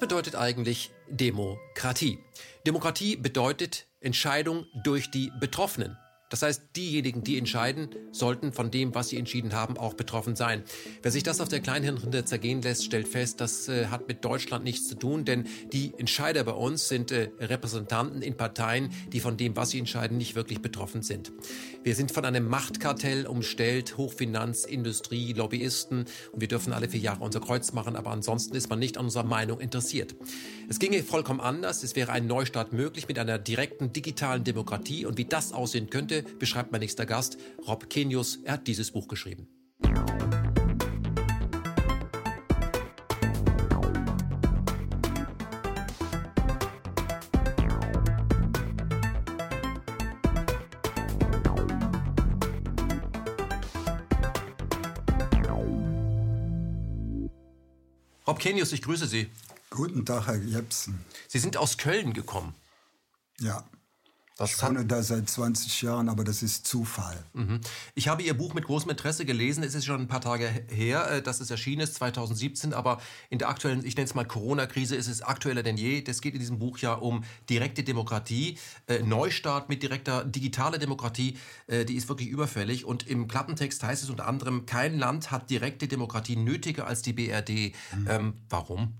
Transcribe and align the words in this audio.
bedeutet 0.00 0.34
eigentlich 0.34 0.90
Demokratie? 1.08 2.18
Demokratie 2.66 3.16
bedeutet 3.16 3.86
Entscheidung 4.00 4.66
durch 4.82 5.10
die 5.10 5.30
Betroffenen. 5.38 5.96
Das 6.30 6.42
heißt, 6.42 6.62
diejenigen, 6.76 7.24
die 7.24 7.36
entscheiden, 7.36 7.88
sollten 8.12 8.52
von 8.52 8.70
dem, 8.70 8.94
was 8.94 9.08
sie 9.08 9.18
entschieden 9.18 9.52
haben, 9.52 9.76
auch 9.76 9.94
betroffen 9.94 10.36
sein. 10.36 10.62
Wer 11.02 11.10
sich 11.10 11.24
das 11.24 11.40
auf 11.40 11.48
der 11.48 11.60
Kleinhirnrinde 11.60 12.24
zergehen 12.24 12.62
lässt, 12.62 12.84
stellt 12.84 13.08
fest, 13.08 13.40
das 13.40 13.68
äh, 13.68 13.86
hat 13.86 14.06
mit 14.06 14.24
Deutschland 14.24 14.64
nichts 14.64 14.88
zu 14.88 14.94
tun, 14.94 15.24
denn 15.24 15.46
die 15.72 15.92
Entscheider 15.98 16.44
bei 16.44 16.52
uns 16.52 16.88
sind 16.88 17.10
äh, 17.10 17.30
Repräsentanten 17.40 18.22
in 18.22 18.36
Parteien, 18.36 18.90
die 19.12 19.18
von 19.18 19.36
dem, 19.36 19.56
was 19.56 19.70
sie 19.70 19.80
entscheiden, 19.80 20.16
nicht 20.16 20.36
wirklich 20.36 20.62
betroffen 20.62 21.02
sind. 21.02 21.32
Wir 21.82 21.96
sind 21.96 22.12
von 22.12 22.24
einem 22.24 22.46
Machtkartell 22.46 23.26
umstellt, 23.26 23.96
Hochfinanz, 23.96 24.64
Industrie, 24.64 25.32
Lobbyisten 25.32 26.04
und 26.32 26.40
wir 26.40 26.48
dürfen 26.48 26.72
alle 26.72 26.88
vier 26.88 27.00
Jahre 27.00 27.24
unser 27.24 27.40
Kreuz 27.40 27.72
machen, 27.72 27.96
aber 27.96 28.10
ansonsten 28.10 28.54
ist 28.54 28.70
man 28.70 28.78
nicht 28.78 28.98
an 28.98 29.06
unserer 29.06 29.24
Meinung 29.24 29.58
interessiert. 29.58 30.14
Es 30.68 30.78
ginge 30.78 31.02
vollkommen 31.02 31.40
anders, 31.40 31.82
es 31.82 31.96
wäre 31.96 32.12
ein 32.12 32.28
Neustart 32.28 32.72
möglich 32.72 33.08
mit 33.08 33.18
einer 33.18 33.38
direkten 33.38 33.92
digitalen 33.92 34.44
Demokratie 34.44 35.06
und 35.06 35.18
wie 35.18 35.24
das 35.24 35.52
aussehen 35.52 35.90
könnte, 35.90 36.19
beschreibt 36.22 36.72
mein 36.72 36.80
nächster 36.80 37.06
Gast, 37.06 37.38
Rob 37.66 37.90
Kenius. 37.90 38.38
Er 38.44 38.54
hat 38.54 38.66
dieses 38.66 38.90
Buch 38.90 39.08
geschrieben. 39.08 39.48
Rob 58.30 58.38
Kenius, 58.38 58.72
ich 58.72 58.82
grüße 58.82 59.08
Sie. 59.08 59.28
Guten 59.70 60.04
Tag, 60.06 60.28
Herr 60.28 60.36
Jepsen. 60.36 61.04
Sie 61.26 61.40
sind 61.40 61.56
aus 61.56 61.78
Köln 61.78 62.12
gekommen. 62.12 62.54
Ja. 63.40 63.64
Das 64.40 64.52
ich 64.52 64.62
wohne 64.62 64.86
da 64.86 65.02
seit 65.02 65.28
20 65.28 65.82
Jahren, 65.82 66.08
aber 66.08 66.24
das 66.24 66.42
ist 66.42 66.66
Zufall. 66.66 67.22
Mhm. 67.34 67.60
Ich 67.94 68.08
habe 68.08 68.22
Ihr 68.22 68.32
Buch 68.32 68.54
mit 68.54 68.64
großem 68.64 68.90
Interesse 68.90 69.26
gelesen. 69.26 69.62
Es 69.62 69.74
ist 69.74 69.84
schon 69.84 70.00
ein 70.00 70.08
paar 70.08 70.22
Tage 70.22 70.48
her, 70.68 71.10
äh, 71.10 71.22
dass 71.22 71.40
es 71.40 71.50
erschienen 71.50 71.82
ist, 71.82 71.96
2017. 71.96 72.72
Aber 72.72 73.02
in 73.28 73.38
der 73.38 73.50
aktuellen, 73.50 73.84
ich 73.84 73.96
nenne 73.96 74.06
es 74.06 74.14
mal 74.14 74.24
Corona-Krise, 74.24 74.96
ist 74.96 75.08
es 75.08 75.20
aktueller 75.20 75.62
denn 75.62 75.76
je. 75.76 76.00
Das 76.00 76.22
geht 76.22 76.32
in 76.32 76.40
diesem 76.40 76.58
Buch 76.58 76.78
ja 76.78 76.94
um 76.94 77.22
direkte 77.50 77.82
Demokratie, 77.82 78.56
äh, 78.86 79.00
Neustart 79.02 79.68
mit 79.68 79.82
direkter 79.82 80.24
digitaler 80.24 80.78
Demokratie. 80.78 81.36
Äh, 81.66 81.84
die 81.84 81.96
ist 81.96 82.08
wirklich 82.08 82.30
überfällig. 82.30 82.86
Und 82.86 83.06
im 83.06 83.28
Klappentext 83.28 83.82
heißt 83.82 84.02
es 84.02 84.08
unter 84.08 84.26
anderem, 84.26 84.64
kein 84.64 84.98
Land 84.98 85.30
hat 85.30 85.50
direkte 85.50 85.86
Demokratie 85.86 86.36
nötiger 86.36 86.86
als 86.86 87.02
die 87.02 87.12
BRD. 87.12 87.74
Mhm. 87.94 88.08
Ähm, 88.08 88.34
warum? 88.48 88.94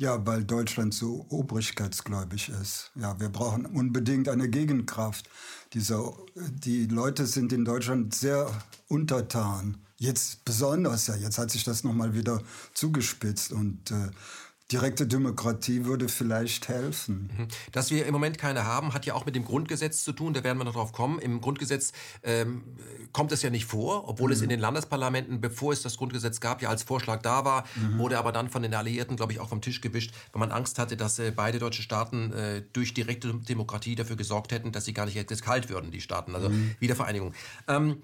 Ja, 0.00 0.26
weil 0.26 0.44
Deutschland 0.44 0.94
so 0.94 1.26
obrigkeitsgläubig 1.28 2.48
ist. 2.48 2.90
Ja, 2.94 3.20
wir 3.20 3.28
brauchen 3.28 3.66
unbedingt 3.66 4.30
eine 4.30 4.48
Gegenkraft. 4.48 5.28
Dieser, 5.74 6.14
die 6.36 6.86
Leute 6.86 7.26
sind 7.26 7.52
in 7.52 7.66
Deutschland 7.66 8.14
sehr 8.14 8.50
untertan. 8.88 9.76
Jetzt 9.98 10.46
besonders 10.46 11.06
ja, 11.06 11.16
jetzt 11.16 11.36
hat 11.36 11.50
sich 11.50 11.64
das 11.64 11.84
nochmal 11.84 12.14
wieder 12.14 12.42
zugespitzt 12.72 13.52
und 13.52 13.90
äh, 13.90 14.08
direkte 14.72 15.06
Demokratie 15.06 15.84
würde 15.84 16.08
vielleicht 16.08 16.68
helfen. 16.68 17.30
Mhm. 17.36 17.48
Dass 17.72 17.90
wir 17.90 18.06
im 18.06 18.12
Moment 18.12 18.38
keine 18.38 18.64
haben, 18.64 18.94
hat 18.94 19.06
ja 19.06 19.14
auch 19.14 19.26
mit 19.26 19.34
dem 19.34 19.44
Grundgesetz 19.44 20.04
zu 20.04 20.12
tun. 20.12 20.32
Da 20.32 20.44
werden 20.44 20.58
wir 20.58 20.64
noch 20.64 20.74
drauf 20.74 20.92
kommen. 20.92 21.18
Im 21.18 21.40
Grundgesetz 21.40 21.92
ähm, 22.22 22.62
kommt 23.12 23.32
es 23.32 23.42
ja 23.42 23.50
nicht 23.50 23.64
vor, 23.64 24.08
obwohl 24.08 24.28
mhm. 24.28 24.34
es 24.34 24.42
in 24.42 24.48
den 24.48 24.60
Landesparlamenten, 24.60 25.40
bevor 25.40 25.72
es 25.72 25.82
das 25.82 25.96
Grundgesetz 25.96 26.40
gab, 26.40 26.62
ja 26.62 26.68
als 26.68 26.82
Vorschlag 26.82 27.22
da 27.22 27.44
war, 27.44 27.64
mhm. 27.74 27.98
wurde 27.98 28.18
aber 28.18 28.32
dann 28.32 28.48
von 28.48 28.62
den 28.62 28.74
Alliierten, 28.74 29.16
glaube 29.16 29.32
ich, 29.32 29.40
auch 29.40 29.48
vom 29.48 29.60
Tisch 29.60 29.80
gewischt, 29.80 30.14
weil 30.32 30.40
man 30.40 30.52
Angst 30.52 30.78
hatte, 30.78 30.96
dass 30.96 31.18
äh, 31.18 31.32
beide 31.34 31.58
deutsche 31.58 31.82
Staaten 31.82 32.32
äh, 32.32 32.62
durch 32.72 32.94
direkte 32.94 33.34
Demokratie 33.34 33.96
dafür 33.96 34.16
gesorgt 34.16 34.52
hätten, 34.52 34.72
dass 34.72 34.84
sie 34.84 34.94
gar 34.94 35.06
nicht 35.06 35.16
jetzt 35.16 35.42
kalt 35.42 35.68
würden, 35.68 35.90
die 35.90 36.00
Staaten. 36.00 36.34
Also 36.34 36.48
mhm. 36.48 36.76
Wiedervereinigung. 36.78 37.34
Ähm, 37.66 38.02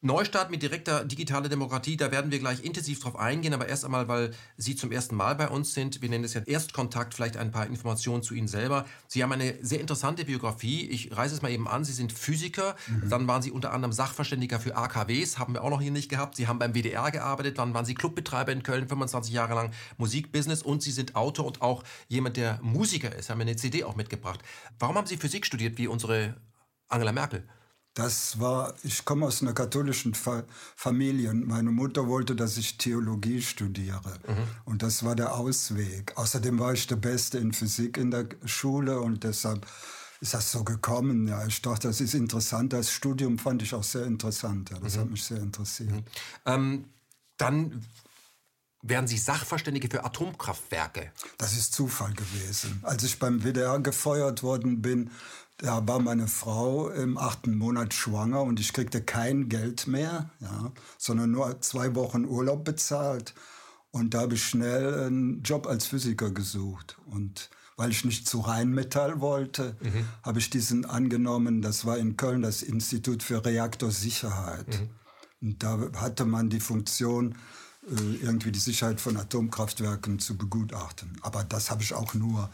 Neustart 0.00 0.52
mit 0.52 0.62
direkter 0.62 1.04
digitaler 1.04 1.48
Demokratie, 1.48 1.96
da 1.96 2.12
werden 2.12 2.30
wir 2.30 2.38
gleich 2.38 2.62
intensiv 2.62 3.00
drauf 3.00 3.18
eingehen, 3.18 3.52
aber 3.52 3.66
erst 3.66 3.84
einmal, 3.84 4.06
weil 4.06 4.30
Sie 4.56 4.76
zum 4.76 4.92
ersten 4.92 5.16
Mal 5.16 5.34
bei 5.34 5.48
uns 5.48 5.74
sind, 5.74 6.00
wir 6.00 6.08
nennen 6.08 6.22
es 6.22 6.34
ja 6.34 6.42
Erstkontakt, 6.46 7.14
vielleicht 7.14 7.36
ein 7.36 7.50
paar 7.50 7.66
Informationen 7.66 8.22
zu 8.22 8.34
Ihnen 8.34 8.46
selber. 8.46 8.86
Sie 9.08 9.24
haben 9.24 9.32
eine 9.32 9.56
sehr 9.60 9.80
interessante 9.80 10.24
Biografie, 10.24 10.88
ich 10.88 11.16
reiße 11.16 11.34
es 11.34 11.42
mal 11.42 11.50
eben 11.50 11.66
an, 11.66 11.84
Sie 11.84 11.92
sind 11.92 12.12
Physiker, 12.12 12.76
mhm. 12.86 13.10
dann 13.10 13.26
waren 13.26 13.42
Sie 13.42 13.50
unter 13.50 13.72
anderem 13.72 13.90
Sachverständiger 13.92 14.60
für 14.60 14.76
AKWs, 14.76 15.40
haben 15.40 15.54
wir 15.54 15.64
auch 15.64 15.70
noch 15.70 15.80
hier 15.80 15.90
nicht 15.90 16.08
gehabt, 16.08 16.36
Sie 16.36 16.46
haben 16.46 16.60
beim 16.60 16.74
WDR 16.74 17.10
gearbeitet, 17.10 17.58
dann 17.58 17.74
waren 17.74 17.84
Sie 17.84 17.96
Clubbetreiber 17.96 18.52
in 18.52 18.62
Köln, 18.62 18.86
25 18.86 19.34
Jahre 19.34 19.54
lang 19.54 19.72
Musikbusiness 19.96 20.62
und 20.62 20.80
Sie 20.80 20.92
sind 20.92 21.16
Autor 21.16 21.44
und 21.44 21.60
auch 21.60 21.82
jemand, 22.06 22.36
der 22.36 22.60
Musiker 22.62 23.12
ist, 23.16 23.30
haben 23.30 23.40
eine 23.40 23.56
CD 23.56 23.82
auch 23.82 23.96
mitgebracht. 23.96 24.38
Warum 24.78 24.94
haben 24.94 25.08
Sie 25.08 25.16
Physik 25.16 25.44
studiert, 25.44 25.76
wie 25.76 25.88
unsere 25.88 26.36
Angela 26.86 27.10
Merkel? 27.10 27.42
Das 27.94 28.38
war, 28.38 28.74
ich 28.84 29.04
komme 29.04 29.26
aus 29.26 29.42
einer 29.42 29.54
katholischen 29.54 30.14
Fa 30.14 30.44
Familie 30.76 31.30
und 31.30 31.46
meine 31.46 31.72
Mutter 31.72 32.06
wollte, 32.06 32.36
dass 32.36 32.56
ich 32.56 32.78
Theologie 32.78 33.42
studiere. 33.42 34.18
Mhm. 34.26 34.48
Und 34.64 34.82
das 34.82 35.04
war 35.04 35.16
der 35.16 35.34
Ausweg. 35.34 36.12
Außerdem 36.16 36.58
war 36.60 36.72
ich 36.72 36.86
der 36.86 36.96
Beste 36.96 37.38
in 37.38 37.52
Physik 37.52 37.96
in 37.96 38.12
der 38.12 38.28
Schule 38.44 39.00
und 39.00 39.24
deshalb 39.24 39.66
ist 40.20 40.34
das 40.34 40.52
so 40.52 40.64
gekommen. 40.64 41.26
Ja, 41.26 41.44
ich 41.46 41.60
dachte, 41.62 41.88
das 41.88 42.00
ist 42.00 42.14
interessant. 42.14 42.72
Das 42.72 42.90
Studium 42.90 43.38
fand 43.38 43.62
ich 43.62 43.74
auch 43.74 43.84
sehr 43.84 44.04
interessant. 44.04 44.70
Ja, 44.70 44.78
das 44.78 44.96
mhm. 44.96 45.00
hat 45.00 45.10
mich 45.10 45.24
sehr 45.24 45.38
interessiert. 45.38 45.90
Mhm. 45.90 46.04
Ähm, 46.46 46.84
dann 47.36 47.84
werden 48.82 49.06
Sie 49.06 49.18
Sachverständige 49.18 49.88
für 49.88 50.04
Atomkraftwerke. 50.04 51.12
Das 51.36 51.54
ist 51.54 51.72
Zufall 51.72 52.12
gewesen. 52.14 52.80
Als 52.82 53.02
ich 53.02 53.18
beim 53.18 53.42
WDR 53.42 53.78
gefeuert 53.80 54.42
worden 54.42 54.82
bin, 54.82 55.10
da 55.58 55.86
war 55.86 55.98
meine 55.98 56.28
Frau 56.28 56.88
im 56.88 57.18
achten 57.18 57.56
Monat 57.56 57.92
schwanger 57.92 58.42
und 58.42 58.60
ich 58.60 58.72
kriegte 58.72 59.02
kein 59.02 59.48
Geld 59.48 59.86
mehr, 59.86 60.30
ja, 60.40 60.72
sondern 60.96 61.32
nur 61.32 61.60
zwei 61.60 61.94
Wochen 61.94 62.24
Urlaub 62.24 62.64
bezahlt. 62.64 63.34
Und 63.90 64.14
da 64.14 64.20
habe 64.20 64.34
ich 64.34 64.44
schnell 64.44 65.06
einen 65.06 65.42
Job 65.42 65.66
als 65.66 65.86
Physiker 65.86 66.30
gesucht. 66.30 66.96
Und 67.06 67.50
weil 67.76 67.90
ich 67.90 68.04
nicht 68.04 68.28
zu 68.28 68.40
Rheinmetall 68.40 69.20
wollte, 69.20 69.76
mhm. 69.80 70.04
habe 70.22 70.38
ich 70.38 70.50
diesen 70.50 70.84
angenommen. 70.84 71.62
Das 71.62 71.84
war 71.84 71.98
in 71.98 72.16
Köln 72.16 72.42
das 72.42 72.62
Institut 72.62 73.22
für 73.22 73.44
Reaktorsicherheit. 73.44 74.80
Mhm. 74.80 74.90
Und 75.40 75.62
da 75.62 75.78
hatte 75.96 76.24
man 76.24 76.50
die 76.50 76.60
Funktion, 76.60 77.36
äh, 77.88 78.24
irgendwie 78.24 78.52
die 78.52 78.58
Sicherheit 78.58 79.00
von 79.00 79.16
Atomkraftwerken 79.16 80.18
zu 80.18 80.36
begutachten. 80.36 81.16
Aber 81.22 81.42
das 81.44 81.70
habe 81.70 81.82
ich 81.82 81.94
auch 81.94 82.14
nur 82.14 82.50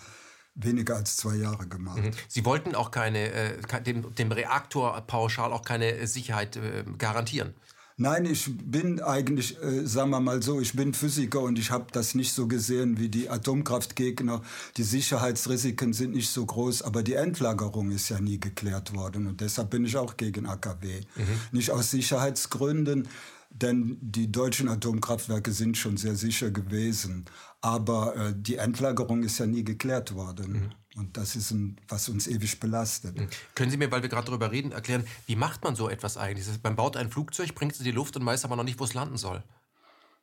weniger 0.55 0.97
als 0.97 1.17
zwei 1.17 1.37
Jahre 1.37 1.67
gemacht. 1.67 2.03
Mhm. 2.03 2.11
Sie 2.29 2.45
wollten 2.45 2.75
auch 2.75 2.91
keine, 2.91 3.33
äh, 3.33 3.83
dem, 3.83 4.15
dem 4.15 4.33
Reaktor 4.33 5.01
pauschal 5.03 5.53
auch 5.53 5.65
keine 5.65 6.07
Sicherheit 6.07 6.57
äh, 6.57 6.85
garantieren. 6.99 7.55
Nein, 7.97 8.25
ich 8.25 8.51
bin 8.59 9.01
eigentlich, 9.01 9.57
äh, 9.63 9.87
sagen 9.87 10.11
wir 10.11 10.19
mal 10.19 10.43
so, 10.43 10.61
ich 10.61 10.75
bin 10.75 10.95
Physiker 10.95 11.41
und 11.43 11.61
ich 11.61 11.71
habe 11.71 11.87
das 11.93 12.17
nicht 12.17 12.33
so 12.33 12.49
gesehen 12.49 12.99
wie 12.99 13.09
die 13.09 13.31
Atomkraftgegner. 13.31 14.43
Die 14.77 14.83
Sicherheitsrisiken 14.83 15.93
sind 15.93 16.13
nicht 16.13 16.29
so 16.29 16.45
groß, 16.45 16.83
aber 16.83 17.05
die 17.05 17.15
Endlagerung 17.15 17.93
ist 17.93 18.09
ja 18.09 18.21
nie 18.21 18.41
geklärt 18.41 18.97
worden 18.97 19.29
und 19.29 19.41
deshalb 19.41 19.71
bin 19.71 19.85
ich 19.85 19.97
auch 19.97 20.17
gegen 20.17 20.47
AKW. 20.47 21.03
Mhm. 21.15 21.23
Nicht 21.53 21.71
aus 21.71 21.93
Sicherheitsgründen, 21.93 23.07
denn 23.55 23.97
die 24.01 24.33
deutschen 24.33 24.69
Atomkraftwerke 24.69 25.53
sind 25.53 25.77
schon 25.77 25.97
sehr 25.97 26.17
sicher 26.17 26.51
gewesen. 26.51 27.25
Aber 27.61 28.17
äh, 28.17 28.35
die 28.37 28.57
Endlagerung 28.57 29.23
ist 29.23 29.39
ja 29.39 29.47
nie 29.47 29.63
geklärt 29.63 30.15
worden. 30.15 30.53
Mhm. 30.53 30.71
Und 31.01 31.17
das 31.17 31.37
ist 31.37 31.53
ein, 31.53 31.81
was 31.89 32.09
uns 32.09 32.27
ewig 32.27 32.59
belastet. 32.59 33.19
Mhm. 33.19 33.29
Können 33.55 33.71
Sie 33.71 33.77
mir, 33.77 33.91
weil 33.93 34.03
wir 34.03 34.09
gerade 34.09 34.27
darüber 34.27 34.51
reden, 34.51 34.73
erklären, 34.73 35.05
wie 35.27 35.37
macht 35.37 35.63
man 35.63 35.77
so 35.77 35.89
etwas 35.89 36.17
eigentlich? 36.17 36.47
Man 36.65 36.75
baut 36.75 36.97
ein 36.97 37.11
Flugzeug, 37.11 37.55
bringt 37.55 37.73
es 37.73 37.79
in 37.79 37.85
die 37.85 37.93
Luft 37.93 38.17
und 38.17 38.27
weiß 38.27 38.45
aber 38.45 38.57
noch 38.57 38.65
nicht, 38.65 38.81
wo 38.81 38.85
es 38.85 38.95
landen 38.95 39.17
soll. 39.17 39.43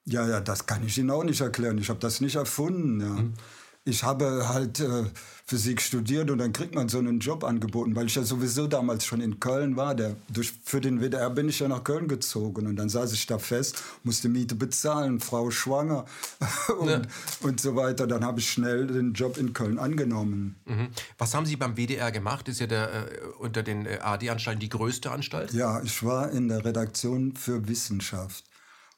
Ja, 0.03 0.27
ja, 0.27 0.41
das 0.41 0.65
kann 0.65 0.85
ich 0.85 0.97
Ihnen 0.97 1.11
auch 1.11 1.23
nicht 1.23 1.39
erklären. 1.39 1.77
Ich 1.77 1.89
habe 1.89 1.99
das 1.99 2.19
nicht 2.19 2.35
erfunden. 2.35 2.99
Ja. 2.99 3.07
Mhm 3.07 3.33
ich 3.83 4.03
habe 4.03 4.47
halt 4.47 4.79
äh, 4.79 5.05
Physik 5.45 5.81
studiert 5.81 6.29
und 6.29 6.37
dann 6.37 6.53
kriegt 6.53 6.75
man 6.75 6.87
so 6.87 6.99
einen 6.99 7.19
Job 7.19 7.43
angeboten, 7.43 7.95
weil 7.95 8.05
ich 8.05 8.15
ja 8.15 8.23
sowieso 8.23 8.67
damals 8.67 9.05
schon 9.05 9.21
in 9.21 9.39
Köln 9.39 9.75
war. 9.75 9.95
Der, 9.95 10.15
durch, 10.29 10.53
für 10.63 10.79
den 10.79 11.01
WDR 11.01 11.29
bin 11.31 11.49
ich 11.49 11.59
ja 11.59 11.67
nach 11.67 11.83
Köln 11.83 12.07
gezogen 12.07 12.67
und 12.67 12.75
dann 12.75 12.89
saß 12.89 13.11
ich 13.13 13.25
da 13.25 13.39
fest, 13.39 13.83
musste 14.03 14.29
Miete 14.29 14.53
bezahlen, 14.53 15.19
Frau 15.19 15.49
schwanger 15.49 16.05
und, 16.79 16.89
ja. 16.89 17.01
und 17.41 17.59
so 17.59 17.75
weiter. 17.75 18.05
Dann 18.05 18.23
habe 18.23 18.39
ich 18.39 18.51
schnell 18.51 18.85
den 18.85 19.13
Job 19.13 19.37
in 19.37 19.53
Köln 19.53 19.79
angenommen. 19.79 20.55
Mhm. 20.65 20.89
Was 21.17 21.33
haben 21.33 21.47
Sie 21.47 21.55
beim 21.55 21.75
WDR 21.75 22.11
gemacht? 22.11 22.47
Ist 22.49 22.59
ja 22.59 22.67
der, 22.67 22.93
äh, 22.93 23.25
unter 23.39 23.63
den 23.63 23.87
äh, 23.87 23.97
AD-Anstalten 23.99 24.59
die 24.59 24.69
größte 24.69 25.09
Anstalt? 25.09 25.53
Ja, 25.53 25.81
ich 25.81 26.03
war 26.03 26.29
in 26.31 26.49
der 26.49 26.63
Redaktion 26.63 27.35
für 27.35 27.67
Wissenschaft 27.67 28.50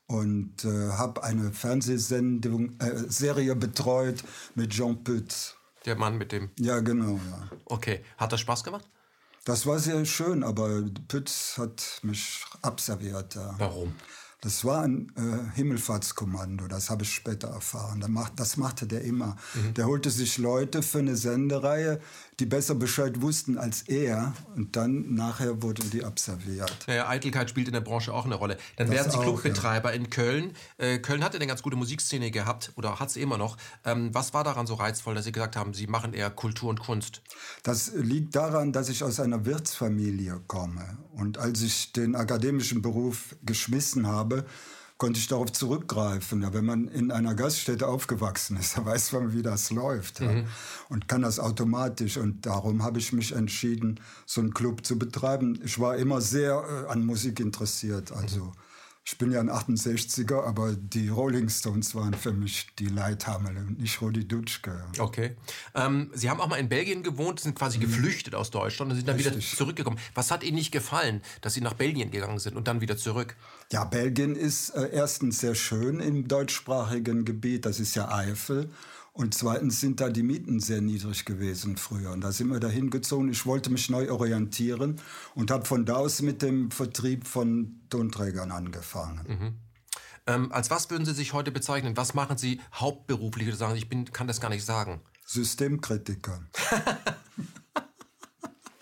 und 0.07 0.65
äh, 0.65 0.89
habe 0.91 1.23
eine 1.23 1.51
Fernsehsendung, 1.51 2.77
äh, 2.79 2.91
Serie 3.07 3.55
betreut 3.55 4.23
mit 4.55 4.71
Jean 4.71 5.03
Pütz. 5.03 5.55
Der 5.85 5.95
Mann 5.95 6.17
mit 6.17 6.31
dem. 6.31 6.49
Ja, 6.59 6.79
genau, 6.79 7.19
ja. 7.29 7.49
Okay. 7.65 8.03
Hat 8.17 8.31
das 8.31 8.39
Spaß 8.41 8.63
gemacht? 8.63 8.85
Das 9.45 9.65
war 9.65 9.79
sehr 9.79 10.05
schön, 10.05 10.43
aber 10.43 10.83
Pütz 11.07 11.57
hat 11.57 11.99
mich 12.03 12.45
abserviert. 12.61 13.35
Ja. 13.35 13.55
Warum? 13.57 13.93
Das 14.43 14.65
war 14.65 14.81
ein 14.81 15.09
äh, 15.15 15.55
Himmelfahrtskommando, 15.55 16.67
das 16.67 16.89
habe 16.89 17.03
ich 17.03 17.13
später 17.13 17.47
erfahren. 17.47 18.05
Das 18.35 18.57
machte 18.57 18.85
der 18.85 19.01
immer. 19.01 19.37
Mhm. 19.53 19.73
Der 19.75 19.85
holte 19.85 20.09
sich 20.09 20.37
Leute 20.37 20.81
für 20.81 20.99
eine 20.99 21.15
Sendereihe, 21.15 22.01
die 22.43 22.49
besser 22.49 22.75
Bescheid 22.75 23.21
wussten 23.21 23.57
als 23.57 23.83
er. 23.83 24.33
Und 24.57 24.75
dann 24.75 25.15
nachher 25.15 25.61
wurden 25.61 25.89
die 25.91 26.03
absolviert. 26.03 26.75
Ja, 26.87 27.07
Eitelkeit 27.07 27.49
spielt 27.49 27.67
in 27.67 27.73
der 27.73 27.79
Branche 27.79 28.13
auch 28.13 28.25
eine 28.25 28.35
Rolle. 28.35 28.57
Dann 28.75 28.87
das 28.87 28.97
werden 28.97 29.11
Sie 29.13 29.17
Clubbetreiber 29.17 29.91
ja. 29.91 29.95
in 29.95 30.09
Köln. 30.09 30.51
Äh, 30.77 30.99
Köln 30.99 31.23
hatte 31.23 31.37
eine 31.37 31.47
ganz 31.47 31.63
gute 31.63 31.77
Musikszene 31.77 32.31
gehabt 32.31 32.73
oder 32.75 32.99
hat 32.99 33.11
sie 33.11 33.21
immer 33.21 33.37
noch. 33.37 33.55
Ähm, 33.85 34.09
was 34.13 34.33
war 34.33 34.43
daran 34.43 34.67
so 34.67 34.73
reizvoll, 34.73 35.15
dass 35.15 35.23
Sie 35.23 35.31
gesagt 35.31 35.55
haben, 35.55 35.73
Sie 35.73 35.87
machen 35.87 36.13
eher 36.13 36.29
Kultur 36.29 36.69
und 36.69 36.81
Kunst? 36.81 37.21
Das 37.63 37.93
liegt 37.95 38.35
daran, 38.35 38.73
dass 38.73 38.89
ich 38.89 39.05
aus 39.05 39.21
einer 39.21 39.45
Wirtsfamilie 39.45 40.41
komme. 40.47 40.97
Und 41.13 41.37
als 41.37 41.61
ich 41.61 41.93
den 41.93 42.13
akademischen 42.13 42.81
Beruf 42.81 43.37
geschmissen 43.43 44.05
habe, 44.05 44.43
konnte 44.97 45.19
ich 45.19 45.27
darauf 45.27 45.51
zurückgreifen. 45.51 46.41
Ja, 46.41 46.53
wenn 46.53 46.65
man 46.65 46.87
in 46.87 47.11
einer 47.11 47.35
Gaststätte 47.35 47.87
aufgewachsen 47.87 48.57
ist, 48.57 48.77
dann 48.77 48.85
weiß 48.85 49.11
man, 49.13 49.33
wie 49.33 49.41
das 49.41 49.71
läuft 49.71 50.19
ja, 50.19 50.31
mhm. 50.31 50.47
und 50.89 51.07
kann 51.07 51.21
das 51.21 51.39
automatisch. 51.39 52.17
Und 52.17 52.45
darum 52.45 52.83
habe 52.83 52.99
ich 52.99 53.13
mich 53.13 53.33
entschieden, 53.33 53.99
so 54.25 54.41
einen 54.41 54.53
Club 54.53 54.85
zu 54.85 54.97
betreiben. 54.97 55.59
Ich 55.63 55.79
war 55.79 55.97
immer 55.97 56.21
sehr 56.21 56.85
äh, 56.87 56.91
an 56.91 57.05
Musik 57.05 57.39
interessiert. 57.39 58.11
Also. 58.11 58.51
Ich 59.05 59.17
bin 59.17 59.31
ja 59.31 59.41
ein 59.41 59.49
68er, 59.49 60.43
aber 60.43 60.73
die 60.77 61.09
Rolling 61.09 61.49
Stones 61.49 61.93
waren 61.93 62.13
für 62.13 62.31
mich 62.31 62.67
die 62.79 62.87
Leithammel 62.87 63.57
und 63.57 63.79
nicht 63.79 64.01
Rudi 64.01 64.25
Dutschke. 64.25 64.81
Okay. 64.97 65.35
Ähm, 65.75 66.09
Sie 66.13 66.29
haben 66.29 66.39
auch 66.39 66.47
mal 66.47 66.55
in 66.55 66.69
Belgien 66.69 67.03
gewohnt, 67.03 67.41
sind 67.41 67.53
quasi 67.53 67.79
mhm. 67.79 67.81
geflüchtet 67.81 68.33
aus 68.33 68.49
Deutschland 68.49 68.91
und 68.91 68.97
sind 68.97 69.07
dann 69.09 69.17
Richtig. 69.17 69.35
wieder 69.35 69.57
zurückgekommen. 69.57 69.99
Was 70.15 70.31
hat 70.31 70.41
Ihnen 70.41 70.55
nicht 70.55 70.71
gefallen, 70.71 71.21
dass 71.41 71.53
Sie 71.53 71.59
nach 71.59 71.73
Belgien 71.73 72.11
gegangen 72.11 72.39
sind 72.39 72.55
und 72.55 72.69
dann 72.69 72.79
wieder 72.79 72.95
zurück? 72.95 73.35
Ja, 73.73 73.83
Belgien 73.83 74.37
ist 74.37 74.69
äh, 74.69 74.89
erstens 74.93 75.39
sehr 75.39 75.55
schön 75.55 75.99
im 75.99 76.29
deutschsprachigen 76.29 77.25
Gebiet, 77.25 77.65
das 77.65 77.81
ist 77.81 77.95
ja 77.95 78.09
Eifel. 78.09 78.69
Und 79.13 79.35
zweitens 79.35 79.79
sind 79.79 80.01
da 80.01 80.09
die 80.09 80.23
Mieten 80.23 80.59
sehr 80.59 80.81
niedrig 80.81 81.23
gewesen 81.23 81.77
früher. 81.77 82.11
Und 82.11 82.21
da 82.21 82.31
sind 82.31 82.47
wir 82.47 82.59
dahin 82.59 82.89
gezogen. 82.89 83.29
Ich 83.29 83.45
wollte 83.45 83.69
mich 83.69 83.89
neu 83.89 84.11
orientieren 84.11 84.99
und 85.35 85.51
habe 85.51 85.65
von 85.65 85.85
da 85.85 85.97
aus 85.97 86.23
mit 86.23 86.41
dem 86.41 86.71
Vertrieb 86.71 87.27
von 87.27 87.79
Tonträgern 87.89 88.51
angefangen. 88.51 89.25
Mhm. 89.27 89.53
Ähm, 90.25 90.51
als 90.51 90.71
was 90.71 90.89
würden 90.89 91.05
Sie 91.05 91.13
sich 91.13 91.33
heute 91.33 91.51
bezeichnen? 91.51 91.95
Was 91.95 92.15
machen 92.15 92.37
Sie 92.37 92.59
hauptberuflich? 92.73 93.53
sagen, 93.55 93.75
ich 93.75 93.87
bin, 93.87 94.11
kann 94.11 94.27
das 94.27 94.41
gar 94.41 94.49
nicht 94.49 94.65
sagen. 94.65 95.01
Systemkritiker. 95.25 96.41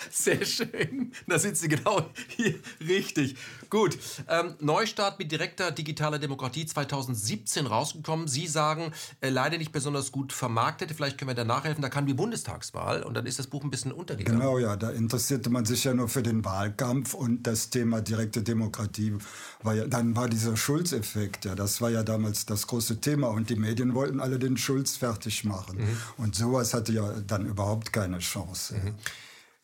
Sehr 0.09 0.43
schön. 0.45 1.11
Da 1.27 1.37
sind 1.39 1.57
Sie 1.57 1.67
genau 1.67 2.09
hier 2.27 2.55
richtig. 2.79 3.35
Gut. 3.69 3.97
Ähm, 4.27 4.55
Neustart 4.59 5.19
mit 5.19 5.31
direkter 5.31 5.71
digitaler 5.71 6.19
Demokratie 6.19 6.65
2017 6.65 7.67
rausgekommen. 7.67 8.27
Sie 8.27 8.47
sagen, 8.47 8.91
äh, 9.21 9.29
leider 9.29 9.57
nicht 9.57 9.71
besonders 9.71 10.11
gut 10.11 10.33
vermarktet. 10.33 10.91
Vielleicht 10.91 11.17
können 11.17 11.29
wir 11.29 11.35
da 11.35 11.45
nachhelfen. 11.45 11.81
Da 11.81 11.89
kam 11.89 12.05
die 12.05 12.13
Bundestagswahl 12.13 13.03
und 13.03 13.13
dann 13.13 13.25
ist 13.25 13.39
das 13.39 13.47
Buch 13.47 13.63
ein 13.63 13.69
bisschen 13.69 13.91
untergegangen. 13.91 14.39
Genau, 14.39 14.57
ja. 14.57 14.75
Da 14.75 14.89
interessierte 14.89 15.49
man 15.49 15.65
sich 15.65 15.83
ja 15.83 15.93
nur 15.93 16.09
für 16.09 16.23
den 16.23 16.43
Wahlkampf 16.43 17.13
und 17.13 17.43
das 17.43 17.69
Thema 17.69 18.01
direkte 18.01 18.41
Demokratie 18.41 19.13
war 19.63 19.73
ja, 19.73 19.87
dann 19.87 20.15
war 20.15 20.27
dieser 20.27 20.57
Schulz-Effekt. 20.57 21.45
Ja, 21.45 21.55
das 21.55 21.81
war 21.81 21.89
ja 21.89 22.03
damals 22.03 22.45
das 22.45 22.67
große 22.67 22.99
Thema 22.99 23.29
und 23.29 23.49
die 23.49 23.55
Medien 23.55 23.93
wollten 23.93 24.19
alle 24.19 24.39
den 24.39 24.57
Schulz 24.57 24.97
fertig 24.97 25.43
machen. 25.43 25.77
Mhm. 25.77 25.97
Und 26.17 26.35
sowas 26.35 26.73
hatte 26.73 26.93
ja 26.93 27.13
dann 27.25 27.45
überhaupt 27.45 27.93
keine 27.93 28.19
Chance. 28.19 28.75
Mhm. 28.75 28.95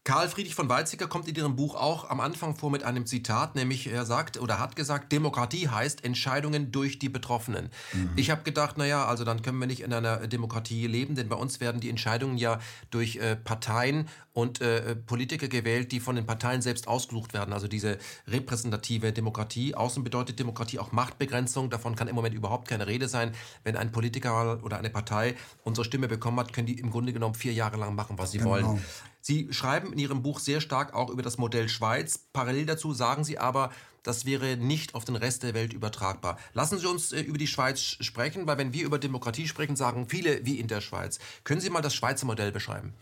Karl 0.07 0.29
Friedrich 0.29 0.55
von 0.55 0.69
Weizsäcker 0.69 1.07
kommt 1.07 1.27
in 1.27 1.35
Ihrem 1.35 1.57
Buch 1.57 1.75
auch 1.75 2.09
am 2.09 2.21
Anfang 2.21 2.55
vor 2.55 2.71
mit 2.71 2.81
einem 2.81 3.05
Zitat, 3.05 3.55
nämlich 3.55 3.91
er 3.91 4.05
sagt 4.05 4.39
oder 4.39 4.57
hat 4.57 4.77
gesagt, 4.77 5.11
Demokratie 5.11 5.67
heißt 5.67 6.05
Entscheidungen 6.05 6.71
durch 6.71 6.97
die 6.97 7.09
Betroffenen. 7.09 7.71
Mhm. 7.91 8.11
Ich 8.15 8.31
habe 8.31 8.43
gedacht, 8.43 8.77
naja, 8.77 9.05
also 9.05 9.25
dann 9.25 9.41
können 9.41 9.59
wir 9.59 9.67
nicht 9.67 9.81
in 9.81 9.91
einer 9.91 10.25
Demokratie 10.27 10.87
leben, 10.87 11.15
denn 11.15 11.27
bei 11.27 11.35
uns 11.35 11.59
werden 11.59 11.81
die 11.81 11.89
Entscheidungen 11.89 12.37
ja 12.37 12.59
durch 12.89 13.17
äh, 13.17 13.35
Parteien 13.35 14.07
und 14.31 14.61
äh, 14.61 14.95
Politiker 14.95 15.47
gewählt, 15.47 15.91
die 15.91 15.99
von 15.99 16.15
den 16.15 16.27
Parteien 16.27 16.61
selbst 16.61 16.87
ausgesucht 16.87 17.33
werden. 17.33 17.53
Also 17.53 17.67
diese 17.67 17.97
repräsentative 18.27 19.11
Demokratie. 19.11 19.73
Außen 19.73 20.03
bedeutet 20.03 20.39
Demokratie 20.39 20.77
auch 20.77 20.91
Machtbegrenzung. 20.91 21.71
Davon 21.71 21.95
kann 21.95 22.07
im 22.07 22.13
Moment 22.13 22.35
überhaupt 22.35 22.67
keine 22.67 22.85
Rede 22.85 23.07
sein. 23.07 23.33
Wenn 23.63 23.75
ein 23.75 23.91
Politiker 23.91 24.63
oder 24.63 24.77
eine 24.77 24.91
Partei 24.91 25.35
unsere 25.63 25.83
Stimme 25.83 26.07
bekommen 26.07 26.39
hat, 26.39 26.53
können 26.53 26.67
die 26.67 26.79
im 26.79 26.91
Grunde 26.91 27.13
genommen 27.13 27.33
vier 27.33 27.51
Jahre 27.51 27.77
lang 27.77 27.95
machen, 27.95 28.19
was 28.19 28.31
sie 28.31 28.37
genau. 28.37 28.51
wollen. 28.51 28.83
Sie 29.27 29.49
schreiben 29.51 29.91
in 29.91 29.99
Ihrem 29.99 30.23
Buch 30.23 30.39
sehr 30.39 30.61
stark 30.61 30.93
auch 30.93 31.09
über 31.09 31.21
das 31.21 31.37
Modell 31.37 31.67
Schweiz. 31.67 32.17
Parallel 32.31 32.65
dazu 32.65 32.93
sagen 32.93 33.25
Sie 33.25 33.37
aber, 33.37 33.73
das 34.01 34.23
wäre 34.23 34.55
nicht 34.55 34.95
auf 34.95 35.03
den 35.03 35.17
Rest 35.17 35.43
der 35.43 35.53
Welt 35.53 35.73
übertragbar. 35.73 36.39
Lassen 36.53 36.79
Sie 36.79 36.87
uns 36.87 37.11
äh, 37.11 37.19
über 37.19 37.37
die 37.37 37.45
Schweiz 37.45 37.81
sprechen, 37.81 38.47
weil 38.47 38.57
wenn 38.57 38.71
wir 38.71 38.85
über 38.85 38.99
Demokratie 38.99 39.49
sprechen, 39.49 39.75
sagen 39.75 40.07
viele 40.07 40.45
wie 40.45 40.61
in 40.61 40.69
der 40.69 40.79
Schweiz. 40.79 41.19
Können 41.43 41.59
Sie 41.59 41.69
mal 41.69 41.81
das 41.81 41.93
Schweizer 41.93 42.25
Modell 42.25 42.53
beschreiben? 42.53 42.93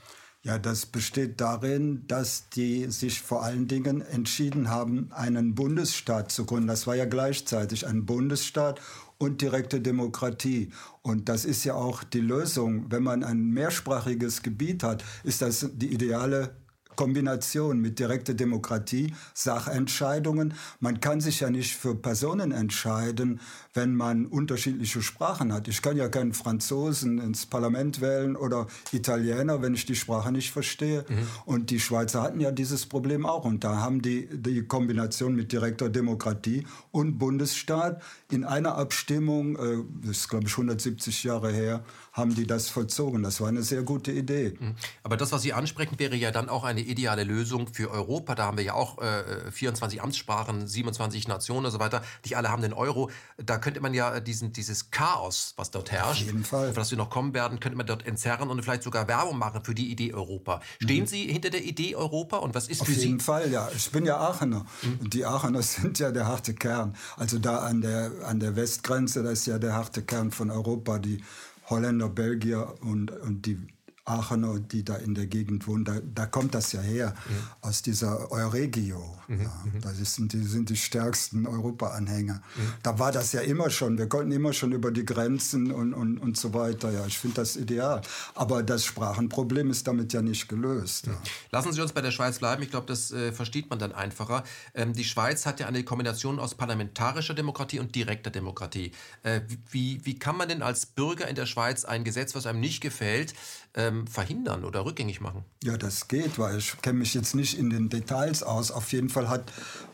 Ja, 0.41 0.57
das 0.57 0.87
besteht 0.87 1.41
darin, 1.41 2.07
dass 2.07 2.49
die 2.49 2.89
sich 2.91 3.21
vor 3.21 3.43
allen 3.43 3.67
Dingen 3.67 4.01
entschieden 4.01 4.69
haben, 4.69 5.11
einen 5.11 5.53
Bundesstaat 5.53 6.31
zu 6.31 6.45
gründen. 6.45 6.67
Das 6.67 6.87
war 6.87 6.95
ja 6.95 7.05
gleichzeitig 7.05 7.85
ein 7.85 8.07
Bundesstaat 8.07 8.81
und 9.17 9.41
direkte 9.41 9.81
Demokratie. 9.81 10.71
Und 11.01 11.29
das 11.29 11.45
ist 11.45 11.63
ja 11.63 11.75
auch 11.75 12.03
die 12.03 12.21
Lösung. 12.21 12.85
Wenn 12.89 13.03
man 13.03 13.23
ein 13.23 13.49
mehrsprachiges 13.49 14.43
Gebiet 14.43 14.83
hat, 14.83 15.03
ist 15.23 15.41
das 15.41 15.69
die 15.73 15.93
ideale 15.93 16.55
Kombination 16.95 17.79
mit 17.79 17.99
direkter 17.99 18.33
Demokratie, 18.33 19.13
Sachentscheidungen. 19.33 20.53
Man 20.79 20.99
kann 20.99 21.21
sich 21.21 21.41
ja 21.41 21.49
nicht 21.49 21.75
für 21.75 21.95
Personen 21.95 22.51
entscheiden, 22.51 23.39
wenn 23.75 23.93
man 23.93 24.25
unterschiedliche 24.25 25.01
Sprachen 25.01 25.53
hat. 25.53 25.67
Ich 25.67 25.81
kann 25.81 25.97
ja 25.97 26.07
keinen 26.07 26.33
Franzosen 26.33 27.19
ins 27.19 27.45
Parlament 27.45 28.01
wählen 28.01 28.35
oder 28.35 28.67
Italiener, 28.91 29.61
wenn 29.61 29.75
ich 29.75 29.85
die 29.85 29.95
Sprache 29.95 30.31
nicht 30.31 30.51
verstehe. 30.51 31.05
Mhm. 31.07 31.27
Und 31.45 31.69
die 31.69 31.79
Schweizer 31.79 32.23
hatten 32.23 32.39
ja 32.39 32.51
dieses 32.51 32.85
Problem 32.85 33.25
auch. 33.25 33.43
Und 33.43 33.63
da 33.63 33.77
haben 33.77 34.01
die 34.01 34.27
die 34.31 34.63
Kombination 34.63 35.35
mit 35.35 35.51
direkter 35.51 35.89
Demokratie 35.89 36.65
und 36.91 37.17
Bundesstaat 37.17 38.01
in 38.31 38.45
einer 38.45 38.75
Abstimmung, 38.75 39.57
äh, 39.57 39.83
das 40.03 40.17
ist 40.17 40.29
glaube 40.29 40.47
ich 40.47 40.53
170 40.53 41.23
Jahre 41.23 41.51
her, 41.51 41.83
haben 42.13 42.33
die 42.33 42.47
das 42.47 42.69
vollzogen. 42.69 43.23
Das 43.23 43.41
war 43.41 43.49
eine 43.49 43.61
sehr 43.61 43.83
gute 43.83 44.11
Idee. 44.13 44.53
Mhm. 44.57 44.75
Aber 45.03 45.17
das, 45.17 45.33
was 45.33 45.41
Sie 45.41 45.51
ansprechen, 45.51 45.99
wäre 45.99 46.15
ja 46.15 46.31
dann 46.31 46.47
auch 46.47 46.63
eine 46.63 46.79
ideale 46.79 47.25
Lösung 47.25 47.67
für 47.67 47.91
Europa. 47.91 48.35
Da 48.35 48.45
haben 48.45 48.57
wir 48.57 48.63
ja 48.63 48.73
auch 48.73 48.99
äh, 48.99 49.51
24 49.51 50.01
Amtssprachen, 50.01 50.65
27 50.65 51.27
Nationen 51.27 51.65
und 51.65 51.71
so 51.73 51.79
weiter. 51.79 52.01
Nicht 52.23 52.37
alle 52.37 52.49
haben 52.49 52.61
den 52.61 52.73
Euro. 52.73 53.11
Da 53.37 53.57
könnte 53.65 53.81
man 53.81 53.95
ja 53.95 54.19
diesen, 54.19 54.53
dieses 54.53 54.91
Chaos, 54.91 55.55
was 55.57 55.71
dort 55.71 55.91
herrscht, 55.91 56.21
auf, 56.21 56.27
jeden 56.27 56.43
Fall. 56.43 56.69
auf 56.69 56.75
das 56.75 56.91
wir 56.91 56.99
noch 56.99 57.09
kommen 57.09 57.33
werden, 57.33 57.59
könnte 57.59 57.75
man 57.75 57.87
dort 57.87 58.05
entzerren 58.05 58.51
und 58.51 58.61
vielleicht 58.61 58.83
sogar 58.83 59.07
Werbung 59.07 59.39
machen 59.39 59.63
für 59.63 59.73
die 59.73 59.89
Idee 59.89 60.13
Europa. 60.13 60.61
Stehen 60.79 61.05
mhm. 61.05 61.07
Sie 61.07 61.23
hinter 61.23 61.49
der 61.49 61.63
Idee 61.63 61.95
Europa 61.95 62.37
und 62.37 62.53
was 62.53 62.67
ist 62.67 62.81
auf 62.81 62.87
für 62.87 62.93
Sie? 62.93 62.99
Auf 62.99 63.05
jeden 63.05 63.19
Fall, 63.21 63.51
ja. 63.51 63.67
Ich 63.75 63.89
bin 63.89 64.05
ja 64.05 64.17
Aachener 64.17 64.67
mhm. 64.83 64.99
und 65.01 65.15
die 65.15 65.25
Aachener 65.25 65.61
sind 65.63 65.97
ja 65.97 66.11
der 66.11 66.27
harte 66.27 66.53
Kern. 66.53 66.95
Also 67.17 67.39
da 67.39 67.57
an 67.57 67.81
der, 67.81 68.11
an 68.25 68.39
der 68.39 68.55
Westgrenze, 68.55 69.23
das 69.23 69.39
ist 69.39 69.47
ja 69.47 69.57
der 69.57 69.73
harte 69.73 70.03
Kern 70.03 70.29
von 70.29 70.51
Europa, 70.51 70.99
die 70.99 71.23
Holländer, 71.67 72.09
Belgier 72.09 72.75
und, 72.81 73.09
und 73.09 73.47
die 73.47 73.57
Aachener, 74.05 74.59
die 74.59 74.83
da 74.83 74.95
in 74.95 75.15
der 75.15 75.25
Gegend 75.25 75.67
wohnen, 75.67 75.83
da, 75.83 75.99
da 76.13 76.27
kommt 76.27 76.53
das 76.53 76.71
ja 76.71 76.81
her, 76.81 77.15
mhm. 77.27 77.33
aus 77.61 77.81
dieser 77.81 78.31
Euregio. 78.31 79.17
Mhm. 79.27 79.41
Ja, 79.41 79.63
mhm. 79.65 79.81
das 79.81 80.15
sind 80.15 80.31
die, 80.33 80.43
sind 80.43 80.69
die 80.69 80.77
stärksten 80.77 81.47
Europa-Anhänger. 81.47 82.35
Mhm. 82.35 82.73
Da 82.83 82.99
war 82.99 83.11
das 83.11 83.31
ja 83.33 83.41
immer 83.41 83.71
schon, 83.71 83.97
wir 83.97 84.07
konnten 84.07 84.31
immer 84.31 84.53
schon 84.53 84.71
über 84.73 84.91
die 84.91 85.05
Grenzen 85.05 85.71
und, 85.71 85.93
und, 85.95 86.19
und 86.19 86.37
so 86.37 86.53
weiter. 86.53 86.91
Ja, 86.91 87.05
ich 87.07 87.17
finde 87.17 87.37
das 87.37 87.55
ideal. 87.55 88.01
Aber 88.35 88.61
das 88.61 88.85
Sprachenproblem 88.85 89.71
ist 89.71 89.87
damit 89.87 90.13
ja 90.13 90.21
nicht 90.21 90.47
gelöst. 90.47 91.07
Ja. 91.07 91.13
Mhm. 91.13 91.17
Lassen 91.51 91.73
Sie 91.73 91.81
uns 91.81 91.91
bei 91.91 92.01
der 92.01 92.11
Schweiz 92.11 92.37
bleiben, 92.37 92.61
ich 92.61 92.69
glaube, 92.69 92.85
das 92.85 93.11
äh, 93.11 93.31
versteht 93.31 93.71
man 93.71 93.79
dann 93.79 93.91
einfacher. 93.91 94.43
Ähm, 94.75 94.93
die 94.93 95.03
Schweiz 95.03 95.47
hat 95.47 95.59
ja 95.59 95.67
eine 95.67 95.83
Kombination 95.83 96.37
aus 96.37 96.53
parlamentarischer 96.53 97.33
Demokratie 97.33 97.79
und 97.79 97.95
direkter 97.95 98.29
Demokratie. 98.29 98.91
Äh, 99.23 99.41
wie, 99.71 100.05
wie 100.05 100.19
kann 100.19 100.37
man 100.37 100.47
denn 100.47 100.61
als 100.61 100.85
Bürger 100.85 101.27
in 101.27 101.35
der 101.35 101.47
Schweiz 101.47 101.85
ein 101.85 102.03
Gesetz, 102.03 102.35
was 102.35 102.45
einem 102.45 102.59
nicht 102.59 102.81
gefällt, 102.81 103.33
ähm, 103.75 104.07
verhindern 104.07 104.63
oder 104.63 104.85
rückgängig 104.85 105.21
machen? 105.21 105.43
Ja, 105.63 105.77
das 105.77 106.07
geht, 106.07 106.39
weil 106.39 106.57
ich 106.57 106.81
kenne 106.81 106.99
mich 106.99 107.13
jetzt 107.13 107.35
nicht 107.35 107.57
in 107.57 107.69
den 107.69 107.89
Details 107.89 108.41
aus. 108.41 108.71
Auf 108.71 108.91
jeden 108.93 109.09
Fall 109.09 109.29
hat 109.29 109.51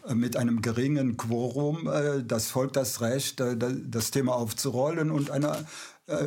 äh, 0.08 0.14
mit 0.14 0.38
einem 0.38 0.62
geringen 0.62 1.18
Quorum 1.18 1.88
äh, 1.88 2.24
das 2.24 2.52
Volk 2.52 2.74
das 2.74 3.02
Recht, 3.02 3.42
äh, 3.42 3.58
das 3.58 4.12
Thema 4.12 4.36
aufzurollen 4.36 5.12
und 5.12 5.32
eine 5.32 5.66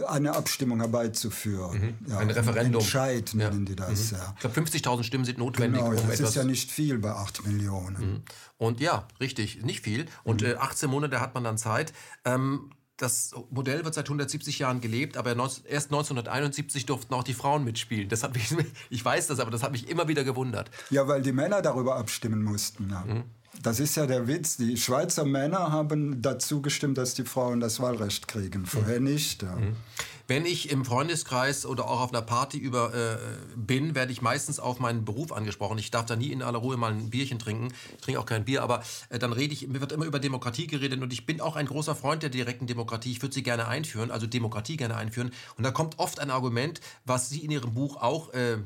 eine 0.09 0.35
Abstimmung 0.35 0.81
herbeizuführen. 0.81 1.97
Mhm. 2.01 2.11
Ja, 2.11 2.19
ein 2.19 2.31
Referendum. 2.31 2.81
Entscheid 2.81 3.33
nennen 3.35 3.67
die 3.67 3.77
das. 3.77 4.13
Mhm. 4.13 4.19
Ja. 4.19 4.33
Ich 4.35 4.41
glaube, 4.41 4.61
50.000 4.61 5.03
Stimmen 5.03 5.25
sind 5.27 5.37
notwendig. 5.37 5.83
Genau, 5.83 5.95
um 5.95 6.09
das 6.09 6.21
ist 6.21 6.37
ja 6.37 6.45
nicht 6.45 6.71
viel 6.71 6.99
bei 6.99 7.11
8 7.11 7.47
Millionen. 7.47 8.13
Mhm. 8.13 8.23
Und 8.57 8.81
ja, 8.81 9.07
richtig, 9.21 9.63
nicht 9.63 9.81
viel. 9.85 10.07
Und 10.23 10.43
äh, 10.43 10.55
18 10.55 10.89
Monate 10.89 11.21
hat 11.21 11.35
man 11.35 11.45
dann 11.45 11.59
Zeit. 11.59 11.93
Ähm, 12.25 12.71
das 12.97 13.33
Modell 13.51 13.85
wird 13.85 13.95
seit 13.95 14.07
170 14.07 14.61
Jahren 14.61 14.81
gelebt, 14.81 15.17
aber 15.17 15.31
erst 15.31 15.87
1971 15.89 16.87
durften 16.87 17.13
auch 17.15 17.25
die 17.25 17.35
Frauen 17.35 17.65
mitspielen. 17.65 18.09
Das 18.09 18.23
hat 18.23 18.35
mich, 18.35 18.55
ich 18.91 19.05
weiß 19.05 19.27
das, 19.27 19.41
aber 19.41 19.51
das 19.51 19.63
hat 19.63 19.73
mich 19.73 19.89
immer 19.89 20.07
wieder 20.09 20.25
gewundert. 20.25 20.71
Ja, 20.91 21.09
weil 21.09 21.23
die 21.23 21.33
Männer 21.33 21.61
darüber 21.61 21.97
abstimmen 21.97 22.43
mussten. 22.43 22.91
Ja. 22.91 23.05
Mhm. 23.05 23.25
das 23.63 23.81
ist 23.81 23.97
ja 23.97 24.07
der 24.07 24.29
Witz. 24.29 24.57
Die 24.57 24.77
Schweizer 24.77 25.25
Männer 25.25 25.73
haben 25.73 26.23
dazu 26.23 26.63
gestimmt, 26.63 26.99
dass 26.99 27.15
die 27.15 27.25
Frauen 27.25 27.61
das 27.61 27.81
Wahlrecht 27.81 28.29
kriegen. 28.29 28.65
Vorher 28.65 29.01
mhm. 29.01 29.07
nicht. 29.07 29.43
Ja. 29.43 29.57
Mhm. 29.57 29.77
Wenn 30.27 30.47
ich 30.47 30.71
im 30.71 30.85
Freundeskreis 30.85 31.67
oder 31.67 31.85
auch 31.85 32.01
auf 32.01 32.11
einer 32.11 32.23
Party 32.23 32.57
über, 32.57 32.95
äh, 32.95 33.17
bin, 33.57 33.95
werde 33.95 34.11
ich 34.11 34.23
meistens 34.23 34.59
auf 34.59 34.81
meinen 34.81 35.05
Beruf 35.05 35.33
angesprochen. 35.33 35.77
Ich 35.79 35.91
darf 35.91 36.07
da 36.07 36.17
nie 36.17 36.29
in 36.29 36.43
aller 36.43 36.59
Ruhe 36.59 36.79
mal 36.79 36.93
ein 36.93 37.11
Bierchen 37.11 37.39
trinken. 37.39 37.75
Ich 37.97 38.01
trinke 38.01 38.21
auch 38.21 38.27
kein 38.27 38.47
Bier, 38.47 38.63
aber 38.63 38.83
äh, 39.11 39.19
dann 39.19 39.35
rede 39.35 39.53
ich, 39.53 39.69
mir 39.69 39.81
wird 39.81 39.93
immer 39.93 40.07
über 40.07 40.19
Demokratie 40.19 40.67
geredet 40.67 41.03
und 41.03 41.13
ich 41.13 41.27
bin 41.27 41.43
auch 41.43 41.57
ein 41.57 41.67
großer 41.67 41.95
Freund 41.95 42.23
der 42.23 42.31
direkten 42.31 42.67
Demokratie. 42.67 43.13
Ich 43.13 43.21
würde 43.21 43.35
sie 43.35 43.43
gerne 43.43 43.69
einführen, 43.69 44.11
also 44.11 44.27
Demokratie 44.27 44.79
gerne 44.79 44.97
einführen. 44.97 45.31
Und 45.57 45.65
da 45.65 45.71
kommt 45.71 45.99
oft 45.99 46.19
ein 46.21 46.31
Argument, 46.31 46.81
was 47.05 47.29
Sie 47.29 47.45
in 47.45 47.51
Ihrem 47.51 47.75
Buch 47.75 48.01
auch 48.01 48.33
äh, 48.33 48.59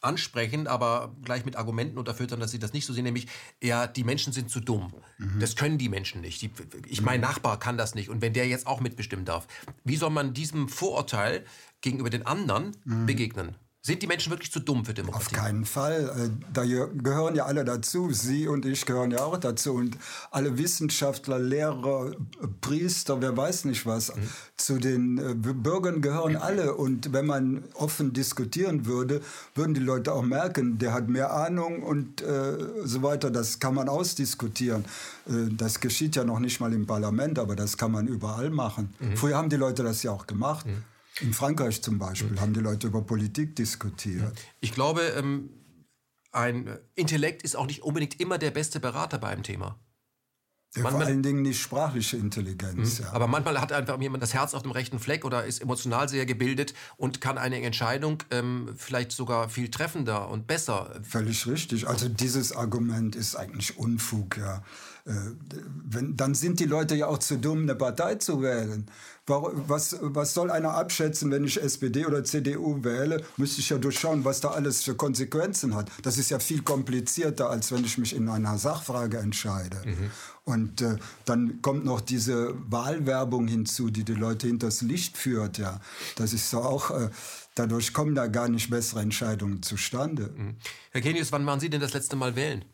ansprechen, 0.00 0.66
aber 0.66 1.16
gleich 1.22 1.44
mit 1.44 1.56
Argumenten 1.56 1.98
unterfüttern, 1.98 2.40
dass 2.40 2.50
sie 2.50 2.58
das 2.58 2.72
nicht 2.72 2.86
so 2.86 2.92
sehen, 2.92 3.04
nämlich, 3.04 3.26
ja, 3.62 3.86
die 3.86 4.04
Menschen 4.04 4.32
sind 4.32 4.50
zu 4.50 4.60
dumm. 4.60 4.92
Mhm. 5.18 5.40
Das 5.40 5.56
können 5.56 5.78
die 5.78 5.88
Menschen 5.88 6.20
nicht. 6.20 6.40
Die, 6.42 6.50
ich, 6.86 7.02
mein 7.02 7.20
Nachbar 7.20 7.58
kann 7.58 7.76
das 7.76 7.94
nicht. 7.94 8.08
Und 8.08 8.22
wenn 8.22 8.32
der 8.32 8.46
jetzt 8.46 8.66
auch 8.66 8.80
mitbestimmen 8.80 9.24
darf, 9.24 9.46
wie 9.84 9.96
soll 9.96 10.10
man 10.10 10.34
diesem 10.34 10.68
Vorurteil 10.68 11.44
gegenüber 11.80 12.10
den 12.10 12.26
anderen 12.26 12.76
mhm. 12.84 13.06
begegnen? 13.06 13.56
Sind 13.88 14.02
die 14.02 14.06
Menschen 14.06 14.30
wirklich 14.30 14.52
zu 14.52 14.60
dumm 14.60 14.84
für 14.84 14.92
Demokratie? 14.92 15.24
Auf 15.24 15.32
keinen 15.32 15.64
Fall. 15.64 16.10
Äh, 16.14 16.44
da 16.52 16.62
gehören 16.64 17.34
ja 17.34 17.46
alle 17.46 17.64
dazu. 17.64 18.12
Sie 18.12 18.46
und 18.46 18.66
ich 18.66 18.84
gehören 18.84 19.12
ja 19.12 19.20
auch 19.20 19.38
dazu. 19.38 19.72
Und 19.72 19.96
alle 20.30 20.58
Wissenschaftler, 20.58 21.38
Lehrer, 21.38 22.12
Priester, 22.60 23.22
wer 23.22 23.34
weiß 23.34 23.64
nicht 23.64 23.86
was. 23.86 24.14
Mhm. 24.14 24.28
Zu 24.58 24.76
den 24.76 25.16
äh, 25.16 25.34
Bürgern 25.34 26.02
gehören 26.02 26.36
alle. 26.36 26.74
Und 26.74 27.14
wenn 27.14 27.24
man 27.24 27.64
offen 27.72 28.12
diskutieren 28.12 28.84
würde, 28.84 29.22
würden 29.54 29.72
die 29.72 29.80
Leute 29.80 30.12
auch 30.12 30.22
merken, 30.22 30.76
der 30.76 30.92
hat 30.92 31.08
mehr 31.08 31.32
Ahnung 31.32 31.82
und 31.82 32.20
äh, 32.20 32.58
so 32.84 33.02
weiter. 33.02 33.30
Das 33.30 33.58
kann 33.58 33.74
man 33.74 33.88
ausdiskutieren. 33.88 34.84
Äh, 35.26 35.48
das 35.50 35.80
geschieht 35.80 36.14
ja 36.14 36.24
noch 36.24 36.40
nicht 36.40 36.60
mal 36.60 36.74
im 36.74 36.86
Parlament, 36.86 37.38
aber 37.38 37.56
das 37.56 37.78
kann 37.78 37.92
man 37.92 38.06
überall 38.06 38.50
machen. 38.50 38.92
Mhm. 39.00 39.16
Früher 39.16 39.38
haben 39.38 39.48
die 39.48 39.56
Leute 39.56 39.82
das 39.82 40.02
ja 40.02 40.10
auch 40.10 40.26
gemacht. 40.26 40.66
Mhm. 40.66 40.84
In 41.20 41.32
Frankreich 41.32 41.82
zum 41.82 41.98
Beispiel 41.98 42.32
mhm. 42.32 42.40
haben 42.40 42.54
die 42.54 42.60
Leute 42.60 42.86
über 42.86 43.02
Politik 43.02 43.56
diskutiert. 43.56 44.38
Ich 44.60 44.72
glaube, 44.72 45.02
ähm, 45.16 45.50
ein 46.32 46.78
Intellekt 46.94 47.42
ist 47.42 47.56
auch 47.56 47.66
nicht 47.66 47.82
unbedingt 47.82 48.20
immer 48.20 48.38
der 48.38 48.50
beste 48.50 48.80
Berater 48.80 49.18
bei 49.18 49.28
einem 49.28 49.42
Thema. 49.42 49.78
Ja, 50.76 50.82
manchmal, 50.82 51.02
vor 51.02 51.08
allen 51.08 51.22
Dingen 51.22 51.42
nicht 51.42 51.60
sprachliche 51.60 52.18
Intelligenz. 52.18 52.98
Mhm. 52.98 53.04
Ja. 53.06 53.12
Aber 53.12 53.26
manchmal 53.26 53.58
hat 53.58 53.72
einfach 53.72 53.98
jemand 54.00 54.22
das 54.22 54.34
Herz 54.34 54.52
auf 54.52 54.62
dem 54.62 54.70
rechten 54.70 54.98
Fleck 54.98 55.24
oder 55.24 55.44
ist 55.46 55.62
emotional 55.62 56.10
sehr 56.10 56.26
gebildet 56.26 56.74
und 56.98 57.22
kann 57.22 57.38
eine 57.38 57.62
Entscheidung 57.62 58.22
ähm, 58.30 58.74
vielleicht 58.76 59.12
sogar 59.12 59.48
viel 59.48 59.70
treffender 59.70 60.28
und 60.28 60.46
besser. 60.46 61.00
Völlig 61.02 61.46
richtig. 61.46 61.88
Also 61.88 62.10
dieses 62.10 62.52
Argument 62.52 63.16
ist 63.16 63.34
eigentlich 63.34 63.78
Unfug. 63.78 64.36
Ja. 64.36 64.62
Äh, 65.06 65.12
wenn, 65.86 66.18
dann 66.18 66.34
sind 66.34 66.60
die 66.60 66.66
Leute 66.66 66.94
ja 66.94 67.06
auch 67.06 67.18
zu 67.18 67.38
dumm, 67.38 67.62
eine 67.62 67.74
Partei 67.74 68.16
zu 68.16 68.42
wählen. 68.42 68.90
Was, 69.28 69.96
was 70.00 70.34
soll 70.34 70.50
einer 70.50 70.74
abschätzen, 70.74 71.30
wenn 71.30 71.44
ich 71.44 71.60
SPD 71.60 72.06
oder 72.06 72.24
CDU 72.24 72.82
wähle? 72.82 73.22
Müsste 73.36 73.60
ich 73.60 73.70
ja 73.70 73.78
durchschauen, 73.78 74.24
was 74.24 74.40
da 74.40 74.48
alles 74.50 74.82
für 74.82 74.94
Konsequenzen 74.94 75.74
hat. 75.74 75.90
Das 76.02 76.18
ist 76.18 76.30
ja 76.30 76.38
viel 76.38 76.62
komplizierter, 76.62 77.50
als 77.50 77.70
wenn 77.72 77.84
ich 77.84 77.98
mich 77.98 78.14
in 78.14 78.28
einer 78.28 78.58
Sachfrage 78.58 79.18
entscheide. 79.18 79.76
Mhm. 79.84 80.10
Und 80.44 80.80
äh, 80.80 80.96
dann 81.26 81.60
kommt 81.60 81.84
noch 81.84 82.00
diese 82.00 82.54
Wahlwerbung 82.70 83.48
hinzu, 83.48 83.90
die 83.90 84.04
die 84.04 84.14
Leute 84.14 84.46
hinters 84.46 84.80
Licht 84.80 85.18
führt. 85.18 85.58
Ja, 85.58 85.80
das 86.16 86.32
ist 86.32 86.48
so 86.48 86.60
auch. 86.60 86.90
Äh, 86.90 87.10
dadurch 87.54 87.92
kommen 87.92 88.14
da 88.14 88.28
gar 88.28 88.48
nicht 88.48 88.70
bessere 88.70 89.00
Entscheidungen 89.00 89.62
zustande. 89.62 90.30
Mhm. 90.34 90.56
Herr 90.92 91.00
Kenius, 91.00 91.32
wann 91.32 91.44
waren 91.44 91.60
Sie 91.60 91.68
denn 91.68 91.80
das 91.80 91.92
letzte 91.92 92.16
Mal 92.16 92.34
wählen? 92.36 92.64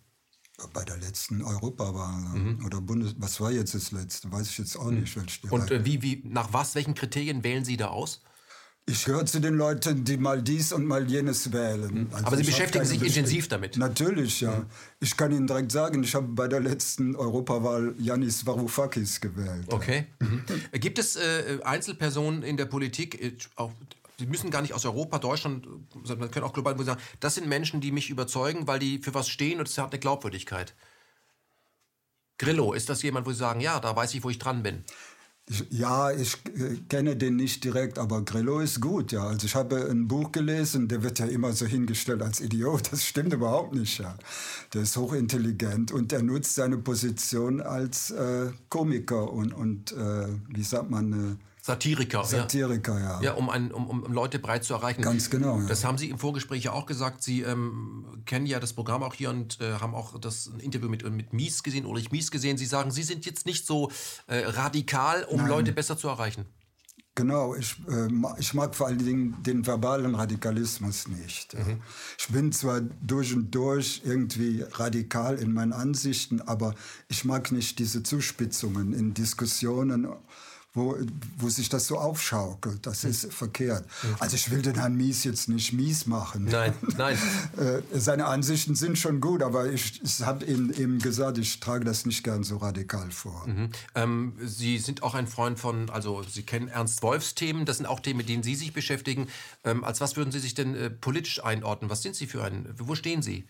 Bei 0.73 0.85
der 0.85 0.97
letzten 0.97 1.43
Europawahl 1.43 2.39
mhm. 2.39 2.65
oder 2.65 2.81
Bundes, 2.81 3.15
was 3.19 3.41
war 3.41 3.51
jetzt 3.51 3.75
das 3.75 3.93
letzte? 3.93 4.31
Weiß 4.33 4.49
ich 4.51 4.59
jetzt 4.59 4.77
auch 4.77 4.91
mhm. 4.91 5.01
nicht. 5.01 5.17
Und 5.51 5.71
äh, 5.71 5.85
wie, 5.85 6.03
wie, 6.03 6.23
nach 6.25 6.53
was, 6.53 6.75
welchen 6.75 6.95
Kriterien 6.95 7.45
wählen 7.45 7.65
Sie 7.65 7.77
da 7.77 7.89
aus? 7.89 8.23
Ich 8.87 9.07
gehöre 9.07 9.25
zu 9.25 9.41
den 9.41 9.55
Leuten, 9.55 10.05
die 10.05 10.19
mal 10.19 10.43
dies 10.43 10.71
und 10.71 10.85
mal 10.85 11.11
jenes 11.11 11.53
wählen. 11.53 11.95
Mhm. 11.95 12.09
Also 12.13 12.27
Aber 12.27 12.37
Sie 12.37 12.43
beschäftigen 12.43 12.85
sich 12.85 13.03
intensiv 13.03 13.49
damit? 13.49 13.79
Natürlich, 13.79 14.43
ja. 14.43 14.59
Mhm. 14.59 14.67
Ich 15.01 15.17
kann 15.17 15.33
Ihnen 15.33 15.47
direkt 15.47 15.73
sagen, 15.73 16.03
ich 16.03 16.15
habe 16.15 16.29
bei 16.29 16.49
der 16.49 16.61
letzten 16.61 17.17
Europawahl 17.17 17.95
Yanis 17.99 18.45
Varoufakis 18.45 19.23
gewählt. 19.23 19.65
Okay. 19.69 20.07
Mhm. 20.19 20.45
Gibt 20.73 20.99
es 20.99 21.17
äh, 21.17 21.61
Einzelpersonen 21.65 22.43
in 22.43 22.59
der 22.59 22.67
Politik, 22.67 23.23
äh, 23.23 23.33
auch 23.57 23.73
Sie 24.19 24.27
müssen 24.27 24.51
gar 24.51 24.63
nicht 24.63 24.75
aus 24.75 24.85
Europa, 24.85 25.19
Deutschland, 25.19 25.67
sondern 26.05 26.31
können 26.31 26.45
auch 26.45 26.53
global 26.53 26.79
sagen, 26.85 27.01
das 27.21 27.35
sind 27.35 27.49
Menschen, 27.49 27.81
die 27.81 27.91
mich 27.91 28.11
überzeugen, 28.11 28.67
weil 28.67 28.79
die 28.79 28.99
für 28.99 29.15
was 29.15 29.29
stehen 29.29 29.59
und 29.59 29.69
es 29.69 29.77
hat 29.79 29.93
eine 29.93 29.99
Glaubwürdigkeit. 29.99 30.75
Grillo, 32.39 32.73
ist 32.73 32.89
das 32.89 33.03
jemand, 33.03 33.27
wo 33.27 33.31
Sie 33.31 33.39
sagen, 33.39 33.61
ja, 33.61 33.81
da 33.81 33.95
weiß 33.95 34.15
ich, 34.15 34.25
wo 34.25 34.31
ich 34.31 34.39
dran 34.39 34.63
bin? 34.63 34.85
Ja, 35.69 36.11
ich 36.11 36.39
äh, 36.57 36.77
kenne 36.89 37.17
den 37.17 37.37
nicht 37.37 37.63
direkt, 37.65 37.99
aber 37.99 38.25
Grillo 38.25 38.61
ist 38.61 38.81
gut, 38.81 39.13
ja. 39.13 39.25
Also 39.25 39.47
ich 39.47 39.55
habe 39.55 39.91
ein 39.91 40.09
Buch 40.09 40.33
gelesen, 40.33 40.89
der 40.89 41.03
wird 41.03 41.19
ja 41.19 41.27
immer 41.27 41.53
so 41.53 41.67
hingestellt 41.67 42.23
als 42.23 42.41
Idiot. 42.41 42.91
Das 42.93 43.05
stimmt 43.05 43.35
überhaupt 43.35 43.75
nicht, 43.75 43.99
ja. 43.99 44.17
Der 44.73 44.83
ist 44.83 44.97
hochintelligent 44.97 45.93
und 45.93 46.13
er 46.15 46.23
nutzt 46.23 46.55
seine 46.55 46.79
Position 46.79 47.61
als 47.61 48.11
äh, 48.11 48.53
Komiker 48.71 49.31
und, 49.31 49.53
und 49.53 49.93
äh, 49.93 50.29
wie 50.49 50.63
sagt 50.63 50.89
man, 50.89 51.13
äh, 51.13 51.37
Satiriker. 51.65 52.25
Satiriker, 52.25 53.01
ja. 53.01 53.05
Ja, 53.05 53.23
ja 53.23 53.33
um, 53.33 53.49
ein, 53.49 53.73
um, 53.73 53.89
um 53.89 54.13
Leute 54.13 54.39
breit 54.39 54.65
zu 54.65 54.75
erreichen. 54.75 55.01
Ganz 55.01 55.31
genau. 55.31 55.61
Ja. 55.61 55.67
Das 55.67 55.83
haben 55.83 55.97
Sie 55.97 56.11
im 56.11 56.19
Vorgespräch 56.19 56.65
ja 56.65 56.73
auch 56.73 56.85
gesagt. 56.85 57.23
Sie 57.23 57.41
ähm, 57.41 58.05
kennen 58.27 58.45
ja 58.45 58.61
das 58.61 58.75
Programm 58.75 59.03
auch 59.03 59.15
hier 59.15 59.31
und 59.31 59.59
äh, 59.63 59.73
haben 59.81 59.95
auch 59.95 60.21
das 60.21 60.51
Interview 60.59 60.91
mit, 60.91 61.11
mit 61.11 61.33
Mies 61.33 61.63
gesehen, 61.63 61.87
Ulrich 61.87 62.13
Mies 62.13 62.31
gesehen. 62.31 62.59
Sie 62.59 62.67
sagen, 62.67 62.91
Sie 62.91 63.03
sind 63.03 63.25
jetzt 63.25 63.47
nicht 63.47 63.65
so 63.65 63.91
äh, 64.27 64.41
radikal, 64.45 65.25
um 65.25 65.39
Nein. 65.39 65.49
Leute 65.49 65.73
besser 65.73 65.97
zu 65.97 66.09
erreichen. 66.09 66.45
Genau, 67.15 67.55
ich, 67.55 67.77
äh, 67.89 68.11
ich 68.39 68.53
mag 68.53 68.75
vor 68.75 68.89
allen 68.89 69.03
Dingen 69.03 69.43
den 69.43 69.67
verbalen 69.67 70.15
Radikalismus 70.15 71.09
nicht. 71.09 71.55
Mhm. 71.55 71.81
Ich 72.19 72.29
bin 72.29 72.53
zwar 72.53 72.83
durch 72.83 73.33
und 73.35 73.55
durch 73.55 74.03
irgendwie 74.05 74.67
radikal 74.73 75.37
in 75.37 75.55
meinen 75.55 75.73
Ansichten, 75.73 76.43
aber 76.43 76.75
ich 77.09 77.25
mag 77.25 77.53
nicht 77.53 77.79
diese 77.79 78.03
Zuspitzungen 78.03 78.93
in 78.93 79.15
Diskussionen 79.15 80.09
wo, 80.75 80.97
wo 81.39 81.49
sich 81.49 81.69
das 81.69 81.87
so 81.87 81.99
aufschaukelt. 81.99 82.85
Das 82.85 83.05
ist 83.05 83.33
verkehrt. 83.33 83.87
Also 84.19 84.35
ich 84.35 84.51
will 84.51 84.61
den 84.61 84.75
Herrn 84.75 84.97
Mies 84.97 85.23
jetzt 85.23 85.49
nicht 85.49 85.73
mies 85.73 86.07
machen. 86.07 86.45
Nein, 86.45 86.75
nein. 86.97 87.17
Äh, 87.55 87.83
seine 87.93 88.27
Ansichten 88.27 88.75
sind 88.75 88.99
schon 88.99 89.21
gut, 89.21 89.43
aber 89.43 89.71
ich, 89.71 90.03
ich 90.03 90.21
habe 90.23 90.45
ihm 90.45 90.73
eben 90.73 90.99
gesagt, 90.99 91.39
ich 91.39 91.61
trage 91.61 91.85
das 91.85 92.05
nicht 92.05 92.25
gern 92.25 92.43
so 92.43 92.57
radikal 92.57 93.11
vor. 93.11 93.47
Mhm. 93.47 93.71
Ähm, 93.95 94.33
Sie 94.45 94.79
sind 94.79 95.03
auch 95.03 95.15
ein 95.15 95.29
Freund 95.29 95.59
von, 95.59 95.89
also 95.91 96.23
Sie 96.25 96.43
kennen 96.43 96.69
Ernst 96.69 97.03
Wolfs 97.03 97.35
Themen, 97.35 97.65
das 97.65 97.77
sind 97.77 97.87
auch 97.87 98.01
Themen, 98.01 98.19
mit 98.19 98.29
denen 98.29 98.43
Sie 98.43 98.57
sich 98.57 98.73
beschäftigen. 98.73 99.29
Ähm, 99.63 99.85
als 99.85 100.01
was 100.01 100.17
würden 100.17 100.33
Sie 100.33 100.41
sich 100.41 100.55
denn 100.55 100.75
äh, 100.75 100.91
politisch 100.91 101.45
einordnen? 101.45 101.91
Was 101.91 102.03
sind 102.03 102.17
Sie 102.17 102.27
für 102.27 102.43
ein, 102.43 102.67
wo 102.77 102.95
stehen 102.95 103.23
Sie? 103.23 103.45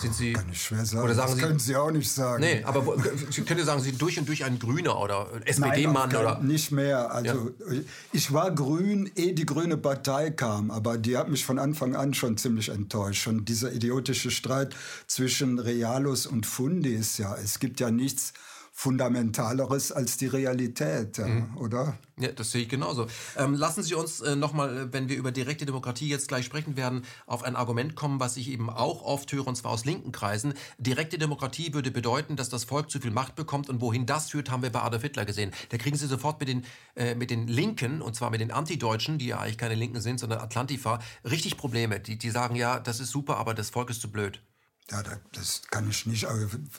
Sind 0.00 0.14
Sie, 0.14 0.32
Kann 0.32 0.48
ich 0.50 0.62
schwer 0.62 0.84
sagen. 0.84 1.04
Oder 1.04 1.14
sagen 1.14 1.30
das 1.30 1.36
Sie, 1.38 1.42
können 1.42 1.58
Sie 1.58 1.76
auch 1.76 1.90
nicht 1.90 2.10
sagen. 2.10 2.40
Nee, 2.42 2.62
aber 2.64 2.86
wo, 2.86 2.96
Sie 3.30 3.42
können 3.42 3.64
sagen, 3.64 3.80
Sie 3.80 3.92
durch 3.92 4.18
und 4.18 4.28
durch 4.28 4.44
ein 4.44 4.58
Grüner 4.58 4.98
oder 4.98 5.28
SPD-Mann 5.44 6.14
oder. 6.14 6.38
Nicht 6.40 6.70
mehr. 6.70 7.10
Also 7.12 7.52
ja. 7.68 7.76
ich 8.12 8.32
war 8.32 8.54
grün, 8.54 9.10
ehe 9.16 9.34
die 9.34 9.46
Grüne 9.46 9.76
Partei 9.76 10.30
kam, 10.30 10.70
aber 10.70 10.98
die 10.98 11.16
hat 11.16 11.28
mich 11.28 11.44
von 11.44 11.58
Anfang 11.58 11.96
an 11.96 12.14
schon 12.14 12.36
ziemlich 12.36 12.68
enttäuscht. 12.68 13.26
Und 13.26 13.48
dieser 13.48 13.72
idiotische 13.72 14.30
Streit 14.30 14.74
zwischen 15.06 15.58
Realos 15.58 16.26
und 16.26 16.46
Fundis, 16.46 17.18
ja, 17.18 17.34
es 17.36 17.58
gibt 17.58 17.80
ja 17.80 17.90
nichts 17.90 18.32
Fundamentaleres 18.78 19.90
als 19.90 20.18
die 20.18 20.28
Realität, 20.28 21.18
ja, 21.18 21.26
mhm. 21.26 21.56
oder? 21.56 21.98
Ja, 22.16 22.30
das 22.30 22.52
sehe 22.52 22.62
ich 22.62 22.68
genauso. 22.68 23.08
Ähm, 23.36 23.54
lassen 23.54 23.82
Sie 23.82 23.94
uns 23.94 24.20
äh, 24.20 24.36
nochmal, 24.36 24.78
äh, 24.78 24.92
wenn 24.92 25.08
wir 25.08 25.16
über 25.16 25.32
direkte 25.32 25.66
Demokratie 25.66 26.08
jetzt 26.08 26.28
gleich 26.28 26.44
sprechen 26.44 26.76
werden, 26.76 27.02
auf 27.26 27.42
ein 27.42 27.56
Argument 27.56 27.96
kommen, 27.96 28.20
was 28.20 28.36
ich 28.36 28.48
eben 28.48 28.70
auch 28.70 29.02
oft 29.02 29.32
höre, 29.32 29.48
und 29.48 29.56
zwar 29.56 29.72
aus 29.72 29.84
linken 29.84 30.12
Kreisen. 30.12 30.54
Direkte 30.78 31.18
Demokratie 31.18 31.74
würde 31.74 31.90
bedeuten, 31.90 32.36
dass 32.36 32.50
das 32.50 32.62
Volk 32.62 32.88
zu 32.88 33.00
viel 33.00 33.10
Macht 33.10 33.34
bekommt 33.34 33.68
und 33.68 33.80
wohin 33.80 34.06
das 34.06 34.30
führt, 34.30 34.48
haben 34.48 34.62
wir 34.62 34.70
bei 34.70 34.80
Adolf 34.80 35.02
Hitler 35.02 35.24
gesehen. 35.24 35.50
Da 35.70 35.76
kriegen 35.76 35.96
Sie 35.96 36.06
sofort 36.06 36.38
mit 36.38 36.48
den, 36.48 36.64
äh, 36.94 37.16
mit 37.16 37.30
den 37.30 37.48
Linken, 37.48 38.00
und 38.00 38.14
zwar 38.14 38.30
mit 38.30 38.40
den 38.40 38.52
Antideutschen, 38.52 39.18
die 39.18 39.26
ja 39.26 39.40
eigentlich 39.40 39.58
keine 39.58 39.74
Linken 39.74 40.00
sind, 40.00 40.20
sondern 40.20 40.38
Atlantifa, 40.38 41.00
richtig 41.28 41.56
Probleme. 41.56 41.98
Die, 41.98 42.16
die 42.16 42.30
sagen, 42.30 42.54
ja, 42.54 42.78
das 42.78 43.00
ist 43.00 43.10
super, 43.10 43.38
aber 43.38 43.54
das 43.54 43.70
Volk 43.70 43.90
ist 43.90 44.00
zu 44.00 44.12
blöd. 44.12 44.40
Ja, 44.90 45.02
das 45.32 45.62
kann 45.70 45.88
ich 45.90 46.06
nicht 46.06 46.26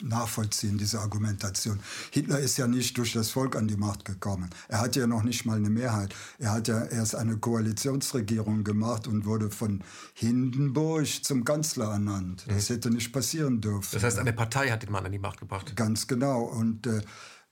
nachvollziehen, 0.02 0.78
diese 0.78 0.98
Argumentation. 0.98 1.78
Hitler 2.10 2.40
ist 2.40 2.56
ja 2.56 2.66
nicht 2.66 2.98
durch 2.98 3.12
das 3.12 3.30
Volk 3.30 3.54
an 3.54 3.68
die 3.68 3.76
Macht 3.76 4.04
gekommen. 4.04 4.50
Er 4.66 4.80
hatte 4.80 5.00
ja 5.00 5.06
noch 5.06 5.22
nicht 5.22 5.44
mal 5.44 5.56
eine 5.56 5.70
Mehrheit. 5.70 6.12
Er 6.38 6.52
hat 6.52 6.66
ja 6.66 6.84
erst 6.86 7.14
eine 7.14 7.36
Koalitionsregierung 7.36 8.64
gemacht 8.64 9.06
und 9.06 9.26
wurde 9.26 9.50
von 9.50 9.84
Hindenburg 10.14 11.06
zum 11.22 11.44
Kanzler 11.44 11.92
ernannt. 11.92 12.44
Das 12.48 12.68
mhm. 12.68 12.74
hätte 12.74 12.90
nicht 12.90 13.12
passieren 13.12 13.60
dürfen. 13.60 13.90
Das 13.92 14.02
heißt, 14.02 14.18
eine 14.18 14.32
Partei 14.32 14.70
hat 14.70 14.82
den 14.82 14.90
Mann 14.90 15.06
an 15.06 15.12
die 15.12 15.18
Macht 15.20 15.38
gebracht. 15.38 15.76
Ganz 15.76 16.08
genau. 16.08 16.42
Und 16.42 16.88
äh, 16.88 17.02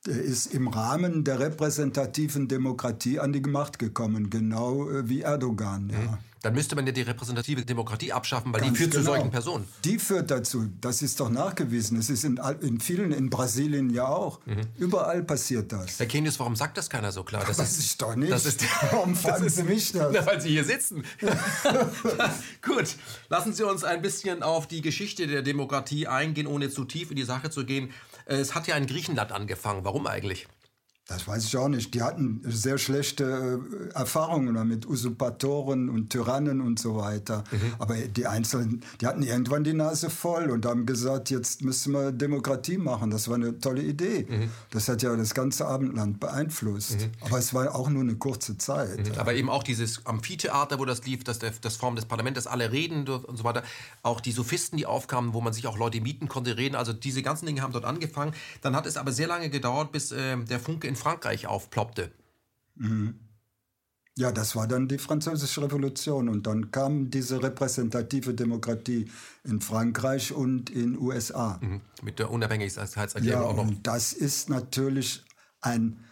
ist 0.08 0.54
im 0.54 0.68
Rahmen 0.68 1.24
der 1.24 1.38
repräsentativen 1.40 2.48
Demokratie 2.48 3.20
an 3.20 3.32
die 3.32 3.40
Macht 3.40 3.78
gekommen, 3.78 4.30
genau 4.30 4.88
äh, 4.88 5.08
wie 5.08 5.22
Erdogan. 5.22 5.90
Ja. 5.90 5.98
Mhm. 5.98 6.18
Dann 6.42 6.54
müsste 6.54 6.76
man 6.76 6.86
ja 6.86 6.92
die 6.92 7.02
repräsentative 7.02 7.64
Demokratie 7.64 8.12
abschaffen, 8.12 8.52
weil 8.52 8.60
Ganz 8.60 8.72
die 8.72 8.78
führt 8.78 8.92
genau. 8.92 9.02
zu 9.02 9.10
solchen 9.10 9.30
Personen. 9.30 9.68
Die 9.84 9.98
führt 9.98 10.30
dazu. 10.30 10.68
Das 10.80 11.02
ist 11.02 11.18
doch 11.18 11.30
nachgewiesen. 11.30 11.98
Es 11.98 12.10
ist 12.10 12.24
in, 12.24 12.40
in 12.60 12.80
vielen, 12.80 13.10
in 13.10 13.28
Brasilien 13.28 13.90
ja 13.90 14.06
auch. 14.06 14.38
Mhm. 14.46 14.60
Überall 14.78 15.24
passiert 15.24 15.72
das. 15.72 15.98
Herr 15.98 16.06
Kenius, 16.06 16.38
warum 16.38 16.54
sagt 16.54 16.78
das 16.78 16.88
keiner 16.88 17.10
so 17.10 17.24
klar? 17.24 17.42
Das 17.44 17.58
weiß 17.58 17.78
ich 17.80 17.96
doch 17.98 18.14
nicht. 18.14 18.30
Das 18.30 18.46
ist, 18.46 18.64
warum 18.92 19.16
fragen 19.16 19.48
Sie 19.48 19.64
mich 19.64 19.90
das? 19.90 20.12
Na, 20.12 20.24
weil 20.24 20.40
Sie 20.40 20.50
hier 20.50 20.64
sitzen. 20.64 21.02
Gut, 22.62 22.96
lassen 23.28 23.52
Sie 23.52 23.66
uns 23.66 23.82
ein 23.82 24.00
bisschen 24.00 24.44
auf 24.44 24.68
die 24.68 24.80
Geschichte 24.80 25.26
der 25.26 25.42
Demokratie 25.42 26.06
eingehen, 26.06 26.46
ohne 26.46 26.70
zu 26.70 26.84
tief 26.84 27.10
in 27.10 27.16
die 27.16 27.24
Sache 27.24 27.50
zu 27.50 27.64
gehen. 27.66 27.90
Es 28.28 28.54
hat 28.54 28.66
ja 28.66 28.76
in 28.76 28.86
Griechenland 28.86 29.32
angefangen. 29.32 29.86
Warum 29.86 30.06
eigentlich? 30.06 30.46
Das 31.08 31.26
weiß 31.26 31.46
ich 31.46 31.56
auch 31.56 31.68
nicht. 31.68 31.94
Die 31.94 32.02
hatten 32.02 32.42
sehr 32.44 32.76
schlechte 32.76 33.62
äh, 33.94 33.94
Erfahrungen 33.94 34.54
damit, 34.54 34.86
Usurpatoren 34.86 35.88
und 35.88 36.10
Tyrannen 36.10 36.60
und 36.60 36.78
so 36.78 36.96
weiter. 36.96 37.44
Mhm. 37.50 37.74
Aber 37.78 37.94
die 37.96 38.26
Einzelnen, 38.26 38.84
die 39.00 39.06
hatten 39.06 39.22
irgendwann 39.22 39.64
die 39.64 39.72
Nase 39.72 40.10
voll 40.10 40.50
und 40.50 40.66
haben 40.66 40.84
gesagt, 40.84 41.30
jetzt 41.30 41.62
müssen 41.62 41.94
wir 41.94 42.12
Demokratie 42.12 42.76
machen. 42.76 43.10
Das 43.10 43.26
war 43.26 43.36
eine 43.36 43.58
tolle 43.58 43.84
Idee. 43.84 44.26
Mhm. 44.28 44.50
Das 44.70 44.86
hat 44.90 45.02
ja 45.02 45.16
das 45.16 45.32
ganze 45.32 45.66
Abendland 45.66 46.20
beeinflusst. 46.20 47.00
Mhm. 47.00 47.12
Aber 47.22 47.38
es 47.38 47.54
war 47.54 47.74
auch 47.74 47.88
nur 47.88 48.02
eine 48.02 48.16
kurze 48.16 48.58
Zeit. 48.58 49.08
Mhm. 49.08 49.18
Aber 49.18 49.32
eben 49.32 49.48
auch 49.48 49.62
dieses 49.62 50.04
Amphitheater, 50.04 50.78
wo 50.78 50.84
das 50.84 51.06
lief, 51.06 51.24
das, 51.24 51.38
das 51.38 51.76
Form 51.76 51.96
des 51.96 52.04
Parlaments, 52.04 52.46
alle 52.46 52.70
reden 52.70 53.08
und 53.08 53.34
so 53.34 53.44
weiter. 53.44 53.62
Auch 54.02 54.20
die 54.20 54.32
Sophisten, 54.32 54.76
die 54.76 54.84
aufkamen, 54.84 55.32
wo 55.32 55.40
man 55.40 55.54
sich 55.54 55.66
auch 55.68 55.78
Leute 55.78 56.02
mieten 56.02 56.28
konnte, 56.28 56.58
reden. 56.58 56.74
Also 56.74 56.92
diese 56.92 57.22
ganzen 57.22 57.46
Dinge 57.46 57.62
haben 57.62 57.72
dort 57.72 57.86
angefangen. 57.86 58.34
Dann 58.60 58.76
hat 58.76 58.84
es 58.84 58.98
aber 58.98 59.10
sehr 59.10 59.26
lange 59.26 59.48
gedauert, 59.48 59.90
bis 59.90 60.12
äh, 60.12 60.36
der 60.36 60.60
Funke 60.60 60.86
in 60.86 60.97
Frankreich 60.98 61.46
aufploppte. 61.46 62.12
Mhm. 62.76 63.20
Ja, 64.16 64.32
das 64.32 64.56
war 64.56 64.66
dann 64.66 64.88
die 64.88 64.98
Französische 64.98 65.62
Revolution 65.62 66.28
und 66.28 66.46
dann 66.48 66.72
kam 66.72 67.08
diese 67.08 67.40
repräsentative 67.40 68.34
Demokratie 68.34 69.08
in 69.44 69.60
Frankreich 69.60 70.32
und 70.32 70.70
in 70.70 70.98
USA. 70.98 71.60
Mhm. 71.62 71.80
Mit 72.02 72.18
der 72.18 72.30
Unabhängigkeitserklärung 72.32 73.42
ja, 73.42 73.48
auch 73.48 73.54
noch. 73.54 73.68
Und 73.68 73.86
das 73.86 74.12
ist 74.12 74.50
natürlich 74.50 75.24
ein 75.60 76.04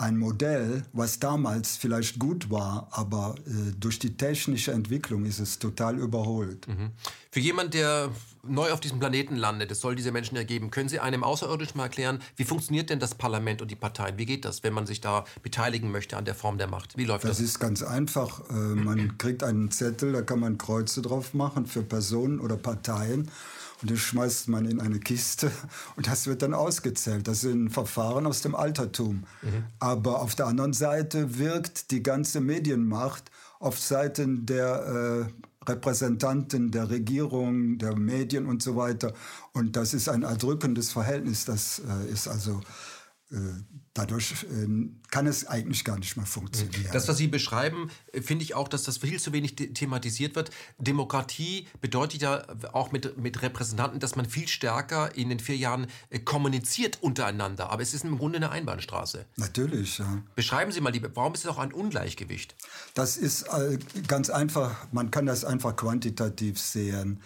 ein 0.00 0.16
Modell, 0.16 0.82
was 0.92 1.18
damals 1.18 1.76
vielleicht 1.76 2.18
gut 2.18 2.50
war, 2.50 2.88
aber 2.90 3.34
äh, 3.46 3.72
durch 3.78 3.98
die 3.98 4.16
technische 4.16 4.72
Entwicklung 4.72 5.26
ist 5.26 5.40
es 5.40 5.58
total 5.58 5.98
überholt. 5.98 6.66
Mhm. 6.68 6.92
Für 7.30 7.40
jemand, 7.40 7.74
der 7.74 8.10
neu 8.42 8.72
auf 8.72 8.80
diesem 8.80 8.98
Planeten 8.98 9.36
landet, 9.36 9.70
es 9.70 9.80
soll 9.80 9.94
diese 9.94 10.12
Menschen 10.12 10.36
ergeben, 10.36 10.70
können 10.70 10.88
Sie 10.88 11.00
einem 11.00 11.24
Außerirdischen 11.24 11.76
mal 11.76 11.84
erklären, 11.84 12.20
wie 12.36 12.44
funktioniert 12.44 12.90
denn 12.90 12.98
das 12.98 13.14
Parlament 13.14 13.62
und 13.62 13.70
die 13.70 13.76
Parteien? 13.76 14.18
Wie 14.18 14.26
geht 14.26 14.44
das, 14.44 14.62
wenn 14.62 14.72
man 14.72 14.86
sich 14.86 15.00
da 15.00 15.24
beteiligen 15.42 15.90
möchte 15.90 16.16
an 16.16 16.24
der 16.24 16.34
Form 16.34 16.58
der 16.58 16.68
Macht? 16.68 16.96
Wie 16.96 17.04
läuft 17.04 17.24
das? 17.24 17.38
Das 17.38 17.40
ist 17.40 17.58
ganz 17.58 17.82
einfach. 17.82 18.48
Äh, 18.50 18.52
man 18.52 19.18
kriegt 19.18 19.42
einen 19.42 19.70
Zettel, 19.70 20.12
da 20.12 20.22
kann 20.22 20.40
man 20.40 20.58
Kreuze 20.58 21.02
drauf 21.02 21.34
machen 21.34 21.66
für 21.66 21.82
Personen 21.82 22.40
oder 22.40 22.56
Parteien. 22.56 23.30
Und 23.82 23.90
das 23.90 23.98
schmeißt 23.98 24.48
man 24.48 24.66
in 24.66 24.80
eine 24.80 24.98
Kiste 24.98 25.50
und 25.96 26.06
das 26.06 26.26
wird 26.26 26.42
dann 26.42 26.54
ausgezählt. 26.54 27.26
Das 27.26 27.40
sind 27.40 27.70
Verfahren 27.70 28.26
aus 28.26 28.42
dem 28.42 28.54
Altertum. 28.54 29.24
Mhm. 29.42 29.64
Aber 29.78 30.20
auf 30.20 30.34
der 30.34 30.46
anderen 30.46 30.72
Seite 30.72 31.38
wirkt 31.38 31.90
die 31.90 32.02
ganze 32.02 32.40
Medienmacht 32.40 33.30
auf 33.58 33.78
Seiten 33.78 34.46
der 34.46 35.28
äh, 35.28 35.49
Repräsentanten 35.68 36.70
der 36.70 36.88
Regierung, 36.88 37.78
der 37.78 37.96
Medien 37.96 38.46
und 38.46 38.62
so 38.62 38.76
weiter. 38.76 39.12
Und 39.52 39.76
das 39.76 39.94
ist 39.94 40.08
ein 40.08 40.22
erdrückendes 40.22 40.92
Verhältnis. 40.92 41.44
Das 41.44 41.80
äh, 41.80 42.10
ist 42.10 42.28
also 42.28 42.60
äh, 43.30 43.36
dadurch 43.94 44.46
ähm, 44.50 45.00
kann 45.10 45.26
es 45.26 45.46
eigentlich 45.46 45.84
gar 45.84 45.98
nicht 45.98 46.16
mehr 46.16 46.26
funktionieren. 46.26 46.90
Das, 46.92 47.08
was 47.08 47.16
Sie 47.16 47.26
beschreiben, 47.26 47.90
äh, 48.12 48.20
finde 48.20 48.44
ich 48.44 48.54
auch, 48.54 48.68
dass 48.68 48.84
das 48.84 48.98
viel 48.98 49.18
zu 49.18 49.32
wenig 49.32 49.56
thematisiert 49.56 50.36
wird. 50.36 50.50
Demokratie 50.78 51.66
bedeutet 51.80 52.22
ja 52.22 52.44
auch 52.72 52.92
mit, 52.92 53.18
mit 53.18 53.42
Repräsentanten, 53.42 53.98
dass 53.98 54.14
man 54.14 54.26
viel 54.26 54.46
stärker 54.46 55.14
in 55.16 55.28
den 55.28 55.40
vier 55.40 55.56
Jahren 55.56 55.88
äh, 56.10 56.20
kommuniziert 56.20 57.02
untereinander. 57.02 57.70
Aber 57.70 57.82
es 57.82 57.92
ist 57.92 58.04
im 58.04 58.18
Grunde 58.18 58.36
eine 58.36 58.50
Einbahnstraße. 58.50 59.26
Natürlich, 59.36 59.98
ja. 59.98 60.22
Beschreiben 60.36 60.70
Sie 60.70 60.80
mal, 60.80 60.92
warum 61.14 61.34
ist 61.34 61.44
es 61.44 61.50
auch 61.50 61.58
ein 61.58 61.72
Ungleichgewicht? 61.72 62.54
Das 62.94 63.16
ist 63.16 63.46
ganz 64.06 64.30
einfach, 64.30 64.86
man 64.92 65.10
kann 65.10 65.26
das 65.26 65.44
einfach 65.44 65.74
quantitativ 65.76 66.58
sehen. 66.58 67.20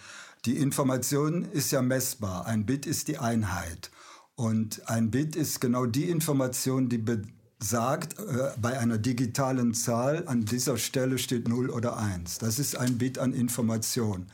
Die 0.45 0.57
Information 0.57 1.45
ist 1.45 1.71
ja 1.71 1.81
messbar. 1.81 2.45
Ein 2.45 2.65
Bit 2.65 2.85
ist 2.85 3.07
die 3.07 3.17
Einheit. 3.17 3.89
Und 4.35 4.87
ein 4.89 5.11
Bit 5.11 5.35
ist 5.35 5.61
genau 5.61 5.85
die 5.85 6.09
Information, 6.09 6.89
die 6.89 6.97
besagt, 6.97 8.19
äh, 8.19 8.51
bei 8.61 8.77
einer 8.77 8.97
digitalen 8.97 9.73
Zahl 9.73 10.27
an 10.27 10.45
dieser 10.45 10.77
Stelle 10.77 11.17
steht 11.17 11.47
0 11.47 11.69
oder 11.69 11.97
1. 11.97 12.39
Das 12.39 12.59
ist 12.59 12.75
ein 12.77 12.97
Bit 12.97 13.17
an 13.17 13.33
Information. 13.33 14.27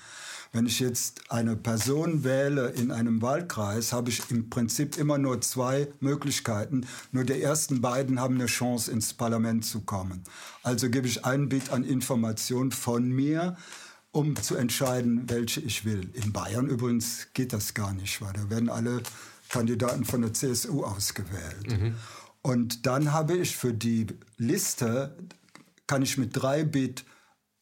Wenn 0.54 0.66
ich 0.66 0.82
jetzt 0.82 1.32
eine 1.32 1.56
Person 1.56 2.26
wähle 2.26 2.70
in 2.72 2.92
einem 2.92 3.22
Wahlkreis, 3.22 3.94
habe 3.94 4.10
ich 4.10 4.30
im 4.32 4.50
Prinzip 4.50 4.98
immer 4.98 5.18
nur 5.18 5.40
zwei 5.40 5.88
Möglichkeiten. 6.02 6.86
Nur 7.14 7.24
die 7.24 7.42
ersten 7.42 7.80
beiden 7.80 8.20
haben 8.20 8.36
eine 8.36 8.48
Chance, 8.48 8.92
ins 8.92 9.14
Parlament 9.14 9.64
zu 9.64 9.82
kommen. 9.82 10.24
Also 10.62 10.90
gebe 10.90 11.08
ich 11.08 11.24
ein 11.24 11.48
Bit 11.48 11.70
an 11.70 11.86
Information 11.86 12.72
von 12.72 13.10
mir, 13.10 13.56
um 14.12 14.36
zu 14.36 14.58
entscheiden, 14.58 15.30
welche 15.30 15.62
ich 15.62 15.86
will. 15.86 16.10
In 16.14 16.34
Bayern 16.34 16.68
übrigens 16.68 17.28
geht 17.34 17.54
das 17.54 17.74
gar 17.74 17.94
nicht, 17.94 18.22
weil 18.22 18.34
da 18.34 18.50
werden 18.50 18.70
alle 18.70 19.04
Kandidaten 19.52 20.06
von 20.06 20.22
der 20.22 20.34
CSU 20.34 20.84
ausgewählt. 20.84 21.80
Mhm. 21.80 21.96
Und 22.42 22.86
dann 22.86 23.14
habe 23.14 23.38
ich 23.38 23.56
für 23.56 23.74
die 23.74 24.08
Liste, 24.38 25.16
kann 25.88 26.02
ich 26.02 26.18
mit 26.18 26.32
drei 26.34 26.64
Bit 26.64 27.06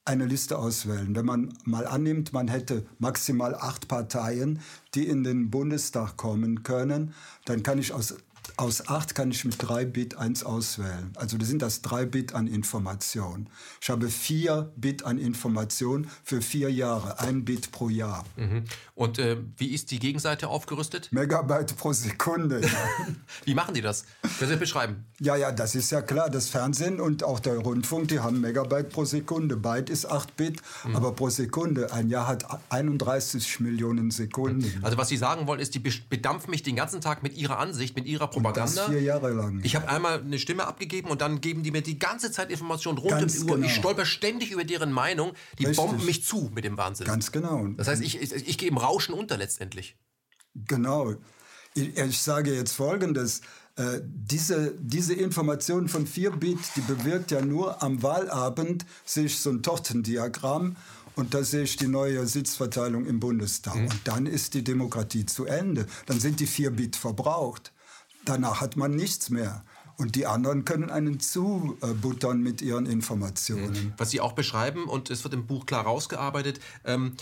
eine 0.05 0.25
Liste 0.25 0.57
auswählen. 0.57 1.15
Wenn 1.15 1.25
man 1.25 1.53
mal 1.65 1.85
annimmt, 1.85 2.33
man 2.33 2.47
hätte 2.47 2.85
maximal 2.97 3.53
acht 3.53 3.87
Parteien, 3.87 4.59
die 4.95 5.07
in 5.07 5.23
den 5.23 5.51
Bundestag 5.51 6.17
kommen 6.17 6.63
können, 6.63 7.13
dann 7.45 7.61
kann 7.61 7.77
ich 7.77 7.93
aus 7.93 8.15
aus 8.57 8.87
8 8.87 9.15
kann 9.15 9.31
ich 9.31 9.45
mit 9.45 9.55
3 9.57 9.85
Bit 9.85 10.17
1 10.17 10.43
auswählen. 10.43 11.11
Also 11.15 11.37
das 11.37 11.47
sind 11.47 11.61
das 11.61 11.81
3 11.81 12.05
Bit 12.05 12.33
an 12.33 12.47
Information. 12.47 13.47
Ich 13.81 13.89
habe 13.89 14.09
4 14.09 14.71
Bit 14.75 15.05
an 15.05 15.17
Information 15.17 16.09
für 16.23 16.41
4 16.41 16.71
Jahre, 16.71 17.19
1 17.19 17.45
Bit 17.45 17.71
pro 17.71 17.89
Jahr. 17.89 18.25
Mhm. 18.35 18.63
Und 18.95 19.19
äh, 19.19 19.37
wie 19.57 19.67
ist 19.67 19.91
die 19.91 19.99
Gegenseite 19.99 20.47
aufgerüstet? 20.47 21.11
Megabyte 21.11 21.75
pro 21.77 21.93
Sekunde. 21.93 22.61
wie 23.45 23.53
machen 23.53 23.73
die 23.73 23.81
das? 23.81 24.05
Können 24.21 24.33
Sie 24.39 24.47
das 24.47 24.59
beschreiben? 24.59 25.05
Ja, 25.19 25.35
ja, 25.35 25.51
das 25.51 25.75
ist 25.75 25.91
ja 25.91 26.01
klar. 26.01 26.29
Das 26.29 26.49
Fernsehen 26.49 26.99
und 26.99 27.23
auch 27.23 27.39
der 27.39 27.57
Rundfunk, 27.57 28.09
die 28.09 28.19
haben 28.19 28.41
Megabyte 28.41 28.89
pro 28.89 29.05
Sekunde. 29.05 29.55
Byte 29.55 29.89
ist 29.89 30.05
8 30.05 30.35
Bit, 30.35 30.61
mhm. 30.85 30.95
aber 30.95 31.13
pro 31.13 31.29
Sekunde. 31.29 31.93
Ein 31.93 32.09
Jahr 32.09 32.27
hat 32.27 32.45
31 32.69 33.59
Millionen 33.61 34.11
Sekunden. 34.11 34.79
Also 34.81 34.97
was 34.97 35.09
Sie 35.09 35.17
sagen 35.17 35.47
wollen, 35.47 35.59
ist, 35.59 35.75
die 35.75 35.79
bedampfen 35.79 36.51
mich 36.51 36.63
den 36.63 36.75
ganzen 36.75 37.01
Tag 37.01 37.23
mit 37.23 37.37
ihrer 37.37 37.59
Ansicht, 37.59 37.95
mit 37.95 38.05
ihrer 38.05 38.27
Propaganda. 38.27 38.38
Propaganda. 38.43 38.89
Vier 38.89 39.01
Jahre 39.01 39.31
lang. 39.31 39.61
Ich 39.63 39.75
habe 39.75 39.87
einmal 39.87 40.19
eine 40.19 40.39
Stimme 40.39 40.65
abgegeben 40.65 41.09
und 41.09 41.21
dann 41.21 41.41
geben 41.41 41.63
die 41.63 41.71
mir 41.71 41.81
die 41.81 41.99
ganze 41.99 42.31
Zeit 42.31 42.51
Informationen 42.51 42.97
rund 42.97 43.11
Ganz 43.11 43.37
um 43.37 43.39
die 43.39 43.51
Uhr. 43.51 43.55
Genau. 43.57 43.67
Ich 43.67 43.75
stolper 43.75 44.05
ständig 44.05 44.51
über 44.51 44.63
deren 44.63 44.91
Meinung. 44.91 45.33
Die 45.57 45.65
Richtig. 45.65 45.85
bomben 45.85 46.05
mich 46.05 46.23
zu 46.23 46.51
mit 46.53 46.63
dem 46.63 46.77
Wahnsinn. 46.77 47.07
Ganz 47.07 47.31
genau. 47.31 47.67
Das 47.77 47.87
heißt, 47.87 48.01
ich, 48.01 48.21
ich, 48.21 48.33
ich 48.33 48.57
gehe 48.57 48.69
im 48.69 48.77
Rauschen 48.77 49.13
unter 49.13 49.37
letztendlich. 49.37 49.97
Genau. 50.67 51.15
Ich, 51.73 51.97
ich 51.97 52.21
sage 52.21 52.53
jetzt 52.53 52.73
Folgendes. 52.73 53.41
Äh, 53.75 54.01
diese, 54.03 54.73
diese 54.79 55.13
Information 55.13 55.87
von 55.87 56.05
4 56.05 56.31
Bit, 56.31 56.59
die 56.75 56.81
bewirkt 56.81 57.31
ja 57.31 57.41
nur 57.41 57.81
am 57.81 58.03
Wahlabend, 58.03 58.85
sehe 59.05 59.25
ich 59.25 59.39
so 59.39 59.51
ein 59.51 59.63
Tortendiagramm 59.63 60.75
und 61.15 61.33
da 61.33 61.43
sehe 61.43 61.63
ich 61.63 61.77
die 61.77 61.87
neue 61.87 62.25
Sitzverteilung 62.27 63.05
im 63.05 63.19
Bundestag. 63.19 63.75
Mhm. 63.75 63.87
Und 63.87 63.99
dann 64.03 64.25
ist 64.25 64.53
die 64.53 64.63
Demokratie 64.63 65.25
zu 65.25 65.45
Ende. 65.45 65.85
Dann 66.05 66.19
sind 66.19 66.39
die 66.39 66.47
4 66.47 66.71
Bit 66.71 66.95
verbraucht. 66.95 67.71
Danach 68.29 68.61
hat 68.61 68.77
man 68.77 68.95
nichts 68.95 69.31
mehr. 69.31 69.63
Und 69.97 70.15
die 70.15 70.27
anderen 70.27 70.63
können 70.63 70.91
einen 70.91 71.19
zubuttern 71.19 72.41
mit 72.41 72.61
ihren 72.61 72.85
Informationen. 72.85 73.71
Mhm. 73.71 73.93
Was 73.97 74.11
Sie 74.11 74.21
auch 74.21 74.33
beschreiben, 74.33 74.85
und 74.85 75.09
es 75.09 75.23
wird 75.23 75.33
im 75.33 75.47
Buch 75.47 75.65
klar 75.65 75.83
rausgearbeitet, 75.83 76.59
ähm, 76.85 77.15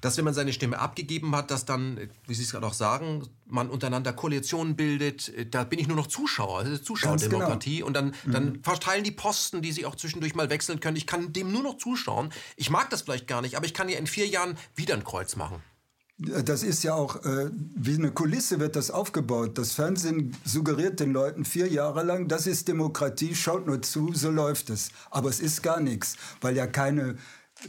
dass 0.00 0.16
wenn 0.16 0.24
man 0.24 0.34
seine 0.34 0.52
Stimme 0.52 0.78
abgegeben 0.78 1.36
hat, 1.36 1.50
dass 1.50 1.66
dann, 1.66 1.98
wie 2.26 2.34
Sie 2.34 2.42
es 2.42 2.52
gerade 2.52 2.66
auch 2.66 2.72
sagen, 2.74 3.28
man 3.46 3.68
untereinander 3.68 4.12
Koalitionen 4.14 4.76
bildet. 4.76 5.32
Da 5.54 5.64
bin 5.64 5.78
ich 5.78 5.86
nur 5.86 5.96
noch 5.96 6.06
Zuschauer, 6.06 6.64
das 6.64 6.72
ist 6.72 6.84
Zuschauerdemokratie. 6.86 7.76
Genau. 7.76 7.86
Und 7.86 7.92
dann, 7.92 8.14
dann 8.26 8.44
mhm. 8.44 8.62
verteilen 8.62 9.04
die 9.04 9.12
Posten, 9.12 9.60
die 9.60 9.72
sie 9.72 9.84
auch 9.86 9.94
zwischendurch 9.94 10.34
mal 10.34 10.48
wechseln 10.50 10.80
können. 10.80 10.96
Ich 10.96 11.06
kann 11.06 11.32
dem 11.32 11.52
nur 11.52 11.62
noch 11.62 11.76
zuschauen. 11.76 12.32
Ich 12.56 12.70
mag 12.70 12.90
das 12.90 13.02
vielleicht 13.02 13.26
gar 13.26 13.42
nicht, 13.42 13.56
aber 13.56 13.66
ich 13.66 13.74
kann 13.74 13.88
ja 13.88 13.98
in 13.98 14.06
vier 14.06 14.26
Jahren 14.26 14.56
wieder 14.74 14.94
ein 14.94 15.04
Kreuz 15.04 15.36
machen. 15.36 15.62
Das 16.16 16.62
ist 16.62 16.84
ja 16.84 16.94
auch 16.94 17.24
äh, 17.24 17.50
wie 17.74 17.94
eine 17.94 18.12
Kulisse 18.12 18.60
wird 18.60 18.76
das 18.76 18.92
aufgebaut. 18.92 19.58
Das 19.58 19.72
Fernsehen 19.72 20.36
suggeriert 20.44 21.00
den 21.00 21.12
Leuten 21.12 21.44
vier 21.44 21.68
Jahre 21.68 22.04
lang, 22.04 22.28
das 22.28 22.46
ist 22.46 22.68
Demokratie, 22.68 23.34
schaut 23.34 23.66
nur 23.66 23.82
zu, 23.82 24.12
so 24.14 24.30
läuft 24.30 24.70
es. 24.70 24.90
Aber 25.10 25.28
es 25.28 25.40
ist 25.40 25.62
gar 25.62 25.80
nichts, 25.80 26.16
weil 26.40 26.56
ja 26.56 26.68
keine 26.68 27.16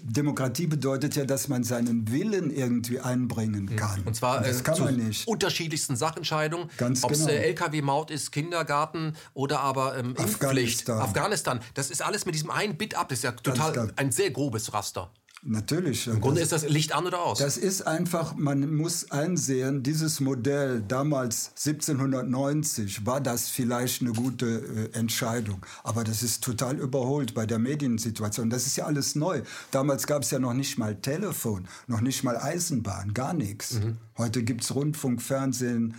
Demokratie 0.02 0.68
bedeutet 0.68 1.16
ja, 1.16 1.26
dass 1.26 1.48
man 1.48 1.64
seinen 1.64 2.12
Willen 2.12 2.52
irgendwie 2.52 3.00
einbringen 3.00 3.70
hm. 3.70 3.76
kann. 3.76 4.04
Und 4.04 4.16
zwar 4.16 4.38
Und 4.38 4.48
das 4.48 4.60
äh, 4.60 4.64
kann 4.64 4.80
man 4.80 4.96
nicht. 4.96 5.28
unterschiedlichsten 5.28 5.96
Sachentscheidungen. 5.96 6.70
Ob 7.02 7.12
es 7.12 7.20
genau. 7.20 7.30
äh, 7.30 7.48
LKW-Maut 7.50 8.12
ist, 8.12 8.32
Kindergarten 8.32 9.16
oder 9.34 9.62
aber 9.62 9.98
ähm, 9.98 10.16
Afghanistan. 10.18 11.00
Afghanistan. 11.00 11.60
Das 11.74 11.90
ist 11.90 12.02
alles 12.02 12.26
mit 12.26 12.36
diesem 12.36 12.52
einen 12.52 12.78
Bit 12.78 12.96
ab. 12.96 13.10
Das 13.10 13.20
ist 13.20 13.24
ja 13.24 13.32
total 13.32 13.92
ein 13.96 14.12
sehr 14.12 14.32
grobes 14.32 14.74
Raster. 14.74 15.12
Natürlich. 15.48 16.08
Im 16.08 16.22
Grunde 16.22 16.42
das, 16.42 16.52
ist 16.52 16.64
das 16.64 16.72
Licht 16.72 16.96
an 16.96 17.06
oder 17.06 17.22
aus? 17.22 17.38
Das 17.38 17.56
ist 17.56 17.86
einfach, 17.86 18.36
man 18.36 18.76
muss 18.76 19.12
einsehen, 19.12 19.84
dieses 19.84 20.20
Modell 20.20 20.84
damals 20.88 21.50
1790 21.50 23.06
war 23.06 23.22
das 23.22 23.48
vielleicht 23.50 24.02
eine 24.02 24.14
gute 24.14 24.90
äh, 24.94 24.98
Entscheidung. 24.98 25.64
Aber 25.84 26.04
das 26.04 26.24
ist 26.24 26.44
total 26.44 26.80
überholt 26.80 27.36
bei 27.36 27.46
der 27.46 27.60
Mediensituation. 27.60 28.50
Das 28.50 28.66
ist 28.66 28.76
ja 28.76 28.86
alles 28.86 29.14
neu. 29.14 29.44
Damals 29.70 30.08
gab 30.08 30.24
es 30.24 30.32
ja 30.32 30.40
noch 30.40 30.54
nicht 30.54 30.80
mal 30.80 30.96
Telefon, 30.96 31.68
noch 31.86 32.02
nicht 32.02 32.24
mal 32.24 32.38
Eisenbahn, 32.38 33.14
gar 33.14 33.36
nichts. 33.36 33.74
Mhm. 33.74 33.98
Heute 34.18 34.42
gibt 34.42 34.64
es 34.64 34.74
Rundfunk, 34.74 35.22
Fernsehen, 35.22 35.94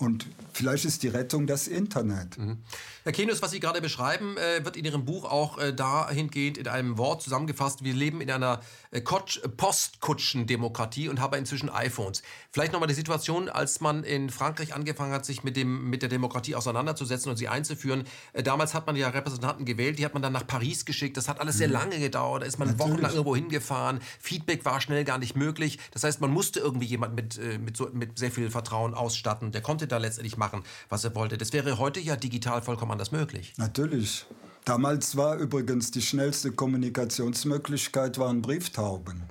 und 0.00 0.26
vielleicht 0.52 0.84
ist 0.84 1.02
die 1.02 1.08
Rettung 1.08 1.48
das 1.48 1.66
Internet. 1.66 2.38
Mhm. 2.38 2.58
Herr 3.02 3.10
Kenius, 3.10 3.42
was 3.42 3.50
Sie 3.50 3.58
gerade 3.58 3.80
beschreiben, 3.80 4.36
äh, 4.36 4.64
wird 4.64 4.76
in 4.76 4.84
Ihrem 4.84 5.04
Buch 5.04 5.24
auch 5.24 5.58
äh, 5.58 5.74
dahingehend 5.74 6.56
in 6.56 6.68
einem 6.68 6.98
Wort 6.98 7.20
zusammengefasst. 7.20 7.82
Wir 7.82 7.94
leben 7.94 8.20
in 8.20 8.30
einer 8.30 8.60
äh, 8.92 9.00
Postkutschendemokratie 9.00 11.08
und 11.08 11.20
haben 11.20 11.36
inzwischen 11.36 11.68
iPhones. 11.68 12.22
Vielleicht 12.52 12.72
nochmal 12.72 12.86
die 12.86 12.94
Situation, 12.94 13.48
als 13.48 13.80
man 13.80 14.04
in 14.04 14.30
Frankreich 14.30 14.72
angefangen 14.72 15.12
hat, 15.12 15.26
sich 15.26 15.42
mit, 15.42 15.56
dem, 15.56 15.90
mit 15.90 16.02
der 16.02 16.08
Demokratie 16.08 16.54
auseinanderzusetzen 16.54 17.30
und 17.30 17.36
sie 17.36 17.48
einzuführen. 17.48 18.04
Äh, 18.34 18.44
damals 18.44 18.74
hat 18.74 18.86
man 18.86 18.94
ja 18.94 19.08
Repräsentanten 19.08 19.64
gewählt, 19.64 19.98
die 19.98 20.04
hat 20.04 20.14
man 20.14 20.22
dann 20.22 20.32
nach 20.32 20.46
Paris 20.46 20.84
geschickt. 20.84 21.16
Das 21.16 21.28
hat 21.28 21.40
alles 21.40 21.58
sehr 21.58 21.66
mhm. 21.66 21.74
lange 21.74 21.98
gedauert. 21.98 22.42
Da 22.42 22.46
ist 22.46 22.60
man 22.60 22.68
Natürlich. 22.68 22.88
wochenlang 22.88 23.12
irgendwo 23.12 23.34
hingefahren. 23.34 23.98
Feedback 24.20 24.64
war 24.64 24.80
schnell 24.80 25.02
gar 25.02 25.18
nicht 25.18 25.34
möglich. 25.34 25.80
Das 25.90 26.04
heißt, 26.04 26.20
man 26.20 26.30
musste 26.30 26.60
irgendwie 26.60 26.86
jemanden 26.86 27.16
mit, 27.16 27.36
äh, 27.36 27.58
mit, 27.58 27.76
so, 27.76 27.88
mit 27.92 28.16
sehr 28.16 28.30
viel 28.30 28.48
Vertrauen 28.50 28.94
ausstatten. 28.94 29.50
Der 29.50 29.60
konnte 29.60 29.87
da 29.88 29.98
letztendlich 29.98 30.36
machen, 30.36 30.62
was 30.88 31.04
er 31.04 31.14
wollte. 31.14 31.38
Das 31.38 31.52
wäre 31.52 31.78
heute 31.78 32.00
ja 32.00 32.16
digital 32.16 32.62
vollkommen 32.62 32.92
anders 32.92 33.12
möglich. 33.12 33.54
Natürlich. 33.56 34.26
Damals 34.64 35.16
war 35.16 35.36
übrigens 35.36 35.90
die 35.90 36.02
schnellste 36.02 36.52
Kommunikationsmöglichkeit 36.52 38.18
waren 38.18 38.42
Brieftauben. 38.42 39.22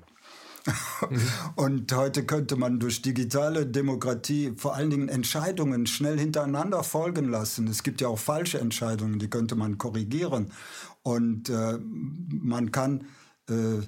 Mhm. 1.10 1.22
Und 1.56 1.93
heute 1.93 2.26
könnte 2.26 2.56
man 2.56 2.80
durch 2.80 3.02
digitale 3.02 3.65
Demokratie 3.65 4.54
vor 4.58 4.76
allen 4.76 4.89
Dingen 4.89 5.10
Entscheidungen 5.10 5.86
schnell 5.88 6.20
hintereinander 6.20 6.84
folgen 6.84 7.30
lassen. 7.30 7.67
Es 7.67 7.84
gibt 7.84 8.02
ja 8.02 8.08
auch 8.08 8.20
falsche 8.20 8.60
Entscheidungen, 8.60 9.20
die 9.20 9.30
könnte 9.30 9.56
man 9.56 9.78
korrigieren. 9.78 10.52
Und 11.04 11.50
äh, 11.50 11.78
man 11.80 12.72
kann 12.72 13.06
äh, 13.50 13.82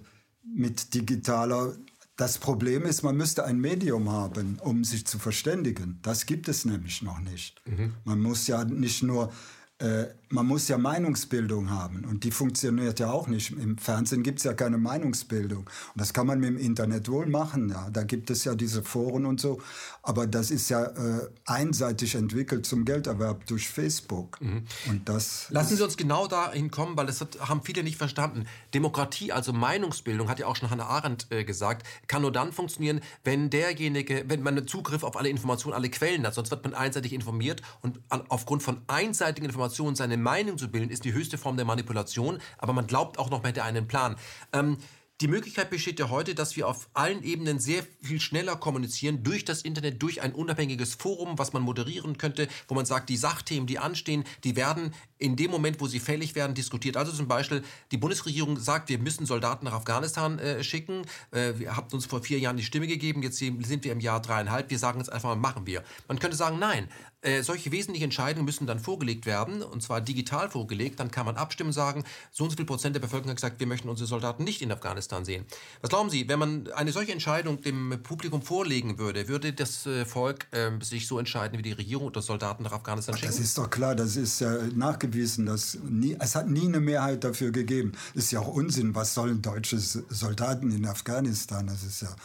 mit 0.43 0.93
digitaler 0.93 1.73
das 2.19 2.37
Problem 2.37 2.83
ist, 2.83 3.01
man 3.01 3.15
müsste 3.15 3.45
ein 3.45 3.59
Medium 3.59 4.09
haben, 4.09 4.59
um 4.61 4.83
sich 4.83 5.07
zu 5.07 5.17
verständigen. 5.19 5.99
Das 6.01 6.25
gibt 6.25 6.49
es 6.49 6.65
nämlich 6.65 7.01
noch 7.01 7.19
nicht. 7.19 7.61
Mhm. 7.65 7.93
Man 8.03 8.19
muss 8.19 8.45
ja 8.47 8.65
nicht 8.65 9.03
nur 9.03 9.31
äh, 9.77 10.05
man 10.31 10.45
muss 10.45 10.67
ja 10.67 10.77
Meinungsbildung 10.77 11.71
haben 11.71 12.05
und 12.05 12.23
die 12.23 12.31
funktioniert 12.31 12.99
ja 12.99 13.11
auch 13.11 13.27
nicht. 13.27 13.51
Im 13.51 13.77
Fernsehen 13.77 14.21
gibt 14.21 14.39
es 14.39 14.45
ja 14.45 14.53
keine 14.53 14.77
Meinungsbildung. 14.77 15.61
Und 15.61 15.69
das 15.95 16.13
kann 16.13 16.27
man 16.27 16.39
mit 16.39 16.49
dem 16.49 16.57
Internet 16.57 17.09
wohl 17.09 17.25
machen. 17.25 17.69
Ja. 17.69 17.89
Da 17.91 18.03
gibt 18.03 18.29
es 18.29 18.43
ja 18.43 18.53
diese 18.53 18.83
Foren 18.83 19.25
und 19.25 19.41
so. 19.41 19.59
Aber 20.03 20.27
das 20.27 20.51
ist 20.51 20.69
ja 20.69 20.83
äh, 20.83 21.29
einseitig 21.45 22.15
entwickelt 22.15 22.65
zum 22.65 22.85
Gelderwerb 22.85 23.47
durch 23.47 23.69
Facebook. 23.69 24.39
Mhm. 24.39 24.63
Und 24.87 25.09
das 25.09 25.47
Lassen 25.49 25.75
Sie 25.75 25.83
uns 25.83 25.97
genau 25.97 26.27
dahin 26.27 26.69
kommen, 26.69 26.95
weil 26.95 27.07
das 27.07 27.21
hat, 27.21 27.39
haben 27.39 27.63
viele 27.63 27.83
nicht 27.83 27.97
verstanden. 27.97 28.45
Demokratie, 28.73 29.31
also 29.31 29.51
Meinungsbildung, 29.51 30.29
hat 30.29 30.39
ja 30.39 30.45
auch 30.45 30.55
schon 30.55 30.69
Hannah 30.69 30.85
Arendt 30.85 31.27
äh, 31.31 31.43
gesagt, 31.43 31.87
kann 32.07 32.21
nur 32.21 32.31
dann 32.31 32.51
funktionieren, 32.51 33.01
wenn 33.23 33.49
derjenige, 33.49 34.25
wenn 34.27 34.43
man 34.43 34.67
Zugriff 34.67 35.03
auf 35.03 35.17
alle 35.17 35.29
Informationen, 35.29 35.73
alle 35.73 35.89
Quellen 35.89 36.25
hat. 36.27 36.35
Sonst 36.35 36.51
wird 36.51 36.63
man 36.63 36.75
einseitig 36.75 37.13
informiert 37.13 37.63
und 37.81 37.99
an, 38.09 38.23
aufgrund 38.29 38.61
von 38.61 38.81
einseitigen 38.87 39.45
Informationen 39.45 39.95
seine 39.95 40.18
Meinung 40.19 40.57
zu 40.57 40.69
bilden, 40.69 40.91
ist 40.91 41.05
die 41.05 41.13
höchste 41.13 41.37
Form 41.37 41.55
der 41.57 41.65
Manipulation, 41.65 42.39
aber 42.57 42.73
man 42.73 42.87
glaubt 42.87 43.17
auch 43.17 43.29
noch 43.29 43.43
mehr 43.43 43.63
einen 43.63 43.87
Plan. 43.87 44.15
Ähm, 44.53 44.77
die 45.21 45.27
Möglichkeit 45.27 45.69
besteht 45.69 45.99
ja 45.99 46.09
heute, 46.09 46.33
dass 46.33 46.55
wir 46.55 46.65
auf 46.65 46.89
allen 46.93 47.23
Ebenen 47.23 47.59
sehr 47.59 47.83
viel 48.01 48.21
schneller 48.21 48.55
kommunizieren 48.55 49.21
durch 49.21 49.43
das 49.43 49.63
Internet, 49.63 50.01
durch 50.01 50.21
ein 50.21 50.33
unabhängiges 50.33 50.95
Forum, 50.95 51.37
was 51.37 51.51
man 51.51 51.61
moderieren 51.61 52.17
könnte, 52.17 52.47
wo 52.69 52.75
man 52.75 52.85
sagt, 52.85 53.09
die 53.09 53.17
Sachthemen, 53.17 53.67
die 53.67 53.79
anstehen, 53.79 54.23
die 54.45 54.55
werden 54.55 54.93
in 55.19 55.35
dem 55.35 55.51
Moment, 55.51 55.79
wo 55.81 55.87
sie 55.87 55.99
fällig 55.99 56.33
werden, 56.33 56.55
diskutiert. 56.55 56.97
Also 56.97 57.11
zum 57.11 57.27
Beispiel, 57.27 57.61
die 57.91 57.97
Bundesregierung 57.97 58.57
sagt, 58.57 58.89
wir 58.89 58.97
müssen 58.97 59.25
Soldaten 59.25 59.65
nach 59.65 59.73
Afghanistan 59.73 60.39
äh, 60.39 60.63
schicken. 60.63 61.03
Äh, 61.33 61.51
ihr 61.59 61.75
habt 61.75 61.93
uns 61.93 62.05
vor 62.05 62.23
vier 62.23 62.39
Jahren 62.39 62.57
die 62.57 62.63
Stimme 62.63 62.87
gegeben, 62.87 63.21
jetzt 63.21 63.37
sind 63.37 63.83
wir 63.83 63.91
im 63.91 63.99
Jahr 63.99 64.21
dreieinhalb. 64.21 64.69
Wir 64.69 64.79
sagen 64.79 64.99
jetzt 64.99 65.11
einfach 65.11 65.29
mal, 65.29 65.35
machen 65.35 65.67
wir. 65.67 65.83
Man 66.07 66.19
könnte 66.19 66.37
sagen, 66.37 66.57
nein, 66.57 66.87
äh, 67.21 67.43
solche 67.43 67.73
wesentlichen 67.73 68.05
Entscheidungen 68.05 68.45
müssen 68.45 68.65
dann 68.65 68.79
vorgelegt 68.79 69.25
werden, 69.25 69.61
und 69.61 69.83
zwar 69.83 69.99
digital 69.99 70.49
vorgelegt. 70.49 71.01
Dann 71.01 71.11
kann 71.11 71.25
man 71.25 71.35
abstimmen, 71.35 71.73
sagen, 71.73 72.05
so 72.31 72.45
und 72.45 72.51
so 72.51 72.55
viel 72.55 72.65
Prozent 72.65 72.95
der 72.95 73.01
Bevölkerung 73.01 73.31
hat 73.31 73.37
gesagt, 73.37 73.59
wir 73.59 73.67
möchten 73.67 73.89
unsere 73.89 74.07
Soldaten 74.07 74.45
nicht 74.45 74.61
in 74.61 74.71
Afghanistan 74.71 75.25
sehen. 75.25 75.43
Was 75.81 75.89
glauben 75.89 76.09
Sie, 76.09 76.29
wenn 76.29 76.39
man 76.39 76.71
eine 76.71 76.93
solche 76.93 77.11
Entscheidung 77.11 77.61
dem 77.61 78.01
Publikum 78.03 78.41
vorlegen 78.41 78.97
würde, 78.99 79.27
würde 79.27 79.51
das 79.51 79.85
äh, 79.85 80.05
Volk 80.05 80.47
äh, 80.51 80.71
sich 80.81 81.07
so 81.07 81.19
entscheiden, 81.19 81.57
wie 81.57 81.63
die 81.63 81.73
Regierung 81.73 82.07
oder 82.07 82.21
Soldaten 82.21 82.63
nach 82.63 82.71
Afghanistan 82.71 83.17
schicken? 83.17 83.33
Das 83.33 83.39
ist 83.39 83.57
doch 83.57 83.69
klar, 83.69 83.95
das 83.95 84.15
ist 84.15 84.39
ja 84.39 84.55
nachgewiesen. 84.73 85.08
Dass 85.45 85.77
nie, 85.87 86.15
es 86.19 86.35
hat 86.35 86.49
nie 86.49 86.67
eine 86.67 86.79
Mehrheit 86.79 87.23
dafür 87.23 87.51
gegeben. 87.51 87.93
Ist 88.13 88.31
ja 88.31 88.39
auch 88.39 88.47
Unsinn. 88.47 88.95
Was 88.95 89.13
sollen 89.13 89.41
deutsche 89.41 89.79
Soldaten 89.79 90.71
in 90.71 90.85
Afghanistan? 90.85 91.67
Das 91.67 91.83
ist 91.83 92.01
ja, 92.01 92.15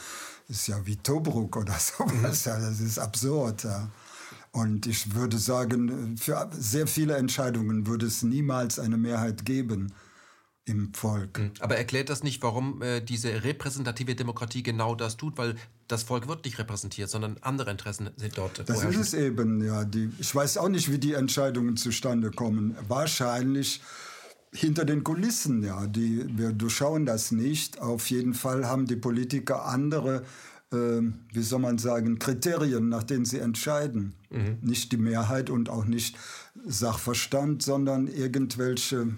ist 0.48 0.66
ja 0.68 0.84
wie 0.86 0.96
Tobruk 0.96 1.56
oder 1.56 1.74
sowas. 1.78 2.44
Ja, 2.44 2.58
das 2.58 2.80
ist 2.80 2.98
absurd. 2.98 3.64
Ja. 3.64 3.88
Und 4.52 4.86
ich 4.86 5.14
würde 5.14 5.38
sagen, 5.38 6.16
für 6.16 6.48
sehr 6.52 6.86
viele 6.86 7.16
Entscheidungen 7.16 7.86
würde 7.86 8.06
es 8.06 8.22
niemals 8.22 8.78
eine 8.78 8.96
Mehrheit 8.96 9.44
geben 9.44 9.92
im 10.66 10.94
Volk. 10.94 11.38
Hm. 11.38 11.50
Aber 11.60 11.76
erklärt 11.76 12.08
das 12.08 12.22
nicht, 12.22 12.42
warum 12.42 12.80
äh, 12.82 13.00
diese 13.00 13.44
repräsentative 13.44 14.14
Demokratie 14.14 14.62
genau 14.62 14.94
das 14.94 15.16
tut? 15.16 15.36
Weil 15.36 15.56
das 15.88 16.02
Volk 16.02 16.26
wird 16.26 16.44
nicht 16.44 16.58
repräsentiert, 16.58 17.10
sondern 17.10 17.36
andere 17.42 17.70
Interessen 17.70 18.10
sind 18.16 18.38
dort. 18.38 18.68
Das 18.68 18.84
ist 18.84 18.96
es 18.96 19.14
eben, 19.14 19.64
ja. 19.64 19.84
Die, 19.84 20.10
ich 20.18 20.34
weiß 20.34 20.56
auch 20.58 20.68
nicht, 20.68 20.90
wie 20.90 20.98
die 20.98 21.12
Entscheidungen 21.12 21.76
zustande 21.76 22.30
kommen. 22.30 22.76
Wahrscheinlich 22.88 23.82
hinter 24.52 24.84
den 24.84 25.04
Kulissen, 25.04 25.62
ja. 25.62 25.86
Die, 25.86 26.24
wir 26.38 26.52
durchschauen 26.52 27.04
das 27.04 27.30
nicht. 27.30 27.80
Auf 27.80 28.08
jeden 28.10 28.32
Fall 28.32 28.66
haben 28.66 28.86
die 28.86 28.96
Politiker 28.96 29.66
andere 29.66 30.22
ähm, 30.72 31.20
wie 31.32 31.42
soll 31.42 31.60
man 31.60 31.78
sagen, 31.78 32.18
Kriterien, 32.18 32.88
nach 32.88 33.02
denen 33.02 33.24
sie 33.24 33.38
entscheiden. 33.38 34.14
Mhm. 34.30 34.58
Nicht 34.62 34.92
die 34.92 34.96
Mehrheit 34.96 35.50
und 35.50 35.68
auch 35.68 35.84
nicht 35.84 36.16
Sachverstand, 36.64 37.62
sondern 37.62 38.08
irgendwelche 38.08 39.14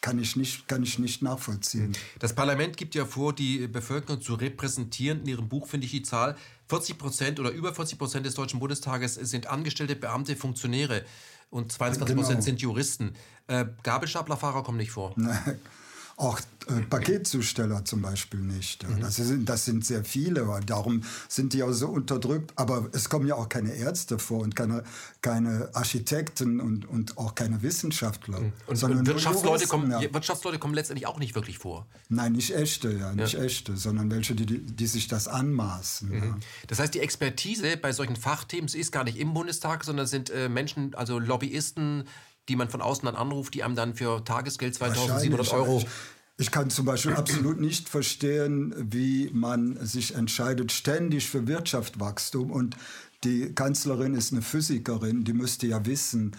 kann 0.00 0.18
ich 0.18 0.36
nicht, 0.36 0.68
kann 0.68 0.82
ich 0.82 0.98
nicht 0.98 1.22
nachvollziehen. 1.22 1.88
Mhm. 1.88 2.18
Das 2.18 2.34
Parlament 2.34 2.76
gibt 2.76 2.94
ja 2.94 3.04
vor, 3.04 3.32
die 3.32 3.66
Bevölkerung 3.66 4.20
zu 4.20 4.34
repräsentieren. 4.34 5.20
In 5.22 5.26
Ihrem 5.26 5.48
Buch 5.48 5.66
finde 5.66 5.86
ich 5.86 5.92
die 5.92 6.02
Zahl 6.02 6.36
40 6.68 6.98
Prozent 6.98 7.40
oder 7.40 7.50
über 7.50 7.74
40 7.74 7.98
Prozent 7.98 8.26
des 8.26 8.34
Deutschen 8.34 8.60
Bundestages 8.60 9.14
sind 9.14 9.46
angestellte 9.46 9.96
Beamte, 9.96 10.36
Funktionäre 10.36 11.04
und 11.50 11.72
22 11.72 12.16
Prozent 12.16 12.28
genau. 12.28 12.40
sind 12.42 12.60
Juristen. 12.60 13.14
Äh, 13.46 13.66
Gabelstaplerfahrer 13.82 14.62
kommen 14.62 14.78
nicht 14.78 14.90
vor. 14.92 15.14
Auch 16.18 16.40
äh, 16.68 16.82
Paketzusteller 16.82 17.84
zum 17.84 18.02
Beispiel 18.02 18.40
nicht. 18.40 18.86
Mhm. 18.86 19.00
Das, 19.00 19.16
sind, 19.16 19.48
das 19.48 19.64
sind 19.64 19.86
sehr 19.86 20.04
viele, 20.04 20.46
darum 20.66 21.02
sind 21.28 21.52
die 21.52 21.62
auch 21.62 21.72
so 21.72 21.88
unterdrückt. 21.88 22.52
Aber 22.56 22.88
es 22.92 23.08
kommen 23.08 23.26
ja 23.26 23.36
auch 23.36 23.48
keine 23.48 23.72
Ärzte 23.72 24.18
vor 24.18 24.40
und 24.40 24.56
keine, 24.56 24.82
keine 25.22 25.70
Architekten 25.74 26.60
und, 26.60 26.86
und 26.86 27.16
auch 27.16 27.34
keine 27.34 27.62
Wissenschaftler. 27.62 28.40
Mhm. 28.40 28.52
Und, 28.66 28.82
und 28.82 29.06
Wirtschaftsleute, 29.06 29.66
kommen, 29.66 29.90
ja. 29.90 30.12
Wirtschaftsleute 30.12 30.58
kommen 30.58 30.74
letztendlich 30.74 31.06
auch 31.06 31.20
nicht 31.20 31.36
wirklich 31.36 31.58
vor. 31.58 31.86
Nein, 32.08 32.32
nicht 32.32 32.54
echte, 32.54 32.92
ja, 32.92 33.14
nicht 33.14 33.34
ja. 33.34 33.42
echte, 33.42 33.76
sondern 33.76 34.10
welche, 34.10 34.34
die, 34.34 34.44
die 34.44 34.86
sich 34.86 35.08
das 35.08 35.28
anmaßen. 35.28 36.08
Mhm. 36.08 36.16
Ja. 36.16 36.36
Das 36.66 36.80
heißt, 36.80 36.94
die 36.94 37.00
Expertise 37.00 37.76
bei 37.76 37.92
solchen 37.92 38.16
Fachthemen 38.16 38.68
ist 38.68 38.90
gar 38.90 39.04
nicht 39.04 39.18
im 39.18 39.32
Bundestag, 39.34 39.84
sondern 39.84 40.06
sind 40.06 40.30
äh, 40.30 40.48
Menschen, 40.48 40.94
also 40.96 41.20
Lobbyisten, 41.20 42.04
die 42.48 42.56
man 42.56 42.68
von 42.68 42.80
außen 42.80 43.04
dann 43.06 43.14
anruft, 43.14 43.54
die 43.54 43.62
einem 43.62 43.76
dann 43.76 43.94
für 43.94 44.24
Tagesgeld 44.24 44.74
2700 44.74 45.52
Euro. 45.52 45.84
Ich 46.40 46.50
kann 46.50 46.70
zum 46.70 46.84
Beispiel 46.86 47.14
absolut 47.14 47.60
nicht 47.60 47.88
verstehen, 47.88 48.72
wie 48.78 49.28
man 49.32 49.84
sich 49.84 50.14
entscheidet, 50.14 50.70
ständig 50.70 51.28
für 51.28 51.48
Wirtschaftswachstum. 51.48 52.52
Und 52.52 52.76
die 53.24 53.52
Kanzlerin 53.52 54.14
ist 54.14 54.32
eine 54.32 54.42
Physikerin, 54.42 55.24
die 55.24 55.32
müsste 55.32 55.66
ja 55.66 55.84
wissen, 55.84 56.36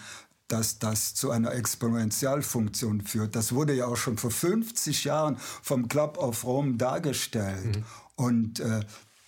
dass 0.48 0.78
das 0.78 1.14
zu 1.14 1.30
einer 1.30 1.52
Exponentialfunktion 1.52 3.02
führt. 3.02 3.36
Das 3.36 3.52
wurde 3.52 3.74
ja 3.74 3.86
auch 3.86 3.96
schon 3.96 4.16
vor 4.16 4.30
50 4.30 5.04
Jahren 5.04 5.36
vom 5.62 5.86
Club 5.86 6.18
of 6.18 6.44
Rome 6.44 6.76
dargestellt. 6.76 7.76
Mhm. 7.76 7.84
Und 8.16 8.60
äh, 8.60 8.80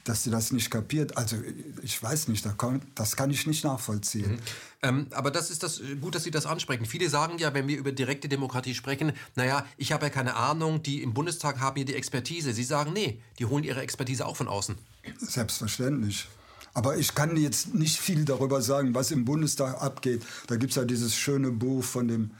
dass 0.05 0.25
sie 0.25 0.31
das 0.31 0.53
nicht 0.53 0.71
kapiert. 0.71 1.17
Also 1.17 1.37
ich 1.83 2.03
weiß 2.03 2.29
nicht, 2.29 2.47
das 2.95 3.17
kann 3.17 3.31
ich 3.31 3.47
nicht 3.47 3.65
nachvollziehen. 3.65 4.33
Mhm. 4.33 4.39
Ähm, 4.85 5.07
aber 5.13 5.31
das 5.31 5.51
ist 5.51 5.63
das 5.63 5.81
äh, 5.81 5.95
gut, 5.95 6.17
dass 6.17 6.25
Sie 6.25 6.33
das 6.33 6.45
ansprechen. 6.45 6.87
Viele 6.87 7.09
sagen 7.09 7.39
ja, 7.39 7.55
wenn 7.55 7.69
wir 7.69 7.79
über 7.79 7.93
direkte 7.93 8.29
Demokratie 8.29 8.75
sprechen, 8.75 9.13
naja, 9.37 9.65
ich 9.77 9.93
habe 9.93 10.07
ja 10.07 10.11
keine 10.11 10.35
Ahnung, 10.35 10.83
die 10.83 11.03
im 11.03 11.15
Bundestag 11.15 11.61
haben 11.61 11.77
hier 11.77 11.85
die 11.85 11.95
Expertise. 11.95 12.53
Sie 12.53 12.65
sagen, 12.65 12.93
nee, 12.93 13.21
die 13.39 13.45
holen 13.45 13.63
ihre 13.63 13.81
Expertise 13.81 14.27
auch 14.27 14.37
von 14.37 14.49
außen. 14.49 14.77
Selbstverständlich. 15.19 16.29
Aber 16.75 16.97
ich 16.97 17.15
kann 17.15 17.37
jetzt 17.37 17.75
nicht 17.75 17.99
viel 17.99 18.25
darüber 18.25 18.61
sagen, 18.61 18.95
was 18.95 19.11
im 19.13 19.25
Bundestag 19.25 19.81
abgeht. 19.81 20.23
Da 20.49 20.57
gibt 20.57 20.71
es 20.71 20.77
ja 20.77 20.85
dieses 20.85 21.15
schöne 21.15 21.51
Buch 21.51 21.85
von 21.85 22.09
dem 22.09 22.31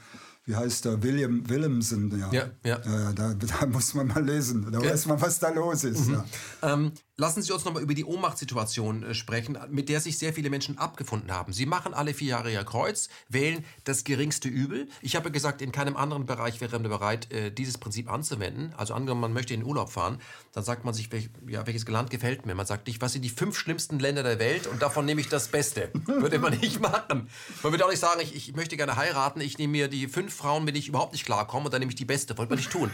wie 0.45 0.55
heißt 0.55 0.85
der, 0.85 1.01
William 1.01 1.47
Williamson, 1.47 2.11
ja. 2.19 2.29
Ja, 2.31 2.49
ja. 2.63 2.81
ja 2.85 3.13
da, 3.13 3.33
da, 3.59 3.65
muss 3.65 3.93
man 3.93 4.07
mal 4.07 4.23
lesen, 4.23 4.69
da 4.71 4.81
weiß 4.81 5.05
man, 5.05 5.21
was 5.21 5.39
da 5.39 5.49
los 5.49 5.83
ist. 5.83 6.07
Mhm. 6.07 6.13
Ja. 6.13 6.25
Ähm, 6.73 6.91
Lassen 7.15 7.43
Sie 7.43 7.53
uns 7.53 7.63
noch 7.63 7.73
mal 7.75 7.83
über 7.83 7.93
die 7.93 8.05
Ohnmachtssituation 8.05 9.03
äh, 9.03 9.13
sprechen, 9.13 9.55
mit 9.69 9.87
der 9.87 9.99
sich 9.99 10.17
sehr 10.17 10.33
viele 10.33 10.49
Menschen 10.49 10.79
abgefunden 10.79 11.31
haben. 11.31 11.53
Sie 11.53 11.67
machen 11.67 11.93
alle 11.93 12.15
vier 12.15 12.29
Jahre 12.29 12.51
Ihr 12.51 12.63
Kreuz, 12.63 13.07
wählen 13.29 13.63
das 13.83 14.03
geringste 14.03 14.47
Übel. 14.47 14.87
Ich 15.03 15.15
habe 15.15 15.29
gesagt, 15.29 15.61
in 15.61 15.71
keinem 15.71 15.95
anderen 15.95 16.25
Bereich 16.25 16.59
wäre 16.59 16.79
man 16.79 16.89
bereit, 16.89 17.31
äh, 17.31 17.51
dieses 17.51 17.77
Prinzip 17.77 18.11
anzuwenden. 18.11 18.73
Also 18.77 18.95
angenommen, 18.95 19.21
man 19.21 19.33
möchte 19.33 19.53
in 19.53 19.59
den 19.59 19.67
Urlaub 19.67 19.91
fahren, 19.91 20.17
dann 20.53 20.63
sagt 20.63 20.85
man 20.85 20.95
sich, 20.95 21.11
welch, 21.11 21.29
ja, 21.47 21.67
welches 21.67 21.87
Land 21.87 22.09
gefällt 22.09 22.47
mir. 22.47 22.55
Man 22.55 22.65
sagt 22.65 22.87
nicht, 22.87 22.99
was 22.99 23.13
sind 23.13 23.21
die 23.21 23.29
fünf 23.29 23.59
schlimmsten 23.59 23.99
Länder 23.99 24.23
der 24.23 24.39
Welt 24.39 24.65
und 24.65 24.81
davon 24.81 25.05
nehme 25.05 25.21
ich 25.21 25.29
das 25.29 25.49
Beste. 25.49 25.91
Würde 26.05 26.39
man 26.39 26.57
nicht 26.57 26.79
machen. 26.79 27.29
Man 27.61 27.71
würde 27.71 27.85
auch 27.85 27.91
nicht 27.91 27.99
sagen, 27.99 28.21
ich, 28.23 28.35
ich 28.35 28.55
möchte 28.55 28.75
gerne 28.75 28.95
heiraten, 28.95 29.39
ich 29.39 29.59
nehme 29.59 29.73
mir 29.73 29.87
die 29.87 30.07
fünf 30.07 30.33
Frauen, 30.33 30.63
mit 30.63 30.73
denen 30.73 30.81
ich 30.81 30.89
überhaupt 30.89 31.13
nicht 31.13 31.25
klarkomme 31.25 31.65
und 31.65 31.73
dann 31.73 31.79
nehme 31.79 31.91
ich 31.91 31.95
die 31.95 32.05
Beste. 32.05 32.35
Wollte 32.39 32.49
man 32.49 32.57
nicht 32.57 32.71
tun. 32.71 32.89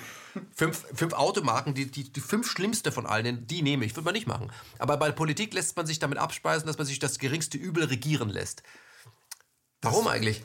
Fünf, 0.56 0.86
fünf 0.94 1.14
Automarken, 1.14 1.74
die, 1.74 1.90
die, 1.90 2.12
die 2.12 2.20
fünf 2.20 2.50
schlimmste 2.50 2.92
von 2.92 3.06
allen, 3.06 3.48
die 3.48 3.62
nehme 3.62 3.86
ich. 3.86 3.96
Würde 3.96 4.06
man 4.06 4.14
nicht 4.14 4.28
machen. 4.28 4.52
Aber 4.78 4.98
bei 4.98 5.12
Politik 5.12 5.54
lässt 5.54 5.76
man 5.76 5.86
sich 5.86 6.00
damit 6.00 6.18
abspeisen, 6.18 6.68
dass 6.68 6.78
man 6.78 6.88
sich 6.88 7.00
das 7.00 7.20
geringste 7.20 7.58
Übel 7.58 7.86
regieren 7.86 8.30
lässt. 8.30 8.64
Warum 9.82 10.06
das, 10.06 10.14
eigentlich? 10.14 10.44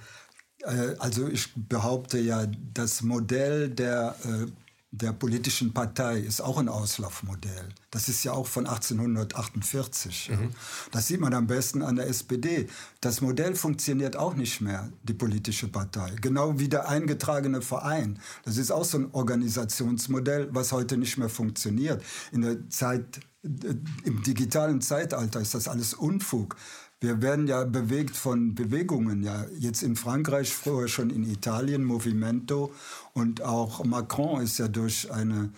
Äh, 0.63 0.97
also 0.99 1.29
ich 1.29 1.53
behaupte 1.55 2.19
ja, 2.19 2.47
das 2.73 3.03
Modell 3.03 3.69
der, 3.69 4.17
äh, 4.25 4.47
der 4.97 5.13
politischen 5.13 5.73
Partei 5.73 6.19
ist 6.21 6.41
auch 6.41 6.59
ein 6.59 6.69
Auslaufmodell. 6.69 7.69
Das 7.91 8.09
ist 8.09 8.23
ja 8.23 8.33
auch 8.33 8.47
von 8.47 8.67
1848. 8.67 10.31
Mhm. 10.31 10.51
Das 10.93 11.09
sieht 11.09 11.21
man 11.21 11.35
am 11.35 11.49
besten 11.49 11.83
an 11.83 11.97
der 11.97 12.07
SPD. 12.07 12.69
Das 13.01 13.21
Modell 13.21 13.57
funktioniert 13.57 14.17
auch 14.17 14.35
nicht 14.35 14.61
mehr, 14.61 14.89
die 15.03 15.15
politische 15.15 15.67
Partei. 15.67 16.15
Genau 16.21 16.61
wie 16.61 16.69
der 16.69 16.89
eingetragene 16.89 17.61
Verein. 17.61 18.21
Das 18.45 18.57
ist 18.57 18.71
auch 18.71 18.85
so 18.85 18.99
ein 18.99 19.09
Organisationsmodell, 19.13 20.49
was 20.53 20.71
heute 20.71 20.97
nicht 20.97 21.19
mehr 21.19 21.29
funktioniert. 21.29 22.03
In 22.31 22.43
der 22.43 22.69
Zeit 22.71 23.21
im 23.43 24.23
digitalen 24.23 24.81
Zeitalter 24.81 25.41
ist 25.41 25.55
das 25.55 25.69
alles 25.69 25.93
Unfug. 25.93 26.57
Wir 27.05 27.21
werden 27.21 27.47
ja 27.47 27.65
bewegt 27.65 28.17
von 28.17 28.55
Bewegungen, 28.55 29.23
ja. 29.23 29.45
Jetzt 29.59 29.83
in 29.83 29.95
Frankreich, 29.95 30.55
vorher 30.55 30.89
schon 30.89 31.11
in 31.11 31.23
Italien, 31.31 31.85
Movimento. 31.85 32.73
Und 33.13 33.43
auch 33.43 33.85
Macron 33.85 34.41
ist 34.41 34.57
ja 34.57 34.69
durch 34.69 35.13
eine 35.13 35.51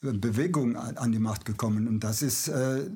Bewegung 0.00 0.76
an 0.76 1.10
die 1.10 1.18
Macht 1.18 1.44
gekommen. 1.44 1.88
Und 1.88 2.04
das 2.04 2.22
ist 2.22 2.46
äh, 2.46 2.88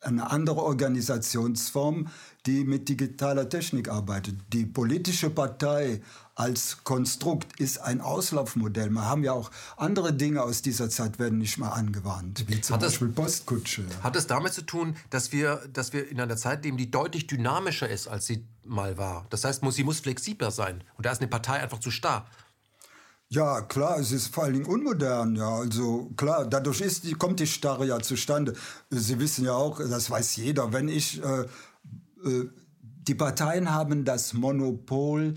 eine 0.00 0.30
andere 0.30 0.62
Organisationsform, 0.62 2.08
die 2.46 2.64
mit 2.64 2.88
digitaler 2.88 3.50
Technik 3.50 3.90
arbeitet. 3.90 4.36
Die 4.54 4.64
politische 4.64 5.28
Partei 5.28 6.00
als 6.36 6.84
Konstrukt 6.84 7.58
ist 7.58 7.78
ein 7.78 8.02
Auslaufmodell. 8.02 8.90
Wir 8.90 9.06
haben 9.06 9.24
ja 9.24 9.32
auch 9.32 9.50
andere 9.78 10.12
Dinge 10.12 10.42
aus 10.42 10.60
dieser 10.60 10.90
Zeit 10.90 11.18
werden 11.18 11.38
nicht 11.38 11.56
mehr 11.56 11.72
angewandt, 11.72 12.44
wie 12.46 12.60
zum 12.60 12.74
hat 12.74 12.82
Beispiel 12.82 13.08
das, 13.08 13.16
Postkutsche. 13.16 13.84
Hat 14.02 14.16
es 14.16 14.26
damit 14.26 14.52
zu 14.52 14.60
tun, 14.60 14.96
dass 15.08 15.32
wir, 15.32 15.62
dass 15.72 15.94
wir 15.94 16.08
in 16.08 16.20
einer 16.20 16.36
Zeit 16.36 16.62
leben, 16.64 16.76
die 16.76 16.90
deutlich 16.90 17.26
dynamischer 17.26 17.88
ist, 17.88 18.06
als 18.06 18.26
sie 18.26 18.46
mal 18.64 18.98
war? 18.98 19.26
Das 19.30 19.44
heißt, 19.44 19.62
sie 19.70 19.82
muss 19.82 20.00
flexibler 20.00 20.50
sein. 20.50 20.84
Und 20.98 21.06
da 21.06 21.12
ist 21.12 21.22
eine 21.22 21.28
Partei 21.28 21.54
einfach 21.54 21.80
zu 21.80 21.90
starr. 21.90 22.26
Ja, 23.28 23.62
klar, 23.62 23.98
es 23.98 24.12
ist 24.12 24.28
vor 24.28 24.44
allen 24.44 24.52
Dingen 24.52 24.66
unmodern, 24.66 25.34
ja. 25.36 25.56
Also 25.56 26.10
klar, 26.18 26.46
dadurch 26.46 26.82
ist 26.82 27.04
die, 27.04 27.14
kommt 27.14 27.40
die 27.40 27.46
Starre 27.46 27.86
ja 27.86 27.98
zustande. 27.98 28.52
Sie 28.90 29.18
wissen 29.18 29.46
ja 29.46 29.54
auch, 29.54 29.78
das 29.78 30.10
weiß 30.10 30.36
jeder, 30.36 30.72
wenn 30.74 30.88
ich 30.88 31.22
äh, 31.24 31.40
äh, 32.24 32.50
die 33.08 33.14
Parteien 33.14 33.72
haben 33.72 34.04
das 34.04 34.34
Monopol 34.34 35.34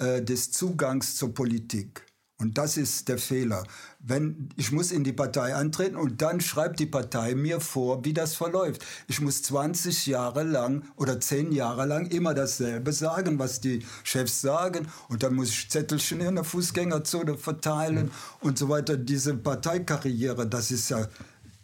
äh, 0.00 0.22
des 0.22 0.50
Zugangs 0.50 1.14
zur 1.14 1.32
Politik. 1.32 2.04
Und 2.40 2.56
das 2.56 2.78
ist 2.78 3.08
der 3.08 3.18
Fehler. 3.18 3.64
Wenn, 3.98 4.48
ich 4.56 4.72
muss 4.72 4.92
in 4.92 5.04
die 5.04 5.12
Partei 5.12 5.54
antreten 5.54 5.96
und 5.96 6.22
dann 6.22 6.40
schreibt 6.40 6.80
die 6.80 6.86
Partei 6.86 7.34
mir 7.34 7.60
vor, 7.60 8.02
wie 8.06 8.14
das 8.14 8.34
verläuft. 8.34 8.82
Ich 9.08 9.20
muss 9.20 9.42
20 9.42 10.06
Jahre 10.06 10.42
lang 10.42 10.84
oder 10.96 11.20
10 11.20 11.52
Jahre 11.52 11.84
lang 11.84 12.06
immer 12.06 12.32
dasselbe 12.32 12.94
sagen, 12.94 13.38
was 13.38 13.60
die 13.60 13.84
Chefs 14.04 14.40
sagen. 14.40 14.88
Und 15.08 15.22
dann 15.22 15.34
muss 15.34 15.50
ich 15.50 15.70
Zettelchen 15.70 16.22
in 16.22 16.36
der 16.36 16.44
Fußgängerzone 16.44 17.36
verteilen 17.36 18.10
und 18.40 18.56
so 18.56 18.70
weiter. 18.70 18.96
Diese 18.96 19.34
Parteikarriere, 19.34 20.46
das 20.46 20.70
ist 20.70 20.88
ja 20.88 21.06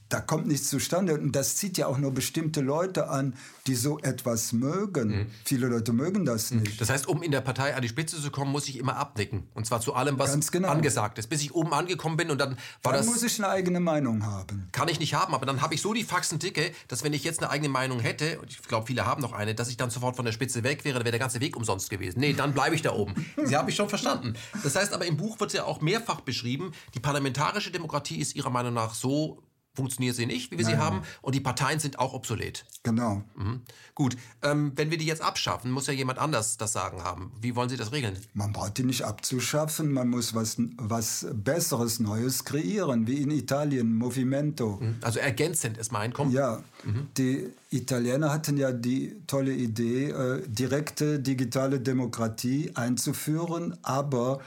da 0.08 0.20
kommt 0.20 0.46
nichts 0.46 0.68
zustande. 0.70 1.14
Und 1.14 1.32
das 1.32 1.56
zieht 1.56 1.78
ja 1.78 1.86
auch 1.86 1.98
nur 1.98 2.12
bestimmte 2.12 2.60
Leute 2.60 3.08
an, 3.08 3.34
die 3.66 3.74
so 3.74 3.98
etwas 3.98 4.52
mögen. 4.52 5.08
Mhm. 5.08 5.26
Viele 5.44 5.66
Leute 5.68 5.92
mögen 5.92 6.24
das 6.24 6.50
mhm. 6.50 6.60
nicht. 6.60 6.80
Das 6.80 6.90
heißt, 6.90 7.08
um 7.08 7.22
in 7.22 7.32
der 7.32 7.40
Partei 7.40 7.74
an 7.74 7.82
die 7.82 7.88
Spitze 7.88 8.20
zu 8.20 8.30
kommen, 8.30 8.52
muss 8.52 8.68
ich 8.68 8.78
immer 8.78 8.96
abdecken. 8.96 9.48
Und 9.54 9.66
zwar 9.66 9.80
zu 9.80 9.94
allem, 9.94 10.18
was 10.18 10.52
genau. 10.52 10.68
angesagt 10.68 11.18
ist. 11.18 11.28
Bis 11.28 11.42
ich 11.42 11.54
oben 11.54 11.72
angekommen 11.72 12.16
bin 12.16 12.30
und 12.30 12.40
dann 12.40 12.56
war 12.82 12.92
dann 12.92 13.02
das... 13.02 13.06
muss 13.06 13.22
ich 13.22 13.38
eine 13.38 13.48
eigene 13.48 13.80
Meinung 13.80 14.24
haben. 14.24 14.68
Kann 14.72 14.88
ich 14.88 15.00
nicht 15.00 15.14
haben, 15.14 15.34
aber 15.34 15.46
dann 15.46 15.60
habe 15.60 15.74
ich 15.74 15.82
so 15.82 15.92
die 15.92 16.04
Faxen 16.04 16.38
dicke, 16.38 16.72
dass 16.88 17.02
wenn 17.02 17.12
ich 17.12 17.24
jetzt 17.24 17.42
eine 17.42 17.50
eigene 17.50 17.68
Meinung 17.68 18.00
hätte, 18.00 18.38
und 18.40 18.50
ich 18.50 18.62
glaube, 18.62 18.86
viele 18.86 19.06
haben 19.06 19.20
noch 19.22 19.32
eine, 19.32 19.54
dass 19.54 19.68
ich 19.68 19.76
dann 19.76 19.90
sofort 19.90 20.16
von 20.16 20.24
der 20.24 20.32
Spitze 20.32 20.62
weg 20.62 20.84
wäre, 20.84 20.94
dann 20.94 21.04
wäre 21.04 21.12
der 21.12 21.20
ganze 21.20 21.40
Weg 21.40 21.56
umsonst 21.56 21.90
gewesen. 21.90 22.20
Nee, 22.20 22.32
dann 22.32 22.52
bleibe 22.52 22.74
ich 22.74 22.82
da 22.82 22.92
oben. 22.92 23.14
Sie 23.44 23.56
haben 23.56 23.66
mich 23.66 23.76
schon 23.76 23.88
verstanden. 23.88 24.34
Das 24.62 24.76
heißt 24.76 24.92
aber, 24.92 25.06
im 25.06 25.16
Buch 25.16 25.40
wird 25.40 25.52
ja 25.52 25.64
auch 25.64 25.80
mehrfach 25.80 26.20
beschrieben, 26.20 26.72
die 26.94 27.00
parlamentarische 27.00 27.70
Demokratie 27.70 28.18
ist 28.18 28.36
Ihrer 28.36 28.50
Meinung 28.50 28.74
nach 28.74 28.94
so 28.94 29.42
funktioniert 29.76 30.16
sie 30.16 30.26
nicht, 30.26 30.50
wie 30.50 30.58
wir 30.58 30.64
Nein. 30.64 30.74
sie 30.74 30.80
haben. 30.80 31.02
Und 31.22 31.34
die 31.34 31.40
Parteien 31.40 31.78
sind 31.78 31.98
auch 31.98 32.14
obsolet. 32.14 32.64
Genau. 32.82 33.22
Mhm. 33.36 33.60
Gut, 33.94 34.16
ähm, 34.42 34.72
wenn 34.74 34.90
wir 34.90 34.98
die 34.98 35.06
jetzt 35.06 35.22
abschaffen, 35.22 35.70
muss 35.70 35.86
ja 35.86 35.92
jemand 35.92 36.18
anders 36.18 36.56
das 36.56 36.72
Sagen 36.72 37.02
haben. 37.02 37.32
Wie 37.40 37.54
wollen 37.54 37.68
Sie 37.68 37.76
das 37.76 37.92
regeln? 37.92 38.18
Man 38.34 38.52
braucht 38.52 38.78
die 38.78 38.84
nicht 38.84 39.02
abzuschaffen, 39.02 39.92
man 39.92 40.08
muss 40.08 40.34
was, 40.34 40.56
was 40.76 41.26
Besseres, 41.32 42.00
Neues 42.00 42.44
kreieren, 42.44 43.06
wie 43.06 43.22
in 43.22 43.30
Italien, 43.30 43.94
Movimento. 43.96 44.78
Mhm. 44.80 44.96
Also 45.02 45.18
ergänzend 45.18 45.78
ist 45.78 45.92
mein 45.92 46.12
Kommen. 46.12 46.32
Ja, 46.32 46.62
mhm. 46.84 47.08
die 47.16 47.48
Italiener 47.70 48.32
hatten 48.32 48.56
ja 48.56 48.72
die 48.72 49.16
tolle 49.26 49.52
Idee, 49.52 50.10
äh, 50.10 50.42
direkte 50.46 51.20
digitale 51.20 51.80
Demokratie 51.80 52.72
einzuführen, 52.74 53.76
aber 53.82 54.40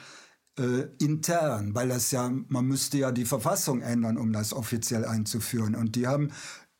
äh, 0.59 0.89
intern, 0.99 1.73
weil 1.73 1.87
das 1.87 2.11
ja, 2.11 2.31
man 2.49 2.65
müsste 2.65 2.97
ja 2.97 3.11
die 3.11 3.25
Verfassung 3.25 3.81
ändern, 3.81 4.17
um 4.17 4.33
das 4.33 4.53
offiziell 4.53 5.05
einzuführen. 5.05 5.73
Und 5.73 5.95
die 5.95 6.05
haben 6.05 6.31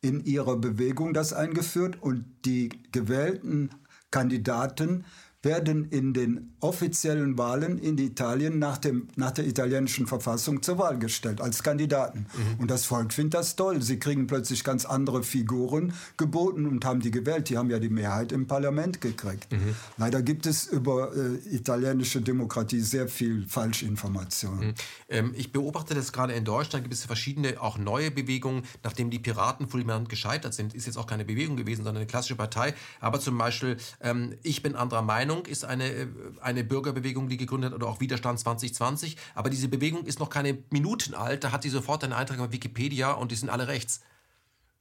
in 0.02 0.24
ihrer 0.24 0.58
Bewegung 0.58 1.14
das 1.14 1.34
eingeführt 1.34 2.02
und 2.02 2.26
die 2.46 2.70
gewählten 2.92 3.70
Kandidaten 4.12 5.06
werden 5.42 5.86
in 5.86 6.14
den 6.14 6.54
offiziellen 6.60 7.38
Wahlen 7.38 7.78
in 7.80 7.98
Italien 7.98 8.60
nach, 8.60 8.78
dem, 8.78 9.08
nach 9.16 9.32
der 9.32 9.48
italienischen 9.48 10.06
Verfassung 10.06 10.62
zur 10.62 10.78
Wahl 10.78 11.00
gestellt 11.00 11.40
als 11.40 11.64
Kandidaten. 11.64 12.26
Mhm. 12.34 12.60
Und 12.60 12.70
das 12.70 12.86
Volk 12.86 13.14
findet 13.14 13.36
das 13.36 13.56
toll. 13.56 13.82
Sie 13.82 14.00
kriegen 14.00 14.28
plötzlich 14.28 14.66
ganz 14.66 14.84
andere 14.84 15.24
Figuren 15.24 15.94
geboten 16.18 16.66
und 16.66 16.84
haben 16.84 17.00
die 17.00 17.12
gewählt. 17.12 17.50
Die 17.50 17.58
haben 17.58 17.70
ja 17.70 17.80
die 17.80 17.90
Mehrheit 17.90 18.34
im 18.34 18.48
Parlament 18.48 19.00
gekriegt. 19.00 19.50
Mhm. 19.54 19.76
Leider 19.98 20.22
gibt 20.22 20.46
es 20.46 20.68
über 20.68 21.16
äh, 21.16 21.56
italienische 21.56 22.22
Demokratie 22.22 22.82
sehr 22.82 23.08
viel 23.08 23.48
Falschinformation. 23.48 24.60
Mhm. 24.60 24.74
Ähm, 25.08 25.34
ich 25.38 25.54
beobachte 25.54 25.96
das 25.96 26.12
gerade 26.12 26.34
in 26.34 26.44
Deutschland. 26.44 26.84
Gibt 26.84 26.96
es 26.96 27.06
verschiedene, 27.06 27.62
auch 27.62 27.78
neue 27.78 28.12
Bewegungen, 28.12 28.64
nachdem 28.84 29.10
die 29.10 29.20
Piraten 29.20 29.70
fulminant 29.70 30.10
gescheitert 30.10 30.54
sind. 30.54 30.74
Ist 30.74 30.86
jetzt 30.86 30.98
auch 30.98 31.08
keine 31.08 31.24
Bewegung 31.24 31.56
gewesen, 31.56 31.86
sondern 31.86 32.02
eine 32.02 32.08
klassische 32.08 32.36
Partei. 32.36 32.74
Aber 33.00 33.22
zum 33.22 33.38
Beispiel, 33.38 33.78
ähm, 34.02 34.36
ich 34.44 34.62
bin 34.62 34.76
anderer 34.76 35.02
Meinung 35.02 35.29
Meinung 35.30 35.46
ist 35.46 35.64
eine, 35.64 35.92
äh, 35.92 36.08
eine 36.42 36.64
Bürgerbewegung, 36.64 37.30
die 37.30 37.38
gegründet 37.38 37.74
oder 37.74 37.88
auch 37.88 38.00
Widerstand 38.00 38.40
2020. 38.40 39.16
Aber 39.36 39.50
diese 39.50 39.68
Bewegung 39.68 40.06
ist 40.06 40.20
noch 40.20 40.30
keine 40.30 40.58
Minuten 40.72 41.14
alt. 41.14 41.44
Da 41.44 41.52
hat 41.52 41.64
sie 41.64 41.70
sofort 41.70 42.04
einen 42.04 42.14
Eintrag 42.14 42.40
auf 42.40 42.52
Wikipedia 42.52 43.12
und 43.12 43.32
die 43.32 43.36
sind 43.36 43.50
alle 43.50 43.68
rechts. 43.68 44.02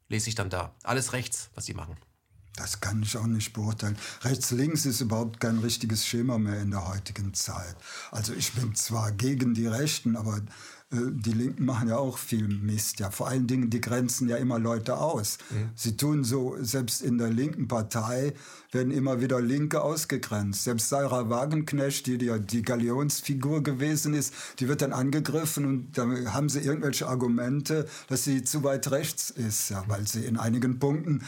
Lese 0.09 0.31
ich 0.31 0.35
dann 0.35 0.49
da. 0.49 0.75
Alles 0.83 1.13
rechts, 1.13 1.51
was 1.55 1.67
sie 1.67 1.75
machen. 1.75 1.97
Das 2.57 2.81
kann 2.81 3.03
ich 3.03 3.17
auch 3.17 3.27
nicht 3.27 3.53
beurteilen. 3.53 3.97
Rechts-links 4.23 4.87
ist 4.87 5.01
überhaupt 5.01 5.39
kein 5.39 5.59
richtiges 5.59 6.07
Schema 6.07 6.39
mehr 6.39 6.61
in 6.61 6.73
der 6.73 6.89
heutigen 6.89 7.35
Zeit. 7.35 7.77
Also 8.11 8.33
ich 8.33 8.53
bin 8.55 8.75
zwar 8.75 9.13
gegen 9.13 9.55
die 9.55 9.67
Rechten, 9.67 10.17
aber 10.17 10.41
die 10.91 11.33
Linken 11.33 11.67
machen 11.67 11.89
ja 11.89 11.99
auch 11.99 12.17
viel 12.17 12.49
Mist. 12.49 12.99
Ja, 12.99 13.11
vor 13.11 13.29
allen 13.29 13.47
Dingen, 13.47 13.69
die 13.69 13.81
grenzen 13.81 14.27
ja 14.29 14.37
immer 14.37 14.59
Leute 14.59 14.97
aus. 14.97 15.37
Mhm. 15.51 15.71
Sie 15.75 15.97
tun 15.99 16.25
so, 16.25 16.57
selbst 16.61 17.03
in 17.03 17.19
der 17.19 17.29
linken 17.29 17.69
Partei 17.69 18.33
werden 18.73 18.91
immer 18.91 19.21
wieder 19.21 19.41
Linke 19.41 19.83
ausgegrenzt. 19.83 20.65
Selbst 20.65 20.89
Sarah 20.89 21.29
Wagenknecht, 21.29 22.07
die 22.07 22.17
ja 22.25 22.39
die 22.39 22.63
Galionsfigur 22.63 23.63
gewesen 23.63 24.15
ist, 24.15 24.33
die 24.61 24.69
wird 24.69 24.81
dann 24.81 24.95
angegriffen 24.95 25.67
und 25.67 25.99
da 25.99 26.07
haben 26.33 26.49
sie 26.49 26.61
irgendwelche 26.61 27.07
Argumente, 27.07 27.87
dass 28.09 28.25
sie 28.25 28.43
zu 28.43 28.65
weit 28.65 28.91
rechts 28.91 29.29
ist, 29.29 29.69
ja, 29.69 29.85
weil 29.89 30.07
sie 30.07 30.25
in 30.25 30.39
einigen 30.39 30.79
Punkten 30.79 31.23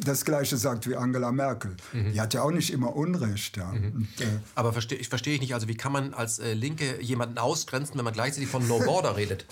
das 0.00 0.24
Gleiche 0.24 0.56
sagt 0.56 0.88
wie 0.88 0.96
Angela 0.96 1.32
Merkel. 1.32 1.76
Mhm. 1.92 2.12
Die 2.12 2.20
hat 2.20 2.34
ja 2.34 2.42
auch 2.42 2.50
nicht 2.50 2.72
immer 2.72 2.94
Unrecht. 2.96 3.56
Ja. 3.56 3.72
Mhm. 3.72 3.92
Und, 3.94 4.20
äh, 4.20 4.26
Aber 4.54 4.72
verstehe 4.72 4.98
ich 4.98 5.08
verstehe 5.08 5.34
ich 5.34 5.40
nicht, 5.40 5.54
also 5.54 5.68
wie 5.68 5.76
kann 5.76 5.92
man 5.92 6.14
als 6.14 6.38
äh, 6.38 6.54
Linke 6.54 7.00
jemanden 7.00 7.38
ausgrenzen, 7.38 7.96
wenn 7.96 8.04
man 8.04 8.14
gleichzeitig 8.14 8.48
von 8.48 8.66
No 8.66 8.78
Border 8.78 9.16
redet? 9.16 9.46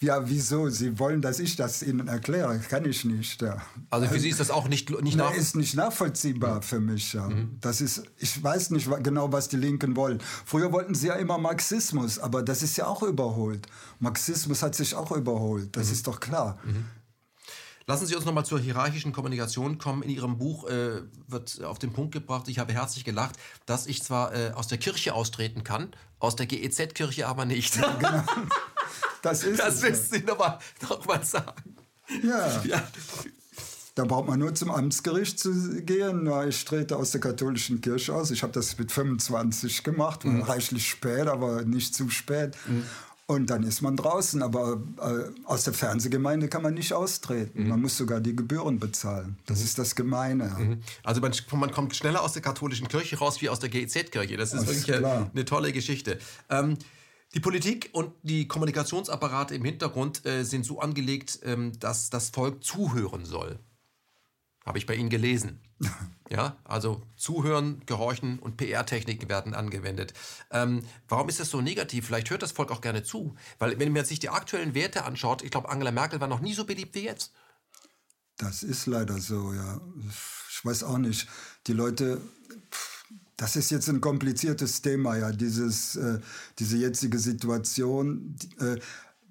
Ja, 0.00 0.28
wieso? 0.28 0.68
Sie 0.68 0.96
wollen, 1.00 1.22
dass 1.22 1.40
ich 1.40 1.56
das 1.56 1.82
Ihnen 1.82 2.06
erkläre. 2.06 2.60
Kann 2.70 2.84
ich 2.84 3.04
nicht. 3.04 3.42
Ja. 3.42 3.60
Also 3.90 4.06
für 4.06 4.20
Sie 4.20 4.28
ist 4.28 4.38
das 4.38 4.50
auch 4.50 4.68
nicht, 4.68 4.90
nicht 5.02 5.16
nach 5.16 5.34
ist 5.34 5.56
nicht 5.56 5.74
nachvollziehbar 5.74 6.56
mhm. 6.56 6.62
für 6.62 6.78
mich. 6.78 7.12
Ja. 7.14 7.28
Mhm. 7.28 7.58
Das 7.60 7.80
ist, 7.80 8.04
ich 8.16 8.40
weiß 8.40 8.70
nicht 8.70 8.88
genau, 9.02 9.32
was 9.32 9.48
die 9.48 9.56
Linken 9.56 9.96
wollen. 9.96 10.20
Früher 10.44 10.72
wollten 10.72 10.94
sie 10.94 11.08
ja 11.08 11.14
immer 11.14 11.38
Marxismus, 11.38 12.20
aber 12.20 12.44
das 12.44 12.62
ist 12.62 12.76
ja 12.76 12.86
auch 12.86 13.02
überholt. 13.02 13.66
Marxismus 13.98 14.62
hat 14.62 14.76
sich 14.76 14.94
auch 14.94 15.10
überholt. 15.10 15.76
Das 15.76 15.88
mhm. 15.88 15.92
ist 15.94 16.06
doch 16.06 16.20
klar. 16.20 16.60
Lassen 17.88 18.04
Sie 18.04 18.14
uns 18.14 18.26
nochmal 18.26 18.44
zur 18.44 18.60
hierarchischen 18.60 19.12
Kommunikation 19.12 19.78
kommen. 19.78 20.02
In 20.02 20.10
Ihrem 20.10 20.36
Buch 20.36 20.68
äh, 20.68 21.00
wird 21.26 21.64
auf 21.64 21.78
den 21.78 21.90
Punkt 21.94 22.12
gebracht, 22.12 22.46
ich 22.48 22.58
habe 22.58 22.74
herzlich 22.74 23.02
gelacht, 23.02 23.36
dass 23.64 23.86
ich 23.86 24.02
zwar 24.02 24.34
äh, 24.34 24.50
aus 24.50 24.68
der 24.68 24.76
Kirche 24.76 25.14
austreten 25.14 25.64
kann, 25.64 25.92
aus 26.18 26.36
der 26.36 26.44
GEZ-Kirche 26.44 27.26
aber 27.26 27.46
nicht. 27.46 27.76
Ja, 27.76 27.94
genau. 27.94 28.22
Das 29.22 29.42
ist 29.42 29.58
Das 29.64 29.80
müssen 29.80 30.04
Sie 30.12 30.22
nochmal 30.22 30.58
noch 30.82 31.06
mal 31.06 31.24
sagen. 31.24 31.76
Ja. 32.22 32.62
ja. 32.62 32.82
Da 33.94 34.04
braucht 34.04 34.28
man 34.28 34.38
nur 34.38 34.54
zum 34.54 34.70
Amtsgericht 34.70 35.40
zu 35.40 35.80
gehen. 35.82 36.30
ich 36.46 36.64
trete 36.66 36.94
aus 36.94 37.12
der 37.12 37.22
katholischen 37.22 37.80
Kirche 37.80 38.14
aus. 38.14 38.30
Ich 38.30 38.42
habe 38.42 38.52
das 38.52 38.76
mit 38.78 38.92
25 38.92 39.82
gemacht, 39.82 40.26
mhm. 40.26 40.42
reichlich 40.42 40.86
spät, 40.86 41.26
aber 41.26 41.64
nicht 41.64 41.94
zu 41.94 42.10
spät. 42.10 42.54
Mhm. 42.66 42.84
Und 43.30 43.50
dann 43.50 43.62
ist 43.62 43.82
man 43.82 43.94
draußen, 43.94 44.42
aber 44.42 44.80
äh, 44.96 45.44
aus 45.44 45.64
der 45.64 45.74
Fernsehgemeinde 45.74 46.48
kann 46.48 46.62
man 46.62 46.72
nicht 46.72 46.94
austreten. 46.94 47.64
Mhm. 47.64 47.68
Man 47.68 47.82
muss 47.82 47.98
sogar 47.98 48.20
die 48.20 48.34
Gebühren 48.34 48.78
bezahlen. 48.78 49.36
Das 49.44 49.58
mhm. 49.58 49.64
ist 49.66 49.78
das 49.78 49.94
Gemeine. 49.94 50.44
Mhm. 50.58 50.80
Also 51.04 51.20
man, 51.20 51.32
man, 51.52 51.70
kommt 51.70 51.94
schneller 51.94 52.22
aus 52.22 52.32
der 52.32 52.40
katholischen 52.40 52.88
Kirche 52.88 53.18
raus 53.18 53.42
wie 53.42 53.50
aus 53.50 53.60
der 53.60 53.68
GEZ-Kirche. 53.68 54.38
Das 54.38 54.54
ist 54.54 54.62
das 54.62 54.68
wirklich 54.68 54.88
ist 54.88 55.04
eine, 55.04 55.30
eine 55.30 55.44
tolle 55.44 55.72
Geschichte. 55.72 56.18
Ähm, 56.48 56.78
die 57.34 57.40
Politik 57.40 57.90
und 57.92 58.14
die 58.22 58.48
Kommunikationsapparate 58.48 59.54
im 59.54 59.64
Hintergrund 59.66 60.24
äh, 60.24 60.42
sind 60.44 60.64
so 60.64 60.80
angelegt, 60.80 61.40
ähm, 61.42 61.78
dass 61.80 62.08
das 62.08 62.30
Volk 62.30 62.64
zuhören 62.64 63.26
soll. 63.26 63.58
Habe 64.64 64.78
ich 64.78 64.86
bei 64.86 64.94
Ihnen 64.94 65.10
gelesen. 65.10 65.60
Ja, 66.30 66.58
also 66.64 67.00
Zuhören, 67.16 67.80
Gehorchen 67.86 68.38
und 68.38 68.58
PR-Techniken 68.58 69.30
werden 69.30 69.54
angewendet. 69.54 70.12
Ähm, 70.50 70.84
warum 71.08 71.30
ist 71.30 71.40
das 71.40 71.48
so 71.48 71.62
negativ? 71.62 72.06
Vielleicht 72.06 72.28
hört 72.28 72.42
das 72.42 72.52
Volk 72.52 72.70
auch 72.70 72.82
gerne 72.82 73.02
zu. 73.02 73.34
Weil 73.58 73.78
wenn 73.78 73.92
man 73.94 74.04
sich 74.04 74.18
die 74.18 74.28
aktuellen 74.28 74.74
Werte 74.74 75.06
anschaut, 75.06 75.42
ich 75.42 75.50
glaube, 75.50 75.70
Angela 75.70 75.90
Merkel 75.90 76.20
war 76.20 76.28
noch 76.28 76.40
nie 76.40 76.52
so 76.52 76.66
beliebt 76.66 76.94
wie 76.94 77.04
jetzt. 77.04 77.32
Das 78.36 78.62
ist 78.62 78.84
leider 78.84 79.18
so, 79.18 79.54
ja. 79.54 79.80
Ich 80.50 80.64
weiß 80.64 80.82
auch 80.82 80.98
nicht. 80.98 81.26
Die 81.66 81.72
Leute, 81.72 82.20
das 83.38 83.56
ist 83.56 83.70
jetzt 83.70 83.88
ein 83.88 84.02
kompliziertes 84.02 84.82
Thema, 84.82 85.16
ja, 85.16 85.32
dieses, 85.32 85.96
äh, 85.96 86.20
diese 86.58 86.76
jetzige 86.76 87.18
Situation. 87.18 88.36
Äh, 88.60 88.76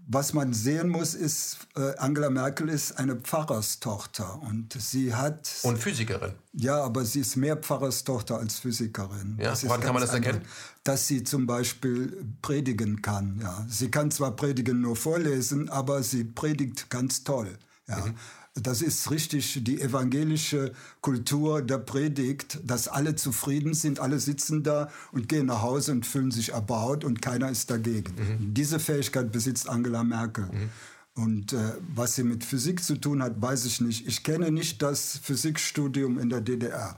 was 0.09 0.33
man 0.33 0.53
sehen 0.53 0.87
muss, 0.87 1.13
ist, 1.13 1.57
äh, 1.75 1.95
Angela 1.97 2.29
Merkel 2.29 2.69
ist 2.69 2.97
eine 2.97 3.17
Pfarrerstochter 3.17 4.41
und 4.41 4.73
sie 4.73 5.13
hat... 5.13 5.49
Und 5.63 5.77
Physikerin. 5.77 6.31
Ja, 6.53 6.81
aber 6.81 7.03
sie 7.03 7.19
ist 7.19 7.35
mehr 7.35 7.57
Pfarrerstochter 7.57 8.37
als 8.37 8.59
Physikerin. 8.59 9.37
Ja, 9.39 9.53
woran 9.63 9.81
kann 9.81 9.93
man 9.93 10.01
das 10.01 10.13
erkennen? 10.13 10.41
Dass 10.85 11.07
sie 11.07 11.23
zum 11.23 11.45
Beispiel 11.45 12.25
predigen 12.41 13.01
kann. 13.01 13.39
Ja. 13.41 13.65
Sie 13.69 13.91
kann 13.91 14.09
zwar 14.09 14.31
predigen 14.31 14.79
nur 14.79 14.95
vorlesen, 14.95 15.69
aber 15.69 16.01
sie 16.03 16.23
predigt 16.23 16.89
ganz 16.89 17.25
toll. 17.25 17.57
Ja. 17.87 18.05
Mhm. 18.05 18.15
Das 18.63 18.81
ist 18.81 19.11
richtig 19.11 19.63
die 19.63 19.81
evangelische 19.81 20.73
Kultur 21.01 21.61
der 21.61 21.77
Predigt, 21.77 22.59
dass 22.63 22.87
alle 22.87 23.15
zufrieden 23.15 23.73
sind, 23.73 23.99
alle 23.99 24.19
sitzen 24.19 24.63
da 24.63 24.89
und 25.11 25.29
gehen 25.29 25.47
nach 25.47 25.61
Hause 25.61 25.91
und 25.91 26.05
fühlen 26.05 26.31
sich 26.31 26.53
erbaut 26.53 27.03
und 27.03 27.21
keiner 27.21 27.49
ist 27.49 27.69
dagegen. 27.69 28.13
Mhm. 28.15 28.53
Diese 28.53 28.79
Fähigkeit 28.79 29.31
besitzt 29.31 29.69
Angela 29.69 30.03
Merkel. 30.03 30.45
Mhm. 30.45 30.69
Und 31.15 31.53
äh, 31.53 31.73
was 31.95 32.15
sie 32.15 32.23
mit 32.23 32.45
Physik 32.45 32.83
zu 32.83 32.95
tun 32.95 33.23
hat, 33.23 33.41
weiß 33.41 33.65
ich 33.65 33.81
nicht. 33.81 34.07
Ich 34.07 34.23
kenne 34.23 34.51
nicht 34.51 34.81
das 34.81 35.17
Physikstudium 35.17 36.19
in 36.19 36.29
der 36.29 36.41
DDR. 36.41 36.97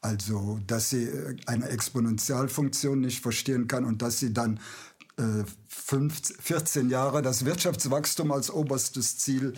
Also, 0.00 0.60
dass 0.66 0.90
sie 0.90 1.04
äh, 1.04 1.36
eine 1.46 1.68
Exponentialfunktion 1.68 3.00
nicht 3.00 3.20
verstehen 3.22 3.66
kann 3.66 3.84
und 3.84 4.02
dass 4.02 4.20
sie 4.20 4.32
dann 4.32 4.60
äh, 5.18 5.44
15, 5.68 6.36
14 6.40 6.90
Jahre 6.90 7.22
das 7.22 7.44
Wirtschaftswachstum 7.44 8.30
als 8.30 8.50
oberstes 8.50 9.18
Ziel 9.18 9.54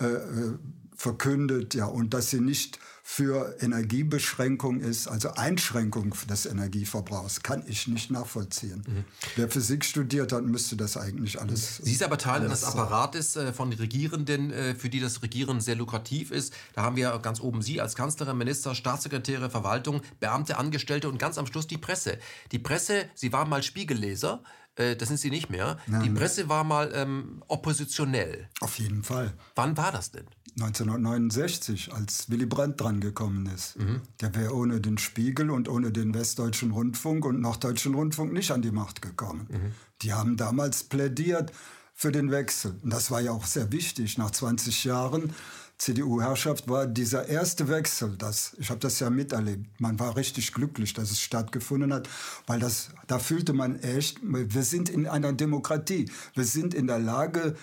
äh, 0.00 0.04
äh 0.04 0.58
verkündet, 0.96 1.74
ja, 1.74 1.86
und 1.86 2.14
dass 2.14 2.30
sie 2.30 2.40
nicht 2.40 2.78
für 3.08 3.54
Energiebeschränkung 3.60 4.80
ist, 4.80 5.06
also 5.06 5.30
Einschränkung 5.30 6.12
des 6.28 6.44
Energieverbrauchs, 6.44 7.44
kann 7.44 7.62
ich 7.68 7.86
nicht 7.86 8.10
nachvollziehen. 8.10 8.82
Mhm. 8.84 9.04
Wer 9.36 9.48
Physik 9.48 9.84
studiert 9.84 10.32
hat, 10.32 10.42
müsste 10.42 10.76
das 10.76 10.96
eigentlich 10.96 11.40
alles. 11.40 11.76
Sie 11.76 11.92
ist 11.92 12.02
aber 12.02 12.18
Teil 12.18 12.42
eines 12.42 12.64
Apparates 12.64 13.36
äh, 13.36 13.52
von 13.52 13.72
Regierenden, 13.72 14.50
äh, 14.50 14.74
für 14.74 14.88
die 14.88 14.98
das 14.98 15.22
Regieren 15.22 15.60
sehr 15.60 15.76
lukrativ 15.76 16.32
ist. 16.32 16.52
Da 16.74 16.82
haben 16.82 16.96
wir 16.96 17.16
ganz 17.20 17.40
oben 17.40 17.62
Sie 17.62 17.80
als 17.80 17.94
Kanzlerin, 17.94 18.38
Minister, 18.38 18.74
Staatssekretäre, 18.74 19.50
Verwaltung, 19.50 20.00
Beamte, 20.18 20.58
Angestellte 20.58 21.08
und 21.08 21.18
ganz 21.18 21.38
am 21.38 21.46
Schluss 21.46 21.68
die 21.68 21.78
Presse. 21.78 22.18
Die 22.50 22.58
Presse, 22.58 23.08
Sie 23.14 23.32
waren 23.32 23.48
mal 23.48 23.62
Spiegelleser. 23.62 24.42
Äh, 24.76 24.96
das 24.96 25.08
sind 25.08 25.18
sie 25.18 25.30
nicht 25.30 25.50
mehr. 25.50 25.78
Ja, 25.90 26.00
die 26.00 26.10
Presse 26.10 26.48
war 26.48 26.64
mal 26.64 26.92
ähm, 26.94 27.42
oppositionell. 27.48 28.48
Auf 28.60 28.78
jeden 28.78 29.02
Fall. 29.02 29.32
Wann 29.54 29.76
war 29.76 29.92
das 29.92 30.10
denn? 30.10 30.26
1969, 30.58 31.92
als 31.92 32.30
Willy 32.30 32.46
Brandt 32.46 32.80
drangekommen 32.80 33.46
ist. 33.46 33.78
Mhm. 33.78 34.00
Der 34.20 34.34
wäre 34.34 34.54
ohne 34.54 34.80
den 34.80 34.96
Spiegel 34.96 35.50
und 35.50 35.68
ohne 35.68 35.92
den 35.92 36.14
Westdeutschen 36.14 36.70
Rundfunk 36.70 37.26
und 37.26 37.40
Norddeutschen 37.40 37.94
Rundfunk 37.94 38.32
nicht 38.32 38.50
an 38.50 38.62
die 38.62 38.70
Macht 38.70 39.02
gekommen. 39.02 39.48
Mhm. 39.50 39.72
Die 40.02 40.14
haben 40.14 40.36
damals 40.36 40.84
plädiert 40.84 41.52
für 41.94 42.10
den 42.10 42.30
Wechsel. 42.30 42.74
Und 42.82 42.92
das 42.92 43.10
war 43.10 43.20
ja 43.20 43.32
auch 43.32 43.44
sehr 43.44 43.70
wichtig. 43.72 44.16
Nach 44.16 44.30
20 44.30 44.84
Jahren 44.84 45.34
CDU-Herrschaft 45.78 46.68
war 46.68 46.86
dieser 46.86 47.28
erste 47.28 47.68
Wechsel, 47.68 48.16
das, 48.16 48.56
ich 48.58 48.70
habe 48.70 48.80
das 48.80 48.98
ja 48.98 49.10
miterlebt, 49.10 49.78
man 49.78 49.98
war 49.98 50.16
richtig 50.16 50.52
glücklich, 50.52 50.94
dass 50.94 51.10
es 51.10 51.20
stattgefunden 51.20 51.92
hat, 51.92 52.08
weil 52.46 52.60
das, 52.60 52.90
da 53.06 53.18
fühlte 53.18 53.52
man 53.52 53.78
echt, 53.80 54.18
wir 54.22 54.62
sind 54.62 54.88
in 54.88 55.06
einer 55.06 55.32
Demokratie, 55.32 56.10
wir 56.34 56.44
sind 56.44 56.72
in 56.72 56.86
der 56.86 56.98
Lage, 56.98 57.56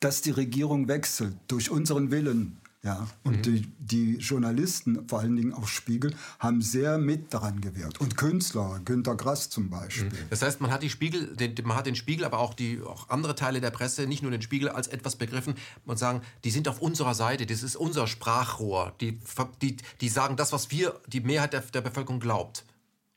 dass 0.00 0.22
die 0.22 0.30
Regierung 0.30 0.88
wechselt 0.88 1.36
durch 1.46 1.70
unseren 1.70 2.10
Willen. 2.10 2.59
Ja, 2.82 3.06
und 3.24 3.38
mhm. 3.38 3.42
die, 3.42 3.66
die, 3.78 4.16
Journalisten, 4.16 5.06
vor 5.06 5.20
allen 5.20 5.36
Dingen 5.36 5.52
auch 5.52 5.68
Spiegel, 5.68 6.14
haben 6.38 6.62
sehr 6.62 6.96
mit 6.96 7.34
daran 7.34 7.60
gewirkt. 7.60 8.00
Und 8.00 8.16
Künstler, 8.16 8.80
Günter 8.82 9.16
Grass 9.16 9.50
zum 9.50 9.68
Beispiel. 9.68 10.08
Mhm. 10.08 10.30
Das 10.30 10.40
heißt, 10.40 10.62
man 10.62 10.70
hat 10.70 10.82
die 10.82 10.88
Spiegel, 10.88 11.36
den, 11.36 11.54
man 11.64 11.76
hat 11.76 11.84
den 11.84 11.94
Spiegel, 11.94 12.24
aber 12.24 12.38
auch 12.38 12.54
die 12.54 12.80
auch 12.80 13.10
andere 13.10 13.34
Teile 13.34 13.60
der 13.60 13.70
Presse, 13.70 14.06
nicht 14.06 14.22
nur 14.22 14.30
den 14.30 14.40
Spiegel, 14.40 14.70
als 14.70 14.88
etwas 14.88 15.16
begriffen 15.16 15.56
und 15.84 15.98
sagen, 15.98 16.22
die 16.44 16.50
sind 16.50 16.68
auf 16.68 16.80
unserer 16.80 17.14
Seite, 17.14 17.44
das 17.44 17.62
ist 17.62 17.76
unser 17.76 18.06
Sprachrohr. 18.06 18.94
Die, 19.02 19.20
die, 19.60 19.76
die 20.00 20.08
sagen 20.08 20.36
das, 20.36 20.52
was 20.54 20.70
wir, 20.70 20.98
die 21.06 21.20
Mehrheit 21.20 21.52
der, 21.52 21.60
der 21.60 21.82
Bevölkerung 21.82 22.18
glaubt 22.18 22.64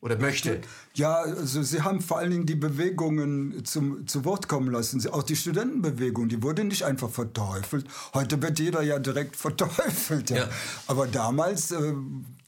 oder 0.02 0.18
möchte. 0.18 0.60
Ja, 0.96 1.22
also 1.22 1.64
sie 1.64 1.82
haben 1.82 2.02
vor 2.02 2.20
allen 2.20 2.30
Dingen 2.30 2.46
die 2.46 2.56
Bewegungen 2.56 3.66
zum, 3.66 4.06
zu 4.06 4.26
Wort 4.26 4.48
kommen 4.48 4.72
lassen. 4.72 5.04
Auch 5.10 5.24
die 5.24 5.36
Studentenbewegung, 5.36 6.30
die 6.30 6.44
wurde 6.44 6.64
nicht 6.64 6.84
einfach 6.84 7.10
verteufelt. 7.10 7.88
Heute 8.14 8.40
wird 8.44 8.60
jeder 8.60 8.84
ja 8.84 9.00
direkt 9.00 9.36
verteufelt. 9.36 10.30
Ja. 10.30 10.38
ja. 10.38 10.50
Aber 10.86 11.08
damals, 11.08 11.72
äh, 11.72 11.94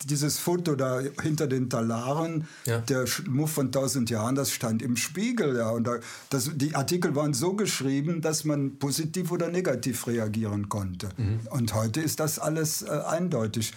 dieses 0.04 0.38
Foto 0.38 0.76
da 0.76 1.02
hinter 1.24 1.48
den 1.48 1.72
Talaren, 1.72 2.48
ja. 2.68 2.78
der 2.82 3.06
Muff 3.28 3.54
von 3.54 3.72
tausend 3.72 4.12
Jahren, 4.12 4.36
das 4.36 4.52
stand 4.52 4.84
im 4.84 4.96
Spiegel. 4.96 5.58
Ja. 5.58 5.72
Und 5.72 5.88
da, 5.88 5.98
das, 6.30 6.52
die 6.54 6.76
Artikel 6.76 7.16
waren 7.16 7.34
so 7.34 7.54
geschrieben, 7.54 8.22
dass 8.22 8.44
man 8.44 8.78
positiv 8.78 9.32
oder 9.32 9.50
negativ 9.50 10.06
reagieren 10.06 10.70
konnte. 10.70 11.10
Mhm. 11.18 11.40
Und 11.50 11.74
heute 11.74 12.00
ist 12.00 12.20
das 12.20 12.38
alles 12.38 12.84
äh, 12.84 12.90
eindeutig. 12.90 13.74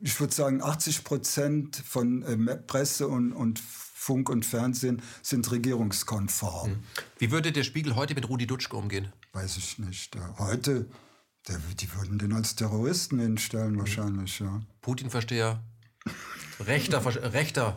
Ich 0.00 0.18
würde 0.18 0.34
sagen, 0.34 0.62
80 0.62 1.04
Prozent 1.04 1.76
von 1.86 2.22
äh, 2.22 2.56
Presse 2.56 3.06
und, 3.06 3.34
und 3.34 3.60
Funk 4.00 4.30
und 4.30 4.46
Fernsehen 4.46 5.02
sind 5.20 5.50
regierungskonform. 5.52 6.70
Mhm. 6.70 6.82
Wie 7.18 7.30
würde 7.30 7.52
der 7.52 7.64
Spiegel 7.64 7.96
heute 7.96 8.14
mit 8.14 8.26
Rudi 8.30 8.46
Dutschke 8.46 8.74
umgehen? 8.74 9.12
Weiß 9.34 9.58
ich 9.58 9.78
nicht. 9.78 10.16
Heute 10.38 10.86
der, 11.46 11.58
die 11.78 11.94
würden 11.94 12.18
den 12.18 12.32
als 12.32 12.56
Terroristen 12.56 13.18
hinstellen 13.18 13.78
wahrscheinlich, 13.78 14.40
ja. 14.40 14.62
Putin-Versteher, 14.80 15.62
rechter, 16.60 17.04
rechter. 17.34 17.76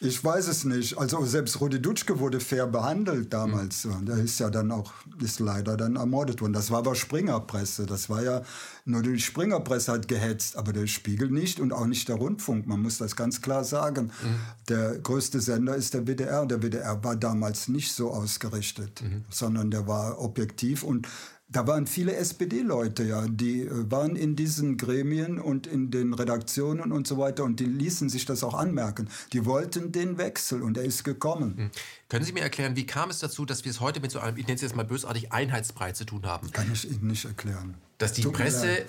Ich 0.00 0.22
weiß 0.22 0.46
es 0.46 0.64
nicht. 0.64 0.96
Also 0.96 1.24
selbst 1.24 1.60
Rudi 1.60 1.82
Dutschke 1.82 2.20
wurde 2.20 2.38
fair 2.38 2.66
behandelt 2.66 3.32
damals. 3.32 3.84
Mhm. 3.84 4.06
Der 4.06 4.16
ist 4.18 4.38
ja 4.38 4.48
dann 4.48 4.70
auch, 4.70 4.92
ist 5.20 5.40
leider 5.40 5.76
dann 5.76 5.96
ermordet 5.96 6.40
worden. 6.40 6.52
Das 6.52 6.70
war 6.70 6.78
aber 6.78 6.94
Springerpresse. 6.94 7.84
Das 7.84 8.08
war 8.08 8.22
ja, 8.22 8.42
nur 8.84 9.02
die 9.02 9.18
Springerpresse 9.18 9.92
hat 9.92 10.06
gehetzt, 10.06 10.56
aber 10.56 10.72
der 10.72 10.86
Spiegel 10.86 11.30
nicht 11.30 11.58
und 11.58 11.72
auch 11.72 11.86
nicht 11.86 12.08
der 12.08 12.16
Rundfunk. 12.16 12.66
Man 12.66 12.80
muss 12.80 12.98
das 12.98 13.16
ganz 13.16 13.42
klar 13.42 13.64
sagen. 13.64 14.12
Mhm. 14.22 14.40
Der 14.68 14.98
größte 14.98 15.40
Sender 15.40 15.74
ist 15.74 15.94
der 15.94 16.06
WDR. 16.06 16.46
Der 16.46 16.62
WDR 16.62 17.02
war 17.02 17.16
damals 17.16 17.66
nicht 17.66 17.92
so 17.92 18.10
ausgerichtet, 18.10 19.02
mhm. 19.02 19.24
sondern 19.30 19.72
der 19.72 19.88
war 19.88 20.20
objektiv 20.20 20.84
und 20.84 21.08
da 21.50 21.66
waren 21.66 21.86
viele 21.86 22.14
SPD-Leute, 22.14 23.04
ja, 23.04 23.26
die 23.26 23.62
äh, 23.62 23.90
waren 23.90 24.16
in 24.16 24.36
diesen 24.36 24.76
Gremien 24.76 25.40
und 25.40 25.66
in 25.66 25.90
den 25.90 26.12
Redaktionen 26.12 26.92
und 26.92 27.06
so 27.06 27.16
weiter 27.16 27.44
und 27.44 27.58
die 27.58 27.64
ließen 27.64 28.10
sich 28.10 28.26
das 28.26 28.44
auch 28.44 28.54
anmerken. 28.54 29.08
Die 29.32 29.46
wollten 29.46 29.90
den 29.90 30.18
Wechsel 30.18 30.62
und 30.62 30.76
er 30.76 30.84
ist 30.84 31.04
gekommen. 31.04 31.56
Hm. 31.56 31.70
Können 32.08 32.24
Sie 32.24 32.32
mir 32.32 32.42
erklären, 32.42 32.76
wie 32.76 32.84
kam 32.84 33.08
es 33.08 33.18
dazu, 33.20 33.46
dass 33.46 33.64
wir 33.64 33.70
es 33.70 33.80
heute 33.80 34.00
mit 34.00 34.10
so 34.10 34.18
einem, 34.18 34.36
ich 34.36 34.46
nenne 34.46 34.56
es 34.56 34.62
jetzt 34.62 34.76
mal 34.76 34.84
bösartig, 34.84 35.32
Einheitsbrei 35.32 35.92
zu 35.92 36.04
tun 36.04 36.26
haben? 36.26 36.52
Kann 36.52 36.70
ich 36.70 36.90
Ihnen 36.90 37.06
nicht 37.06 37.24
erklären. 37.24 37.74
Dass 37.96 38.12
die 38.12 38.22
Tut 38.22 38.34
Presse, 38.34 38.84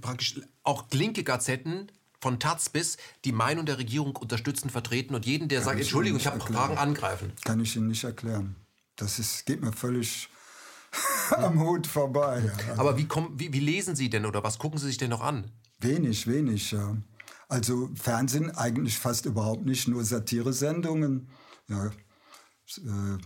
praktisch 0.00 0.40
auch 0.64 0.86
linke 0.92 1.22
Gazetten 1.22 1.92
von 2.20 2.40
Taz 2.40 2.68
bis 2.68 2.96
die 3.24 3.32
Meinung 3.32 3.64
der 3.64 3.78
Regierung 3.78 4.16
unterstützen, 4.16 4.70
vertreten 4.70 5.14
und 5.14 5.24
jeden, 5.24 5.48
der 5.48 5.60
Kann 5.60 5.66
sagt, 5.66 5.80
Entschuldigung, 5.80 6.18
ich 6.18 6.26
habe 6.26 6.40
Fragen, 6.40 6.76
angreifen. 6.76 7.32
Kann 7.44 7.60
ich 7.60 7.76
Ihnen 7.76 7.86
nicht 7.86 8.02
erklären. 8.02 8.56
Das 8.96 9.20
ist, 9.20 9.46
geht 9.46 9.60
mir 9.60 9.72
völlig 9.72 10.28
am 11.30 11.60
Hut 11.60 11.86
vorbei. 11.86 12.42
Ja. 12.68 12.78
Aber 12.78 12.96
wie, 12.96 13.06
kommen, 13.06 13.38
wie, 13.38 13.52
wie 13.52 13.60
lesen 13.60 13.96
Sie 13.96 14.10
denn 14.10 14.26
oder 14.26 14.42
was 14.42 14.58
gucken 14.58 14.78
Sie 14.78 14.86
sich 14.86 14.98
denn 14.98 15.10
noch 15.10 15.22
an? 15.22 15.50
Wenig, 15.80 16.26
wenig, 16.26 16.70
ja. 16.72 16.96
Also 17.48 17.90
Fernsehen 17.94 18.50
eigentlich 18.50 18.98
fast 18.98 19.26
überhaupt 19.26 19.66
nicht, 19.66 19.88
nur 19.88 20.04
Satiresendungen. 20.04 21.28
Ja. 21.68 21.86
Äh, 21.86 23.18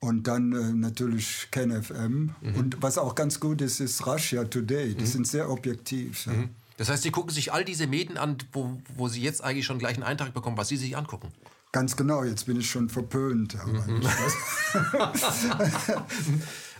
und 0.00 0.26
dann 0.26 0.52
äh, 0.52 0.72
natürlich 0.72 1.48
KenFM. 1.50 2.34
Mhm. 2.40 2.54
Und 2.56 2.82
was 2.82 2.98
auch 2.98 3.14
ganz 3.14 3.40
gut 3.40 3.62
ist, 3.62 3.80
ist 3.80 4.06
Russia 4.06 4.44
Today. 4.44 4.94
Die 4.94 5.02
mhm. 5.02 5.08
sind 5.08 5.26
sehr 5.26 5.50
objektiv. 5.50 6.26
Ja. 6.26 6.32
Mhm. 6.32 6.50
Das 6.76 6.88
heißt, 6.90 7.04
Sie 7.04 7.10
gucken 7.10 7.32
sich 7.32 7.52
all 7.52 7.64
diese 7.64 7.86
Medien 7.86 8.18
an, 8.18 8.36
wo, 8.52 8.78
wo 8.96 9.08
Sie 9.08 9.22
jetzt 9.22 9.42
eigentlich 9.42 9.64
schon 9.64 9.78
gleich 9.78 9.94
einen 9.94 10.02
Eintrag 10.02 10.34
bekommen, 10.34 10.56
was 10.56 10.68
Sie 10.68 10.76
sich 10.76 10.96
angucken. 10.96 11.32
Ganz 11.74 11.96
genau, 11.96 12.22
jetzt 12.22 12.46
bin 12.46 12.60
ich 12.60 12.70
schon 12.70 12.88
verpönt. 12.88 13.56
Mhm. 13.66 14.00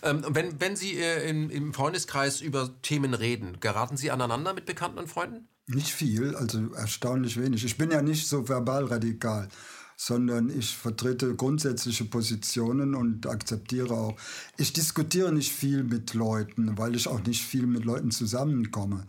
ähm, 0.04 0.24
wenn, 0.28 0.60
wenn 0.60 0.76
Sie 0.76 0.96
äh, 0.96 1.28
im, 1.28 1.50
im 1.50 1.74
Freundeskreis 1.74 2.40
über 2.40 2.70
Themen 2.82 3.12
reden, 3.12 3.58
geraten 3.58 3.96
Sie 3.96 4.12
aneinander 4.12 4.54
mit 4.54 4.66
Bekannten 4.66 5.00
und 5.00 5.08
Freunden? 5.08 5.48
Nicht 5.66 5.90
viel, 5.90 6.36
also 6.36 6.72
erstaunlich 6.74 7.36
wenig. 7.36 7.64
Ich 7.64 7.76
bin 7.76 7.90
ja 7.90 8.02
nicht 8.02 8.28
so 8.28 8.48
verbal 8.48 8.84
radikal, 8.84 9.48
sondern 9.96 10.48
ich 10.56 10.76
vertrete 10.76 11.34
grundsätzliche 11.34 12.04
Positionen 12.04 12.94
und 12.94 13.26
akzeptiere 13.26 13.94
auch. 13.94 14.16
Ich 14.58 14.74
diskutiere 14.74 15.32
nicht 15.32 15.52
viel 15.52 15.82
mit 15.82 16.14
Leuten, 16.14 16.78
weil 16.78 16.94
ich 16.94 17.08
auch 17.08 17.24
nicht 17.24 17.42
viel 17.42 17.66
mit 17.66 17.84
Leuten 17.84 18.12
zusammenkomme 18.12 19.08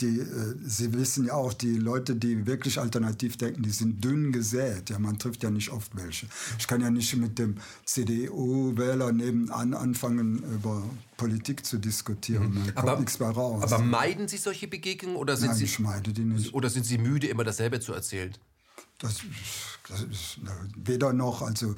die, 0.00 0.20
äh, 0.20 0.54
Sie 0.64 0.92
wissen 0.92 1.26
ja 1.26 1.34
auch, 1.34 1.52
die 1.52 1.76
Leute, 1.76 2.16
die 2.16 2.46
wirklich 2.46 2.78
alternativ 2.78 3.36
denken, 3.36 3.62
die 3.62 3.70
sind 3.70 4.02
dünn 4.04 4.32
gesät. 4.32 4.90
Ja, 4.90 4.98
man 4.98 5.18
trifft 5.18 5.42
ja 5.42 5.50
nicht 5.50 5.70
oft 5.70 5.94
welche. 5.96 6.26
Ich 6.58 6.66
kann 6.66 6.80
ja 6.80 6.90
nicht 6.90 7.14
mit 7.16 7.38
dem 7.38 7.56
CDU-Wähler 7.84 9.12
nebenan 9.12 9.74
anfangen, 9.74 10.42
über 10.54 10.82
Politik 11.16 11.64
zu 11.64 11.78
diskutieren. 11.78 12.50
Mhm. 12.54 12.72
Da 12.74 12.82
aber, 12.82 12.98
nichts 12.98 13.18
mehr 13.18 13.30
raus. 13.30 13.62
Aber 13.62 13.78
meiden 13.78 14.28
Sie 14.28 14.38
solche 14.38 14.68
Begegnungen 14.68 15.16
oder 15.16 15.36
sind 15.36 15.48
Nein, 15.48 15.58
Sie, 15.58 15.64
ich 15.64 15.78
meide 15.78 16.12
die 16.12 16.24
nicht. 16.24 16.54
Oder 16.54 16.70
sind 16.70 16.84
Sie 16.84 16.98
müde, 16.98 17.26
immer 17.26 17.44
dasselbe 17.44 17.80
zu 17.80 17.92
erzählen? 17.92 18.32
Das, 18.98 19.20
das 19.88 20.02
ist 20.02 20.40
weder 20.76 21.12
noch. 21.12 21.42
Also 21.42 21.74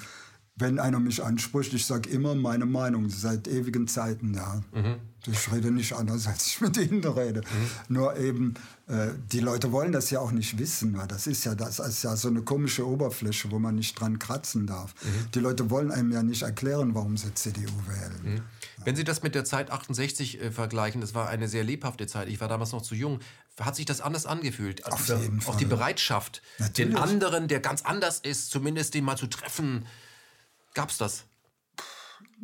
wenn 0.62 0.78
einer 0.78 1.00
mich 1.00 1.22
anspricht, 1.22 1.74
ich 1.74 1.84
sage 1.84 2.08
immer 2.08 2.34
meine 2.34 2.66
Meinung 2.66 3.10
seit 3.10 3.48
ewigen 3.48 3.88
Zeiten. 3.88 4.34
Ja. 4.34 4.62
Mhm. 4.72 4.96
Ich 5.26 5.52
rede 5.52 5.70
nicht 5.70 5.92
anders, 5.92 6.26
als 6.28 6.46
ich 6.46 6.60
mit 6.60 6.76
Ihnen 6.76 7.04
rede. 7.04 7.40
Mhm. 7.40 7.94
Nur 7.94 8.16
eben, 8.16 8.54
äh, 8.86 9.08
die 9.30 9.40
Leute 9.40 9.72
wollen 9.72 9.92
das 9.92 10.10
ja 10.10 10.20
auch 10.20 10.32
nicht 10.32 10.58
wissen. 10.58 10.96
Weil 10.96 11.06
das 11.06 11.26
ist 11.26 11.44
ja 11.44 11.54
das 11.54 11.78
ist 11.78 12.02
ja 12.02 12.16
so 12.16 12.28
eine 12.28 12.42
komische 12.42 12.86
Oberfläche, 12.86 13.50
wo 13.50 13.58
man 13.58 13.74
nicht 13.74 13.98
dran 14.00 14.18
kratzen 14.18 14.66
darf. 14.66 14.94
Mhm. 15.02 15.30
Die 15.34 15.40
Leute 15.40 15.70
wollen 15.70 15.90
einem 15.90 16.12
ja 16.12 16.22
nicht 16.22 16.42
erklären, 16.42 16.94
warum 16.94 17.16
sie 17.16 17.34
CDU 17.34 17.72
wählen. 17.86 18.36
Mhm. 18.36 18.42
Wenn 18.84 18.96
Sie 18.96 19.04
das 19.04 19.22
mit 19.22 19.34
der 19.34 19.44
Zeit 19.44 19.70
68 19.70 20.40
äh, 20.40 20.50
vergleichen, 20.50 21.00
das 21.00 21.14
war 21.14 21.28
eine 21.28 21.48
sehr 21.48 21.64
lebhafte 21.64 22.06
Zeit. 22.06 22.28
Ich 22.28 22.40
war 22.40 22.48
damals 22.48 22.72
noch 22.72 22.82
zu 22.82 22.94
jung. 22.94 23.20
Hat 23.60 23.76
sich 23.76 23.84
das 23.84 24.00
anders 24.00 24.26
angefühlt? 24.26 24.84
Auf 24.86 25.08
also, 25.08 25.16
jeden 25.16 25.40
Fall. 25.40 25.54
Auch 25.54 25.58
die 25.58 25.66
Bereitschaft, 25.66 26.42
Natürlich. 26.58 26.94
den 26.94 27.02
anderen, 27.02 27.48
der 27.48 27.60
ganz 27.60 27.82
anders 27.82 28.18
ist, 28.18 28.50
zumindest 28.50 28.94
den 28.94 29.04
mal 29.04 29.16
zu 29.16 29.26
treffen. 29.26 29.84
Gab's 30.74 30.98
das? 30.98 31.24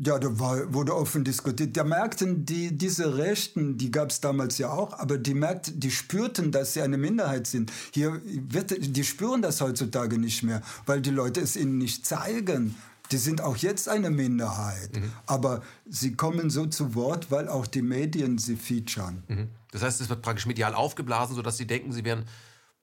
Ja, 0.00 0.16
da 0.18 0.38
war, 0.38 0.72
wurde 0.72 0.94
offen 0.94 1.24
diskutiert. 1.24 1.76
Da 1.76 1.82
merkten 1.82 2.46
die, 2.46 2.76
diese 2.76 3.18
Rechten, 3.18 3.78
die 3.78 3.90
gab 3.90 4.10
es 4.10 4.20
damals 4.20 4.56
ja 4.58 4.70
auch, 4.70 4.96
aber 4.96 5.18
die 5.18 5.34
merkten, 5.34 5.80
die 5.80 5.90
spürten, 5.90 6.52
dass 6.52 6.74
sie 6.74 6.82
eine 6.82 6.96
Minderheit 6.96 7.48
sind. 7.48 7.72
Hier 7.92 8.20
wird, 8.24 8.76
die 8.78 9.04
spüren 9.04 9.42
das 9.42 9.60
heutzutage 9.60 10.18
nicht 10.18 10.44
mehr, 10.44 10.62
weil 10.86 11.00
die 11.00 11.10
Leute 11.10 11.40
es 11.40 11.56
ihnen 11.56 11.78
nicht 11.78 12.06
zeigen. 12.06 12.76
Die 13.10 13.16
sind 13.16 13.40
auch 13.40 13.56
jetzt 13.56 13.88
eine 13.88 14.10
Minderheit, 14.10 14.94
mhm. 14.94 15.10
aber 15.26 15.62
sie 15.88 16.14
kommen 16.14 16.50
so 16.50 16.66
zu 16.66 16.94
Wort, 16.94 17.30
weil 17.30 17.48
auch 17.48 17.66
die 17.66 17.82
Medien 17.82 18.38
sie 18.38 18.54
featuren. 18.54 19.24
Mhm. 19.26 19.48
Das 19.72 19.82
heißt, 19.82 20.00
es 20.00 20.08
wird 20.08 20.22
praktisch 20.22 20.46
medial 20.46 20.74
aufgeblasen, 20.74 21.34
sodass 21.34 21.56
sie 21.56 21.66
denken, 21.66 21.92
sie 21.92 22.04
wären 22.04 22.24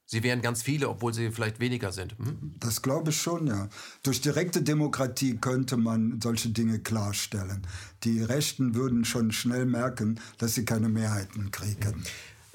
Sie 0.07 0.21
wären 0.21 0.41
ganz 0.41 0.61
viele, 0.61 0.89
obwohl 0.89 1.13
sie 1.13 1.31
vielleicht 1.31 1.59
weniger 1.59 1.91
sind. 1.91 2.15
Hm? 2.17 2.53
Das 2.59 2.81
glaube 2.81 3.09
ich 3.09 3.19
schon, 3.19 3.47
ja. 3.47 3.69
Durch 4.03 4.21
direkte 4.21 4.61
Demokratie 4.61 5.37
könnte 5.37 5.77
man 5.77 6.19
solche 6.21 6.49
Dinge 6.49 6.79
klarstellen. 6.79 7.65
Die 8.03 8.21
Rechten 8.21 8.75
würden 8.75 9.03
schon 9.03 9.31
schnell 9.31 9.65
merken, 9.65 10.19
dass 10.37 10.53
sie 10.53 10.63
keine 10.63 10.89
Mehrheiten 10.89 11.49
kriegen. 11.49 12.03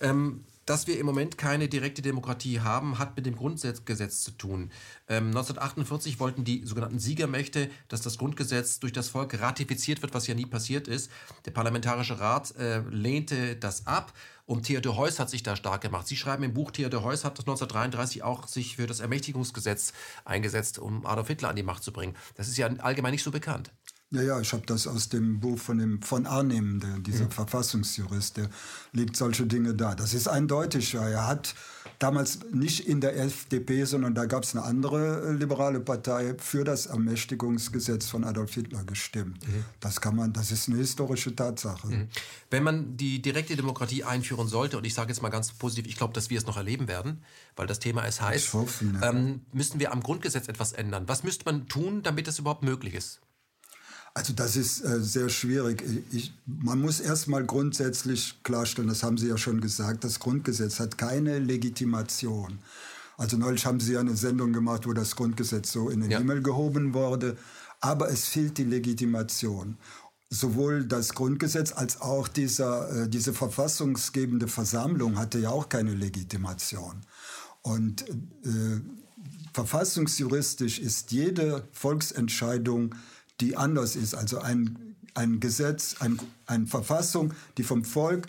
Ähm, 0.01 0.45
dass 0.71 0.87
wir 0.87 1.01
im 1.01 1.07
Moment 1.07 1.37
keine 1.37 1.67
direkte 1.67 2.01
Demokratie 2.01 2.61
haben, 2.61 3.01
hat 3.01 3.17
mit 3.17 3.27
dem 3.27 3.35
Grundgesetz 3.35 4.23
zu 4.23 4.31
tun. 4.31 4.71
Ähm, 5.09 5.27
1948 5.27 6.21
wollten 6.21 6.45
die 6.45 6.65
sogenannten 6.65 7.01
Siegermächte, 7.01 7.69
dass 7.89 8.03
das 8.03 8.19
Grundgesetz 8.19 8.79
durch 8.79 8.93
das 8.93 9.09
Volk 9.09 9.41
ratifiziert 9.41 10.01
wird, 10.01 10.15
was 10.15 10.29
ja 10.29 10.35
nie 10.37 10.47
passiert 10.47 10.87
ist. 10.87 11.11
Der 11.45 11.51
Parlamentarische 11.51 12.21
Rat 12.21 12.55
äh, 12.55 12.83
lehnte 12.89 13.57
das 13.57 13.89
ab 13.89 14.13
und 14.51 14.65
Theodor 14.65 14.97
Heuss 14.97 15.21
hat 15.21 15.31
sich 15.31 15.45
da 15.45 15.55
stark 15.55 15.81
gemacht. 15.81 16.09
Sie 16.09 16.17
schreiben 16.17 16.43
im 16.43 16.55
Buch, 16.55 16.73
Theodor 16.73 17.05
Heuss 17.05 17.25
hat 17.25 17.39
1933 17.39 18.25
auch 18.25 18.49
sich 18.49 18.75
für 18.75 18.89
das 18.89 18.99
Ermächtigungsgesetz 18.99 19.93
eingesetzt, 20.25 20.81
um 20.81 21.07
Adolf 21.07 21.29
Hitler 21.29 21.51
an 21.51 21.57
die 21.57 21.63
Macht 21.63 21.85
zu 21.85 21.93
bringen. 21.93 22.17
Das 22.35 22.49
ist 22.49 22.59
ja 22.59 22.67
allgemein 22.79 23.13
nicht 23.13 23.23
so 23.23 23.31
bekannt. 23.31 23.73
Ja, 24.13 24.23
ja, 24.23 24.41
ich 24.41 24.53
habe 24.53 24.67
das 24.67 24.89
aus 24.89 25.09
dem 25.09 25.39
Buch 25.39 25.57
von 25.57 25.79
dem 25.79 26.03
von 26.03 26.27
Arnim, 26.27 26.81
der, 26.81 26.99
dieser 26.99 27.27
mhm. 27.27 27.31
Verfassungsjurist, 27.31 28.39
der 28.39 28.51
legt 28.93 29.15
solche 29.15 29.47
Dinge 29.47 29.75
da. 29.75 29.95
Das 29.95 30.15
ist 30.15 30.27
eindeutig. 30.27 30.93
Ja. 30.95 31.09
Er 31.09 31.29
hat 31.29 31.55
damals 32.01 32.41
nicht 32.51 32.89
in 32.89 33.01
der 33.01 33.17
FDP, 33.17 33.85
sondern 33.85 34.17
da 34.17 34.25
gab 34.25 34.43
es 34.43 34.57
eine 34.57 34.65
andere 34.65 35.29
äh, 35.29 35.33
liberale 35.33 35.79
Partei 35.79 36.35
für 36.39 36.65
das 36.65 36.87
Ermächtigungsgesetz 36.87 38.09
von 38.09 38.25
Adolf 38.25 38.53
Hitler 38.55 38.83
gestimmt. 38.83 39.47
Mhm. 39.47 39.65
Das 39.79 40.01
kann 40.01 40.17
man, 40.17 40.33
das 40.33 40.51
ist 40.51 40.69
eine 40.69 40.79
historische 40.79 41.37
Tatsache. 41.37 41.87
Mhm. 41.87 42.09
Wenn 42.51 42.65
man 42.65 42.97
die 42.97 43.23
direkte 43.23 43.55
Demokratie 43.55 44.03
einführen 44.03 44.49
sollte, 44.49 44.77
und 44.77 44.85
ich 44.85 44.95
sage 44.95 45.11
jetzt 45.11 45.23
mal 45.23 45.29
ganz 45.29 45.53
positiv, 45.53 45.87
ich 45.87 45.97
glaube, 45.97 46.15
dass 46.15 46.31
wir 46.31 46.39
es 46.39 46.47
noch 46.47 46.57
erleben 46.57 46.89
werden, 46.89 47.23
weil 47.55 47.69
das 47.69 47.79
Thema 47.79 48.03
ist 48.03 48.21
heiß, 48.21 48.55
hoffe, 48.55 48.87
ja. 48.87 49.11
ähm, 49.11 49.43
müssten 49.53 49.79
wir 49.79 49.93
am 49.93 50.03
Grundgesetz 50.03 50.49
etwas 50.49 50.73
ändern. 50.73 51.05
Was 51.07 51.23
müsste 51.23 51.45
man 51.45 51.69
tun, 51.69 52.03
damit 52.03 52.27
das 52.27 52.41
überhaupt 52.41 52.65
möglich 52.65 52.95
ist? 52.95 53.21
Also 54.15 54.33
das 54.33 54.57
ist 54.57 54.85
äh, 54.85 55.01
sehr 55.01 55.29
schwierig. 55.29 55.85
Ich, 56.11 56.33
man 56.47 56.81
muss 56.81 57.01
erstmal 57.01 57.45
grundsätzlich 57.45 58.43
klarstellen, 58.43 58.89
das 58.89 59.03
haben 59.03 59.19
Sie 59.19 59.29
ja 59.29 59.39
schon 59.39 59.61
gesagt, 59.61 60.05
das 60.05 60.19
Grundgesetz 60.19 60.81
hat 60.81 60.99
keine 60.99 61.39
Legitimation. 61.39 62.59
Also 63.17 63.37
neulich 63.37 63.67
haben 63.67 63.81
Sie 63.81 63.93
ja 63.93 64.01
eine 64.01 64.17
Sendung 64.17 64.53
gemacht, 64.53 64.87
wo 64.87 64.93
das 64.93 65.15
Grundgesetz 65.15 65.73
so 65.73 65.91
in 65.91 66.01
den 66.01 66.11
ja. 66.11 66.19
Himmel 66.19 66.43
gehoben 66.43 66.95
wurde. 66.95 67.37
Aber 67.81 68.11
es 68.11 68.27
fehlt 68.27 68.59
die 68.59 68.65
Legitimation. 68.65 69.77
Sowohl 70.29 70.85
das 70.85 71.15
Grundgesetz 71.15 71.73
als 71.73 72.01
auch 72.01 72.29
dieser, 72.29 73.05
äh, 73.05 73.09
diese 73.09 73.33
verfassungsgebende 73.33 74.49
Versammlung 74.49 75.19
hatte 75.19 75.39
ja 75.39 75.51
auch 75.51 75.69
keine 75.69 75.95
Legitimation. 75.95 77.03
Und 77.63 78.09
äh, 78.09 78.81
verfassungsjuristisch 79.53 80.79
ist 80.79 81.13
jede 81.13 81.69
Volksentscheidung 81.73 82.95
die 83.41 83.57
anders 83.57 83.97
ist. 83.97 84.15
Also 84.15 84.41
ein, 84.41 84.97
ein 85.15 85.41
Gesetz, 85.41 85.97
ein, 86.01 86.19
eine 86.47 86.67
Verfassung, 86.67 87.33
die 87.57 87.63
vom 87.63 87.85
Volk 87.85 88.29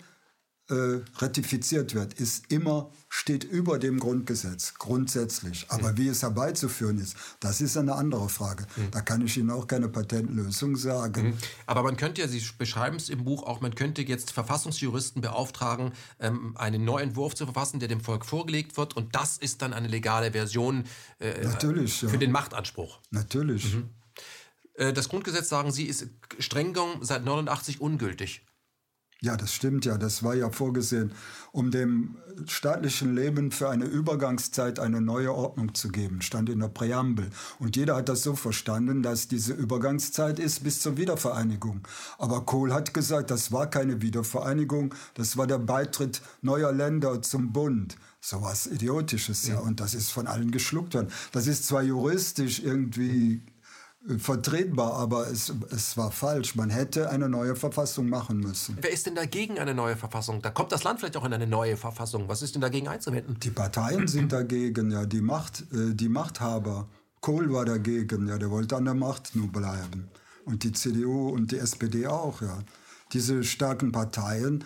äh, 0.70 1.00
ratifiziert 1.16 1.94
wird, 1.94 2.14
ist 2.14 2.50
immer, 2.50 2.90
steht 3.08 3.44
über 3.44 3.78
dem 3.78 3.98
Grundgesetz, 3.98 4.74
grundsätzlich. 4.74 5.66
Aber 5.68 5.92
mhm. 5.92 5.98
wie 5.98 6.08
es 6.08 6.22
herbeizuführen 6.22 6.98
ist, 6.98 7.16
das 7.40 7.60
ist 7.60 7.76
eine 7.76 7.94
andere 7.94 8.28
Frage. 8.28 8.64
Mhm. 8.76 8.90
Da 8.92 9.00
kann 9.00 9.20
ich 9.22 9.36
Ihnen 9.36 9.50
auch 9.50 9.66
keine 9.66 9.88
Patentlösung 9.88 10.76
sagen. 10.76 11.26
Mhm. 11.26 11.38
Aber 11.66 11.82
man 11.82 11.96
könnte 11.96 12.22
ja, 12.22 12.28
Sie 12.28 12.42
beschreiben 12.56 12.96
es 12.96 13.08
im 13.08 13.24
Buch 13.24 13.42
auch, 13.42 13.60
man 13.60 13.74
könnte 13.74 14.02
jetzt 14.02 14.30
Verfassungsjuristen 14.30 15.20
beauftragen, 15.20 15.92
ähm, 16.20 16.56
einen 16.56 16.84
Neuentwurf 16.84 17.34
zu 17.34 17.44
verfassen, 17.44 17.80
der 17.80 17.88
dem 17.88 18.00
Volk 18.00 18.24
vorgelegt 18.24 18.76
wird. 18.76 18.96
Und 18.96 19.14
das 19.14 19.38
ist 19.38 19.62
dann 19.62 19.74
eine 19.74 19.88
legale 19.88 20.32
Version 20.32 20.84
äh, 21.18 21.44
Natürlich, 21.44 21.98
für 21.98 22.06
ja. 22.06 22.16
den 22.16 22.32
Machtanspruch. 22.32 23.00
Natürlich. 23.10 23.76
Äh, 24.74 24.92
das 24.92 25.08
Grundgesetz, 25.08 25.48
sagen 25.48 25.72
Sie, 25.72 25.84
ist 25.84 26.06
streng 26.38 26.72
genommen 26.72 27.04
seit 27.04 27.24
89 27.24 27.80
ungültig. 27.80 28.44
Ja, 29.24 29.36
das 29.36 29.54
stimmt 29.54 29.84
ja. 29.84 29.98
Das 29.98 30.24
war 30.24 30.34
ja 30.34 30.50
vorgesehen, 30.50 31.12
um 31.52 31.70
dem 31.70 32.16
staatlichen 32.48 33.14
Leben 33.14 33.52
für 33.52 33.70
eine 33.70 33.84
Übergangszeit 33.84 34.80
eine 34.80 35.00
neue 35.00 35.32
Ordnung 35.32 35.74
zu 35.76 35.90
geben, 35.90 36.22
stand 36.22 36.48
in 36.48 36.58
der 36.58 36.66
Präambel. 36.66 37.30
Und 37.60 37.76
jeder 37.76 37.94
hat 37.94 38.08
das 38.08 38.24
so 38.24 38.34
verstanden, 38.34 39.00
dass 39.00 39.28
diese 39.28 39.52
Übergangszeit 39.52 40.40
ist 40.40 40.64
bis 40.64 40.80
zur 40.80 40.96
Wiedervereinigung. 40.96 41.86
Aber 42.18 42.44
Kohl 42.44 42.74
hat 42.74 42.94
gesagt, 42.94 43.30
das 43.30 43.52
war 43.52 43.70
keine 43.70 44.02
Wiedervereinigung, 44.02 44.92
das 45.14 45.36
war 45.36 45.46
der 45.46 45.58
Beitritt 45.58 46.20
neuer 46.40 46.72
Länder 46.72 47.22
zum 47.22 47.52
Bund. 47.52 47.96
So 48.20 48.42
was 48.42 48.66
Idiotisches, 48.66 49.46
ja. 49.46 49.60
Und 49.60 49.78
das 49.78 49.94
ist 49.94 50.10
von 50.10 50.26
allen 50.26 50.50
geschluckt 50.50 50.94
worden. 50.94 51.12
Das 51.30 51.46
ist 51.46 51.66
zwar 51.68 51.82
juristisch 51.82 52.58
irgendwie 52.58 53.42
vertretbar, 54.18 54.94
aber 54.94 55.28
es, 55.28 55.52
es 55.70 55.96
war 55.96 56.10
falsch. 56.10 56.56
Man 56.56 56.70
hätte 56.70 57.10
eine 57.10 57.28
neue 57.28 57.54
Verfassung 57.54 58.08
machen 58.08 58.38
müssen. 58.38 58.76
Wer 58.80 58.90
ist 58.90 59.06
denn 59.06 59.14
dagegen 59.14 59.58
eine 59.58 59.74
neue 59.74 59.96
Verfassung? 59.96 60.42
Da 60.42 60.50
kommt 60.50 60.72
das 60.72 60.82
Land 60.82 61.00
vielleicht 61.00 61.16
auch 61.16 61.24
in 61.24 61.32
eine 61.32 61.46
neue 61.46 61.76
Verfassung. 61.76 62.28
Was 62.28 62.42
ist 62.42 62.54
denn 62.54 62.62
dagegen 62.62 62.88
einzuwenden? 62.88 63.38
Die 63.40 63.50
Parteien 63.50 64.08
sind 64.08 64.32
dagegen, 64.32 64.90
ja, 64.90 65.06
die, 65.06 65.20
Macht, 65.20 65.62
äh, 65.72 65.94
die 65.94 66.08
Machthaber. 66.08 66.88
Kohl 67.20 67.52
war 67.52 67.64
dagegen, 67.64 68.26
ja, 68.26 68.38
der 68.38 68.50
wollte 68.50 68.76
an 68.76 68.84
der 68.84 68.94
Macht 68.94 69.36
nur 69.36 69.48
bleiben. 69.48 70.08
Und 70.44 70.64
die 70.64 70.72
CDU 70.72 71.28
und 71.28 71.52
die 71.52 71.58
SPD 71.58 72.06
auch, 72.08 72.42
ja. 72.42 72.58
Diese 73.12 73.44
starken 73.44 73.92
Parteien 73.92 74.64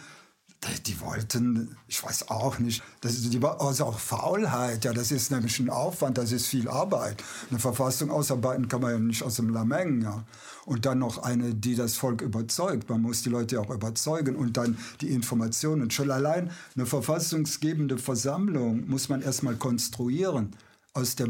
die 0.87 1.01
wollten, 1.01 1.77
ich 1.87 2.03
weiß 2.03 2.29
auch 2.31 2.59
nicht, 2.59 2.83
das 3.01 3.13
ist 3.13 3.33
die, 3.33 3.43
also 3.43 3.85
auch 3.85 3.99
Faulheit, 3.99 4.85
ja, 4.85 4.93
das 4.93 5.13
ist 5.13 5.31
nämlich 5.31 5.59
ein 5.61 5.71
Aufwand, 5.71 6.19
das 6.19 6.33
ist 6.33 6.47
viel 6.47 6.69
Arbeit. 6.69 7.23
Eine 7.51 7.59
Verfassung 7.59 8.11
ausarbeiten 8.11 8.69
kann 8.69 8.81
man 8.81 8.91
ja 8.93 8.99
nicht 8.99 9.23
aus 9.23 9.37
dem 9.37 9.51
Lameng, 9.51 10.03
ja. 10.03 10.25
Und 10.65 10.85
dann 10.85 10.99
noch 10.99 11.19
eine, 11.19 11.55
die 11.55 11.77
das 11.77 11.95
Volk 11.95 12.23
überzeugt. 12.23 12.91
Man 12.91 13.03
muss 13.03 13.23
die 13.23 13.29
Leute 13.29 13.61
auch 13.61 13.71
überzeugen 13.71 14.35
und 14.35 14.57
dann 14.57 14.77
die 15.01 15.13
Informationen. 15.13 15.93
Schon 15.93 16.11
allein 16.11 16.51
eine 16.75 16.87
verfassungsgebende 16.87 17.99
Versammlung 17.99 18.89
muss 18.89 19.09
man 19.09 19.23
erstmal 19.23 19.55
konstruieren 19.55 20.57
aus 20.93 21.15
der 21.15 21.29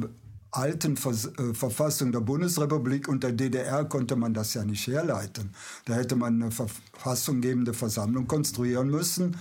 alten 0.57 0.97
Vers 0.97 1.27
äh, 1.39 1.55
Verfassung 1.55 2.13
der 2.13 2.21
Bundesrepublik 2.21 3.09
und 3.09 3.23
der 3.23 3.33
DDR 3.33 3.85
konnte 3.85 4.17
man 4.17 4.35
das 4.35 4.55
ja 4.55 4.65
nicht 4.65 4.87
herleiten. 4.87 5.55
Da 5.85 5.95
hätte 5.95 6.17
man 6.17 6.43
eine 6.43 6.51
verfassunggebende 6.51 7.75
Versammlung 7.75 8.27
konstruieren 8.27 8.89
müssen. 8.89 9.37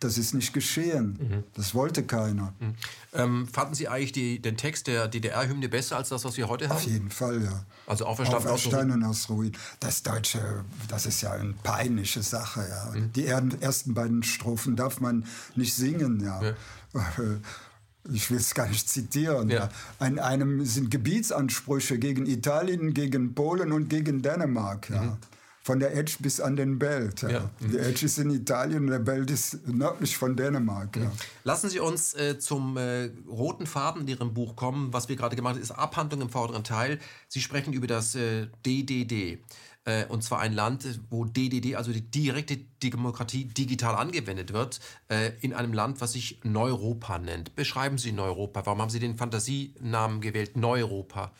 Das 0.00 0.18
ist 0.18 0.34
nicht 0.34 0.52
geschehen. 0.52 1.16
Mhm. 1.20 1.44
Das 1.54 1.74
wollte 1.76 2.02
keiner. 2.02 2.54
Mhm. 2.58 2.74
Ähm, 3.12 3.48
fanden 3.48 3.74
Sie 3.74 3.86
eigentlich 3.86 4.10
die, 4.10 4.42
den 4.42 4.56
Text 4.56 4.88
der 4.88 5.06
DDR-Hymne 5.06 5.68
besser 5.68 5.96
als 5.96 6.08
das, 6.08 6.24
was 6.24 6.36
wir 6.36 6.48
heute 6.48 6.68
haben? 6.68 6.76
Auf 6.76 6.86
jeden 6.86 7.10
Fall, 7.10 7.42
ja. 7.42 7.64
Also 7.86 8.06
auferstanden 8.06 8.90
und 8.90 9.04
aus 9.04 9.28
Ruin. 9.30 9.52
Das 9.78 10.02
Deutsche, 10.02 10.64
das 10.88 11.06
ist 11.06 11.20
ja 11.20 11.32
eine 11.32 11.52
peinliche 11.62 12.22
Sache. 12.22 12.66
Ja. 12.68 12.98
Mhm. 12.98 13.12
Die 13.12 13.26
ersten 13.26 13.94
beiden 13.94 14.24
Strophen 14.24 14.74
darf 14.74 15.00
man 15.00 15.24
nicht 15.54 15.74
singen. 15.74 16.20
Ja. 16.20 16.42
ja. 16.42 16.54
ich 18.10 18.30
will 18.30 18.38
es 18.38 18.54
gar 18.54 18.68
nicht 18.68 18.88
zitieren. 18.88 19.48
Ja. 19.50 19.68
An 19.98 20.18
einem 20.18 20.64
sind 20.64 20.90
Gebietsansprüche 20.90 21.98
gegen 21.98 22.26
Italien, 22.26 22.94
gegen 22.94 23.34
Polen 23.34 23.72
und 23.72 23.88
gegen 23.88 24.22
Dänemark. 24.22 24.90
Ja. 24.90 25.02
Mhm. 25.02 25.16
Von 25.64 25.78
der 25.78 25.96
Edge 25.96 26.16
bis 26.18 26.40
an 26.40 26.56
den 26.56 26.80
Belt. 26.80 27.22
Ja. 27.22 27.30
ja. 27.30 27.50
Die 27.60 27.78
Edge 27.78 28.06
ist 28.06 28.18
in 28.18 28.30
Italien 28.30 28.80
und 28.80 28.90
der 28.90 28.98
Belt 28.98 29.30
ist 29.30 29.64
nördlich 29.68 30.16
von 30.16 30.34
Dänemark. 30.34 30.96
Mhm. 30.96 31.12
Lassen 31.44 31.70
Sie 31.70 31.78
uns 31.78 32.14
äh, 32.14 32.36
zum 32.36 32.76
äh, 32.76 33.10
roten 33.28 33.66
Faden 33.66 34.02
in 34.02 34.08
Ihrem 34.08 34.34
Buch 34.34 34.56
kommen. 34.56 34.92
Was 34.92 35.08
wir 35.08 35.14
gerade 35.14 35.36
gemacht 35.36 35.54
haben, 35.54 35.62
ist 35.62 35.70
Abhandlung 35.70 36.22
im 36.22 36.30
vorderen 36.30 36.64
Teil. 36.64 36.98
Sie 37.28 37.40
sprechen 37.40 37.72
über 37.72 37.86
das 37.86 38.16
äh, 38.16 38.48
DDD. 38.66 39.38
Äh, 39.84 40.06
und 40.06 40.22
zwar 40.22 40.40
ein 40.40 40.52
Land, 40.52 41.00
wo 41.10 41.24
DDD, 41.24 41.76
also 41.76 41.92
die 41.92 42.02
direkte 42.02 42.56
Demokratie, 42.82 43.46
digital 43.46 43.96
angewendet 43.96 44.52
wird, 44.52 44.80
äh, 45.08 45.32
in 45.40 45.52
einem 45.52 45.72
Land, 45.72 46.00
was 46.00 46.12
sich 46.12 46.40
Neuropa 46.44 47.18
nennt. 47.18 47.56
Beschreiben 47.56 47.98
Sie 47.98 48.12
Neuropa. 48.12 48.64
Warum 48.64 48.80
haben 48.80 48.90
Sie 48.90 49.00
den 49.00 49.16
Fantasienamen 49.16 50.20
gewählt, 50.20 50.56
Neuropa? 50.56 51.32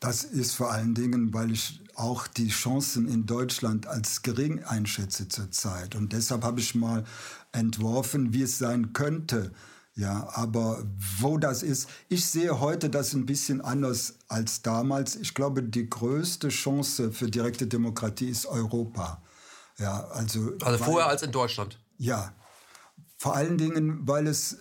Das 0.00 0.24
ist 0.24 0.54
vor 0.54 0.72
allen 0.72 0.94
Dingen, 0.94 1.32
weil 1.32 1.52
ich 1.52 1.80
auch 1.94 2.26
die 2.26 2.48
Chancen 2.48 3.08
in 3.08 3.24
Deutschland 3.24 3.86
als 3.86 4.22
gering 4.22 4.64
einschätze 4.64 5.28
zurzeit. 5.28 5.94
Und 5.94 6.12
deshalb 6.12 6.42
habe 6.42 6.60
ich 6.60 6.74
mal 6.74 7.04
entworfen, 7.52 8.34
wie 8.34 8.42
es 8.42 8.58
sein 8.58 8.92
könnte, 8.92 9.52
ja, 9.94 10.26
aber 10.32 10.84
wo 11.20 11.36
das 11.36 11.62
ist, 11.62 11.88
ich 12.08 12.24
sehe 12.24 12.60
heute 12.60 12.88
das 12.88 13.12
ein 13.12 13.26
bisschen 13.26 13.60
anders 13.60 14.14
als 14.28 14.62
damals. 14.62 15.16
Ich 15.16 15.34
glaube, 15.34 15.62
die 15.62 15.88
größte 15.88 16.48
Chance 16.48 17.12
für 17.12 17.30
direkte 17.30 17.66
Demokratie 17.66 18.28
ist 18.28 18.46
Europa. 18.46 19.22
Ja, 19.78 20.04
also, 20.12 20.52
also 20.62 20.84
vorher 20.84 21.08
als 21.08 21.22
in 21.22 21.30
Deutschland. 21.30 21.78
Ja, 21.98 22.32
vor 23.18 23.36
allen 23.36 23.58
Dingen, 23.58 24.08
weil 24.08 24.26
es 24.26 24.56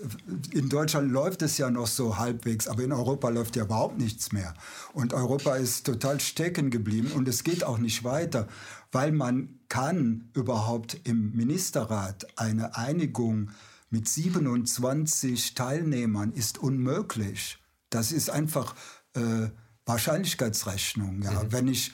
in 0.51 0.67
Deutschland 0.67 1.11
läuft 1.11 1.41
es 1.41 1.57
ja 1.57 1.71
noch 1.71 1.88
so 1.88 2.17
halbwegs, 2.17 2.67
aber 2.67 2.84
in 2.84 2.91
Europa 2.91 3.29
läuft 3.29 3.55
ja 3.55 3.63
überhaupt 3.63 3.97
nichts 3.97 4.34
mehr. 4.34 4.53
Und 4.93 5.13
Europa 5.13 5.55
ist 5.55 5.86
total 5.86 6.19
stecken 6.19 6.69
geblieben 6.71 7.11
und 7.13 7.27
es 7.29 7.43
geht 7.43 7.63
auch 7.63 7.77
nicht 7.77 8.03
weiter, 8.03 8.47
weil 8.91 9.13
man 9.13 9.59
kann 9.69 10.29
überhaupt 10.34 10.99
im 11.05 11.32
Ministerrat 11.36 12.27
eine 12.38 12.75
Einigung 12.75 13.47
äh, 13.47 13.51
mit 13.91 14.07
27 14.07 15.53
Teilnehmern 15.53 16.31
ist 16.31 16.57
unmöglich. 16.57 17.59
Das 17.89 18.11
ist 18.11 18.29
einfach 18.29 18.73
äh, 19.13 19.49
Wahrscheinlichkeitsrechnung. 19.85 21.21
Ja. 21.21 21.43
Mhm. 21.43 21.51
Wenn, 21.51 21.67
ich, 21.67 21.91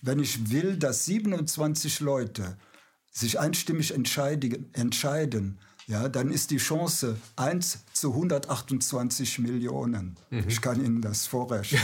wenn 0.00 0.18
ich 0.18 0.50
will, 0.50 0.78
dass 0.78 1.04
27 1.04 2.00
Leute 2.00 2.56
sich 3.12 3.38
einstimmig 3.38 3.94
entscheiden, 3.94 4.72
entscheiden 4.72 5.60
ja, 5.86 6.08
dann 6.08 6.30
ist 6.30 6.50
die 6.50 6.56
Chance 6.56 7.16
1 7.36 7.84
zu 7.92 8.12
128 8.12 9.38
Millionen. 9.38 10.16
Mhm. 10.30 10.44
Ich 10.48 10.60
kann 10.60 10.84
Ihnen 10.84 11.00
das 11.00 11.26
vorrechnen. 11.26 11.80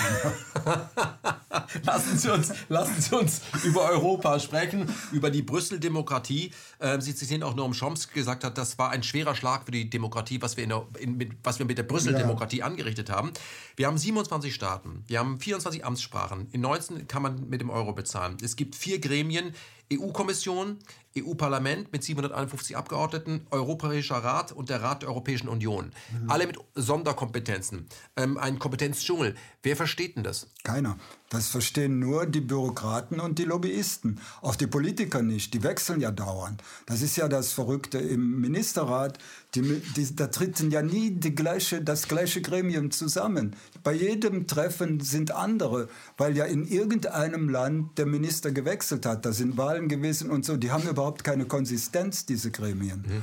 lassen, 1.84 2.18
Sie 2.18 2.32
uns, 2.32 2.52
lassen 2.68 3.00
Sie 3.00 3.14
uns 3.14 3.42
über 3.64 3.88
Europa 3.88 4.40
sprechen, 4.40 4.92
über 5.12 5.30
die 5.30 5.42
Brüssel-Demokratie. 5.42 6.52
Ähm, 6.80 7.00
Sie 7.00 7.14
zitieren 7.14 7.44
auch 7.44 7.54
Noam 7.54 7.72
Chomsky 7.72 8.14
gesagt 8.14 8.44
hat, 8.44 8.58
das 8.58 8.76
war 8.78 8.90
ein 8.90 9.04
schwerer 9.04 9.34
Schlag 9.34 9.64
für 9.64 9.70
die 9.70 9.88
Demokratie, 9.88 10.42
was 10.42 10.56
wir, 10.56 10.66
der, 10.66 10.84
in, 10.98 11.16
mit, 11.16 11.32
was 11.44 11.58
wir 11.60 11.66
mit 11.66 11.78
der 11.78 11.84
Brüssel-Demokratie 11.84 12.58
ja. 12.58 12.66
angerichtet 12.66 13.10
haben. 13.10 13.32
Wir 13.76 13.86
haben 13.86 13.98
27 13.98 14.54
Staaten, 14.54 15.04
wir 15.06 15.20
haben 15.20 15.38
24 15.38 15.84
Amtssprachen. 15.84 16.48
In 16.50 16.60
19 16.60 17.06
kann 17.06 17.22
man 17.22 17.48
mit 17.48 17.60
dem 17.60 17.70
Euro 17.70 17.92
bezahlen. 17.92 18.36
Es 18.42 18.56
gibt 18.56 18.74
vier 18.74 18.98
Gremien, 18.98 19.54
EU-Kommission, 19.92 20.78
EU-Parlament 21.16 21.92
mit 21.92 22.02
751 22.02 22.76
Abgeordneten, 22.76 23.46
Europäischer 23.50 24.16
Rat 24.16 24.52
und 24.52 24.68
der 24.68 24.82
Rat 24.82 25.02
der 25.02 25.08
Europäischen 25.08 25.48
Union. 25.48 25.92
Mhm. 26.12 26.30
Alle 26.30 26.46
mit 26.46 26.58
Sonderkompetenzen. 26.74 27.88
Ähm, 28.16 28.38
ein 28.38 28.58
Kompetenzdschungel. 28.58 29.34
Wer 29.62 29.76
versteht 29.76 30.16
denn 30.16 30.24
das? 30.24 30.48
Keiner. 30.64 30.98
Das 31.32 31.48
verstehen 31.48 31.98
nur 31.98 32.26
die 32.26 32.42
Bürokraten 32.42 33.18
und 33.18 33.38
die 33.38 33.44
Lobbyisten. 33.44 34.20
Auch 34.42 34.54
die 34.54 34.66
Politiker 34.66 35.22
nicht. 35.22 35.54
Die 35.54 35.62
wechseln 35.62 35.98
ja 35.98 36.10
dauernd. 36.10 36.62
Das 36.84 37.00
ist 37.00 37.16
ja 37.16 37.26
das 37.26 37.52
Verrückte 37.52 37.96
im 37.96 38.42
Ministerrat. 38.42 39.18
Die, 39.54 39.62
die, 39.96 40.14
da 40.14 40.26
treten 40.26 40.70
ja 40.70 40.82
nie 40.82 41.10
die 41.10 41.34
gleiche, 41.34 41.80
das 41.80 42.06
gleiche 42.06 42.42
Gremium 42.42 42.90
zusammen. 42.90 43.56
Bei 43.82 43.94
jedem 43.94 44.46
Treffen 44.46 45.00
sind 45.00 45.30
andere, 45.30 45.88
weil 46.18 46.36
ja 46.36 46.44
in 46.44 46.66
irgendeinem 46.66 47.48
Land 47.48 47.96
der 47.96 48.04
Minister 48.04 48.52
gewechselt 48.52 49.06
hat. 49.06 49.24
Da 49.24 49.32
sind 49.32 49.56
Wahlen 49.56 49.88
gewesen 49.88 50.30
und 50.30 50.44
so. 50.44 50.58
Die 50.58 50.70
haben 50.70 50.86
überhaupt 50.86 51.24
keine 51.24 51.46
Konsistenz, 51.46 52.26
diese 52.26 52.50
Gremien. 52.50 53.06
Mhm. 53.08 53.22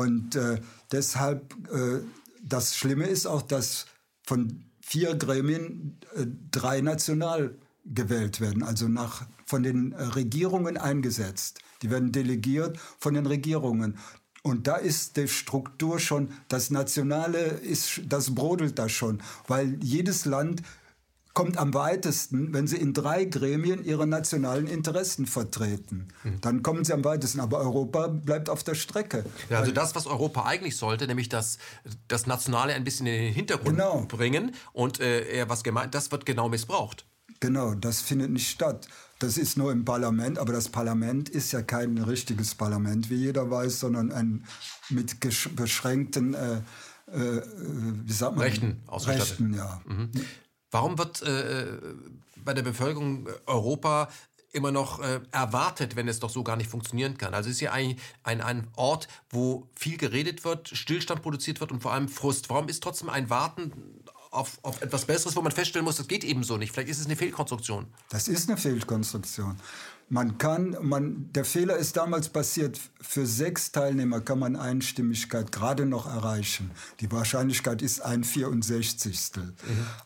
Und 0.00 0.36
äh, 0.36 0.60
deshalb, 0.92 1.56
äh, 1.72 2.04
das 2.40 2.76
Schlimme 2.76 3.06
ist 3.06 3.26
auch, 3.26 3.42
dass 3.42 3.86
von 4.22 4.67
vier 4.88 5.14
Gremien 5.16 5.98
äh, 6.14 6.24
drei 6.50 6.80
national 6.80 7.54
gewählt 7.84 8.40
werden, 8.40 8.62
also 8.62 8.88
nach, 8.88 9.26
von 9.44 9.62
den 9.62 9.92
äh, 9.92 10.02
Regierungen 10.02 10.78
eingesetzt. 10.78 11.60
Die 11.82 11.90
werden 11.90 12.10
delegiert 12.10 12.78
von 12.98 13.14
den 13.14 13.26
Regierungen. 13.26 13.98
Und 14.42 14.66
da 14.66 14.76
ist 14.76 15.18
die 15.18 15.28
Struktur 15.28 15.98
schon, 15.98 16.30
das 16.48 16.70
Nationale 16.70 17.38
ist, 17.38 18.00
das 18.08 18.34
brodelt 18.34 18.78
da 18.78 18.88
schon, 18.88 19.20
weil 19.46 19.78
jedes 19.82 20.24
Land 20.24 20.62
kommt 21.38 21.56
am 21.56 21.72
weitesten, 21.72 22.52
wenn 22.52 22.66
sie 22.66 22.78
in 22.78 22.92
drei 22.92 23.24
Gremien 23.24 23.84
ihre 23.84 24.08
nationalen 24.08 24.66
Interessen 24.66 25.24
vertreten. 25.24 26.08
Mhm. 26.24 26.40
Dann 26.40 26.62
kommen 26.64 26.84
sie 26.84 26.92
am 26.92 27.04
weitesten. 27.04 27.38
Aber 27.38 27.60
Europa 27.60 28.08
bleibt 28.08 28.50
auf 28.50 28.64
der 28.64 28.74
Strecke. 28.74 29.24
Ja, 29.48 29.60
also 29.60 29.70
das, 29.70 29.94
was 29.94 30.08
Europa 30.08 30.46
eigentlich 30.46 30.76
sollte, 30.76 31.06
nämlich 31.06 31.28
das, 31.28 31.58
das 32.08 32.26
Nationale 32.26 32.74
ein 32.74 32.82
bisschen 32.82 33.06
in 33.06 33.12
den 33.22 33.32
Hintergrund 33.32 33.76
genau. 33.76 34.04
bringen 34.08 34.52
und 34.72 34.98
äh, 34.98 35.48
was 35.48 35.62
gemeint, 35.62 35.94
das 35.94 36.10
wird 36.10 36.26
genau 36.26 36.48
missbraucht. 36.48 37.06
Genau, 37.38 37.74
das 37.74 38.00
findet 38.00 38.32
nicht 38.32 38.50
statt. 38.50 38.88
Das 39.20 39.38
ist 39.38 39.56
nur 39.56 39.70
im 39.70 39.84
Parlament, 39.84 40.40
aber 40.40 40.52
das 40.52 40.68
Parlament 40.68 41.28
ist 41.28 41.52
ja 41.52 41.62
kein 41.62 41.98
richtiges 41.98 42.56
Parlament, 42.56 43.10
wie 43.10 43.14
jeder 43.14 43.48
weiß, 43.48 43.78
sondern 43.78 44.10
ein 44.10 44.44
mit 44.88 45.20
beschränkten 45.54 46.34
äh, 46.34 46.62
äh, 47.12 47.42
wie 48.04 48.12
sagt 48.12 48.36
man? 48.36 48.44
Rechten 48.44 48.82
ausgestattet. 48.86 49.30
Rechten, 49.30 49.54
ja. 49.54 49.80
Mhm. 49.86 50.10
Warum 50.70 50.98
wird 50.98 51.22
äh, 51.22 51.78
bei 52.36 52.54
der 52.54 52.62
Bevölkerung 52.62 53.28
Europa 53.46 54.08
immer 54.52 54.72
noch 54.72 55.00
äh, 55.00 55.20
erwartet, 55.30 55.96
wenn 55.96 56.08
es 56.08 56.20
doch 56.20 56.30
so 56.30 56.42
gar 56.42 56.56
nicht 56.56 56.70
funktionieren 56.70 57.18
kann. 57.18 57.34
Also 57.34 57.50
es 57.50 57.56
ist 57.56 57.60
ja 57.60 57.72
ein, 57.72 57.96
ein, 58.22 58.40
ein 58.40 58.66
Ort, 58.76 59.08
wo 59.30 59.68
viel 59.74 59.98
geredet 59.98 60.44
wird, 60.44 60.68
Stillstand 60.68 61.22
produziert 61.22 61.60
wird 61.60 61.70
und 61.70 61.80
vor 61.80 61.92
allem 61.92 62.08
Frust. 62.08 62.48
Warum 62.48 62.68
ist 62.68 62.82
trotzdem 62.82 63.10
ein 63.10 63.28
Warten 63.28 63.72
auf, 64.30 64.58
auf 64.62 64.80
etwas 64.82 65.04
Besseres, 65.04 65.36
wo 65.36 65.42
man 65.42 65.52
feststellen 65.52 65.84
muss, 65.84 65.96
das 65.96 66.08
geht 66.08 66.24
eben 66.24 66.42
so 66.42 66.56
nicht? 66.56 66.72
Vielleicht 66.72 66.88
ist 66.88 66.98
es 66.98 67.06
eine 67.06 67.16
Fehlkonstruktion. 67.16 67.86
Das 68.08 68.28
ist 68.28 68.48
eine 68.48 68.58
Fehlkonstruktion. 68.58 69.58
Man 70.10 70.38
kann, 70.38 70.76
man, 70.80 71.30
der 71.32 71.44
Fehler 71.44 71.76
ist 71.76 71.96
damals 71.96 72.30
passiert, 72.30 72.80
für 73.00 73.26
sechs 73.26 73.72
Teilnehmer 73.72 74.22
kann 74.22 74.38
man 74.38 74.56
Einstimmigkeit 74.56 75.52
gerade 75.52 75.84
noch 75.84 76.06
erreichen. 76.06 76.70
Die 77.00 77.12
Wahrscheinlichkeit 77.12 77.82
ist 77.82 78.00
ein 78.00 78.24
64. 78.24 79.32
Mhm. 79.36 79.50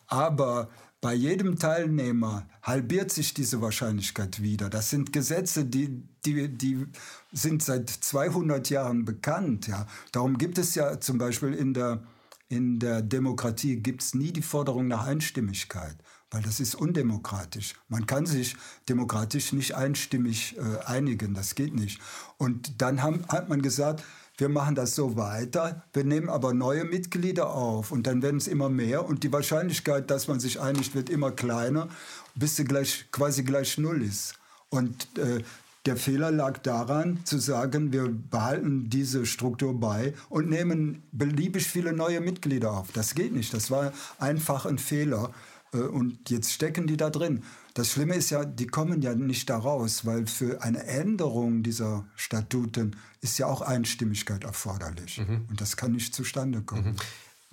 Aber 0.07 0.69
bei 0.99 1.13
jedem 1.13 1.57
Teilnehmer 1.57 2.47
halbiert 2.61 3.11
sich 3.11 3.33
diese 3.33 3.61
Wahrscheinlichkeit 3.61 4.41
wieder. 4.41 4.69
Das 4.69 4.89
sind 4.89 5.13
Gesetze, 5.13 5.65
die, 5.65 6.01
die, 6.25 6.49
die 6.49 6.85
sind 7.31 7.63
seit 7.63 7.89
200 7.89 8.69
Jahren 8.69 9.05
bekannt. 9.05 9.67
Ja. 9.67 9.85
Darum 10.11 10.37
gibt 10.37 10.57
es 10.57 10.75
ja 10.75 10.99
zum 10.99 11.17
Beispiel 11.17 11.53
in 11.53 11.73
der, 11.73 12.03
in 12.49 12.79
der 12.79 13.01
Demokratie 13.01 13.77
gibt's 13.77 14.13
nie 14.13 14.31
die 14.31 14.41
Forderung 14.41 14.87
nach 14.87 15.05
Einstimmigkeit 15.05 15.95
weil 16.33 16.41
das 16.41 16.59
ist 16.59 16.75
undemokratisch. 16.75 17.75
Man 17.87 18.07
kann 18.07 18.25
sich 18.25 18.55
demokratisch 18.89 19.53
nicht 19.53 19.75
einstimmig 19.75 20.57
äh, 20.57 20.83
einigen, 20.85 21.33
das 21.35 21.55
geht 21.55 21.75
nicht. 21.75 22.01
Und 22.37 22.81
dann 22.81 23.03
haben, 23.03 23.23
hat 23.29 23.49
man 23.49 23.61
gesagt, 23.61 24.03
wir 24.37 24.49
machen 24.49 24.73
das 24.73 24.95
so 24.95 25.15
weiter, 25.15 25.83
wir 25.93 26.03
nehmen 26.03 26.27
aber 26.27 26.55
neue 26.55 26.85
Mitglieder 26.85 27.51
auf 27.51 27.91
und 27.91 28.07
dann 28.07 28.23
werden 28.23 28.37
es 28.37 28.47
immer 28.47 28.67
mehr 28.67 29.05
und 29.05 29.23
die 29.23 29.31
Wahrscheinlichkeit, 29.31 30.09
dass 30.09 30.27
man 30.27 30.39
sich 30.39 30.59
einigt, 30.59 30.95
wird 30.95 31.11
immer 31.11 31.31
kleiner, 31.31 31.87
bis 32.33 32.55
sie 32.55 32.65
gleich, 32.65 33.05
quasi 33.11 33.43
gleich 33.43 33.77
null 33.77 34.01
ist. 34.01 34.33
Und 34.69 35.07
äh, 35.19 35.43
der 35.85 35.97
Fehler 35.97 36.31
lag 36.31 36.59
daran, 36.59 37.19
zu 37.25 37.37
sagen, 37.37 37.91
wir 37.91 38.09
behalten 38.09 38.89
diese 38.89 39.25
Struktur 39.25 39.79
bei 39.79 40.13
und 40.29 40.49
nehmen 40.49 41.03
beliebig 41.11 41.67
viele 41.67 41.93
neue 41.93 42.21
Mitglieder 42.21 42.71
auf. 42.71 42.91
Das 42.93 43.13
geht 43.13 43.33
nicht. 43.33 43.53
Das 43.53 43.69
war 43.69 43.91
einfach 44.17 44.65
ein 44.65 44.77
Fehler. 44.77 45.31
Äh, 45.73 45.77
und 45.77 46.29
jetzt 46.29 46.51
stecken 46.51 46.87
die 46.87 46.97
da 46.97 47.09
drin. 47.09 47.43
Das 47.73 47.91
Schlimme 47.91 48.15
ist 48.15 48.29
ja, 48.29 48.45
die 48.45 48.67
kommen 48.67 49.01
ja 49.01 49.15
nicht 49.15 49.49
da 49.49 49.57
raus, 49.57 50.05
weil 50.05 50.27
für 50.27 50.61
eine 50.61 50.83
Änderung 50.83 51.63
dieser 51.63 52.05
Statuten 52.15 52.95
ist 53.21 53.39
ja 53.39 53.47
auch 53.47 53.61
Einstimmigkeit 53.61 54.43
erforderlich. 54.43 55.19
Mhm. 55.19 55.45
Und 55.49 55.59
das 55.59 55.75
kann 55.75 55.93
nicht 55.93 56.13
zustande 56.13 56.61
kommen. 56.61 56.91
Mhm. 56.91 56.95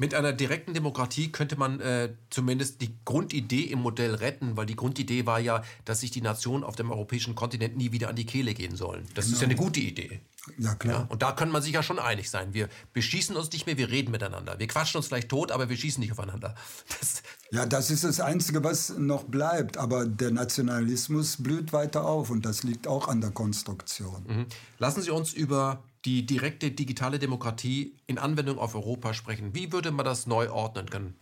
Mit 0.01 0.15
einer 0.15 0.33
direkten 0.33 0.73
Demokratie 0.73 1.31
könnte 1.31 1.59
man 1.59 1.79
äh, 1.79 2.15
zumindest 2.31 2.81
die 2.81 2.97
Grundidee 3.05 3.65
im 3.65 3.81
Modell 3.81 4.15
retten, 4.15 4.57
weil 4.57 4.65
die 4.65 4.75
Grundidee 4.75 5.27
war 5.27 5.39
ja, 5.39 5.63
dass 5.85 6.01
sich 6.01 6.11
die 6.11 6.23
Nationen 6.23 6.65
auf 6.65 6.75
dem 6.75 6.91
europäischen 6.91 7.35
Kontinent 7.35 7.77
nie 7.77 7.93
wieder 7.93 8.09
an 8.09 8.17
die 8.17 8.25
Kehle 8.25 8.55
gehen 8.55 8.77
sollen. 8.77 9.07
Das 9.15 9.27
genau. 9.27 9.35
ist 9.35 9.43
ja 9.43 9.49
eine 9.49 9.57
gute 9.57 9.81
Idee. 9.81 10.23
Ja, 10.57 10.75
klar. 10.75 11.01
Ja, 11.01 11.07
und 11.11 11.21
da 11.21 11.33
kann 11.33 11.51
man 11.51 11.61
sich 11.61 11.75
ja 11.75 11.83
schon 11.83 11.99
einig 11.99 12.31
sein. 12.31 12.55
Wir 12.55 12.71
beschießen 12.95 13.37
uns 13.37 13.53
nicht 13.53 13.67
mehr, 13.67 13.77
wir 13.77 13.91
reden 13.91 14.11
miteinander. 14.11 14.59
Wir 14.59 14.69
quatschen 14.69 14.97
uns 14.97 15.09
vielleicht 15.09 15.29
tot, 15.29 15.53
aber 15.53 15.69
wir 15.69 15.77
schießen 15.77 16.01
nicht 16.01 16.13
aufeinander. 16.13 16.55
Das 16.99 17.23
ja, 17.53 17.67
das 17.67 17.91
ist 17.91 18.05
das 18.05 18.21
Einzige, 18.21 18.65
was 18.65 18.97
noch 18.97 19.25
bleibt. 19.25 19.77
Aber 19.77 20.07
der 20.07 20.31
Nationalismus 20.31 21.37
blüht 21.43 21.75
weiter 21.75 22.07
auf 22.07 22.31
und 22.31 22.47
das 22.47 22.63
liegt 22.63 22.87
auch 22.87 23.07
an 23.07 23.21
der 23.21 23.33
Konstruktion. 23.33 24.25
Mhm. 24.27 24.47
Lassen 24.79 25.03
Sie 25.03 25.11
uns 25.11 25.35
über 25.35 25.83
die 26.05 26.25
direkte 26.25 26.71
digitale 26.71 27.19
Demokratie 27.19 27.97
in 28.07 28.19
Anwendung 28.19 28.59
auf 28.59 28.75
Europa 28.75 29.15
sprechen. 29.15 29.55
Wie 29.55 29.73
würde 29.73 29.91
man 29.91 30.05
das 30.05 30.27
neu 30.27 30.51
ordnen 30.51 30.89
können, 30.89 31.19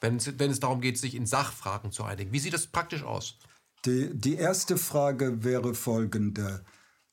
wenn 0.00 0.16
es, 0.16 0.38
wenn 0.38 0.50
es 0.50 0.60
darum 0.60 0.80
geht, 0.80 0.98
sich 0.98 1.14
in 1.14 1.26
Sachfragen 1.26 1.92
zu 1.92 2.04
einigen? 2.04 2.32
Wie 2.32 2.38
sieht 2.38 2.54
das 2.54 2.66
praktisch 2.66 3.02
aus? 3.02 3.36
Die, 3.84 4.10
die 4.14 4.36
erste 4.36 4.78
Frage 4.78 5.44
wäre 5.44 5.74
folgende. 5.74 6.64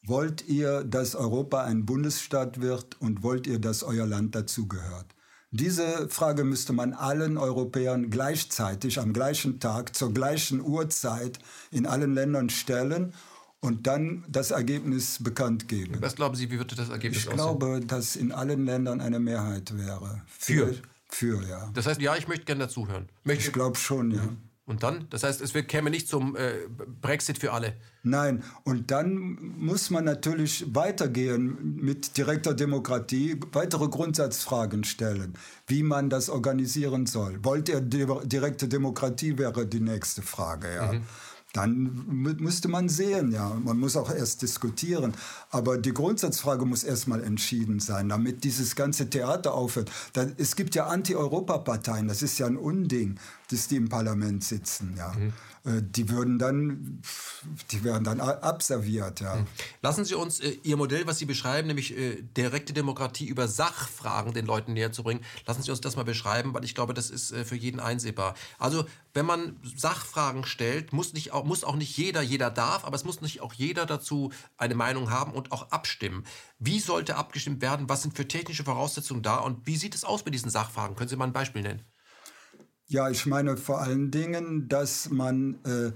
Wollt 0.03 0.47
ihr, 0.47 0.84
dass 0.84 1.16
Europa 1.16 1.64
ein 1.64 1.86
Bundesstaat 1.86 2.62
wird 2.62 2.99
und 3.01 3.24
wollt 3.24 3.45
ihr, 3.45 3.59
dass 3.59 3.84
euer 3.84 4.07
Land 4.07 4.34
dazugehört? 4.34 5.14
Diese 5.51 6.07
Frage 6.07 6.45
müsste 6.45 6.72
man 6.72 6.93
allen 6.93 7.38
Europäern 7.38 8.09
gleichzeitig 8.09 8.99
am 8.99 9.12
gleichen 9.12 9.59
Tag 9.59 9.93
zur 9.95 10.14
gleichen 10.14 10.62
Uhrzeit 10.62 11.39
in 11.72 11.86
allen 11.86 12.14
Ländern 12.14 12.49
stellen 12.49 13.14
und 13.62 13.88
dann 13.88 14.26
das 14.28 14.51
Ergebnis 14.51 15.24
bekannt 15.24 15.68
geben. 15.68 15.97
Was 15.99 16.16
glauben 16.16 16.36
Sie, 16.36 16.51
wie 16.51 16.57
würde 16.57 16.76
das 16.76 16.89
Ergebnis 16.89 17.24
ich 17.24 17.28
aussehen? 17.28 17.39
Ich 17.39 17.59
glaube, 17.59 17.80
dass 17.86 18.16
in 18.16 18.32
allen 18.32 18.66
Ländern 18.66 18.99
eine 18.99 19.20
Mehrheit 19.20 19.78
wäre. 19.78 20.22
Für? 20.28 20.76
Für, 21.07 21.41
ja. 21.47 21.70
Das 21.74 21.86
heißt, 21.86 22.01
ja, 22.01 22.16
ich 22.16 22.28
möchte 22.28 22.45
gerne 22.45 22.66
dazuhören. 22.66 23.07
Möchte 23.24 23.47
ich 23.47 23.53
glaube 23.53 23.78
schon, 23.78 24.12
ja. 24.12 24.30
Und 24.66 24.84
dann? 24.84 25.07
Das 25.09 25.24
heißt, 25.24 25.41
es 25.41 25.53
käme 25.68 25.89
nicht 25.89 26.07
zum 26.07 26.36
äh, 26.38 26.53
Brexit 27.01 27.38
für 27.38 27.51
alle. 27.51 27.74
Nein, 28.03 28.43
und 28.64 28.89
dann 28.89 29.38
muss 29.57 29.89
man 29.89 30.05
natürlich 30.05 30.64
weitergehen 30.74 31.76
mit 31.76 32.16
direkter 32.16 32.53
Demokratie, 32.53 33.38
weitere 33.51 33.89
Grundsatzfragen 33.89 34.86
stellen, 34.86 35.34
wie 35.68 35.84
man 35.84 36.09
das 36.09 36.30
organisieren 36.30 37.05
soll. 37.05 37.43
Wollt 37.43 37.68
ihr 37.70 37.82
direkte 37.82 38.68
Demokratie, 38.70 39.38
wäre 39.38 39.66
die 39.66 39.82
nächste 39.82 40.22
Frage, 40.22 40.74
ja. 40.74 40.93
Mhm. 40.93 41.03
Dann 41.53 42.05
müsste 42.07 42.69
man 42.69 42.87
sehen, 42.87 43.31
ja. 43.31 43.57
Man 43.63 43.77
muss 43.77 43.97
auch 43.97 44.13
erst 44.13 44.41
diskutieren. 44.41 45.13
Aber 45.49 45.77
die 45.77 45.93
Grundsatzfrage 45.93 46.65
muss 46.65 46.83
erstmal 46.83 47.23
entschieden 47.23 47.79
sein, 47.79 48.09
damit 48.09 48.43
dieses 48.43 48.75
ganze 48.75 49.09
Theater 49.09 49.53
aufhört. 49.53 49.91
es 50.37 50.55
gibt 50.55 50.75
ja 50.75 50.87
Anti-Europa-Parteien, 50.87 52.07
das 52.07 52.21
ist 52.21 52.39
ja 52.39 52.47
ein 52.47 52.57
Unding, 52.57 53.19
dass 53.51 53.67
die 53.67 53.75
im 53.75 53.89
Parlament 53.89 54.43
sitzen, 54.43 54.95
ja. 54.97 55.13
Mhm. 55.13 55.33
Äh, 55.63 55.81
die 55.83 56.09
würden 56.09 56.39
dann, 56.39 57.01
die 57.71 57.83
werden 57.83 58.03
dann 58.03 58.19
abserviert. 58.19 59.19
Ja. 59.19 59.35
Hm. 59.35 59.47
Lassen 59.81 60.05
Sie 60.05 60.15
uns 60.15 60.39
äh, 60.39 60.57
Ihr 60.63 60.75
Modell, 60.75 61.05
was 61.05 61.19
Sie 61.19 61.25
beschreiben, 61.25 61.67
nämlich 61.67 61.95
äh, 61.95 62.21
direkte 62.21 62.73
Demokratie 62.73 63.27
über 63.27 63.47
Sachfragen 63.47 64.33
den 64.33 64.47
Leuten 64.47 64.73
näher 64.73 64.91
zu 64.91 65.03
bringen, 65.03 65.23
lassen 65.45 65.61
Sie 65.61 65.69
uns 65.69 65.81
das 65.81 65.95
mal 65.95 66.03
beschreiben, 66.03 66.53
weil 66.53 66.63
ich 66.63 66.73
glaube, 66.73 66.93
das 66.93 67.11
ist 67.11 67.31
äh, 67.31 67.45
für 67.45 67.55
jeden 67.55 67.79
einsehbar. 67.79 68.33
Also, 68.57 68.85
wenn 69.13 69.25
man 69.25 69.59
Sachfragen 69.75 70.45
stellt, 70.45 70.93
muss, 70.93 71.13
nicht 71.13 71.31
auch, 71.31 71.43
muss 71.43 71.63
auch 71.63 71.75
nicht 71.75 71.95
jeder, 71.95 72.21
jeder 72.21 72.49
darf, 72.49 72.83
aber 72.83 72.95
es 72.95 73.03
muss 73.03 73.21
nicht 73.21 73.41
auch 73.41 73.53
jeder 73.53 73.85
dazu 73.85 74.31
eine 74.57 74.73
Meinung 74.73 75.11
haben 75.11 75.33
und 75.33 75.51
auch 75.51 75.69
abstimmen. 75.71 76.23
Wie 76.57 76.79
sollte 76.79 77.17
abgestimmt 77.17 77.61
werden? 77.61 77.87
Was 77.87 78.01
sind 78.01 78.15
für 78.15 78.27
technische 78.27 78.63
Voraussetzungen 78.63 79.21
da? 79.21 79.35
Und 79.35 79.67
wie 79.67 79.77
sieht 79.77 79.93
es 79.93 80.05
aus 80.05 80.25
mit 80.25 80.33
diesen 80.33 80.49
Sachfragen? 80.49 80.95
Können 80.95 81.09
Sie 81.09 81.15
mal 81.17 81.25
ein 81.25 81.33
Beispiel 81.33 81.61
nennen? 81.61 81.83
Ja, 82.91 83.09
ich 83.09 83.25
meine 83.25 83.55
vor 83.55 83.79
allen 83.79 84.11
Dingen, 84.11 84.67
dass 84.67 85.09
man 85.09 85.55
äh, 85.63 85.93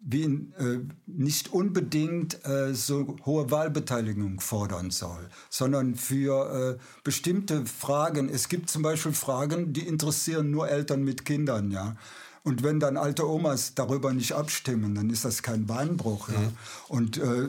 wie 0.00 0.22
äh, 0.22 0.78
nicht 1.06 1.52
unbedingt 1.52 2.46
äh, 2.46 2.72
so 2.72 3.16
hohe 3.26 3.50
Wahlbeteiligung 3.50 4.38
fordern 4.38 4.92
soll, 4.92 5.28
sondern 5.50 5.96
für 5.96 6.76
äh, 6.78 6.82
bestimmte 7.02 7.66
Fragen. 7.66 8.28
Es 8.28 8.48
gibt 8.48 8.70
zum 8.70 8.82
Beispiel 8.82 9.12
Fragen, 9.12 9.72
die 9.72 9.88
interessieren 9.88 10.52
nur 10.52 10.68
Eltern 10.68 11.02
mit 11.02 11.24
Kindern, 11.24 11.72
ja. 11.72 11.96
Und 12.44 12.62
wenn 12.62 12.78
dann 12.78 12.96
alte 12.96 13.28
Omas 13.28 13.74
darüber 13.74 14.12
nicht 14.12 14.30
abstimmen, 14.30 14.94
dann 14.94 15.10
ist 15.10 15.24
das 15.24 15.42
kein 15.42 15.66
Beinbruch. 15.66 16.28
Ja? 16.28 16.38
Mhm. 16.38 16.52
Und 16.86 17.18
äh, 17.18 17.48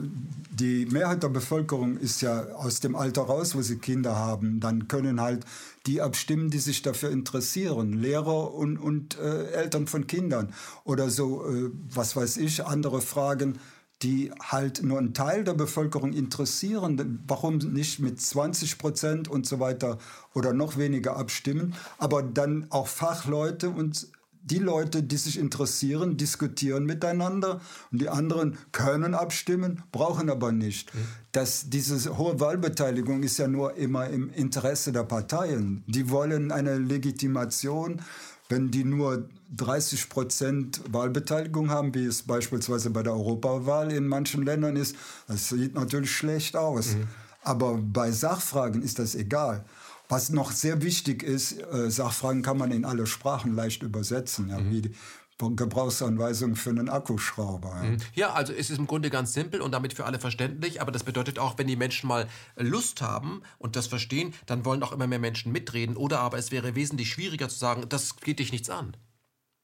die 0.50 0.86
Mehrheit 0.86 1.22
der 1.22 1.28
Bevölkerung 1.28 1.98
ist 1.98 2.20
ja 2.20 2.46
aus 2.54 2.80
dem 2.80 2.96
Alter 2.96 3.22
raus, 3.22 3.54
wo 3.54 3.62
sie 3.62 3.78
Kinder 3.78 4.16
haben. 4.16 4.58
Dann 4.58 4.88
können 4.88 5.20
halt 5.20 5.44
die 5.88 6.02
abstimmen, 6.02 6.50
die 6.50 6.58
sich 6.58 6.82
dafür 6.82 7.10
interessieren. 7.10 7.94
Lehrer 7.94 8.54
und, 8.54 8.76
und 8.76 9.18
äh, 9.18 9.50
Eltern 9.52 9.86
von 9.86 10.06
Kindern. 10.06 10.52
Oder 10.84 11.08
so, 11.10 11.46
äh, 11.46 11.70
was 11.92 12.14
weiß 12.14 12.36
ich, 12.36 12.64
andere 12.64 13.00
Fragen 13.00 13.58
die 14.02 14.30
halt 14.40 14.84
nur 14.84 14.98
einen 14.98 15.12
Teil 15.12 15.42
der 15.42 15.54
Bevölkerung 15.54 16.12
interessieren. 16.12 17.20
Warum 17.26 17.58
nicht 17.58 17.98
mit 17.98 18.20
20 18.20 18.78
Prozent 18.78 19.26
und 19.26 19.44
so 19.44 19.58
weiter 19.58 19.98
oder 20.34 20.52
noch 20.52 20.76
weniger 20.76 21.16
abstimmen? 21.16 21.74
Aber 21.98 22.22
dann 22.22 22.68
auch 22.70 22.86
Fachleute 22.86 23.70
und 23.70 24.06
die 24.50 24.58
Leute, 24.58 25.02
die 25.02 25.16
sich 25.16 25.38
interessieren, 25.38 26.16
diskutieren 26.16 26.84
miteinander 26.84 27.60
und 27.92 28.00
die 28.00 28.08
anderen 28.08 28.58
können 28.72 29.14
abstimmen, 29.14 29.82
brauchen 29.92 30.30
aber 30.30 30.52
nicht. 30.52 30.94
Mhm. 30.94 30.98
Das, 31.32 31.70
diese 31.70 32.16
hohe 32.16 32.40
Wahlbeteiligung 32.40 33.22
ist 33.22 33.38
ja 33.38 33.48
nur 33.48 33.76
immer 33.76 34.08
im 34.08 34.30
Interesse 34.30 34.92
der 34.92 35.04
Parteien. 35.04 35.84
Die 35.86 36.10
wollen 36.10 36.52
eine 36.52 36.78
Legitimation 36.78 38.02
wenn 38.48 38.70
die 38.70 38.84
nur 38.84 39.28
30 39.56 40.08
Prozent 40.08 40.80
Wahlbeteiligung 40.90 41.70
haben, 41.70 41.94
wie 41.94 42.04
es 42.04 42.22
beispielsweise 42.22 42.90
bei 42.90 43.02
der 43.02 43.12
Europawahl 43.12 43.92
in 43.92 44.06
manchen 44.06 44.44
Ländern 44.44 44.76
ist, 44.76 44.96
das 45.26 45.48
sieht 45.48 45.74
natürlich 45.74 46.10
schlecht 46.10 46.56
aus. 46.56 46.94
Mhm. 46.94 47.08
Aber 47.42 47.78
bei 47.78 48.10
Sachfragen 48.10 48.82
ist 48.82 48.98
das 48.98 49.14
egal. 49.14 49.64
Was 50.08 50.30
noch 50.30 50.52
sehr 50.52 50.82
wichtig 50.82 51.22
ist, 51.22 51.60
äh, 51.60 51.90
Sachfragen 51.90 52.42
kann 52.42 52.56
man 52.56 52.70
in 52.72 52.84
alle 52.84 53.06
Sprachen 53.06 53.54
leicht 53.54 53.82
übersetzen, 53.82 54.48
ja, 54.48 54.58
mhm. 54.58 54.70
wie 54.70 54.82
die 54.82 54.94
Gebrauchsanweisung 55.38 56.56
für 56.56 56.70
einen 56.70 56.88
Akkuschrauber. 56.88 57.68
Ja. 57.68 57.82
Mhm. 57.82 57.96
ja, 58.14 58.32
also 58.32 58.52
es 58.52 58.70
ist 58.70 58.78
im 58.78 58.86
Grunde 58.86 59.10
ganz 59.10 59.32
simpel 59.32 59.60
und 59.60 59.72
damit 59.72 59.92
für 59.92 60.04
alle 60.04 60.18
verständlich, 60.18 60.80
aber 60.80 60.90
das 60.90 61.04
bedeutet 61.04 61.38
auch, 61.38 61.58
wenn 61.58 61.66
die 61.66 61.76
Menschen 61.76 62.08
mal 62.08 62.26
Lust 62.56 63.02
haben 63.02 63.42
und 63.58 63.76
das 63.76 63.86
verstehen, 63.86 64.34
dann 64.46 64.64
wollen 64.64 64.82
auch 64.82 64.92
immer 64.92 65.06
mehr 65.06 65.20
Menschen 65.20 65.52
mitreden 65.52 65.96
oder 65.96 66.20
aber 66.20 66.38
es 66.38 66.50
wäre 66.50 66.74
wesentlich 66.74 67.10
schwieriger 67.10 67.48
zu 67.48 67.58
sagen, 67.58 67.84
das 67.88 68.16
geht 68.16 68.40
dich 68.40 68.50
nichts 68.50 68.70
an. 68.70 68.96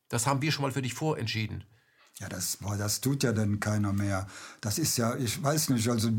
Das 0.09 0.27
haben 0.27 0.43
wir 0.43 0.53
schon 0.53 0.63
mal 0.63 0.73
für 0.73 0.83
dich 0.83 0.95
vorentschieden. 0.95 1.65
Ja, 2.21 2.29
das, 2.29 2.59
das 2.79 3.01
tut 3.01 3.25
ja 3.25 3.33
dann 3.33 3.59
keiner 3.59 3.93
mehr. 3.93 4.29
Das 4.61 4.79
ist 4.79 4.97
ja, 4.97 5.17
ich 5.17 5.43
weiß 5.43 5.71
nicht, 5.71 5.89
also 5.89 6.11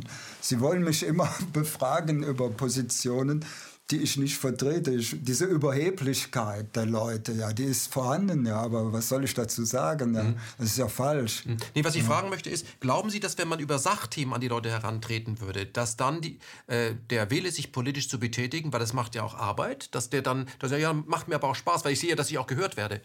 Sie 0.42 0.60
wollen 0.60 0.84
mich 0.84 1.04
immer 1.04 1.34
befragen 1.54 2.24
über 2.24 2.50
Positionen, 2.50 3.46
die 3.92 3.98
ich 3.98 4.18
nicht 4.18 4.38
vertrete. 4.38 4.92
Ich, 4.92 5.16
diese 5.20 5.46
Überheblichkeit 5.46 6.76
der 6.76 6.88
Leute, 6.88 7.34
ja, 7.34 7.54
die 7.54 7.66
ist 7.66 7.94
vorhanden, 7.94 8.46
ja, 8.46 8.60
aber 8.60 8.92
was 8.92 9.10
soll 9.10 9.24
ich 9.24 9.34
dazu 9.36 9.64
sagen? 9.64 10.16
Ja? 10.16 10.24
Mhm. 10.24 10.38
Das 10.58 10.68
ist 10.68 10.78
ja 10.78 10.88
falsch. 10.88 11.46
Mhm. 11.46 11.58
Nee, 11.76 11.84
was 11.84 11.96
ich 11.96 12.02
ja. 12.02 12.08
fragen 12.08 12.30
möchte 12.30 12.50
ist, 12.50 12.66
glauben 12.80 13.12
Sie, 13.12 13.20
dass 13.20 13.38
wenn 13.38 13.48
man 13.48 13.60
über 13.60 13.78
Sachthemen 13.78 14.34
an 14.34 14.42
die 14.42 14.48
Leute 14.48 14.72
herantreten 14.72 15.40
würde, 15.40 15.68
dass 15.68 15.98
dann 15.98 16.22
die, 16.22 16.40
äh, 16.66 16.96
der 17.12 17.30
Wille, 17.30 17.52
sich 17.52 17.72
politisch 17.72 18.10
zu 18.10 18.20
betätigen, 18.20 18.74
weil 18.74 18.80
das 18.80 18.94
macht 18.94 19.14
ja 19.14 19.24
auch 19.24 19.36
Arbeit, 19.36 19.94
dass 19.94 20.10
der 20.10 20.24
dann, 20.24 20.48
dass 20.58 20.72
er, 20.72 20.80
ja, 20.80 20.92
macht 20.94 21.28
mir 21.28 21.36
aber 21.36 21.50
auch 21.50 21.56
Spaß, 21.56 21.86
weil 21.86 21.94
ich 21.94 22.00
sehe, 22.00 22.16
dass 22.16 22.32
ich 22.32 22.40
auch 22.40 22.48
gehört 22.48 22.78
werde. 22.78 23.02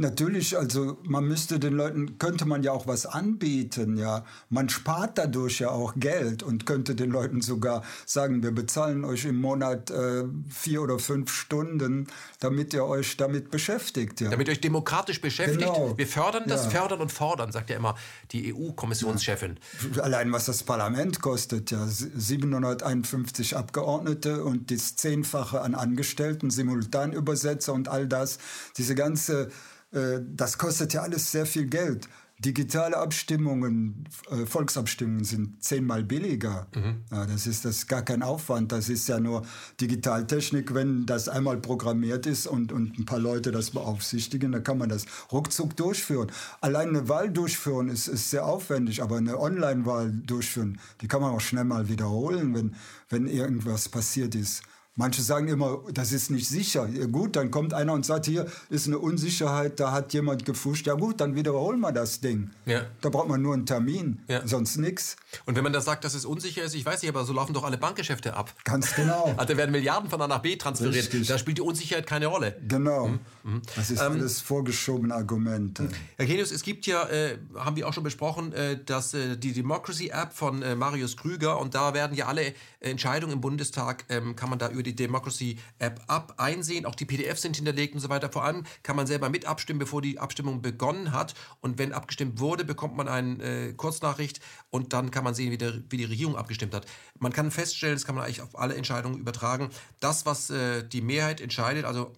Natürlich, 0.00 0.56
also 0.56 0.96
man 1.02 1.26
müsste 1.26 1.58
den 1.58 1.74
Leuten, 1.74 2.16
könnte 2.16 2.46
man 2.46 2.62
ja 2.62 2.72
auch 2.72 2.86
was 2.86 3.04
anbieten, 3.04 3.98
ja. 3.98 4.24
Man 4.48 4.70
spart 4.70 5.18
dadurch 5.18 5.58
ja 5.58 5.68
auch 5.68 5.92
Geld 5.94 6.42
und 6.42 6.64
könnte 6.64 6.94
den 6.94 7.10
Leuten 7.10 7.42
sogar 7.42 7.84
sagen, 8.06 8.42
wir 8.42 8.52
bezahlen 8.52 9.04
euch 9.04 9.26
im 9.26 9.38
Monat 9.38 9.90
äh, 9.90 10.24
vier 10.48 10.80
oder 10.80 10.98
fünf 10.98 11.30
Stunden, 11.30 12.06
damit 12.38 12.72
ihr 12.72 12.86
euch 12.86 13.18
damit 13.18 13.50
beschäftigt, 13.50 14.22
ja. 14.22 14.30
Damit 14.30 14.48
ihr 14.48 14.52
euch 14.52 14.62
demokratisch 14.62 15.20
beschäftigt. 15.20 15.60
Genau. 15.60 15.92
Wir 15.98 16.06
fördern 16.06 16.44
das, 16.46 16.64
ja. 16.64 16.70
fördern 16.70 17.02
und 17.02 17.12
fordern, 17.12 17.52
sagt 17.52 17.68
ja 17.68 17.76
immer 17.76 17.94
die 18.30 18.54
EU-Kommissionschefin. 18.54 19.58
Ja. 19.96 20.02
Allein 20.02 20.32
was 20.32 20.46
das 20.46 20.62
Parlament 20.62 21.20
kostet, 21.20 21.72
ja. 21.72 21.86
751 21.86 23.54
Abgeordnete 23.54 24.44
und 24.44 24.70
das 24.70 24.96
Zehnfache 24.96 25.60
an 25.60 25.74
Angestellten, 25.74 26.48
Simultanübersetzer 26.48 27.74
und 27.74 27.88
all 27.88 28.08
das. 28.08 28.38
Diese 28.78 28.94
ganze 28.94 29.50
das 29.92 30.58
kostet 30.58 30.92
ja 30.92 31.02
alles 31.02 31.32
sehr 31.32 31.46
viel 31.46 31.66
Geld. 31.66 32.08
Digitale 32.40 32.96
Abstimmungen, 32.96 34.08
äh, 34.30 34.46
Volksabstimmungen 34.46 35.24
sind 35.24 35.62
zehnmal 35.62 36.02
billiger. 36.02 36.68
Mhm. 36.74 37.02
Ja, 37.10 37.26
das 37.26 37.46
ist 37.46 37.66
das 37.66 37.76
ist 37.78 37.86
gar 37.86 38.00
kein 38.00 38.22
Aufwand. 38.22 38.72
Das 38.72 38.88
ist 38.88 39.06
ja 39.08 39.20
nur 39.20 39.42
Digitaltechnik. 39.78 40.72
Wenn 40.72 41.04
das 41.04 41.28
einmal 41.28 41.58
programmiert 41.58 42.24
ist 42.24 42.46
und, 42.46 42.72
und 42.72 42.98
ein 42.98 43.04
paar 43.04 43.18
Leute 43.18 43.52
das 43.52 43.72
beaufsichtigen, 43.72 44.52
dann 44.52 44.64
kann 44.64 44.78
man 44.78 44.88
das 44.88 45.04
ruckzuck 45.30 45.76
durchführen. 45.76 46.32
Allein 46.62 46.88
eine 46.88 47.10
Wahl 47.10 47.30
durchführen 47.30 47.90
ist, 47.90 48.08
ist 48.08 48.30
sehr 48.30 48.46
aufwendig, 48.46 49.02
aber 49.02 49.18
eine 49.18 49.38
Online-Wahl 49.38 50.10
durchführen, 50.10 50.80
die 51.02 51.08
kann 51.08 51.20
man 51.20 51.34
auch 51.34 51.42
schnell 51.42 51.64
mal 51.64 51.90
wiederholen, 51.90 52.54
wenn, 52.54 52.74
wenn 53.10 53.26
irgendwas 53.26 53.90
passiert 53.90 54.34
ist. 54.34 54.62
Manche 54.96 55.22
sagen 55.22 55.48
immer, 55.48 55.84
das 55.92 56.12
ist 56.12 56.30
nicht 56.30 56.48
sicher. 56.48 56.86
Gut, 56.86 57.36
dann 57.36 57.50
kommt 57.50 57.72
einer 57.72 57.92
und 57.92 58.04
sagt, 58.04 58.26
hier 58.26 58.46
ist 58.70 58.88
eine 58.88 58.98
Unsicherheit, 58.98 59.78
da 59.78 59.92
hat 59.92 60.12
jemand 60.12 60.44
gefuscht. 60.44 60.86
Ja 60.86 60.94
gut, 60.94 61.20
dann 61.20 61.36
wiederholen 61.36 61.80
wir 61.80 61.92
das 61.92 62.20
Ding. 62.20 62.50
Ja. 62.66 62.82
Da 63.00 63.08
braucht 63.08 63.28
man 63.28 63.40
nur 63.40 63.54
einen 63.54 63.66
Termin, 63.66 64.20
ja. 64.28 64.46
sonst 64.46 64.78
nichts. 64.78 65.16
Und 65.46 65.56
wenn 65.56 65.62
man 65.62 65.72
da 65.72 65.80
sagt, 65.80 66.04
dass 66.04 66.14
es 66.14 66.24
unsicher 66.24 66.64
ist, 66.64 66.74
ich 66.74 66.84
weiß 66.84 67.02
nicht, 67.02 67.08
aber 67.08 67.24
so 67.24 67.32
laufen 67.32 67.54
doch 67.54 67.62
alle 67.62 67.78
Bankgeschäfte 67.78 68.34
ab. 68.34 68.52
Ganz 68.64 68.94
genau. 68.94 69.32
also 69.36 69.52
da 69.52 69.56
werden 69.56 69.70
Milliarden 69.70 70.10
von 70.10 70.20
A 70.20 70.26
nach 70.26 70.40
B 70.40 70.56
transferiert. 70.56 70.96
Richtig. 70.96 71.28
Da 71.28 71.38
spielt 71.38 71.58
die 71.58 71.62
Unsicherheit 71.62 72.06
keine 72.06 72.26
Rolle. 72.26 72.56
Genau. 72.66 73.08
Mhm. 73.08 73.20
mhm. 73.44 73.62
Das 73.76 73.90
ist 73.90 74.00
ähm, 74.00 74.12
alles 74.12 74.40
vorgeschobene 74.40 75.14
Argumente. 75.14 75.88
Herr 76.16 76.26
Genius, 76.26 76.50
es 76.50 76.62
gibt 76.62 76.86
ja, 76.86 77.08
äh, 77.08 77.38
haben 77.54 77.76
wir 77.76 77.88
auch 77.88 77.92
schon 77.92 78.04
besprochen, 78.04 78.52
äh, 78.52 78.82
dass 78.84 79.14
äh, 79.14 79.36
die 79.36 79.52
Democracy 79.52 80.08
App 80.08 80.32
von 80.32 80.62
äh, 80.62 80.74
Marius 80.74 81.16
Krüger 81.16 81.60
und 81.60 81.76
da 81.76 81.94
werden 81.94 82.16
ja 82.16 82.26
alle 82.26 82.52
Entscheidungen 82.80 83.34
im 83.34 83.40
Bundestag, 83.40 84.04
ähm, 84.08 84.36
kann 84.36 84.50
man 84.50 84.58
da 84.58 84.68
über 84.68 84.82
die 84.82 84.96
Democracy 84.96 85.58
App 85.78 86.00
ab 86.06 86.34
einsehen. 86.38 86.86
Auch 86.86 86.94
die 86.94 87.04
PDFs 87.04 87.42
sind 87.42 87.56
hinterlegt 87.56 87.94
und 87.94 88.00
so 88.00 88.08
weiter. 88.08 88.30
Vor 88.30 88.44
allem 88.44 88.64
kann 88.82 88.96
man 88.96 89.06
selber 89.06 89.28
mit 89.28 89.44
abstimmen, 89.44 89.78
bevor 89.78 90.02
die 90.02 90.18
Abstimmung 90.18 90.62
begonnen 90.62 91.12
hat. 91.12 91.34
Und 91.60 91.78
wenn 91.78 91.92
abgestimmt 91.92 92.40
wurde, 92.40 92.64
bekommt 92.64 92.96
man 92.96 93.08
eine 93.08 93.42
äh, 93.42 93.72
Kurznachricht 93.74 94.40
und 94.70 94.92
dann 94.92 95.10
kann 95.10 95.24
man 95.24 95.34
sehen, 95.34 95.50
wie, 95.50 95.58
der, 95.58 95.74
wie, 95.90 95.98
die 95.98 96.04
Regierung 96.04 96.36
abgestimmt 96.36 96.74
hat. 96.74 96.86
Man 97.18 97.32
kann 97.32 97.50
feststellen, 97.50 97.96
das 97.96 98.04
kann 98.04 98.14
man 98.14 98.24
eigentlich 98.24 98.42
auf 98.42 98.58
alle 98.58 98.74
Entscheidungen 98.74 99.18
übertragen, 99.18 99.70
das, 100.00 100.24
was 100.24 100.50
äh, 100.50 100.82
die 100.82 101.02
Mehrheit 101.02 101.40
entscheidet, 101.40 101.84
also 101.84 102.12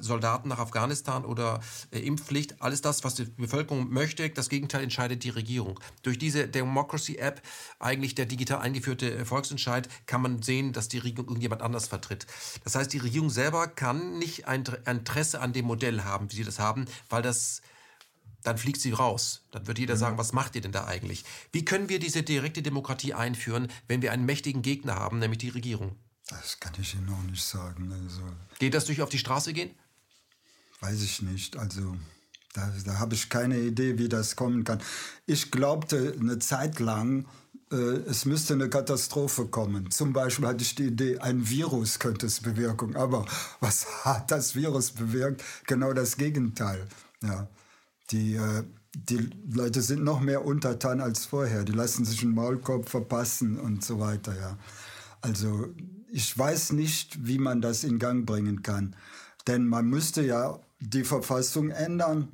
Soldaten 0.00 0.48
nach 0.48 0.58
Afghanistan 0.58 1.24
oder 1.24 1.60
äh, 1.90 1.98
Impfpflicht, 1.98 2.62
alles 2.62 2.80
das, 2.80 3.04
was 3.04 3.14
die 3.16 3.24
Bevölkerung 3.24 3.90
möchte, 3.92 4.30
das 4.30 4.48
Gegenteil 4.48 4.82
entscheidet 4.82 5.24
die 5.24 5.30
Regierung. 5.30 5.78
Durch 6.02 6.18
diese 6.18 6.48
Democracy 6.48 7.16
App, 7.16 7.42
eigentlich 7.78 8.14
der 8.14 8.26
digital 8.26 8.60
eingeführte 8.60 9.12
äh, 9.12 9.24
Volksentscheid, 9.24 9.88
kann 10.06 10.22
man 10.22 10.42
sehen, 10.42 10.72
dass 10.72 10.88
die 10.88 10.98
Regierung 10.98 11.26
irgendjemand 11.26 11.62
anders 11.62 11.88
vertritt. 11.88 12.26
Das 12.64 12.74
heißt, 12.74 12.92
die 12.92 12.98
Regierung 12.98 13.30
selber 13.30 13.66
kann 13.66 14.18
nicht 14.18 14.46
ein 14.46 14.64
Interesse 14.86 15.40
an 15.40 15.52
dem 15.52 15.66
Modell 15.66 16.02
haben, 16.02 16.30
wie 16.30 16.36
sie 16.36 16.44
das 16.44 16.58
haben, 16.58 16.86
weil 17.08 17.22
das 17.22 17.62
dann 18.42 18.58
fliegt 18.58 18.80
sie 18.80 18.92
raus. 18.92 19.42
Dann 19.50 19.66
wird 19.66 19.78
jeder 19.78 19.94
mhm. 19.94 19.98
sagen, 19.98 20.18
was 20.18 20.32
macht 20.32 20.54
ihr 20.54 20.60
denn 20.60 20.72
da 20.72 20.86
eigentlich? 20.86 21.24
Wie 21.50 21.64
können 21.64 21.88
wir 21.88 21.98
diese 21.98 22.22
direkte 22.22 22.62
Demokratie 22.62 23.12
einführen, 23.12 23.68
wenn 23.88 24.02
wir 24.02 24.12
einen 24.12 24.24
mächtigen 24.24 24.62
Gegner 24.62 24.94
haben, 24.94 25.18
nämlich 25.18 25.38
die 25.38 25.48
Regierung? 25.48 25.96
Das 26.28 26.58
kann 26.60 26.72
ich 26.80 26.94
Ihnen 26.94 27.06
noch 27.06 27.22
nicht 27.22 27.44
sagen. 27.44 27.92
Also, 27.92 28.22
Geht 28.58 28.74
das 28.74 28.84
durch 28.84 29.02
auf 29.02 29.08
die 29.08 29.18
Straße 29.18 29.52
gehen? 29.52 29.70
Weiß 30.80 31.02
ich 31.02 31.22
nicht. 31.22 31.56
Also 31.56 31.96
da, 32.52 32.72
da 32.84 32.98
habe 32.98 33.14
ich 33.14 33.28
keine 33.28 33.58
Idee, 33.58 33.98
wie 33.98 34.08
das 34.08 34.36
kommen 34.36 34.64
kann. 34.64 34.80
Ich 35.26 35.50
glaubte 35.50 36.14
eine 36.18 36.38
Zeit 36.38 36.78
lang, 36.80 37.26
es 37.74 38.24
müsste 38.26 38.54
eine 38.54 38.70
Katastrophe 38.70 39.46
kommen. 39.46 39.90
Zum 39.90 40.12
Beispiel 40.12 40.46
hatte 40.46 40.62
ich 40.62 40.74
die 40.76 40.86
Idee, 40.86 41.18
ein 41.18 41.48
Virus 41.48 41.98
könnte 41.98 42.26
es 42.26 42.40
bewirken. 42.40 42.96
Aber 42.96 43.26
was 43.60 44.04
hat 44.04 44.30
das 44.30 44.54
Virus 44.54 44.92
bewirkt? 44.92 45.42
Genau 45.66 45.92
das 45.92 46.16
Gegenteil. 46.16 46.86
Ja. 47.22 47.48
Die, 48.10 48.34
äh, 48.34 48.62
die 48.94 49.30
Leute 49.50 49.82
sind 49.82 50.04
noch 50.04 50.20
mehr 50.20 50.44
untertan 50.44 51.00
als 51.00 51.26
vorher. 51.26 51.64
Die 51.64 51.72
lassen 51.72 52.04
sich 52.04 52.22
einen 52.22 52.34
Maulkorb 52.34 52.88
verpassen 52.88 53.58
und 53.58 53.84
so 53.84 53.98
weiter. 53.98 54.36
Ja. 54.38 54.58
Also 55.20 55.68
ich 56.08 56.38
weiß 56.38 56.72
nicht, 56.72 57.26
wie 57.26 57.38
man 57.38 57.60
das 57.60 57.82
in 57.82 57.98
Gang 57.98 58.24
bringen 58.24 58.62
kann. 58.62 58.94
Denn 59.48 59.66
man 59.66 59.86
müsste 59.86 60.22
ja 60.22 60.60
die 60.78 61.04
Verfassung 61.04 61.70
ändern 61.70 62.28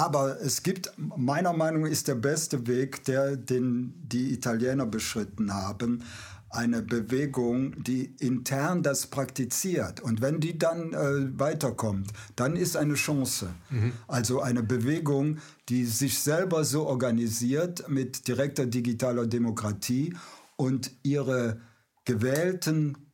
aber 0.00 0.40
es 0.40 0.62
gibt, 0.62 0.92
meiner 0.96 1.52
Meinung 1.52 1.82
nach, 1.82 1.90
ist 1.90 2.08
der 2.08 2.14
beste 2.14 2.66
Weg, 2.66 3.04
der 3.04 3.36
den 3.36 3.92
die 4.02 4.32
Italiener 4.32 4.86
beschritten 4.86 5.52
haben, 5.52 6.02
eine 6.48 6.80
Bewegung, 6.80 7.82
die 7.84 8.16
intern 8.18 8.82
das 8.82 9.08
praktiziert. 9.08 10.00
Und 10.00 10.22
wenn 10.22 10.40
die 10.40 10.58
dann 10.58 10.94
äh, 10.94 11.38
weiterkommt, 11.38 12.12
dann 12.34 12.56
ist 12.56 12.78
eine 12.78 12.94
Chance. 12.94 13.50
Mhm. 13.68 13.92
Also 14.08 14.40
eine 14.40 14.62
Bewegung, 14.62 15.36
die 15.68 15.84
sich 15.84 16.18
selber 16.18 16.64
so 16.64 16.86
organisiert 16.86 17.86
mit 17.90 18.26
direkter 18.26 18.64
digitaler 18.64 19.26
Demokratie 19.26 20.16
und 20.56 20.92
ihre 21.02 21.60
gewählten 22.06 22.96
äh, 22.96 23.09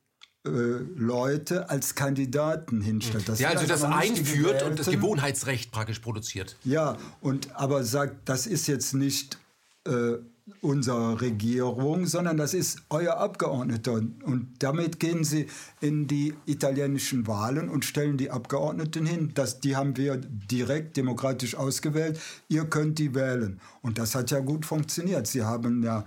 Leute 0.50 1.70
als 1.70 1.94
Kandidaten 1.94 2.80
hinstellt. 2.80 3.28
Das 3.28 3.40
ja, 3.40 3.50
also 3.50 3.66
das 3.66 3.82
einführt 3.82 4.62
und 4.62 4.78
das 4.78 4.86
Gewohnheitsrecht 4.86 5.72
praktisch 5.72 5.98
produziert. 5.98 6.56
Ja, 6.64 6.96
und 7.20 7.54
aber 7.56 7.84
sagt, 7.84 8.28
das 8.28 8.46
ist 8.46 8.66
jetzt 8.66 8.94
nicht 8.94 9.38
äh, 9.84 10.18
unsere 10.60 11.20
Regierung, 11.20 12.06
sondern 12.06 12.36
das 12.36 12.54
ist 12.54 12.82
euer 12.88 13.16
Abgeordneter. 13.16 13.94
Und 13.94 14.54
damit 14.60 15.00
gehen 15.00 15.24
sie 15.24 15.48
in 15.80 16.06
die 16.06 16.34
italienischen 16.46 17.26
Wahlen 17.26 17.68
und 17.68 17.84
stellen 17.84 18.16
die 18.16 18.30
Abgeordneten 18.30 19.06
hin. 19.06 19.32
Das, 19.34 19.60
die 19.60 19.74
haben 19.74 19.96
wir 19.96 20.16
direkt 20.16 20.96
demokratisch 20.96 21.56
ausgewählt. 21.56 22.20
Ihr 22.48 22.64
könnt 22.66 22.98
die 22.98 23.14
wählen. 23.14 23.60
Und 23.82 23.98
das 23.98 24.14
hat 24.14 24.30
ja 24.30 24.38
gut 24.38 24.64
funktioniert. 24.64 25.26
Sie 25.26 25.42
haben 25.42 25.82
ja 25.82 26.00
äh, 26.00 26.04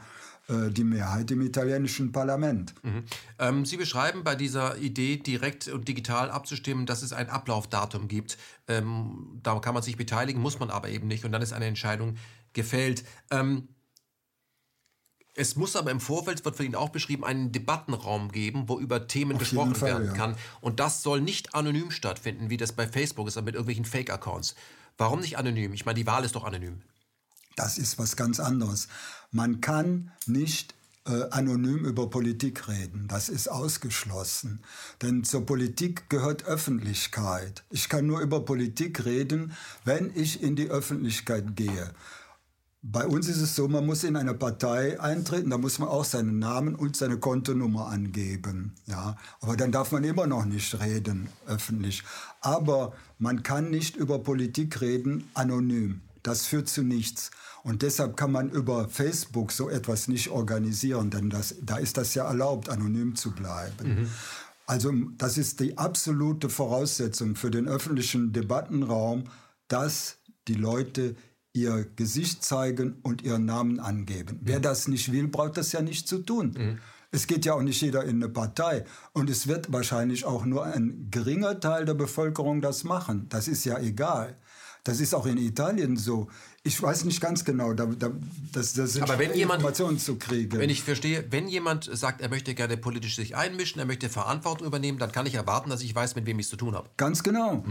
die 0.50 0.84
Mehrheit 0.84 1.30
im 1.32 1.42
italienischen 1.42 2.12
Parlament. 2.12 2.74
Mhm. 2.84 3.04
Ähm, 3.38 3.66
Sie 3.66 3.78
beschreiben 3.78 4.24
bei 4.24 4.36
dieser 4.36 4.78
Idee, 4.78 5.18
direkt 5.18 5.68
und 5.68 5.88
digital 5.88 6.32
abzustimmen, 6.32 6.86
dass 6.86 7.04
es 7.04 7.14
ein 7.14 7.30
Ablaufdatum 7.30 8.08
gibt. 8.08 8.38
Ähm, 8.68 9.40
da 9.44 9.60
kann 9.60 9.74
man 9.74 9.84
sich 9.84 9.96
beteiligen, 9.96 10.42
muss 10.42 10.60
man 10.60 10.70
aber 10.70 10.90
eben 10.90 11.08
nicht. 11.08 11.24
Und 11.26 11.32
dann 11.32 11.42
ist 11.42 11.54
eine 11.54 11.66
Entscheidung 11.66 12.18
gefällt. 12.54 13.04
Ähm, 13.30 13.68
Es 15.36 15.56
muss 15.56 15.76
aber 15.76 15.92
im 15.92 16.02
Vorfeld, 16.02 16.44
wird 16.44 16.58
von 16.58 16.66
Ihnen 16.66 16.76
auch 16.76 16.90
beschrieben, 16.90 17.24
einen 17.24 17.52
Debattenraum 17.52 18.30
geben, 18.32 18.68
wo 18.68 18.78
über 18.80 19.08
Themen 19.08 19.34
Auf 19.34 19.40
gesprochen 19.40 19.76
Fall, 19.76 19.92
werden 19.92 20.08
ja. 20.08 20.14
kann. 20.14 20.36
Und 20.60 20.80
das 20.82 21.02
soll 21.02 21.22
nicht 21.22 21.54
anonym 21.54 21.92
stattfinden, 21.92 22.50
wie 22.50 22.58
das 22.58 22.74
bei 22.74 22.88
Facebook 22.88 23.28
ist, 23.28 23.38
aber 23.38 23.46
mit 23.46 23.56
irgendwelchen 23.56 23.86
Fake-Accounts. 23.86 24.56
Warum 24.98 25.22
nicht 25.22 25.38
anonym? 25.38 25.72
Ich 25.74 25.86
meine, 25.86 25.96
die 25.96 26.08
Wahl 26.08 26.26
ist 26.26 26.36
doch 26.36 26.44
anonym. 26.44 26.82
Das 27.56 27.78
ist 27.78 27.98
was 27.98 28.16
ganz 28.16 28.40
anderes. 28.40 28.88
Man 29.32 29.62
kann 29.62 30.12
nicht 30.26 30.74
äh, 31.06 31.30
anonym 31.32 31.86
über 31.86 32.10
Politik 32.10 32.68
reden. 32.68 33.08
Das 33.08 33.30
ist 33.30 33.50
ausgeschlossen. 33.50 34.62
Denn 35.02 35.24
zur 35.24 35.46
Politik 35.46 36.10
gehört 36.10 36.46
Öffentlichkeit. 36.46 37.64
Ich 37.70 37.90
kann 37.90 38.06
nur 38.06 38.22
über 38.22 38.46
Politik 38.46 39.06
reden, 39.06 39.54
wenn 39.86 40.12
ich 40.16 40.42
in 40.42 40.56
die 40.56 40.70
Öffentlichkeit 40.70 41.56
gehe. 41.56 41.94
Bei 42.82 43.06
uns 43.06 43.28
ist 43.28 43.42
es 43.42 43.56
so, 43.56 43.68
man 43.68 43.86
muss 43.86 44.06
in 44.06 44.16
eine 44.16 44.34
Partei 44.34 45.00
eintreten, 45.02 45.50
da 45.50 45.58
muss 45.58 45.80
man 45.80 45.90
auch 45.90 46.06
seinen 46.06 46.40
Namen 46.40 46.76
und 46.76 46.96
seine 46.96 47.18
Kontonummer 47.18 47.88
angeben. 47.88 48.74
Ja, 48.86 49.18
aber 49.42 49.58
dann 49.58 49.74
darf 49.74 49.92
man 49.92 50.06
immer 50.06 50.28
noch 50.28 50.46
nicht 50.46 50.80
reden 50.80 51.28
öffentlich. 51.46 52.04
Aber 52.40 52.94
man 53.18 53.44
kann 53.44 53.70
nicht 53.70 53.98
über 53.98 54.20
Politik 54.20 54.80
reden 54.80 55.30
anonym. 55.34 56.02
Das 56.24 56.46
führt 56.46 56.70
zu 56.70 56.84
nichts. 56.84 57.32
Und 57.64 57.82
deshalb 57.82 58.16
kann 58.16 58.32
man 58.32 58.50
über 58.50 58.88
Facebook 58.90 59.52
so 59.52 59.70
etwas 59.70 60.08
nicht 60.08 60.30
organisieren, 60.30 61.10
denn 61.10 61.30
das, 61.30 61.56
da 61.62 61.78
ist 61.78 61.98
das 61.98 62.14
ja 62.16 62.26
erlaubt, 62.26 62.70
anonym 62.70 63.16
zu 63.16 63.32
bleiben. 63.32 64.10
Also 64.66 64.94
das 65.18 65.38
ist 65.38 65.60
die 65.60 65.78
absolute 65.78 66.50
Voraussetzung 66.50 67.36
für 67.36 67.52
den 67.52 67.68
öffentlichen 67.68 68.34
Debattenraum, 68.34 69.24
dass 69.68 70.18
die 70.48 70.54
Leute 70.54 71.16
ihr 71.54 71.88
Gesicht 71.96 72.44
zeigen 72.44 73.00
und 73.02 73.24
ihren 73.24 73.46
Namen 73.46 73.80
angeben. 73.80 74.40
Wer 74.44 74.60
das 74.60 74.88
nicht 74.88 75.12
will, 75.12 75.28
braucht 75.28 75.58
das 75.58 75.72
ja 75.72 75.82
nicht 75.82 76.08
zu 76.08 76.20
tun. 76.20 76.80
Es 77.12 77.26
geht 77.26 77.46
ja 77.46 77.56
auch 77.56 77.64
nicht 77.64 77.82
jeder 77.82 78.04
in 78.04 78.18
eine 78.18 78.30
Partei. 78.30 78.86
Und 79.14 79.30
es 79.30 79.48
wird 79.48 79.72
wahrscheinlich 79.74 80.26
auch 80.26 80.46
nur 80.46 80.66
ein 80.66 81.08
geringer 81.10 81.60
Teil 81.60 81.86
der 81.86 81.96
Bevölkerung 81.96 82.62
das 82.62 82.84
machen. 82.84 83.28
Das 83.30 83.48
ist 83.48 83.66
ja 83.66 83.80
egal. 83.80 84.36
Das 84.84 85.00
ist 85.00 85.16
auch 85.16 85.26
in 85.26 85.38
Italien 85.38 85.98
so. 85.98 86.28
Ich 86.64 86.82
weiß 86.82 87.06
nicht 87.06 87.22
ganz 87.22 87.46
genau, 87.46 87.74
da, 87.74 87.86
da, 87.86 88.12
das, 88.52 88.74
das 88.74 88.94
sind 88.94 89.04
Aber 89.04 89.18
wenn 89.18 89.34
jemand- 89.34 89.60
Informationen 89.62 89.98
zu 89.98 90.16
kriegen. 90.18 90.58
Wenn 90.60 90.70
ich 90.70 90.84
verstehe, 90.84 91.26
wenn 91.30 91.48
jemand 91.48 91.90
sagt, 91.92 92.22
er 92.22 92.30
möchte 92.30 92.54
gerne 92.54 92.76
politisch 92.76 93.16
sich 93.16 93.36
einmischen, 93.36 93.80
er 93.80 93.86
möchte 93.86 94.10
Verantwortung 94.10 94.68
übernehmen, 94.68 94.98
dann 95.00 95.12
kann 95.12 95.26
ich 95.26 95.36
erwarten, 95.36 95.70
dass 95.70 95.82
ich 95.82 95.96
weiß, 95.96 96.16
mit 96.16 96.26
wem 96.26 96.38
ich 96.40 96.48
es 96.48 96.50
zu 96.50 96.58
tun 96.58 96.76
habe. 96.76 96.90
Ganz 96.98 97.24
genau. 97.24 97.64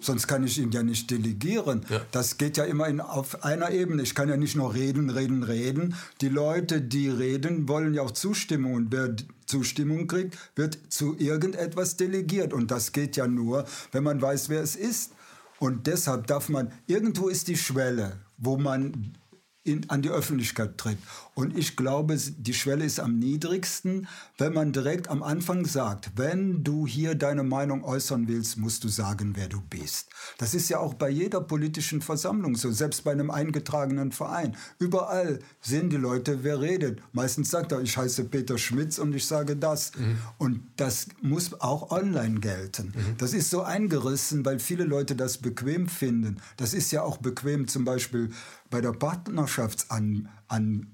Sonst 0.00 0.26
kann 0.26 0.42
ich 0.42 0.58
ihn 0.58 0.72
ja 0.72 0.82
nicht 0.82 1.08
delegieren. 1.12 1.86
Ja. 1.88 2.00
Das 2.10 2.36
geht 2.36 2.56
ja 2.56 2.64
immer 2.64 2.88
in, 2.88 3.00
auf 3.00 3.44
einer 3.44 3.70
Ebene. 3.70 4.02
Ich 4.02 4.16
kann 4.16 4.28
ja 4.28 4.36
nicht 4.36 4.56
nur 4.56 4.74
reden, 4.74 5.10
reden, 5.10 5.44
reden. 5.44 5.94
Die 6.20 6.28
Leute, 6.28 6.80
die 6.80 7.08
reden, 7.08 7.68
wollen 7.68 7.94
ja 7.94 8.02
auch 8.02 8.10
Zustimmung. 8.10 8.74
Und 8.74 8.88
wer 8.90 9.14
Zustimmung 9.46 10.08
kriegt, 10.08 10.36
wird 10.56 10.76
zu 10.88 11.16
irgendetwas 11.16 11.96
delegiert. 11.96 12.52
Und 12.52 12.72
das 12.72 12.90
geht 12.90 13.16
ja 13.16 13.28
nur, 13.28 13.64
wenn 13.92 14.02
man 14.02 14.20
weiß, 14.20 14.48
wer 14.48 14.60
es 14.62 14.74
ist. 14.74 15.12
Und 15.60 15.86
deshalb 15.86 16.26
darf 16.26 16.48
man, 16.48 16.72
irgendwo 16.88 17.28
ist 17.28 17.46
die 17.46 17.56
Schwelle, 17.56 18.16
wo 18.42 18.56
man 18.58 19.16
in, 19.64 19.88
an 19.88 20.02
die 20.02 20.10
Öffentlichkeit 20.10 20.76
tritt. 20.76 20.98
Und 21.34 21.56
ich 21.56 21.76
glaube, 21.76 22.16
die 22.16 22.52
Schwelle 22.52 22.84
ist 22.84 23.00
am 23.00 23.18
niedrigsten, 23.18 24.06
wenn 24.36 24.52
man 24.52 24.72
direkt 24.72 25.08
am 25.08 25.22
Anfang 25.22 25.64
sagt, 25.64 26.12
wenn 26.16 26.62
du 26.62 26.86
hier 26.86 27.14
deine 27.14 27.42
Meinung 27.42 27.84
äußern 27.84 28.28
willst, 28.28 28.58
musst 28.58 28.84
du 28.84 28.88
sagen, 28.88 29.32
wer 29.34 29.48
du 29.48 29.60
bist. 29.62 30.10
Das 30.36 30.52
ist 30.52 30.68
ja 30.68 30.78
auch 30.78 30.92
bei 30.92 31.08
jeder 31.08 31.40
politischen 31.40 32.02
Versammlung 32.02 32.54
so, 32.56 32.70
selbst 32.70 33.04
bei 33.04 33.12
einem 33.12 33.30
eingetragenen 33.30 34.12
Verein. 34.12 34.56
Überall 34.78 35.38
sehen 35.62 35.88
die 35.88 35.96
Leute, 35.96 36.44
wer 36.44 36.60
redet. 36.60 37.00
Meistens 37.12 37.50
sagt 37.50 37.72
er, 37.72 37.80
ich 37.80 37.96
heiße 37.96 38.24
Peter 38.24 38.58
Schmitz 38.58 38.98
und 38.98 39.14
ich 39.14 39.26
sage 39.26 39.56
das. 39.56 39.92
Und 40.36 40.60
das 40.76 41.06
muss 41.22 41.58
auch 41.60 41.90
online 41.90 42.40
gelten. 42.40 42.92
Das 43.16 43.32
ist 43.32 43.48
so 43.48 43.62
eingerissen, 43.62 44.44
weil 44.44 44.58
viele 44.58 44.84
Leute 44.84 45.16
das 45.16 45.38
bequem 45.38 45.88
finden. 45.88 46.42
Das 46.58 46.74
ist 46.74 46.90
ja 46.92 47.02
auch 47.02 47.16
bequem 47.16 47.68
zum 47.68 47.84
Beispiel 47.86 48.30
bei 48.68 48.82
der 48.82 48.92
Partnerschaftsanbahnung. 48.92 50.28
An, 50.48 50.88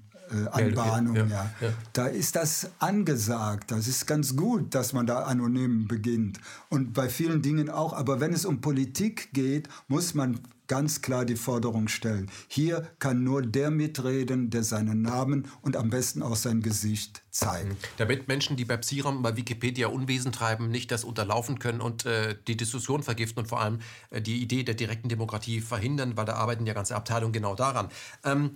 Anbahnung, 0.51 1.15
ja, 1.15 1.25
ja, 1.25 1.51
ja. 1.61 1.69
Da 1.93 2.05
ist 2.07 2.35
das 2.35 2.69
angesagt. 2.79 3.71
Das 3.71 3.87
ist 3.87 4.05
ganz 4.05 4.35
gut, 4.35 4.75
dass 4.75 4.93
man 4.93 5.07
da 5.07 5.23
anonym 5.23 5.87
beginnt. 5.87 6.39
Und 6.69 6.93
bei 6.93 7.09
vielen 7.09 7.41
Dingen 7.41 7.69
auch. 7.69 7.93
Aber 7.93 8.19
wenn 8.19 8.33
es 8.33 8.45
um 8.45 8.61
Politik 8.61 9.29
geht, 9.33 9.67
muss 9.87 10.13
man 10.13 10.39
ganz 10.69 11.01
klar 11.01 11.25
die 11.25 11.35
Forderung 11.35 11.89
stellen. 11.89 12.31
Hier 12.47 12.87
kann 12.99 13.23
nur 13.23 13.41
der 13.41 13.71
mitreden, 13.71 14.51
der 14.51 14.63
seinen 14.63 15.01
Namen 15.01 15.47
und 15.61 15.75
am 15.75 15.89
besten 15.89 16.21
auch 16.21 16.37
sein 16.37 16.61
Gesicht 16.61 17.23
zeigt. 17.31 17.89
Damit 17.97 18.27
Menschen, 18.27 18.55
die 18.55 18.65
bei 18.65 18.77
Psiram 18.77 19.21
bei 19.21 19.35
Wikipedia 19.35 19.87
Unwesen 19.87 20.31
treiben, 20.31 20.69
nicht 20.69 20.91
das 20.91 21.03
unterlaufen 21.03 21.59
können 21.59 21.81
und 21.81 22.05
äh, 22.05 22.35
die 22.47 22.55
Diskussion 22.55 23.03
vergiften 23.03 23.41
und 23.41 23.47
vor 23.47 23.59
allem 23.59 23.79
äh, 24.11 24.21
die 24.21 24.41
Idee 24.41 24.63
der 24.63 24.75
direkten 24.75 25.09
Demokratie 25.09 25.59
verhindern, 25.59 26.15
weil 26.15 26.25
da 26.25 26.35
arbeiten 26.35 26.65
ja 26.65 26.73
ganze 26.73 26.95
Abteilungen 26.95 27.33
genau 27.33 27.55
daran. 27.55 27.89
Ähm, 28.23 28.51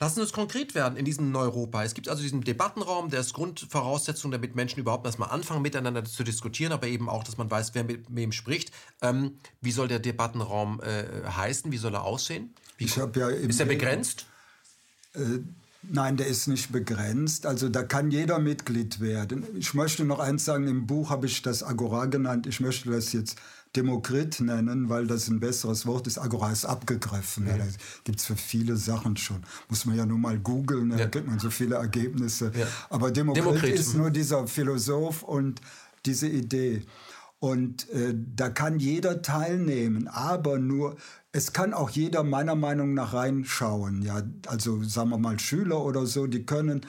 Lassen 0.00 0.16
Sie 0.16 0.20
uns 0.22 0.32
konkret 0.32 0.74
werden 0.74 0.96
in 0.96 1.04
diesem 1.04 1.30
Neuropa. 1.30 1.84
Es 1.84 1.94
gibt 1.94 2.08
also 2.08 2.22
diesen 2.22 2.40
Debattenraum, 2.40 3.10
der 3.10 3.20
ist 3.20 3.32
Grundvoraussetzung, 3.32 4.32
damit 4.32 4.56
Menschen 4.56 4.80
überhaupt 4.80 5.06
erstmal 5.06 5.30
anfangen, 5.30 5.62
miteinander 5.62 6.04
zu 6.04 6.24
diskutieren, 6.24 6.72
aber 6.72 6.88
eben 6.88 7.08
auch, 7.08 7.22
dass 7.22 7.36
man 7.36 7.50
weiß, 7.50 7.74
wer 7.74 7.84
mit 7.84 8.06
wem 8.08 8.32
spricht. 8.32 8.72
Ähm, 9.02 9.38
wie 9.60 9.70
soll 9.70 9.86
der 9.86 10.00
Debattenraum 10.00 10.80
äh, 10.80 11.04
heißen? 11.28 11.70
Wie 11.70 11.78
soll 11.78 11.94
er 11.94 12.02
aussehen? 12.02 12.54
Wie, 12.76 12.86
ja 12.86 13.28
ist 13.28 13.60
er 13.60 13.66
begrenzt? 13.66 14.26
Nein, 15.90 16.16
der 16.16 16.26
ist 16.26 16.46
nicht 16.46 16.72
begrenzt. 16.72 17.46
Also 17.46 17.68
da 17.68 17.82
kann 17.82 18.10
jeder 18.10 18.38
Mitglied 18.38 19.00
werden. 19.00 19.46
Ich 19.56 19.74
möchte 19.74 20.04
noch 20.04 20.18
eins 20.18 20.44
sagen, 20.44 20.66
im 20.66 20.86
Buch 20.86 21.10
habe 21.10 21.26
ich 21.26 21.42
das 21.42 21.62
Agora 21.62 22.06
genannt. 22.06 22.46
Ich 22.46 22.60
möchte 22.60 22.90
das 22.90 23.12
jetzt 23.12 23.38
Demokrit 23.76 24.40
nennen, 24.40 24.88
weil 24.88 25.06
das 25.06 25.28
ein 25.28 25.40
besseres 25.40 25.84
Wort 25.86 26.06
ist. 26.06 26.18
Agora 26.18 26.52
ist 26.52 26.64
abgegriffen. 26.64 27.46
Ja. 27.46 27.56
Das 27.58 27.74
gibt 28.04 28.20
es 28.20 28.26
für 28.26 28.36
viele 28.36 28.76
Sachen 28.76 29.16
schon. 29.16 29.42
Muss 29.68 29.84
man 29.84 29.96
ja 29.96 30.06
nur 30.06 30.18
mal 30.18 30.38
googeln, 30.38 30.90
da 30.90 30.96
Ja. 30.98 31.06
kriegt 31.08 31.26
man 31.26 31.38
so 31.38 31.50
viele 31.50 31.76
Ergebnisse. 31.76 32.52
Ja. 32.56 32.66
Aber 32.90 33.10
Demokrit, 33.10 33.44
Demokrit, 33.44 33.74
ist 33.74 33.94
nur 33.94 34.10
dieser 34.10 34.46
Philosoph 34.46 35.22
und 35.22 35.60
diese 36.06 36.28
Idee. 36.28 36.82
Und 37.40 37.90
äh, 37.90 38.14
da 38.14 38.48
kann 38.48 38.78
jeder 38.78 39.20
teilnehmen, 39.20 40.08
aber 40.08 40.58
nur, 40.58 40.96
es 41.32 41.52
kann 41.52 41.74
auch 41.74 41.90
jeder 41.90 42.22
meiner 42.22 42.54
Meinung 42.54 42.94
nach 42.94 43.12
reinschauen. 43.12 44.00
Ja? 44.02 44.22
Also 44.46 44.82
sagen 44.84 45.10
wir 45.10 45.18
mal 45.18 45.38
Schüler 45.38 45.84
oder 45.84 46.06
so, 46.06 46.26
die 46.26 46.46
können 46.46 46.86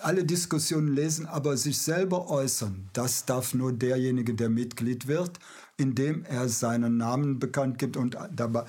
alle 0.00 0.24
Diskussionen 0.24 0.88
lesen, 0.88 1.26
aber 1.26 1.56
sich 1.56 1.78
selber 1.78 2.28
äußern. 2.28 2.88
Das 2.94 3.26
darf 3.26 3.54
nur 3.54 3.72
derjenige, 3.72 4.34
der 4.34 4.48
Mitglied 4.48 5.06
wird, 5.06 5.38
indem 5.76 6.24
er 6.24 6.48
seinen 6.48 6.96
Namen 6.96 7.38
bekannt 7.38 7.78
gibt 7.78 7.96
und 7.96 8.16
dabei. 8.32 8.64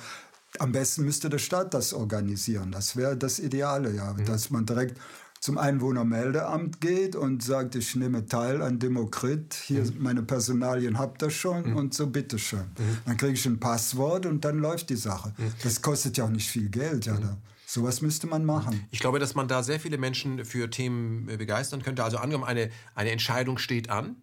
Am 0.60 0.72
besten 0.72 1.03
müsste 1.03 1.30
der 1.30 1.38
Staat 1.38 1.74
das 1.74 1.93
organisieren. 1.93 2.72
Das 2.72 2.95
wäre 2.95 3.16
das 3.16 3.39
Ideale, 3.39 3.93
ja, 3.93 4.14
dass 4.14 4.49
man 4.49 4.66
direkt 4.66 4.99
zum 5.39 5.58
Einwohnermeldeamt 5.60 6.82
geht 6.82 7.16
und 7.16 7.43
sagt, 7.43 7.76
ich 7.76 7.95
nehme 7.95 8.26
teil 8.26 8.62
an 8.62 8.80
Demokrit, 8.80 9.53
hier 9.53 9.84
meine 9.99 10.24
Personalien 10.24 10.97
habt 10.97 11.22
ihr 11.22 11.30
schon 11.30 11.74
und 11.74 11.93
so 11.93 12.08
bitteschön. 12.08 12.66
Dann 13.05 13.18
kriege 13.18 13.34
ich 13.34 13.45
ein 13.45 13.60
Passwort 13.60 14.26
und 14.26 14.43
dann 14.43 14.58
läuft 14.58 14.89
die 14.89 14.95
Sache. 14.95 15.34
Das 15.64 15.82
kostet 15.84 16.18
ja 16.18 16.26
auch 16.26 16.30
nicht 16.30 16.49
viel 16.49 16.70
Geld. 16.70 17.05
Ja, 17.05 17.18
da. 17.18 17.38
Sowas 17.70 18.01
müsste 18.01 18.28
man 18.28 18.45
machen. 18.45 18.88
Ich 18.91 18.99
glaube, 18.99 19.20
dass 19.20 19.36
man 19.36 19.49
da 19.49 19.62
sehr 19.62 19.78
viele 19.82 19.97
Menschen 19.97 20.45
für 20.45 20.70
Themen 20.70 21.28
äh, 21.28 21.36
begeistern 21.36 21.84
könnte. 21.84 22.01
Also 22.01 22.18
angenommen, 22.18 22.45
eine, 22.45 22.70
eine 22.95 23.12
Entscheidung 23.12 23.58
steht 23.58 23.89
an. 23.89 24.16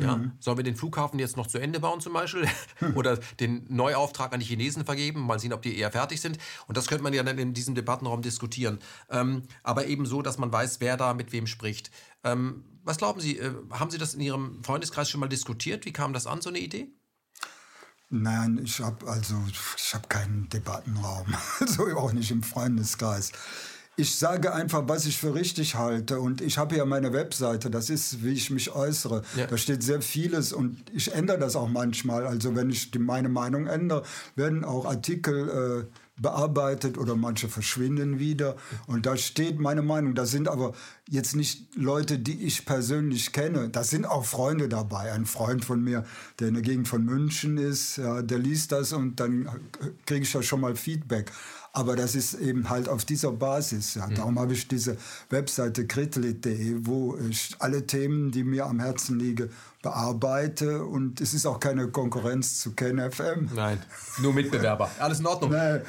Ja? 0.00 0.16
Mhm. 0.16 0.32
Sollen 0.40 0.56
wir 0.56 0.64
den 0.64 0.76
Flughafen 0.76 1.18
jetzt 1.18 1.36
noch 1.36 1.46
zu 1.46 1.58
Ende 1.58 1.80
bauen 1.80 2.00
zum 2.00 2.12
Beispiel? 2.12 2.48
Oder 2.94 3.18
den 3.38 3.64
Neuauftrag 3.68 4.32
an 4.32 4.40
die 4.40 4.46
Chinesen 4.46 4.84
vergeben? 4.84 5.20
Mal 5.20 5.38
sehen, 5.38 5.52
ob 5.52 5.62
die 5.62 5.76
eher 5.76 5.90
fertig 5.90 6.20
sind. 6.20 6.38
Und 6.66 6.76
das 6.76 6.86
könnte 6.86 7.02
man 7.02 7.12
ja 7.12 7.22
dann 7.22 7.38
in 7.38 7.54
diesem 7.54 7.74
Debattenraum 7.74 8.22
diskutieren. 8.22 8.78
Ähm, 9.10 9.42
aber 9.62 9.86
eben 9.86 10.06
so, 10.06 10.22
dass 10.22 10.38
man 10.38 10.52
weiß, 10.52 10.80
wer 10.80 10.96
da 10.96 11.14
mit 11.14 11.32
wem 11.32 11.46
spricht. 11.46 11.90
Ähm, 12.24 12.64
was 12.82 12.98
glauben 12.98 13.20
Sie, 13.20 13.38
äh, 13.38 13.52
haben 13.70 13.90
Sie 13.90 13.98
das 13.98 14.14
in 14.14 14.20
Ihrem 14.20 14.62
Freundeskreis 14.64 15.10
schon 15.10 15.20
mal 15.20 15.28
diskutiert? 15.28 15.84
Wie 15.84 15.92
kam 15.92 16.12
das 16.12 16.26
an, 16.26 16.40
so 16.40 16.48
eine 16.48 16.58
Idee? 16.58 16.88
Nein, 18.12 18.60
ich 18.64 18.80
habe 18.80 19.08
also 19.08 19.36
ich 19.76 19.94
habe 19.94 20.08
keinen 20.08 20.48
Debattenraum, 20.48 21.32
so 21.66 21.86
auch 21.96 22.12
nicht 22.12 22.32
im 22.32 22.42
Freundeskreis. 22.42 23.30
Ich 24.00 24.14
sage 24.14 24.54
einfach, 24.54 24.84
was 24.86 25.04
ich 25.04 25.18
für 25.18 25.34
richtig 25.34 25.74
halte 25.74 26.20
und 26.20 26.40
ich 26.40 26.56
habe 26.56 26.74
ja 26.74 26.86
meine 26.86 27.12
Webseite, 27.12 27.68
das 27.68 27.90
ist, 27.90 28.24
wie 28.24 28.32
ich 28.32 28.48
mich 28.48 28.74
äußere. 28.74 29.20
Ja. 29.36 29.46
Da 29.46 29.58
steht 29.58 29.82
sehr 29.82 30.00
vieles 30.00 30.54
und 30.54 30.78
ich 30.90 31.12
ändere 31.12 31.38
das 31.38 31.54
auch 31.54 31.68
manchmal. 31.68 32.26
Also 32.26 32.56
wenn 32.56 32.70
ich 32.70 32.90
die, 32.90 32.98
meine 32.98 33.28
Meinung 33.28 33.66
ändere, 33.66 34.02
werden 34.36 34.64
auch 34.64 34.86
Artikel 34.86 35.86
äh, 35.86 35.96
bearbeitet 36.20 36.98
oder 36.98 37.16
manche 37.16 37.48
verschwinden 37.48 38.18
wieder. 38.18 38.56
Und 38.86 39.06
da 39.06 39.16
steht 39.16 39.58
meine 39.58 39.82
Meinung. 39.82 40.14
Da 40.14 40.26
sind 40.26 40.48
aber 40.48 40.74
jetzt 41.08 41.34
nicht 41.34 41.74
Leute, 41.74 42.18
die 42.18 42.42
ich 42.44 42.66
persönlich 42.66 43.32
kenne. 43.32 43.68
Da 43.70 43.84
sind 43.84 44.06
auch 44.06 44.24
Freunde 44.24 44.68
dabei. 44.68 45.12
Ein 45.12 45.26
Freund 45.26 45.64
von 45.64 45.82
mir, 45.82 46.04
der 46.38 46.48
in 46.48 46.54
der 46.54 46.62
Gegend 46.62 46.88
von 46.88 47.04
München 47.04 47.58
ist, 47.58 47.96
ja, 47.96 48.22
der 48.22 48.38
liest 48.38 48.72
das 48.72 48.92
und 48.92 49.18
dann 49.18 49.48
kriege 50.06 50.22
ich 50.22 50.32
ja 50.32 50.42
schon 50.42 50.60
mal 50.60 50.76
Feedback. 50.76 51.32
Aber 51.72 51.94
das 51.94 52.14
ist 52.14 52.34
eben 52.34 52.68
halt 52.68 52.88
auf 52.88 53.04
dieser 53.04 53.30
Basis. 53.32 53.94
Ja. 53.94 54.06
Mhm. 54.06 54.14
Darum 54.16 54.38
habe 54.38 54.52
ich 54.52 54.66
diese 54.66 54.96
Webseite 55.28 55.86
kritlit.de, 55.86 56.78
wo 56.80 57.16
ich 57.16 57.54
alle 57.60 57.86
Themen, 57.86 58.32
die 58.32 58.42
mir 58.42 58.66
am 58.66 58.80
Herzen 58.80 59.18
liegen, 59.18 59.50
bearbeite. 59.82 60.84
Und 60.84 61.20
es 61.20 61.32
ist 61.32 61.46
auch 61.46 61.60
keine 61.60 61.88
Konkurrenz 61.88 62.60
zu 62.60 62.72
KenFM. 62.72 63.50
Nein, 63.54 63.80
nur 64.20 64.34
Mitbewerber. 64.34 64.90
Alles 64.98 65.20
in 65.20 65.26
Ordnung. 65.26 65.52
Nein. 65.52 65.82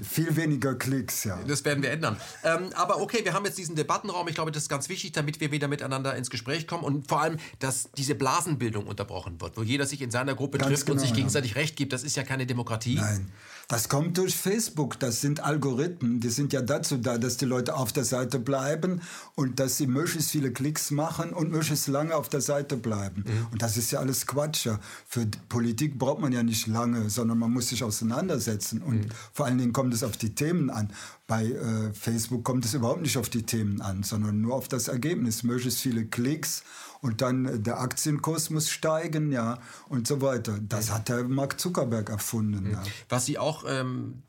Viel 0.00 0.36
weniger 0.36 0.76
Klicks, 0.76 1.24
ja. 1.24 1.40
Das 1.44 1.64
werden 1.64 1.82
wir 1.82 1.90
ändern. 1.90 2.16
Ähm, 2.44 2.70
aber 2.74 3.00
okay, 3.00 3.24
wir 3.24 3.32
haben 3.32 3.44
jetzt 3.44 3.58
diesen 3.58 3.74
Debattenraum. 3.74 4.28
Ich 4.28 4.36
glaube, 4.36 4.52
das 4.52 4.62
ist 4.64 4.68
ganz 4.68 4.88
wichtig, 4.88 5.10
damit 5.10 5.40
wir 5.40 5.50
wieder 5.50 5.66
miteinander 5.66 6.14
ins 6.14 6.30
Gespräch 6.30 6.68
kommen 6.68 6.84
und 6.84 7.08
vor 7.08 7.20
allem, 7.20 7.38
dass 7.58 7.90
diese 7.96 8.14
Blasenbildung 8.14 8.86
unterbrochen 8.86 9.40
wird, 9.40 9.56
wo 9.56 9.62
jeder 9.62 9.86
sich 9.86 10.00
in 10.00 10.12
seiner 10.12 10.36
Gruppe 10.36 10.58
ganz 10.58 10.70
trifft 10.70 10.86
genau, 10.86 11.00
und 11.00 11.04
sich 11.04 11.14
gegenseitig 11.14 11.52
ja. 11.52 11.56
Recht 11.56 11.74
gibt. 11.74 11.92
Das 11.92 12.04
ist 12.04 12.16
ja 12.16 12.22
keine 12.22 12.46
Demokratie. 12.46 12.94
Nein. 12.94 13.32
Das 13.68 13.90
kommt 13.90 14.16
durch 14.16 14.34
Facebook. 14.34 14.98
Das 14.98 15.20
sind 15.20 15.44
Algorithmen. 15.44 16.20
Die 16.20 16.30
sind 16.30 16.54
ja 16.54 16.62
dazu 16.62 16.96
da, 16.96 17.18
dass 17.18 17.36
die 17.36 17.44
Leute 17.44 17.76
auf 17.76 17.92
der 17.92 18.04
Seite 18.04 18.38
bleiben 18.38 19.02
und 19.34 19.60
dass 19.60 19.76
sie 19.76 19.86
möglichst 19.86 20.30
viele 20.30 20.50
Klicks 20.52 20.90
machen 20.90 21.34
und 21.34 21.50
möglichst 21.50 21.86
lange 21.86 22.16
auf 22.16 22.30
der 22.30 22.40
Seite 22.40 22.78
bleiben. 22.78 23.24
Mhm. 23.26 23.46
Und 23.52 23.60
das 23.60 23.76
ist 23.76 23.90
ja 23.90 24.00
alles 24.00 24.26
Quatsch. 24.26 24.68
Für 25.06 25.26
Politik 25.50 25.98
braucht 25.98 26.18
man 26.18 26.32
ja 26.32 26.42
nicht 26.42 26.66
lange, 26.66 27.10
sondern 27.10 27.38
man 27.38 27.52
muss 27.52 27.68
sich 27.68 27.84
auseinandersetzen. 27.84 28.80
Und 28.80 29.00
mhm. 29.00 29.08
vor 29.34 29.44
allen 29.44 29.58
Dingen 29.58 29.74
kommt 29.74 29.92
es 29.92 30.02
auf 30.02 30.16
die 30.16 30.34
Themen 30.34 30.70
an. 30.70 30.90
Bei 31.26 31.44
äh, 31.44 31.92
Facebook 31.92 32.44
kommt 32.44 32.64
es 32.64 32.72
überhaupt 32.72 33.02
nicht 33.02 33.18
auf 33.18 33.28
die 33.28 33.42
Themen 33.42 33.82
an, 33.82 34.02
sondern 34.02 34.40
nur 34.40 34.54
auf 34.54 34.68
das 34.68 34.88
Ergebnis. 34.88 35.42
Möglichst 35.42 35.80
viele 35.80 36.06
Klicks 36.06 36.62
und 37.00 37.20
dann 37.20 37.46
äh, 37.46 37.58
der 37.58 37.80
Aktienkurs 37.80 38.50
muss 38.50 38.70
steigen, 38.70 39.32
ja, 39.32 39.58
und 39.88 40.06
so 40.06 40.20
weiter. 40.20 40.58
Das 40.60 40.92
hat 40.92 41.08
der 41.08 41.24
Mark 41.24 41.60
Zuckerberg 41.60 42.10
erfunden. 42.10 42.70
Ja. 42.70 42.82
Was 43.08 43.26
Sie 43.26 43.38
auch 43.38 43.64
ähm, 43.66 44.22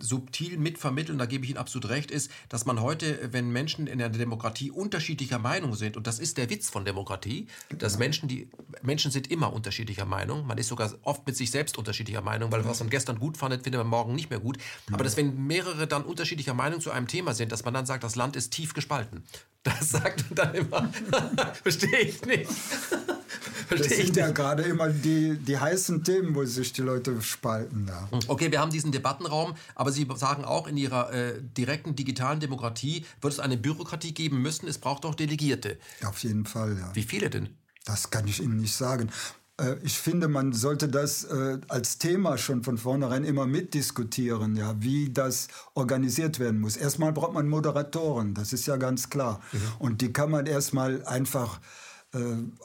subtil 0.00 0.58
mitvermitteln, 0.58 1.18
da 1.18 1.26
gebe 1.26 1.44
ich 1.44 1.50
Ihnen 1.50 1.58
absolut 1.58 1.88
recht, 1.88 2.10
ist, 2.10 2.30
dass 2.48 2.66
man 2.66 2.80
heute, 2.80 3.32
wenn 3.32 3.50
Menschen 3.50 3.86
in 3.86 4.00
einer 4.00 4.10
Demokratie 4.10 4.70
unterschiedlicher 4.70 5.38
Meinung 5.38 5.74
sind, 5.74 5.96
und 5.96 6.06
das 6.06 6.18
ist 6.18 6.38
der 6.38 6.50
Witz 6.50 6.70
von 6.70 6.84
Demokratie, 6.84 7.46
dass 7.78 7.94
ja. 7.94 7.98
Menschen, 8.00 8.28
die 8.28 8.50
Menschen 8.82 9.10
sind 9.10 9.30
immer 9.30 9.52
unterschiedlicher 9.52 10.04
Meinung, 10.04 10.46
man 10.46 10.58
ist 10.58 10.68
sogar 10.68 10.92
oft 11.02 11.26
mit 11.26 11.36
sich 11.36 11.50
selbst 11.50 11.78
unterschiedlicher 11.78 12.22
Meinung, 12.22 12.52
weil 12.52 12.64
was 12.64 12.80
man 12.80 12.90
gestern 12.90 13.18
gut 13.18 13.36
fandet, 13.36 13.62
findet 13.62 13.80
man 13.80 13.88
morgen 13.88 14.14
nicht 14.14 14.30
mehr 14.30 14.40
gut. 14.40 14.58
Aber 14.92 15.04
dass 15.04 15.16
wenn 15.16 15.46
mehrere 15.46 15.86
dann 15.86 16.04
unterschiedlicher 16.04 16.54
Meinung 16.54 16.80
zu 16.80 16.90
einem 16.90 17.06
Thema 17.06 17.34
sind, 17.34 17.52
dass 17.52 17.64
man 17.64 17.74
dann 17.74 17.86
sagt, 17.86 18.04
das 18.04 18.16
Land 18.16 18.36
ist 18.36 18.52
tief 18.52 18.74
gespalten. 18.74 19.24
Das 19.62 19.90
sagt 19.90 20.24
man 20.30 20.34
dann 20.34 20.54
immer. 20.54 20.92
Verstehe 21.62 22.00
ich 22.00 22.24
nicht. 22.24 22.50
Verstehe 23.66 23.88
das 23.88 23.98
sind 23.98 24.16
ja 24.16 24.30
gerade 24.30 24.62
immer 24.62 24.88
die, 24.88 25.36
die 25.38 25.58
heißen 25.58 26.04
Themen, 26.04 26.34
wo 26.34 26.44
sich 26.44 26.72
die 26.72 26.82
Leute 26.82 27.20
spalten. 27.20 27.86
Ja. 27.88 28.08
Okay, 28.28 28.52
wir 28.52 28.60
haben 28.60 28.70
diesen 28.70 28.92
Debattenraum, 28.92 29.54
aber 29.74 29.85
Sie 29.92 30.06
sagen 30.16 30.44
auch, 30.44 30.66
in 30.66 30.76
Ihrer 30.76 31.12
äh, 31.12 31.42
direkten 31.42 31.96
digitalen 31.96 32.40
Demokratie 32.40 33.04
wird 33.20 33.32
es 33.32 33.40
eine 33.40 33.56
Bürokratie 33.56 34.14
geben 34.14 34.42
müssen. 34.42 34.68
Es 34.68 34.78
braucht 34.78 35.04
auch 35.04 35.14
Delegierte. 35.14 35.78
Auf 36.04 36.18
jeden 36.22 36.46
Fall, 36.46 36.76
ja. 36.78 36.94
Wie 36.94 37.02
viele 37.02 37.30
denn? 37.30 37.50
Das 37.84 38.10
kann 38.10 38.26
ich 38.26 38.42
Ihnen 38.42 38.56
nicht 38.56 38.74
sagen. 38.74 39.10
Äh, 39.60 39.76
ich 39.82 39.98
finde, 39.98 40.28
man 40.28 40.52
sollte 40.52 40.88
das 40.88 41.24
äh, 41.24 41.58
als 41.68 41.98
Thema 41.98 42.38
schon 42.38 42.62
von 42.62 42.78
vornherein 42.78 43.24
immer 43.24 43.46
mitdiskutieren, 43.46 44.56
ja, 44.56 44.74
wie 44.80 45.10
das 45.10 45.48
organisiert 45.74 46.38
werden 46.38 46.60
muss. 46.60 46.76
Erstmal 46.76 47.12
braucht 47.12 47.32
man 47.32 47.48
Moderatoren, 47.48 48.34
das 48.34 48.52
ist 48.52 48.66
ja 48.66 48.76
ganz 48.76 49.10
klar. 49.10 49.40
Mhm. 49.52 49.58
Und 49.78 50.00
die 50.00 50.12
kann 50.12 50.30
man 50.30 50.46
erstmal 50.46 51.04
einfach 51.06 51.60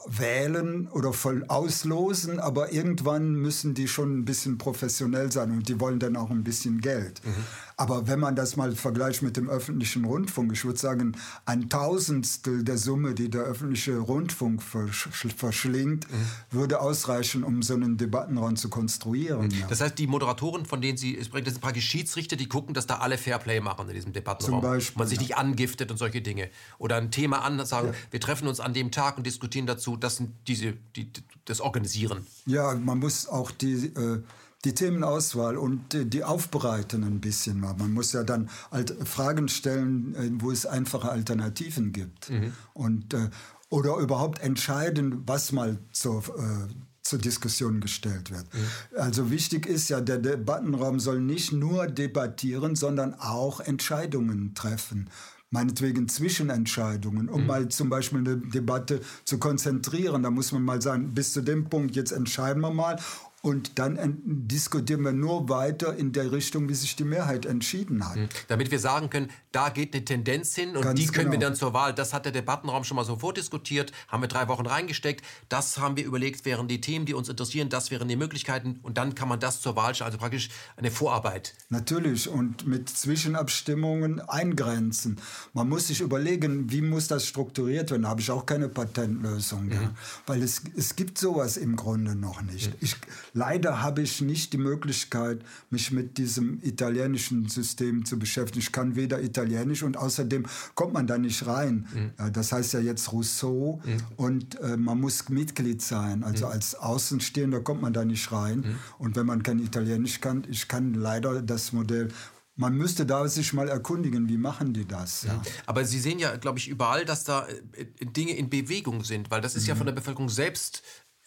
wählen 0.06 0.88
oder 0.88 1.12
voll 1.12 1.44
auslosen, 1.48 2.40
aber 2.40 2.72
irgendwann 2.72 3.34
müssen 3.34 3.74
die 3.74 3.88
schon 3.88 4.18
ein 4.18 4.24
bisschen 4.24 4.58
professionell 4.58 5.30
sein 5.32 5.50
und 5.50 5.68
die 5.68 5.80
wollen 5.80 5.98
dann 5.98 6.16
auch 6.16 6.30
ein 6.30 6.44
bisschen 6.44 6.80
Geld. 6.80 7.20
Mhm. 7.24 7.44
Aber 7.76 8.06
wenn 8.06 8.20
man 8.20 8.36
das 8.36 8.56
mal 8.56 8.72
vergleicht 8.72 9.22
mit 9.22 9.36
dem 9.36 9.48
öffentlichen 9.48 10.04
Rundfunk, 10.04 10.52
ich 10.52 10.64
würde 10.64 10.78
sagen, 10.78 11.16
ein 11.46 11.68
Tausendstel 11.68 12.64
der 12.64 12.78
Summe, 12.78 13.14
die 13.14 13.30
der 13.30 13.42
öffentliche 13.42 13.98
Rundfunk 13.98 14.62
versch 14.62 15.08
verschlingt, 15.36 16.10
mhm. 16.10 16.16
würde 16.50 16.80
ausreichen, 16.80 17.44
um 17.44 17.62
so 17.62 17.74
einen 17.74 17.96
Debattenraum 17.96 18.56
zu 18.56 18.68
konstruieren. 18.68 19.46
Mhm. 19.46 19.60
Ja. 19.60 19.66
Das 19.68 19.80
heißt, 19.80 19.98
die 19.98 20.06
Moderatoren, 20.06 20.66
von 20.66 20.80
denen 20.80 20.98
Sie 20.98 21.22
sprechen, 21.24 21.44
das 21.44 21.54
sind 21.54 21.62
praktisch 21.62 21.86
Schiedsrichter, 21.86 22.36
die 22.36 22.48
gucken, 22.48 22.74
dass 22.74 22.86
da 22.86 22.98
alle 22.98 23.18
Fairplay 23.18 23.60
machen 23.60 23.88
in 23.88 23.94
diesem 23.94 24.12
Debattenraum. 24.12 24.60
Zum 24.60 24.70
Beispiel, 24.70 24.98
man 24.98 25.08
sich 25.08 25.18
ja. 25.18 25.22
nicht 25.22 25.36
angiftet 25.36 25.90
und 25.90 25.96
solche 25.96 26.22
Dinge. 26.22 26.50
Oder 26.78 26.96
ein 26.96 27.10
Thema 27.10 27.42
an, 27.42 27.64
sagen, 27.64 27.88
ja. 27.88 27.94
wir 28.10 28.20
treffen 28.20 28.48
uns 28.48 28.60
an 28.60 28.74
dem 28.74 28.90
Tag 28.90 29.16
und 29.16 29.26
diskutieren 29.26 29.66
dazu. 29.66 29.96
Das 29.96 30.16
sind 30.16 30.30
diese, 30.46 30.74
die, 30.96 31.10
das 31.44 31.60
Organisieren. 31.60 32.26
Ja, 32.46 32.74
man 32.74 32.98
muss 32.98 33.26
auch 33.26 33.50
die... 33.50 33.86
Äh, 33.86 34.22
die 34.64 34.74
Themenauswahl 34.74 35.56
und 35.56 35.80
die 35.92 36.22
aufbereiten 36.22 37.02
ein 37.04 37.20
bisschen 37.20 37.58
mal. 37.58 37.74
Man 37.74 37.92
muss 37.92 38.12
ja 38.12 38.22
dann 38.22 38.48
halt 38.70 38.96
Fragen 39.04 39.48
stellen, 39.48 40.14
äh, 40.14 40.30
wo 40.34 40.50
es 40.50 40.66
einfache 40.66 41.10
Alternativen 41.10 41.92
gibt. 41.92 42.30
Mhm. 42.30 42.52
Und, 42.72 43.14
äh, 43.14 43.30
oder 43.70 43.96
überhaupt 43.96 44.40
entscheiden, 44.40 45.22
was 45.26 45.50
mal 45.50 45.78
zur, 45.92 46.22
äh, 46.38 46.72
zur 47.02 47.18
Diskussion 47.18 47.80
gestellt 47.80 48.30
wird. 48.30 48.46
Mhm. 48.54 48.98
Also 48.98 49.30
wichtig 49.30 49.66
ist 49.66 49.88
ja, 49.88 50.00
der 50.00 50.18
Debattenraum 50.18 51.00
soll 51.00 51.20
nicht 51.20 51.52
nur 51.52 51.88
debattieren, 51.88 52.76
sondern 52.76 53.14
auch 53.14 53.60
Entscheidungen 53.60 54.54
treffen 54.54 55.10
meinetwegen 55.52 56.08
Zwischenentscheidungen, 56.08 57.28
um 57.28 57.42
mhm. 57.42 57.46
mal 57.46 57.68
zum 57.68 57.90
Beispiel 57.90 58.20
eine 58.20 58.38
Debatte 58.38 59.02
zu 59.24 59.38
konzentrieren. 59.38 60.22
Da 60.22 60.30
muss 60.30 60.50
man 60.50 60.62
mal 60.62 60.80
sagen, 60.80 61.12
bis 61.12 61.34
zu 61.34 61.42
dem 61.42 61.68
Punkt, 61.68 61.94
jetzt 61.94 62.10
entscheiden 62.10 62.62
wir 62.62 62.72
mal 62.72 62.98
und 63.42 63.80
dann 63.80 64.20
diskutieren 64.24 65.02
wir 65.02 65.10
nur 65.10 65.48
weiter 65.48 65.96
in 65.96 66.12
der 66.12 66.30
Richtung, 66.30 66.68
wie 66.68 66.74
sich 66.74 66.94
die 66.94 67.02
Mehrheit 67.02 67.44
entschieden 67.44 68.08
hat. 68.08 68.16
Mhm. 68.16 68.28
Damit 68.46 68.70
wir 68.70 68.78
sagen 68.78 69.10
können, 69.10 69.30
da 69.50 69.68
geht 69.68 69.92
eine 69.94 70.04
Tendenz 70.04 70.54
hin 70.54 70.76
und 70.76 70.82
Ganz 70.82 71.00
die 71.00 71.06
können 71.06 71.30
genau. 71.30 71.32
wir 71.32 71.48
dann 71.48 71.56
zur 71.56 71.74
Wahl. 71.74 71.92
Das 71.92 72.12
hat 72.12 72.24
der 72.24 72.30
Debattenraum 72.30 72.84
schon 72.84 72.94
mal 72.94 73.04
so 73.04 73.16
vordiskutiert, 73.16 73.90
haben 74.06 74.22
wir 74.22 74.28
drei 74.28 74.46
Wochen 74.46 74.64
reingesteckt. 74.64 75.24
Das 75.48 75.78
haben 75.78 75.96
wir 75.96 76.04
überlegt, 76.04 76.44
wären 76.44 76.68
die 76.68 76.80
Themen, 76.80 77.04
die 77.04 77.14
uns 77.14 77.28
interessieren, 77.28 77.68
das 77.68 77.90
wären 77.90 78.06
die 78.06 78.14
Möglichkeiten 78.14 78.78
und 78.82 78.96
dann 78.96 79.16
kann 79.16 79.28
man 79.28 79.40
das 79.40 79.60
zur 79.60 79.74
Wahl 79.74 79.96
stellen, 79.96 80.06
also 80.06 80.18
praktisch 80.18 80.48
eine 80.76 80.92
Vorarbeit. 80.92 81.54
Natürlich 81.68 82.28
und 82.28 82.68
mit 82.68 82.88
Zwischenabstimmungen 82.88 84.20
eingrenzen. 84.20 85.18
Man 85.52 85.68
muss 85.68 85.88
sich 85.88 86.00
überlegen, 86.00 86.70
wie 86.70 86.80
muss 86.80 87.08
das 87.08 87.26
strukturiert 87.26 87.90
werden. 87.90 88.02
Da 88.02 88.10
habe 88.10 88.20
ich 88.20 88.30
auch 88.30 88.46
keine 88.46 88.68
Patentlösung, 88.68 89.66
mhm. 89.66 89.72
ja. 89.72 89.94
weil 90.26 90.44
es, 90.44 90.62
es 90.76 90.94
gibt 90.94 91.18
sowas 91.18 91.56
im 91.56 91.74
Grunde 91.74 92.14
noch 92.14 92.40
nicht. 92.42 92.68
Mhm. 92.68 92.76
Ich, 92.80 92.96
Leider 93.34 93.82
habe 93.82 94.02
ich 94.02 94.20
nicht 94.20 94.52
die 94.52 94.58
Möglichkeit, 94.58 95.40
mich 95.70 95.90
mit 95.90 96.18
diesem 96.18 96.60
italienischen 96.62 97.48
System 97.48 98.04
zu 98.04 98.18
beschäftigen. 98.18 98.60
Ich 98.60 98.72
kann 98.72 98.94
weder 98.94 99.22
Italienisch 99.22 99.82
und 99.82 99.96
außerdem 99.96 100.44
kommt 100.74 100.92
man 100.92 101.06
da 101.06 101.16
nicht 101.16 101.46
rein. 101.46 101.86
Mhm. 101.94 102.32
Das 102.32 102.52
heißt 102.52 102.74
ja 102.74 102.80
jetzt 102.80 103.12
Rousseau 103.12 103.80
mhm. 103.84 103.96
und 104.16 104.60
äh, 104.60 104.76
man 104.76 105.00
muss 105.00 105.28
Mitglied 105.28 105.80
sein. 105.80 106.24
Also 106.24 106.46
mhm. 106.46 106.52
als 106.52 106.74
Außenstehender 106.74 107.60
kommt 107.60 107.82
man 107.82 107.92
da 107.92 108.04
nicht 108.04 108.30
rein. 108.32 108.58
Mhm. 108.58 108.78
Und 108.98 109.16
wenn 109.16 109.26
man 109.26 109.42
kein 109.42 109.60
Italienisch 109.60 110.20
kann, 110.20 110.46
ich 110.50 110.68
kann 110.68 110.94
leider 110.94 111.40
das 111.42 111.72
Modell 111.72 112.08
man 112.54 112.74
müsste 112.74 113.06
da 113.06 113.26
sich 113.28 113.52
mal 113.52 113.68
erkundigen, 113.68 114.28
wie 114.28 114.36
machen 114.36 114.74
die 114.74 114.86
das. 114.86 115.22
Ja. 115.22 115.40
Aber 115.66 115.84
Sie 115.84 115.98
sehen 115.98 116.18
ja, 116.18 116.36
glaube 116.36 116.58
ich, 116.58 116.68
überall, 116.68 117.04
dass 117.04 117.24
da 117.24 117.46
äh, 117.46 118.04
Dinge 118.04 118.36
in 118.36 118.50
Bewegung 118.50 119.04
sind, 119.04 119.30
weil 119.30 119.40
das 119.40 119.56
ist 119.56 119.62
mhm. 119.64 119.68
ja 119.70 119.74
von 119.76 119.86
der 119.86 119.94
Bevölkerung 119.94 120.28
selbst 120.28 120.82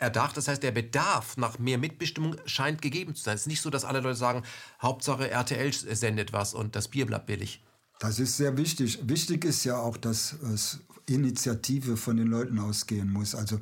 erdacht. 0.06 0.38
Das 0.38 0.48
heißt, 0.48 0.64
der 0.64 0.72
Bedarf 0.72 1.36
nach 1.36 1.60
mehr 1.60 1.78
Mitbestimmung 1.78 2.38
scheint 2.46 2.82
gegeben 2.82 3.16
zu 3.16 3.24
sein. 3.24 3.36
Es 3.36 3.42
ist 3.42 3.48
nicht 3.48 3.62
so, 3.62 3.70
dass 3.70 3.84
alle 3.84 4.00
Leute 4.00 4.16
sagen, 4.16 4.44
Hauptsache 4.82 5.30
RTL 5.30 5.74
sendet 5.74 6.32
was 6.32 6.54
und 6.54 6.76
das 6.76 6.88
Bier 6.88 7.06
bleibt 7.06 7.26
billig. 7.26 7.64
Das 8.00 8.20
ist 8.20 8.38
sehr 8.38 8.56
wichtig. 8.58 9.00
Wichtig 9.04 9.46
ist 9.46 9.64
ja 9.64 9.78
auch, 9.78 9.98
dass 9.98 10.34
es 10.54 10.80
Initiative 11.08 11.98
von 11.98 12.18
den 12.18 12.28
Leuten 12.28 12.60
ausgehen 12.60 13.12
muss. 13.12 13.36
Also 13.36 13.60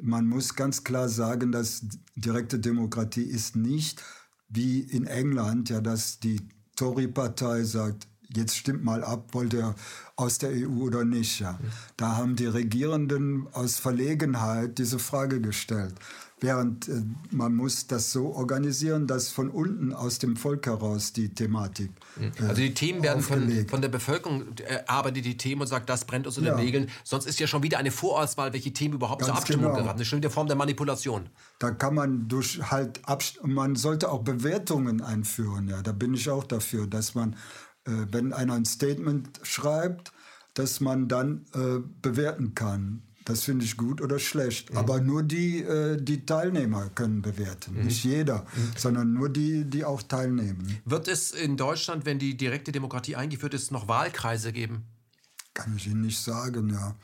man 0.00 0.26
muss 0.26 0.54
ganz 0.54 0.84
klar 0.84 1.08
sagen, 1.08 1.52
dass 1.52 1.82
direkte 2.14 2.58
Demokratie 2.58 3.22
ist 3.22 3.56
nicht 3.56 4.02
wie 4.48 4.80
in 4.80 5.06
England, 5.06 5.70
ja, 5.70 5.80
dass 5.80 6.20
die 6.20 6.48
Tory-Partei 6.76 7.64
sagt, 7.64 8.08
jetzt 8.34 8.56
stimmt 8.56 8.84
mal 8.84 9.04
ab, 9.04 9.28
wollt 9.32 9.54
ihr 9.54 9.74
aus 10.16 10.38
der 10.38 10.50
EU 10.50 10.82
oder 10.82 11.04
nicht. 11.04 11.40
Ja. 11.40 11.58
Da 11.96 12.16
haben 12.16 12.36
die 12.36 12.46
Regierenden 12.46 13.46
aus 13.52 13.78
Verlegenheit 13.78 14.78
diese 14.78 14.98
Frage 14.98 15.40
gestellt. 15.40 15.94
Während 16.40 16.88
äh, 16.88 17.02
man 17.30 17.54
muss 17.54 17.88
das 17.88 18.12
so 18.12 18.32
organisieren, 18.34 19.06
dass 19.08 19.28
von 19.28 19.50
unten 19.50 19.92
aus 19.92 20.18
dem 20.18 20.36
Volk 20.36 20.66
heraus 20.66 21.12
die 21.12 21.30
Thematik. 21.30 21.90
Mhm. 22.16 22.32
Äh, 22.40 22.48
also 22.48 22.62
die 22.62 22.74
Themen 22.74 23.02
werden 23.02 23.22
von, 23.22 23.66
von, 23.66 23.82
der 23.82 23.88
Bevölkerung 23.88 24.44
erarbeitet, 24.58 25.24
die 25.24 25.36
Themen 25.36 25.62
und 25.62 25.66
sagt, 25.66 25.88
das 25.88 26.04
brennt 26.04 26.26
uns 26.26 26.38
unter 26.38 26.50
ja. 26.50 26.56
den 26.56 26.64
Nägeln. 26.64 26.90
Sonst 27.02 27.26
ist 27.26 27.40
ja 27.40 27.46
schon 27.48 27.62
wieder 27.62 27.78
eine 27.78 27.90
Vorauswahl, 27.90 28.52
welche 28.52 28.72
Themen 28.72 28.94
überhaupt 28.94 29.22
Ganz 29.22 29.30
zur 29.30 29.36
Abstimmung 29.36 29.66
genau. 29.66 29.76
geraten. 29.78 29.98
Das 29.98 30.02
ist 30.02 30.08
schon 30.08 30.18
wieder 30.18 30.30
Form 30.30 30.46
der 30.46 30.56
Manipulation. 30.56 31.28
Da 31.58 31.72
kann 31.72 31.94
man 31.94 32.28
durch 32.28 32.60
halt 32.70 33.00
man 33.42 33.74
sollte 33.74 34.10
auch 34.10 34.22
Bewertungen 34.22 35.00
einführen. 35.00 35.68
Ja, 35.68 35.82
da 35.82 35.90
bin 35.90 36.14
ich 36.14 36.30
auch 36.30 36.44
dafür, 36.44 36.86
dass 36.86 37.16
man 37.16 37.32
äh, 37.32 37.36
wenn 38.10 38.32
einer 38.32 38.54
ein 38.54 38.64
Statement 38.64 39.40
schreibt, 39.42 40.12
dass 40.54 40.80
man 40.80 41.08
dann 41.08 41.46
äh, 41.54 41.78
bewerten 42.02 42.54
kann. 42.54 43.02
Das 43.24 43.44
finde 43.44 43.64
ich 43.64 43.76
gut 43.76 44.00
oder 44.00 44.18
schlecht. 44.18 44.72
Mhm. 44.72 44.78
Aber 44.78 45.00
nur 45.00 45.22
die, 45.22 45.62
äh, 45.62 46.00
die 46.00 46.24
Teilnehmer 46.24 46.88
können 46.94 47.22
bewerten. 47.22 47.74
Mhm. 47.74 47.84
Nicht 47.84 48.04
jeder, 48.04 48.40
mhm. 48.40 48.72
sondern 48.76 49.12
nur 49.12 49.28
die, 49.28 49.64
die 49.64 49.84
auch 49.84 50.02
teilnehmen. 50.02 50.78
Wird 50.84 51.08
es 51.08 51.30
in 51.30 51.56
Deutschland, 51.56 52.06
wenn 52.06 52.18
die 52.18 52.36
direkte 52.36 52.72
Demokratie 52.72 53.16
eingeführt 53.16 53.54
ist, 53.54 53.70
noch 53.70 53.86
Wahlkreise 53.86 54.52
geben? 54.52 54.84
Kann 55.54 55.76
ich 55.76 55.86
Ihnen 55.86 56.00
nicht 56.02 56.18
sagen, 56.18 56.70
ja 56.70 56.96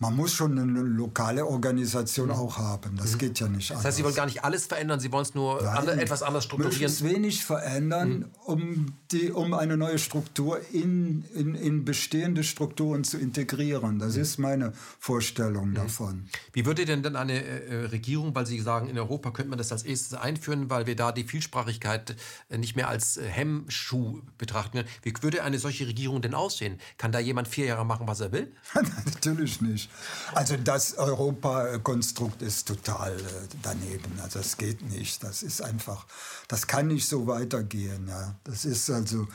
man 0.00 0.16
muss 0.16 0.32
schon 0.32 0.58
eine 0.58 0.80
lokale 0.80 1.46
Organisation 1.46 2.28
mhm. 2.28 2.34
auch 2.34 2.56
haben. 2.56 2.96
Das 2.96 3.12
mhm. 3.12 3.18
geht 3.18 3.38
ja 3.38 3.48
nicht 3.48 3.70
anders. 3.70 3.82
Das 3.82 3.88
heißt, 3.88 3.96
Sie 3.98 4.04
wollen 4.04 4.14
gar 4.14 4.24
nicht 4.24 4.42
alles 4.42 4.64
verändern, 4.64 4.98
Sie 4.98 5.12
wollen 5.12 5.24
es 5.24 5.34
nur 5.34 5.62
Nein, 5.62 5.76
andere, 5.76 6.00
etwas 6.00 6.22
anders 6.22 6.44
strukturieren? 6.44 7.00
Wenig 7.00 7.44
verändern, 7.44 8.10
mhm. 8.10 8.26
um, 8.44 8.86
die, 9.12 9.30
um 9.30 9.52
eine 9.52 9.76
neue 9.76 9.98
Struktur 9.98 10.58
in, 10.72 11.24
in, 11.34 11.54
in 11.54 11.84
bestehende 11.84 12.44
Strukturen 12.44 13.04
zu 13.04 13.18
integrieren. 13.18 13.98
Das 13.98 14.16
mhm. 14.16 14.22
ist 14.22 14.38
meine 14.38 14.72
Vorstellung 14.98 15.70
mhm. 15.70 15.74
davon. 15.74 16.28
Wie 16.54 16.64
würde 16.64 16.86
denn 16.86 17.02
dann 17.02 17.14
eine 17.14 17.44
äh, 17.44 17.84
Regierung, 17.84 18.34
weil 18.34 18.46
Sie 18.46 18.58
sagen, 18.58 18.88
in 18.88 18.98
Europa 18.98 19.32
könnte 19.32 19.50
man 19.50 19.58
das 19.58 19.70
als 19.70 19.82
erstes 19.82 20.14
einführen, 20.14 20.70
weil 20.70 20.86
wir 20.86 20.96
da 20.96 21.12
die 21.12 21.24
Vielsprachigkeit 21.24 22.16
äh, 22.48 22.56
nicht 22.56 22.74
mehr 22.74 22.88
als 22.88 23.18
äh, 23.18 23.24
Hemmschuh 23.24 24.22
betrachten. 24.38 24.84
Wie 25.02 25.12
würde 25.20 25.42
eine 25.42 25.58
solche 25.58 25.86
Regierung 25.86 26.22
denn 26.22 26.34
aussehen? 26.34 26.78
Kann 26.96 27.12
da 27.12 27.18
jemand 27.18 27.48
vier 27.48 27.66
Jahre 27.66 27.84
machen, 27.84 28.08
was 28.08 28.20
er 28.20 28.32
will? 28.32 28.50
Natürlich 29.04 29.60
nicht. 29.60 29.89
Also 30.34 30.56
das 30.56 30.96
Europakonstrukt 30.96 32.42
ist 32.42 32.68
total 32.68 33.12
äh, 33.18 33.22
daneben. 33.62 34.20
Also 34.22 34.38
das 34.38 34.56
geht 34.56 34.82
nicht. 34.82 35.22
Das 35.24 35.42
ist 35.42 35.62
einfach, 35.62 36.06
das 36.48 36.66
kann 36.66 36.86
nicht 36.88 37.08
so 37.08 37.26
weitergehen. 37.26 38.08
Ja. 38.08 38.36
Das 38.44 38.64
ist 38.64 38.90
also 38.90 39.26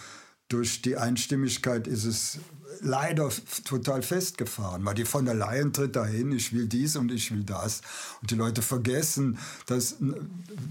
durch 0.49 0.81
die 0.81 0.97
Einstimmigkeit 0.97 1.87
ist 1.87 2.05
es 2.05 2.39
leider 2.81 3.29
total 3.63 4.01
festgefahren, 4.01 4.85
weil 4.85 4.95
die 4.95 5.05
von 5.05 5.25
der 5.25 5.35
Leyen 5.35 5.73
tritt 5.73 5.95
dahin, 5.95 6.31
ich 6.31 6.53
will 6.53 6.67
dies 6.67 6.95
und 6.95 7.11
ich 7.11 7.31
will 7.31 7.43
das. 7.43 7.81
Und 8.21 8.31
die 8.31 8.35
Leute 8.35 8.61
vergessen, 8.61 9.37
dass, 9.67 9.97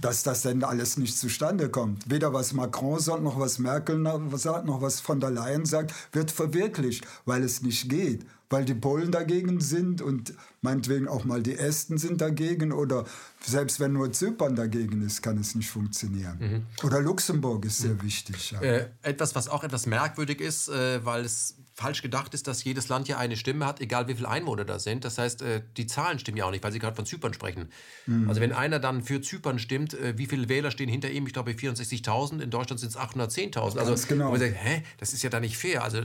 dass 0.01 0.23
das 0.23 0.43
denn 0.43 0.65
alles 0.65 0.97
nicht 0.97 1.17
zustande 1.17 1.69
kommt. 1.69 2.11
Weder 2.11 2.33
was 2.33 2.53
Macron 2.53 3.01
sagt, 3.01 3.23
noch 3.23 3.39
was 3.39 3.59
Merkel 3.59 4.05
sagt, 4.35 4.67
noch 4.67 4.83
was 4.83 5.01
von 5.01 5.21
der 5.21 5.31
Leyen 5.31 5.67
sagt, 5.67 5.93
wird 6.13 6.31
verwirklicht, 6.31 7.07
weil 7.25 7.43
es 7.43 7.63
nicht 7.63 7.89
geht 7.89 8.25
weil 8.51 8.65
die 8.65 8.75
Polen 8.75 9.11
dagegen 9.11 9.61
sind 9.61 10.01
und 10.01 10.33
meinetwegen 10.63 11.09
auch 11.09 11.25
mal 11.25 11.43
die 11.43 11.59
Esten 11.59 11.99
sind 11.99 12.21
dagegen 12.21 12.73
oder 12.73 13.05
selbst 13.45 13.81
wenn 13.81 13.93
nur 13.93 14.13
Zypern 14.13 14.55
dagegen 14.55 15.03
ist, 15.03 15.23
kann 15.23 15.39
es 15.39 15.55
nicht 15.55 15.71
funktionieren. 15.71 16.39
Mhm. 16.39 16.87
Oder 16.87 17.01
Luxemburg 17.01 17.65
ist 17.65 17.79
sehr 17.79 17.95
mhm. 17.95 18.03
wichtig. 18.03 18.53
Ja. 18.53 18.61
Äh, 18.61 18.91
etwas, 19.03 19.35
was 19.35 19.49
auch 19.49 19.65
etwas 19.65 19.87
merkwürdig 19.87 20.41
ist, 20.41 20.69
äh, 20.69 21.05
weil 21.05 21.25
es 21.25 21.57
falsch 21.75 22.03
gedacht 22.03 22.35
ist, 22.35 22.47
dass 22.47 22.63
jedes 22.63 22.89
Land 22.89 23.09
ja 23.09 23.19
eine 23.19 23.37
Stimme 23.37 23.67
hat, 23.67 23.81
egal 23.81 24.07
wie 24.07 24.15
viele 24.15 24.29
Einwohner 24.29 24.65
da 24.65 24.79
sind. 24.79 25.05
Das 25.05 25.19
heißt, 25.19 25.43
äh, 25.43 25.63
die 25.77 25.87
Zahlen 25.87 26.21
stimmen 26.21 26.39
ja 26.39 26.45
auch 26.45 26.53
nicht, 26.53 26.63
weil 26.63 26.73
Sie 26.73 26.79
gerade 26.79 26.95
von 26.95 27.05
Zypern 27.05 27.35
sprechen. 27.35 27.69
Mhm. 28.07 28.29
Also 28.29 28.41
wenn 28.41 28.53
einer 28.53 28.79
dann 28.79 29.03
für 29.03 29.21
Zypern 29.21 29.59
stimmt, 29.59 29.93
äh, 29.95 30.17
wie 30.17 30.27
viele 30.27 30.49
Wähler 30.49 30.71
stehen 30.71 30.89
hinter 30.89 31.11
ihm? 31.11 31.27
Ich 31.27 31.33
glaube 31.33 31.51
64.000, 31.51 32.41
in 32.41 32.51
Deutschland 32.51 32.79
sind 32.79 32.91
es 32.91 32.97
810.000. 32.97 33.79
Also 33.79 34.09
genau. 34.09 34.31
man 34.31 34.39
sagt, 34.39 34.55
hä, 34.57 34.85
das 34.99 35.13
ist 35.13 35.23
ja 35.23 35.31
da 35.31 35.41
nicht 35.41 35.59
fair. 35.59 35.83
Also 35.83 36.03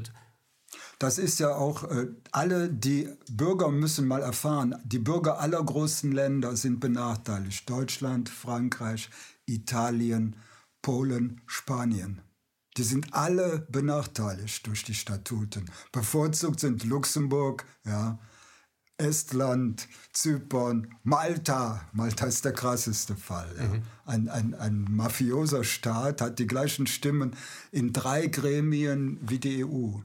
das 0.98 1.18
ist 1.18 1.40
ja 1.40 1.56
auch, 1.56 1.84
äh, 1.84 2.08
alle 2.32 2.70
die 2.70 3.08
Bürger 3.30 3.70
müssen 3.70 4.08
mal 4.08 4.22
erfahren, 4.22 4.76
die 4.84 5.00
Bürger 5.00 5.40
aller 5.40 5.64
großen 5.64 6.12
Länder 6.12 6.56
sind 6.56 6.80
benachteiligt. 6.80 7.70
Deutschland, 7.70 8.28
Frankreich, 8.28 9.10
Italien, 9.46 10.36
Polen, 10.82 11.42
Spanien. 11.46 12.22
Die 12.80 12.86
sind 12.86 13.14
alle 13.14 13.68
benachteiligt 13.70 14.66
durch 14.66 14.86
die 14.86 14.94
Statuten. 14.94 15.70
Bevorzugt 15.92 16.62
sind 16.62 16.86
Luxemburg, 16.86 17.66
ja, 17.86 18.18
Estland, 18.96 19.90
Zypern, 20.14 20.88
Malta. 21.04 21.86
Malta 21.92 22.26
ist 22.26 22.46
der 22.46 22.54
krasseste 22.54 23.18
Fall. 23.18 23.54
Ja. 23.58 23.68
Mhm. 23.68 23.82
Ein, 24.06 24.30
ein, 24.30 24.54
ein 24.56 24.86
mafioser 24.90 25.66
Staat 25.66 26.22
hat 26.22 26.40
die 26.40 26.48
gleichen 26.48 26.88
Stimmen 26.88 27.36
in 27.74 27.92
drei 27.92 28.28
Gremien 28.28 29.20
wie 29.30 29.40
die 29.40 29.66
EU. 29.66 30.00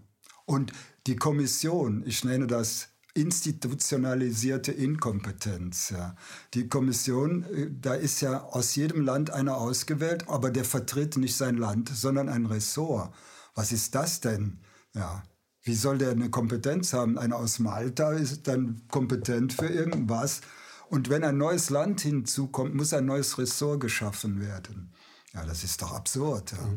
Und 0.45 0.73
die 1.07 1.15
Kommission, 1.15 2.03
ich 2.05 2.25
nenne 2.25 2.49
das 2.49 2.89
institutionalisierte 3.15 4.73
Inkompetenz. 4.73 5.91
Ja. 5.91 6.17
Die 6.53 6.69
Kommission, 6.69 7.45
äh, 7.45 7.71
da 7.71 7.95
ist 7.95 8.21
ja 8.21 8.43
aus 8.43 8.75
jedem 8.75 9.03
Land 9.03 9.31
einer 9.31 9.57
ausgewählt, 9.57 10.29
aber 10.29 10.51
der 10.51 10.65
vertritt 10.65 11.17
nicht 11.17 11.37
sein 11.37 11.57
Land, 11.57 11.89
sondern 11.89 12.29
ein 12.29 12.47
Ressort. 12.47 13.15
Was 13.55 13.73
ist 13.73 13.95
das 13.95 14.21
denn? 14.21 14.59
Ja. 14.95 15.23
Wie 15.63 15.75
soll 15.75 15.97
der 15.97 16.11
eine 16.11 16.29
Kompetenz 16.29 16.93
haben? 16.93 17.17
Einer 17.17 17.37
aus 17.37 17.59
Malta 17.59 18.13
ist 18.13 18.47
dann 18.49 18.83
kompetent 18.89 19.55
für 19.55 19.69
irgendwas. 19.69 20.43
Und 20.91 21.09
wenn 21.09 21.25
ein 21.25 21.39
neues 21.39 21.71
Land 21.71 22.03
hinzukommt, 22.03 22.75
muss 22.75 22.93
ein 22.93 23.07
neues 23.07 23.39
Ressort 23.39 23.81
geschaffen 23.81 24.41
werden. 24.41 24.93
Ja, 25.33 25.47
das 25.47 25.65
ist 25.65 25.81
doch 25.81 25.93
absurd. 25.93 26.53
Ja. 26.53 26.69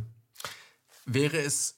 Wäre 1.05 1.39
es 1.39 1.76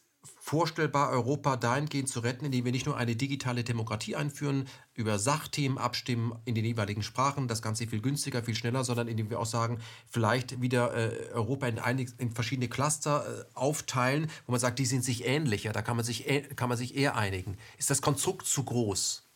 vorstellbar, 0.49 1.11
Europa 1.11 1.57
dahingehend 1.57 2.09
zu 2.09 2.21
retten, 2.21 2.45
indem 2.45 2.65
wir 2.65 2.71
nicht 2.71 2.87
nur 2.87 2.97
eine 2.97 3.15
digitale 3.15 3.63
Demokratie 3.63 4.15
einführen, 4.15 4.67
über 4.95 5.19
Sachthemen 5.19 5.77
abstimmen 5.77 6.33
in 6.45 6.55
den 6.55 6.65
jeweiligen 6.65 7.03
Sprachen, 7.03 7.47
das 7.47 7.61
Ganze 7.61 7.85
viel 7.85 8.01
günstiger, 8.01 8.41
viel 8.41 8.55
schneller, 8.55 8.83
sondern 8.83 9.07
indem 9.07 9.29
wir 9.29 9.39
auch 9.39 9.45
sagen, 9.45 9.77
vielleicht 10.07 10.59
wieder 10.59 10.95
äh, 10.95 11.29
Europa 11.33 11.67
in, 11.67 11.77
einig, 11.77 12.09
in 12.17 12.31
verschiedene 12.31 12.67
Cluster 12.67 13.25
äh, 13.27 13.45
aufteilen, 13.53 14.31
wo 14.47 14.51
man 14.51 14.59
sagt, 14.59 14.79
die 14.79 14.87
sind 14.87 15.05
sich 15.05 15.27
ähnlicher, 15.27 15.71
da 15.71 15.83
kann 15.83 15.95
man 15.95 16.03
sich, 16.03 16.25
kann 16.55 16.67
man 16.67 16.79
sich 16.79 16.95
eher 16.97 17.15
einigen. 17.15 17.55
Ist 17.77 17.91
das 17.91 18.01
Konstrukt 18.01 18.47
zu 18.47 18.63
groß? 18.63 19.29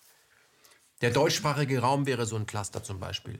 Der 1.02 1.12
deutschsprachige 1.12 1.78
Raum 1.78 2.08
wäre 2.08 2.26
so 2.26 2.38
ein 2.38 2.48
Cluster 2.48 2.82
zum 2.82 3.00
Beispiel. 3.00 3.38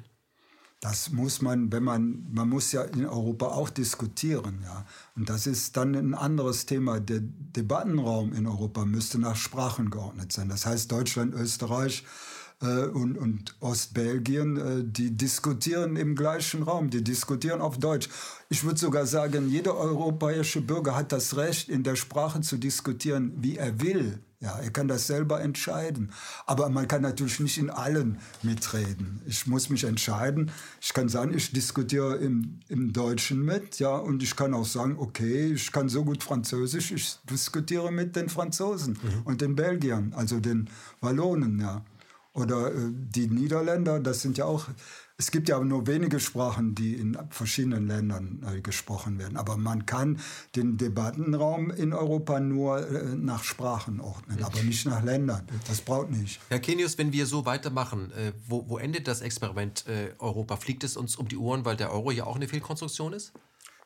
Das 0.84 1.12
muss 1.12 1.42
man, 1.42 1.72
wenn 1.72 1.84
man, 1.84 2.26
man 2.30 2.50
muss 2.50 2.74
ja 2.74 2.82
in 2.82 3.06
Europa 3.06 3.46
auch 3.46 3.70
diskutieren, 3.70 4.60
ja. 4.66 4.86
Und 5.16 5.30
das 5.30 5.48
ist 5.48 5.78
dann 5.78 5.96
ein 5.96 6.14
anderes 6.14 6.66
Thema. 6.66 7.00
Der 7.00 7.22
Debattenraum 7.22 8.34
in 8.34 8.46
Europa 8.48 8.84
müsste 8.84 9.18
nach 9.18 9.38
Sprachen 9.38 9.90
geordnet 9.90 10.34
sein. 10.34 10.50
Das 10.50 10.66
heißt, 10.66 10.92
Deutschland, 10.92 11.36
Österreich 11.36 12.04
äh, 12.62 12.88
und, 12.88 13.18
und 13.18 13.56
Ostbelgien, 13.62 14.58
äh, 14.58 14.84
die 14.84 15.16
diskutieren 15.16 15.96
im 15.96 16.18
gleichen 16.18 16.64
Raum, 16.64 16.90
die 16.90 17.02
diskutieren 17.02 17.62
auf 17.62 17.78
Deutsch. 17.78 18.10
Ich 18.50 18.66
würde 18.66 18.78
sogar 18.78 19.06
sagen, 19.06 19.50
jeder 19.50 19.78
europäische 19.78 20.60
Bürger 20.60 20.98
hat 20.98 21.14
das 21.14 21.38
Recht, 21.38 21.70
in 21.70 21.84
der 21.84 21.96
Sprache 21.96 22.42
zu 22.42 22.58
diskutieren, 22.58 23.32
wie 23.38 23.56
er 23.56 23.80
will. 23.80 24.20
Ja, 24.44 24.60
er 24.60 24.72
kann 24.72 24.90
das 24.90 25.08
selber 25.08 25.40
entscheiden. 25.40 26.12
Aber 26.46 26.68
man 26.68 26.86
kann 26.86 27.02
natürlich 27.02 27.40
nicht 27.40 27.58
in 27.58 27.70
allen 27.70 28.20
mitreden. 28.42 29.22
Ich 29.26 29.48
muss 29.48 29.70
mich 29.70 29.86
entscheiden. 29.86 30.52
Ich 30.82 30.94
kann 30.94 31.08
sagen, 31.08 31.34
ich 31.34 31.54
diskutiere 31.54 32.18
im, 32.18 32.60
im 32.68 32.92
Deutschen 32.92 33.46
mit, 33.46 33.80
ja, 33.80 33.96
und 33.96 34.22
ich 34.22 34.36
kann 34.36 34.54
auch 34.54 34.66
sagen, 34.66 34.98
okay, 35.00 35.54
ich 35.54 35.72
kann 35.72 35.88
so 35.88 36.04
gut 36.04 36.24
Französisch, 36.24 36.92
ich 36.92 37.16
diskutiere 37.30 37.90
mit 37.90 38.18
den 38.18 38.28
Franzosen 38.28 39.00
mhm. 39.02 39.22
und 39.24 39.40
den 39.40 39.56
Belgiern, 39.56 40.12
also 40.14 40.42
den 40.42 40.70
Wallonen, 41.00 41.62
ja. 41.62 41.86
Oder 42.34 42.74
äh, 42.74 42.90
die 42.92 43.28
Niederländer, 43.28 44.02
das 44.02 44.24
sind 44.24 44.38
ja 44.38 44.44
auch 44.44 44.68
es 45.18 45.30
gibt 45.30 45.48
ja 45.48 45.60
nur 45.60 45.86
wenige 45.86 46.20
Sprachen, 46.20 46.74
die 46.74 46.96
in 46.96 47.18
verschiedenen 47.30 47.88
Ländern 47.88 48.44
äh, 48.46 48.62
gesprochen 48.62 49.20
werden. 49.20 49.38
Aber 49.38 49.58
man 49.58 49.86
kann 49.86 50.20
den 50.56 50.78
Debattenraum 50.78 51.70
in 51.70 51.94
Europa 51.94 52.40
nur 52.40 52.88
äh, 52.88 53.16
nach 53.16 53.44
Sprachen 53.44 54.00
ordnen, 54.00 54.44
aber 54.44 54.64
nicht 54.64 54.86
nach 54.86 55.04
Ländern. 55.04 55.48
Das 55.68 55.82
braucht 55.82 56.10
nicht. 56.10 56.40
Herr 56.50 56.60
Kenius, 56.60 56.98
wenn 56.98 57.14
wir 57.14 57.28
so 57.28 57.46
weitermachen, 57.46 58.12
äh, 58.12 58.34
wo, 58.48 58.68
wo, 58.68 58.78
endet 58.80 59.08
das 59.08 59.22
Experiment 59.22 59.86
Europa? 60.20 60.58
Fliegt 60.58 60.84
es 60.84 60.98
uns 60.98 61.16
um 61.16 61.28
die 61.28 61.38
Ohren, 61.38 61.64
weil 61.66 61.76
der 61.76 61.92
Euro 61.92 62.12
ja 62.12 62.26
auch 62.26 62.36
eine 62.36 62.48
Fehlkonstruktion 62.48 63.14
ist? 63.14 63.34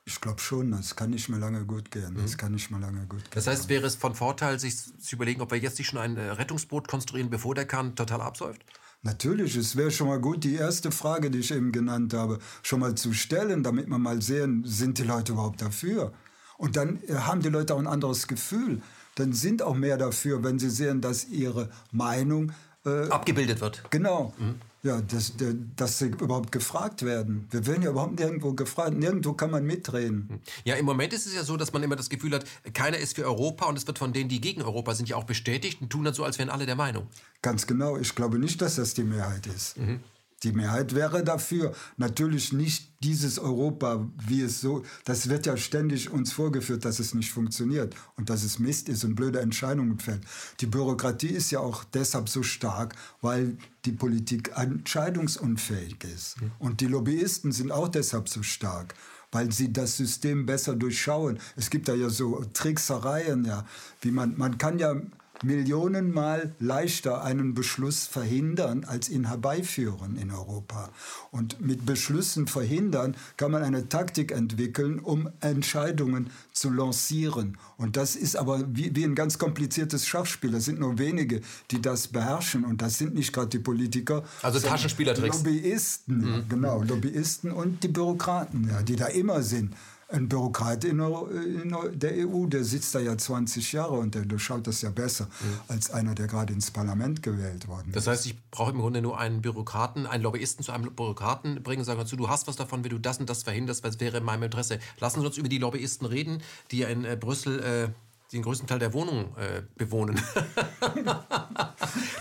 Ich 0.05 0.21
glaube 0.21 0.39
schon, 0.39 0.71
das 0.71 0.95
kann 0.95 1.09
nicht 1.09 1.27
mehr 1.27 1.39
lange 1.39 1.65
gut 1.65 1.91
gehen. 1.91 2.15
Das 2.15 2.33
mhm. 2.33 2.37
kann 2.37 2.51
nicht 2.53 2.71
mehr 2.71 2.79
lange 2.79 3.01
gut 3.01 3.23
gehen. 3.23 3.31
Das 3.33 3.47
heißt, 3.47 3.67
wäre 3.67 3.85
es 3.85 3.95
von 3.95 4.15
Vorteil, 4.15 4.59
sich 4.59 4.75
zu 4.77 5.15
überlegen, 5.15 5.41
ob 5.41 5.51
wir 5.51 5.57
jetzt 5.57 5.77
nicht 5.77 5.87
schon 5.87 5.99
ein 5.99 6.17
Rettungsboot 6.17 6.87
konstruieren, 6.87 7.29
bevor 7.29 7.55
der 7.55 7.65
Kahn 7.65 7.95
total 7.95 8.21
absäuft? 8.21 8.63
Natürlich, 9.01 9.55
es 9.55 9.75
wäre 9.75 9.91
schon 9.91 10.07
mal 10.07 10.19
gut, 10.19 10.43
die 10.43 10.55
erste 10.55 10.91
Frage, 10.91 11.29
die 11.31 11.39
ich 11.39 11.51
eben 11.51 11.71
genannt 11.71 12.13
habe, 12.13 12.39
schon 12.63 12.79
mal 12.79 12.95
zu 12.95 13.13
stellen, 13.13 13.63
damit 13.63 13.87
man 13.87 14.01
mal 14.01 14.21
sehen, 14.21 14.63
sind 14.65 14.97
die 14.97 15.03
Leute 15.03 15.33
überhaupt 15.33 15.61
dafür? 15.61 16.13
Und 16.57 16.75
dann 16.75 16.99
äh, 17.07 17.13
haben 17.13 17.41
die 17.41 17.49
Leute 17.49 17.75
auch 17.75 17.79
ein 17.79 17.87
anderes 17.87 18.27
Gefühl. 18.27 18.81
Dann 19.15 19.33
sind 19.33 19.61
auch 19.61 19.75
mehr 19.75 19.97
dafür, 19.97 20.43
wenn 20.43 20.59
sie 20.59 20.69
sehen, 20.69 21.01
dass 21.01 21.25
ihre 21.25 21.69
Meinung 21.91 22.51
äh, 22.85 23.09
abgebildet 23.09 23.61
wird. 23.61 23.83
Genau. 23.89 24.33
Mhm 24.37 24.55
ja, 24.87 25.01
dass, 25.01 25.33
dass 25.75 25.99
sie 25.99 26.07
überhaupt 26.07 26.51
gefragt 26.51 27.03
werden. 27.03 27.47
Wir 27.51 27.67
werden 27.67 27.83
ja 27.83 27.91
überhaupt 27.91 28.19
nirgendwo 28.19 28.53
gefragt. 28.53 28.97
Nirgendwo 28.97 29.33
kann 29.33 29.51
man 29.51 29.65
mitreden. 29.65 30.41
Ja, 30.63 30.75
im 30.75 30.85
Moment 30.85 31.13
ist 31.13 31.27
es 31.27 31.35
ja 31.35 31.43
so, 31.43 31.57
dass 31.57 31.73
man 31.73 31.83
immer 31.83 31.95
das 31.95 32.09
Gefühl 32.09 32.33
hat, 32.33 32.45
keiner 32.73 32.97
ist 32.97 33.15
für 33.15 33.25
Europa 33.25 33.65
und 33.67 33.77
es 33.77 33.85
wird 33.85 33.99
von 33.99 34.13
denen, 34.13 34.29
die 34.29 34.41
gegen 34.41 34.61
Europa 34.61 34.95
sind, 34.95 35.09
ja 35.09 35.15
auch 35.15 35.25
bestätigt 35.25 35.81
und 35.81 35.89
tun 35.89 36.03
dann 36.03 36.13
so, 36.13 36.23
als 36.23 36.39
wären 36.39 36.49
alle 36.49 36.65
der 36.65 36.75
Meinung. 36.75 37.07
Ganz 37.41 37.67
genau. 37.67 37.97
Ich 37.97 38.15
glaube 38.15 38.39
nicht, 38.39 38.61
dass 38.61 38.75
das 38.75 38.93
die 38.93 39.03
Mehrheit 39.03 39.45
ist. 39.47 39.77
Mhm. 39.77 39.99
Die 40.43 40.51
Mehrheit 40.51 40.93
wäre 40.93 41.23
dafür. 41.23 41.73
Natürlich 41.97 42.53
nicht 42.53 42.91
dieses 43.03 43.39
Europa, 43.39 44.07
wie 44.27 44.41
es 44.41 44.61
so, 44.61 44.83
das 45.05 45.29
wird 45.29 45.45
ja 45.45 45.57
ständig 45.57 46.11
uns 46.11 46.31
vorgeführt, 46.31 46.85
dass 46.85 46.99
es 46.99 47.13
nicht 47.13 47.31
funktioniert 47.31 47.95
und 48.15 48.29
dass 48.29 48.43
es 48.43 48.59
Mist 48.59 48.87
ist 48.89 49.03
und 49.03 49.15
blöde 49.15 49.39
Entscheidungen 49.39 49.99
fällt. 49.99 50.21
Die 50.59 50.67
Bürokratie 50.67 51.29
ist 51.29 51.51
ja 51.51 51.59
auch 51.59 51.83
deshalb 51.83 52.29
so 52.29 52.43
stark, 52.43 52.95
weil 53.21 53.57
die 53.85 53.91
Politik 53.91 54.51
entscheidungsunfähig 54.55 56.03
ist. 56.03 56.35
Und 56.59 56.81
die 56.81 56.87
Lobbyisten 56.87 57.51
sind 57.51 57.71
auch 57.71 57.87
deshalb 57.87 58.29
so 58.29 58.43
stark 58.43 58.93
weil 59.31 59.51
sie 59.51 59.73
das 59.73 59.97
System 59.97 60.45
besser 60.45 60.73
durchschauen. 60.75 61.37
Es 61.57 61.69
gibt 61.69 61.89
da 61.89 61.93
ja 61.93 62.09
so 62.09 62.45
Tricksereien, 62.53 63.43
ja, 63.43 63.65
wie 63.99 64.11
man, 64.11 64.37
man 64.37 64.57
kann 64.57 64.79
ja 64.79 64.95
Millionenmal 65.43 66.55
leichter 66.59 67.23
einen 67.23 67.53
Beschluss 67.53 68.07
verhindern 68.07 68.83
als 68.85 69.09
ihn 69.09 69.27
herbeiführen 69.27 70.17
in 70.17 70.31
Europa. 70.31 70.89
Und 71.31 71.61
mit 71.61 71.85
Beschlüssen 71.85 72.47
verhindern 72.47 73.15
kann 73.37 73.51
man 73.51 73.63
eine 73.63 73.89
Taktik 73.89 74.31
entwickeln, 74.31 74.99
um 74.99 75.29
Entscheidungen 75.41 76.29
zu 76.53 76.69
lancieren. 76.69 77.57
Und 77.77 77.97
das 77.97 78.15
ist 78.15 78.35
aber 78.35 78.63
wie, 78.67 78.95
wie 78.95 79.03
ein 79.03 79.15
ganz 79.15 79.37
kompliziertes 79.37 80.07
Schachspiel. 80.07 80.53
Es 80.55 80.65
sind 80.65 80.79
nur 80.79 80.97
wenige, 80.97 81.41
die 81.71 81.81
das 81.81 82.07
beherrschen. 82.07 82.65
Und 82.65 82.81
das 82.81 82.97
sind 82.97 83.13
nicht 83.13 83.33
gerade 83.33 83.49
die 83.49 83.59
Politiker. 83.59 84.23
Also 84.41 84.59
Taschenspielertricks. 84.59 85.37
Lobbyisten, 85.37 86.17
mhm. 86.17 86.49
genau. 86.49 86.81
Lobbyisten 86.81 87.51
und 87.51 87.83
die 87.83 87.89
Bürokraten, 87.89 88.69
ja, 88.69 88.81
die 88.81 88.95
da 88.95 89.07
immer 89.07 89.43
sind. 89.43 89.73
Ein 90.09 90.29
Bürokrat 90.29 90.85
in, 90.85 90.97
der 90.97 92.27
EU, 92.27 92.45
der 92.45 92.63
sitzt 92.63 92.95
da 92.95 92.99
ja 92.99 93.17
20 93.17 93.73
Jahre 93.73 93.95
und 93.95 94.15
der 94.15 94.23
durchschaut 94.23 94.65
das 94.65 94.81
ja 94.81 94.89
besser 94.89 95.25
mhm. 95.25 95.59
als 95.67 95.91
einer, 95.91 96.15
der 96.15 96.27
gerade 96.27 96.53
ins 96.53 96.71
Parlament 96.71 97.21
gewählt 97.21 97.67
worden 97.67 97.89
ist. 97.89 97.95
Das 97.97 98.07
heißt, 98.07 98.25
ich 98.25 98.35
brauche 98.49 98.71
im 98.71 98.77
Grunde 98.77 99.01
nur 99.01 99.19
einen 99.19 99.41
Bürokraten, 99.41 100.07
einen 100.07 100.23
Lobbyisten 100.23 100.63
zu 100.63 100.71
einem 100.71 100.95
Bürokraten 100.95 101.61
bringen 101.61 101.81
und 101.81 101.85
sagen 101.85 101.99
dazu, 101.99 102.15
du 102.15 102.29
hast 102.29 102.47
was 102.47 102.55
davon, 102.55 102.85
wenn 102.85 102.91
du 102.91 102.99
das 102.99 103.19
und 103.19 103.29
das 103.29 103.43
verhinderst, 103.43 103.83
weil 103.83 103.91
es 103.91 103.99
wäre 103.99 104.17
in 104.17 104.23
meinem 104.23 104.43
Interesse. 104.43 104.79
Lassen 104.99 105.19
Sie 105.19 105.25
uns 105.25 105.37
über 105.37 105.49
die 105.49 105.57
Lobbyisten 105.57 106.07
reden, 106.07 106.41
die 106.71 106.79
ja 106.79 106.87
in 106.87 107.03
äh, 107.03 107.17
Brüssel 107.19 107.59
äh, 107.59 107.89
den 108.31 108.41
größten 108.41 108.67
Teil 108.67 108.79
der 108.79 108.93
Wohnung 108.93 109.35
äh, 109.37 109.63
bewohnen. 109.75 110.15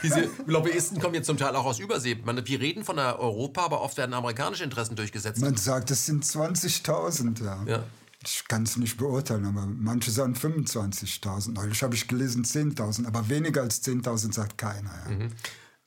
Diese 0.03 0.31
Lobbyisten 0.47 1.01
kommen 1.01 1.15
jetzt 1.15 1.27
zum 1.27 1.37
Teil 1.37 1.55
auch 1.57 1.65
aus 1.65 1.81
Übersee. 1.81 2.17
Man, 2.25 2.47
wir 2.47 2.61
reden 2.61 2.85
von 2.85 2.99
Europa, 2.99 3.65
aber 3.65 3.81
oft 3.81 3.97
werden 3.97 4.15
amerikanische 4.15 4.65
Interessen 4.65 4.95
durchgesetzt. 4.95 5.41
Man 5.41 5.57
sagt, 5.57 5.91
es 5.91 6.07
sind 6.07 6.25
20.000, 6.25 7.45
ja. 7.45 7.65
ja. 7.67 7.85
Ich 8.23 8.47
kann 8.49 8.63
es 8.63 8.77
nicht 8.77 8.97
beurteilen, 8.97 9.45
aber 9.45 9.67
manche 9.67 10.11
sagen 10.11 10.35
25.000. 10.35 11.53
Neulich 11.53 11.83
habe 11.83 11.95
ich 11.95 12.09
gelesen 12.09 12.45
10.000, 12.45 13.07
aber 13.07 13.29
weniger 13.29 13.63
als 13.63 13.85
10.000 13.85 14.33
sagt 14.33 14.59
keiner. 14.59 14.93
Ja. 15.09 15.17
Mhm. 15.17 15.33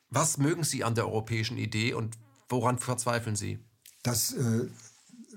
Was 0.10 0.38
mögen 0.38 0.64
Sie 0.64 0.84
an 0.84 0.96
der 0.96 1.06
europäischen 1.06 1.58
Idee 1.58 1.94
und 1.94 2.18
woran 2.50 2.80
verzweifeln 2.80 3.36
Sie? 3.36 3.60
Das, 4.04 4.34
äh, 4.34 4.68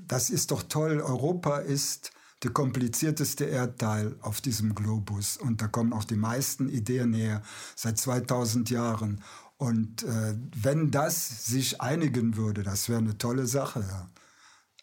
das 0.00 0.30
ist 0.30 0.50
doch 0.50 0.62
toll. 0.62 1.00
Europa 1.00 1.58
ist 1.58 2.12
der 2.42 2.50
komplizierteste 2.50 3.44
Erdteil 3.44 4.16
auf 4.20 4.40
diesem 4.40 4.74
Globus. 4.74 5.36
Und 5.36 5.62
da 5.62 5.68
kommen 5.68 5.92
auch 5.92 6.04
die 6.04 6.16
meisten 6.16 6.68
Ideen 6.68 7.12
her, 7.12 7.42
seit 7.76 7.98
2000 7.98 8.70
Jahren. 8.70 9.22
Und 9.56 10.02
äh, 10.02 10.34
wenn 10.56 10.90
das 10.90 11.46
sich 11.46 11.80
einigen 11.80 12.36
würde, 12.36 12.62
das 12.62 12.88
wäre 12.88 12.98
eine 12.98 13.16
tolle 13.16 13.46
Sache. 13.46 13.80
Ja. 13.88 14.08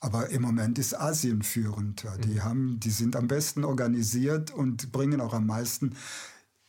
Aber 0.01 0.29
im 0.29 0.41
Moment 0.41 0.79
ist 0.79 0.97
Asien 0.97 1.41
führend. 1.41 2.03
Ja. 2.03 2.15
Die, 2.17 2.35
mhm. 2.35 2.43
haben, 2.43 2.79
die 2.79 2.91
sind 2.91 3.17
am 3.17 3.27
besten 3.27 3.65
organisiert 3.65 4.51
und 4.51 4.93
bringen 4.93 5.19
auch 5.19 5.33
am 5.33 5.45
meisten 5.45 5.95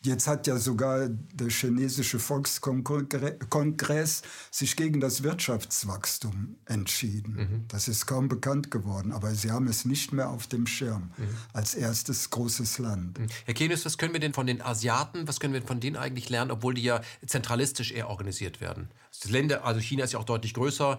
Jetzt 0.03 0.27
hat 0.27 0.47
ja 0.47 0.57
sogar 0.57 1.11
der 1.11 1.51
chinesische 1.51 2.19
Volkskongress 2.19 4.23
sich 4.51 4.75
gegen 4.75 4.99
das 4.99 5.23
Wirtschaftswachstum 5.23 6.57
entschieden. 6.65 7.35
Mhm. 7.35 7.65
Das 7.69 7.87
ist 7.87 8.07
kaum 8.07 8.29
bekannt 8.29 8.71
geworden, 8.71 9.13
aber 9.13 9.35
sie 9.35 9.51
haben 9.51 9.67
es 9.67 9.85
nicht 9.85 10.15
mehr 10.15 10.31
auf 10.31 10.47
dem 10.47 10.67
Schirm 10.67 11.13
mhm. 11.19 11.29
als 11.53 11.75
erstes 11.75 12.31
großes 12.31 12.79
Land. 12.79 13.19
Mhm. 13.19 13.27
Herr 13.45 13.53
Kenius, 13.53 13.85
was 13.85 13.99
können 13.99 14.15
wir 14.15 14.21
denn 14.21 14.33
von 14.33 14.47
den 14.47 14.63
Asiaten, 14.63 15.29
was 15.29 15.39
können 15.39 15.53
wir 15.53 15.61
von 15.61 15.81
denen 15.81 15.97
eigentlich 15.97 16.31
lernen, 16.31 16.51
obwohl 16.51 16.73
die 16.73 16.83
ja 16.83 17.03
zentralistisch 17.27 17.93
eher 17.93 18.09
organisiert 18.09 18.63
werden? 18.63 18.89
Das 19.21 19.31
Länder, 19.31 19.67
also 19.67 19.81
China 19.81 20.05
ist 20.05 20.15
ja 20.15 20.19
auch 20.19 20.25
deutlich 20.25 20.55
größer, 20.55 20.99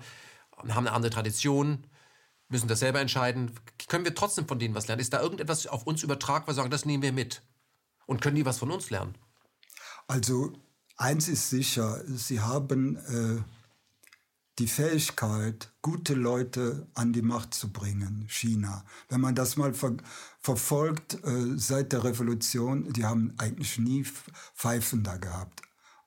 haben 0.58 0.70
eine 0.70 0.92
andere 0.92 1.10
Tradition, 1.10 1.88
müssen 2.50 2.68
das 2.68 2.80
selber 2.80 3.00
entscheiden. 3.00 3.50
Können 3.88 4.06
wir 4.06 4.14
trotzdem 4.14 4.48
von 4.48 4.60
denen 4.60 4.76
was 4.76 4.88
lernen? 4.88 5.02
Ist 5.02 5.14
da 5.14 5.22
irgendetwas 5.22 5.66
auf 5.66 5.88
uns 5.88 6.04
übertragbar, 6.04 6.54
sagen, 6.54 6.70
das 6.70 6.86
nehmen 6.86 7.02
wir 7.02 7.14
mit? 7.14 7.42
Und 8.12 8.20
können 8.20 8.36
die 8.36 8.46
was 8.46 8.58
von 8.58 8.72
uns 8.72 8.90
lernen? 8.90 9.16
Also 10.06 10.52
eins 10.98 11.30
ist 11.30 11.50
sicher, 11.50 12.04
sie 12.08 12.42
haben 12.42 12.98
äh, 12.98 13.42
die 14.60 14.68
Fähigkeit, 14.68 15.72
gute 15.82 16.14
Leute 16.14 16.90
an 16.94 17.14
die 17.14 17.22
Macht 17.22 17.54
zu 17.54 17.72
bringen, 17.72 18.26
China. 18.28 18.84
Wenn 19.08 19.22
man 19.22 19.34
das 19.34 19.56
mal 19.56 19.74
ver 19.74 19.96
verfolgt 20.42 21.24
äh, 21.24 21.58
seit 21.58 21.94
der 21.94 22.04
Revolution, 22.04 22.92
die 22.92 23.06
haben 23.06 23.34
eigentlich 23.38 23.80
nie 23.80 24.04
Pfeifen 24.04 25.04
da 25.04 25.16
gehabt. 25.16 25.62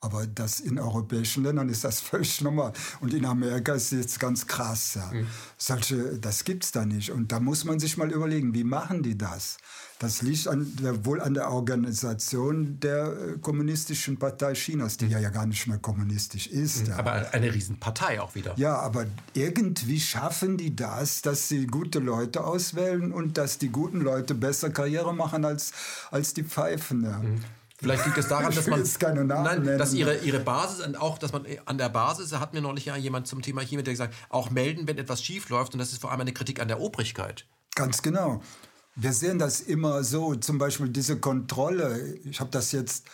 Aber 0.05 0.27
das 0.27 0.61
in 0.61 0.79
europäischen 0.79 1.45
Ländern 1.45 1.71
ist 1.71 1.83
das 1.83 2.01
völlig 2.11 2.43
normal. 2.43 2.75
Und 3.01 3.15
in 3.15 3.25
Amerika 3.25 3.73
ist 3.73 3.91
es 3.93 3.99
jetzt 3.99 4.21
ganz 4.21 4.47
krass. 4.47 4.95
Ja. 4.97 5.11
Mhm. 5.11 5.27
Solche, 5.57 6.19
das 6.19 6.45
gibt 6.45 6.65
es 6.65 6.73
da 6.73 6.85
nicht. 6.85 7.11
Und 7.11 7.33
da 7.33 7.41
muss 7.41 7.65
man 7.65 7.81
sich 7.81 7.97
mal 7.97 8.13
überlegen, 8.13 8.53
wie 8.53 8.65
machen 8.65 9.03
die 9.03 9.17
das? 9.17 9.57
Das 9.99 10.21
liegt 10.21 10.47
an 10.49 10.77
der, 10.83 11.07
wohl 11.07 11.23
an 11.23 11.33
der 11.33 11.51
Organisation 11.51 12.79
der 12.81 13.07
äh, 13.07 13.39
Kommunistischen 13.39 14.19
Partei 14.19 14.53
Chinas, 14.53 14.99
die 14.99 15.07
ja, 15.07 15.19
ja 15.19 15.31
gar 15.31 15.47
nicht 15.47 15.67
mehr 15.67 15.79
kommunistisch 15.79 16.49
ist. 16.49 16.83
Mhm. 16.83 16.89
Ja. 16.91 16.97
Aber 16.99 17.33
eine 17.33 17.55
Riesenpartei 17.55 18.21
auch 18.21 18.35
wieder. 18.35 18.53
Ja, 18.59 18.77
aber 18.81 19.07
irgendwie 19.33 20.01
schaffen 20.01 20.59
die 20.59 20.77
das, 20.77 21.23
dass 21.23 21.49
sie 21.49 21.67
gute 21.67 22.01
Leute 22.01 22.45
auswählen 22.45 23.11
und 23.11 23.39
dass 23.39 23.57
die 23.57 23.71
guten 23.71 24.03
Leute 24.03 24.35
besser 24.35 24.69
Karriere 24.69 25.15
machen 25.15 25.47
als, 25.47 25.73
als 26.11 26.35
die 26.35 26.45
Pfeifen. 26.45 27.05
Ja. 27.05 27.23
Vielleicht 27.85 28.07
liegt 28.07 28.19
es 28.19 28.29
daran, 28.29 28.53
dass 28.55 28.67
man 28.67 28.83
keine 28.99 29.25
Namen 29.25 29.65
nein, 29.65 29.79
dass 29.79 29.93
ihre, 29.93 30.17
ihre 30.19 30.41
Basis 30.41 30.85
und 30.85 30.97
auch, 30.97 31.19
dass 31.19 31.33
man 31.33 31.47
an 31.67 31.79
der 31.79 31.89
Basis, 31.91 32.31
da 32.31 32.41
hat 32.41 32.55
mir 32.55 32.61
neulich 32.61 32.87
ja 32.87 32.97
jemand 32.97 33.27
zum 33.27 33.43
Thema 33.43 33.63
Chemie, 33.63 33.83
der 33.83 33.93
gesagt, 33.93 34.15
auch 34.31 34.51
melden, 34.51 34.89
wenn 34.89 34.99
etwas 34.99 35.23
schief 35.23 35.49
läuft 35.51 35.75
und 35.75 35.79
das 35.79 35.93
ist 35.93 36.01
vor 36.01 36.11
allem 36.11 36.23
eine 36.23 36.33
Kritik 36.33 36.61
an 36.61 36.69
der 36.69 36.81
Obrigkeit. 36.81 37.47
Ganz 37.75 38.03
genau. 38.03 38.41
Wir 38.97 39.13
sehen 39.13 39.39
das 39.39 39.61
immer 39.61 40.05
so, 40.05 40.35
zum 40.37 40.59
Beispiel 40.59 40.89
diese 40.89 41.19
Kontrolle. 41.19 42.15
Ich 42.25 42.41
habe 42.41 42.51
das 42.51 42.73
jetzt 42.73 43.07
äh, 43.07 43.11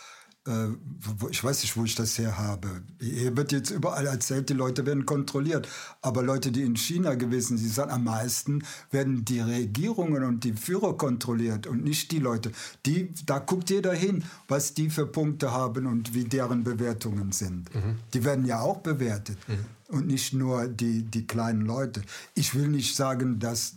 ich 1.29 1.43
weiß 1.43 1.61
nicht, 1.61 1.77
wo 1.77 1.83
ich 1.83 1.93
das 1.93 2.17
her 2.17 2.39
habe. 2.39 2.81
Hier 2.99 3.37
wird 3.37 3.51
jetzt 3.51 3.69
überall 3.69 4.07
erzählt, 4.07 4.49
die 4.49 4.53
Leute 4.53 4.87
werden 4.87 5.05
kontrolliert. 5.05 5.67
Aber 6.01 6.23
Leute, 6.23 6.51
die 6.51 6.63
in 6.63 6.75
China 6.75 7.13
gewesen 7.13 7.59
sind, 7.59 7.71
sagen, 7.71 7.91
am 7.91 8.05
meisten 8.05 8.63
werden 8.89 9.23
die 9.23 9.39
Regierungen 9.39 10.23
und 10.23 10.43
die 10.43 10.53
Führer 10.53 10.97
kontrolliert 10.97 11.67
und 11.67 11.83
nicht 11.83 12.11
die 12.11 12.17
Leute. 12.17 12.51
Die, 12.87 13.13
da 13.27 13.37
guckt 13.37 13.69
jeder 13.69 13.93
hin, 13.93 14.23
was 14.47 14.73
die 14.73 14.89
für 14.89 15.05
Punkte 15.05 15.51
haben 15.51 15.85
und 15.85 16.15
wie 16.15 16.23
deren 16.23 16.63
Bewertungen 16.63 17.31
sind. 17.31 17.73
Mhm. 17.75 17.99
Die 18.15 18.23
werden 18.23 18.45
ja 18.45 18.61
auch 18.61 18.77
bewertet. 18.77 19.37
Mhm. 19.47 19.95
Und 19.95 20.07
nicht 20.07 20.33
nur 20.33 20.67
die, 20.67 21.03
die 21.03 21.27
kleinen 21.27 21.61
Leute. 21.61 22.01
Ich 22.33 22.55
will 22.55 22.67
nicht 22.67 22.95
sagen, 22.95 23.37
dass 23.37 23.75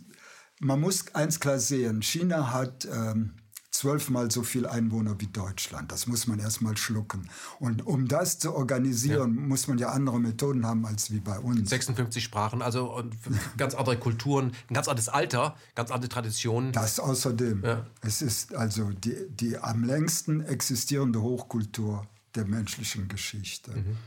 man 0.59 0.79
muss 0.79 1.13
eins 1.13 1.39
klar 1.39 1.59
sehen, 1.59 2.01
China 2.01 2.53
hat 2.53 2.87
ähm, 2.91 3.33
zwölfmal 3.77 4.31
so 4.31 4.43
viel 4.43 4.65
Einwohner 4.65 5.19
wie 5.19 5.27
Deutschland. 5.27 5.91
Das 5.91 6.07
muss 6.07 6.27
man 6.27 6.39
erstmal 6.39 6.77
schlucken. 6.77 7.29
Und 7.59 7.85
um 7.85 8.07
das 8.07 8.39
zu 8.39 8.53
organisieren, 8.53 9.35
ja. 9.35 9.41
muss 9.41 9.67
man 9.67 9.77
ja 9.77 9.89
andere 9.89 10.19
Methoden 10.19 10.65
haben 10.65 10.85
als 10.85 11.11
wie 11.11 11.19
bei 11.19 11.37
uns. 11.39 11.69
56 11.69 12.23
Sprachen, 12.23 12.61
also 12.61 13.03
ganz 13.57 13.75
andere 13.75 13.97
Kulturen, 13.97 14.53
ein 14.69 14.73
ganz 14.73 14.87
anderes 14.87 15.09
Alter, 15.09 15.55
ganz 15.75 15.91
andere 15.91 16.09
Traditionen. 16.09 16.71
Das 16.71 16.99
außerdem. 16.99 17.63
Ja. 17.63 17.85
Es 18.01 18.21
ist 18.21 18.55
also 18.55 18.91
die, 18.91 19.15
die 19.29 19.57
am 19.57 19.83
längsten 19.83 20.41
existierende 20.41 21.21
Hochkultur 21.21 22.07
der 22.35 22.45
menschlichen 22.45 23.07
Geschichte. 23.07 23.71
Mhm. 23.71 23.97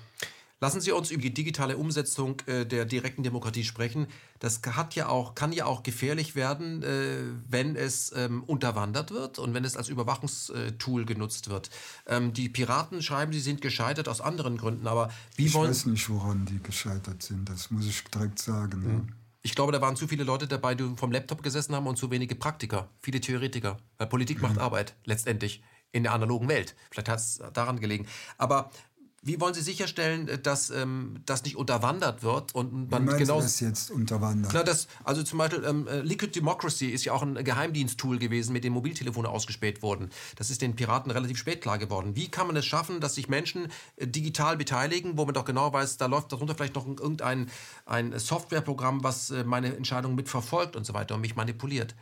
Lassen 0.61 0.81
Sie 0.81 0.91
uns 0.91 1.11
über 1.11 1.23
die 1.23 1.33
digitale 1.33 1.77
Umsetzung 1.77 2.41
äh, 2.47 2.67
der 2.67 2.85
direkten 2.85 3.23
Demokratie 3.23 3.63
sprechen. 3.63 4.09
Das 4.41 4.61
hat 4.67 4.97
ja 4.97 5.09
auch, 5.09 5.37
kann 5.37 5.53
ja 5.53 5.67
auch 5.67 5.85
gefährlich 5.85 6.35
werden, 6.35 6.83
äh, 6.83 7.19
wenn 7.49 7.77
es 7.77 8.13
ähm, 8.17 8.43
unterwandert 8.43 9.13
wird 9.13 9.39
und 9.39 9.55
wenn 9.55 9.65
es 9.65 9.77
als 9.77 9.89
Überwachungstool 9.89 11.05
genutzt 11.05 11.49
wird. 11.49 11.71
Ähm, 12.07 12.33
die 12.33 12.49
Piraten 12.49 13.03
schreiben, 13.03 13.33
sie 13.33 13.41
sind 13.41 13.61
gescheitert 13.61 14.09
aus 14.09 14.21
anderen 14.21 14.57
Gründen, 14.57 14.89
aber 14.89 15.11
wie 15.37 15.47
ich 15.47 15.55
wollen... 15.55 15.71
Ich 15.71 15.79
weiß 15.79 15.87
nicht, 15.87 16.09
woran 16.11 16.45
die 16.45 16.61
gescheitert 16.61 17.23
sind, 17.23 17.49
das 17.49 17.71
muss 17.71 17.87
ich 17.87 18.03
direkt 18.05 18.41
sagen. 18.41 18.81
Mhm. 18.81 19.09
Ja. 19.09 19.15
Ich 19.43 19.55
glaube, 19.55 19.71
da 19.71 19.81
waren 19.81 19.95
zu 19.95 20.09
viele 20.09 20.25
Leute 20.25 20.49
dabei, 20.49 20.75
die 20.75 20.85
vom 20.97 21.13
Laptop 21.13 21.45
gesessen 21.45 21.75
haben 21.75 21.87
und 21.87 21.97
zu 21.97 22.11
wenige 22.11 22.35
Praktiker, 22.35 22.89
viele 23.01 23.21
Theoretiker. 23.21 23.79
Weil 23.97 24.09
Politik 24.09 24.39
mhm. 24.39 24.43
macht 24.43 24.59
Arbeit, 24.59 24.97
letztendlich, 25.05 25.63
in 25.93 26.03
der 26.03 26.13
analogen 26.13 26.49
Welt. 26.49 26.75
Vielleicht 26.91 27.09
hat 27.09 27.19
es 27.19 27.41
daran 27.55 27.81
gelegen. 27.81 28.07
Aber 28.37 28.71
wie 29.23 29.41
wollen 29.41 29.55
Sie 29.55 29.63
sicherstellen, 29.63 30.29
äh, 30.29 30.39
dass 30.39 30.71
ähm, 30.71 31.21
das 31.27 31.45
nicht 31.45 31.57
unterwandert 31.57 32.23
wird 32.23 32.55
und 32.55 32.91
man 32.91 33.07
Wie 33.07 33.19
genau 33.19 33.41
das 33.41 33.61
jetzt 33.61 33.91
unterwandert? 33.91 34.53
Na, 34.55 34.63
das, 34.63 34.89
also 35.05 35.23
zum 35.23 35.39
Beispiel 35.39 35.65
ähm, 35.65 35.87
äh, 35.89 36.01
Liquid 36.01 36.33
Democracy 36.35 36.87
ist 36.87 37.05
ja 37.05 37.13
auch 37.13 37.23
ein 37.23 37.35
Geheimdiensttool 37.35 38.19
gewesen, 38.19 38.53
mit 38.53 38.65
dem 38.65 38.73
Mobiltelefone 38.73 39.29
ausgespäht 39.29 39.83
wurden. 39.83 40.11
Das 40.37 40.51
ist 40.51 40.63
den 40.63 40.77
Piraten 40.77 41.11
relativ 41.11 41.39
spät 41.39 41.61
klar 41.61 41.79
geworden. 41.79 42.15
Wie 42.15 42.29
kann 42.29 42.47
man 42.47 42.57
es 42.57 42.67
schaffen, 42.67 43.01
dass 43.01 43.17
sich 43.17 43.29
Menschen 43.29 43.69
äh, 43.97 44.07
digital 44.07 44.57
beteiligen, 44.57 45.19
wo 45.19 45.25
man 45.25 45.35
doch 45.35 45.45
genau 45.45 45.73
weiß, 45.73 45.97
da 45.97 46.07
läuft 46.07 46.33
darunter 46.33 46.55
vielleicht 46.55 46.75
noch 46.75 46.87
irgendein 46.87 47.51
ein 47.87 48.19
Softwareprogramm, 48.19 49.03
was 49.03 49.31
äh, 49.31 49.45
meine 49.45 49.75
Entscheidungen 49.77 50.15
mitverfolgt 50.15 50.77
und 50.77 50.85
so 50.85 50.95
weiter 50.95 51.15
und 51.15 51.21
mich 51.21 51.37
manipuliert? 51.37 51.95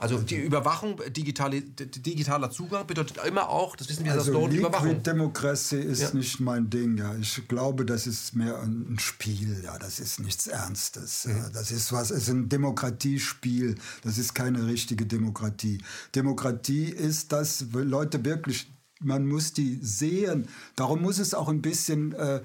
Also 0.00 0.16
die 0.16 0.36
Überwachung, 0.36 0.98
digitale, 1.10 1.60
digitaler 1.60 2.50
Zugang 2.50 2.86
bedeutet 2.86 3.18
immer 3.26 3.50
auch, 3.50 3.76
das 3.76 3.90
wissen 3.90 4.06
wir, 4.06 4.12
also 4.12 4.32
das 4.32 4.40
dort 4.40 4.52
Überwachung. 4.54 5.02
Demokratie 5.02 5.76
ist 5.76 6.00
ja. 6.00 6.14
nicht 6.14 6.40
mein 6.40 6.70
Ding. 6.70 6.96
Ja. 6.96 7.14
Ich 7.16 7.46
glaube, 7.48 7.84
das 7.84 8.06
ist 8.06 8.34
mehr 8.34 8.62
ein 8.62 8.96
Spiel. 8.98 9.60
Ja, 9.62 9.78
das 9.78 10.00
ist 10.00 10.18
nichts 10.20 10.46
Ernstes. 10.46 11.26
Mhm. 11.26 11.36
Ja. 11.36 11.48
Das 11.50 11.70
ist 11.70 11.92
was, 11.92 12.10
es 12.10 12.22
ist 12.22 12.28
ein 12.30 12.48
Demokratiespiel. 12.48 13.74
Das 14.02 14.16
ist 14.16 14.34
keine 14.34 14.66
richtige 14.66 15.04
Demokratie. 15.04 15.82
Demokratie 16.14 16.84
ist, 16.84 17.32
dass 17.32 17.66
Leute 17.72 18.24
wirklich, 18.24 18.72
man 19.00 19.26
muss 19.26 19.52
die 19.52 19.78
sehen. 19.82 20.48
Darum 20.76 21.02
muss 21.02 21.18
es 21.18 21.34
auch 21.34 21.50
ein 21.50 21.60
bisschen 21.60 22.14
äh, 22.14 22.40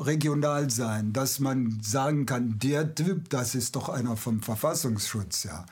regional 0.00 0.68
sein, 0.68 1.12
dass 1.12 1.38
man 1.38 1.78
sagen 1.80 2.26
kann, 2.26 2.58
der 2.58 2.92
Typ, 2.94 3.30
das 3.30 3.54
ist 3.54 3.76
doch 3.76 3.88
einer 3.88 4.16
vom 4.16 4.42
Verfassungsschutz, 4.42 5.44
ja. 5.44 5.64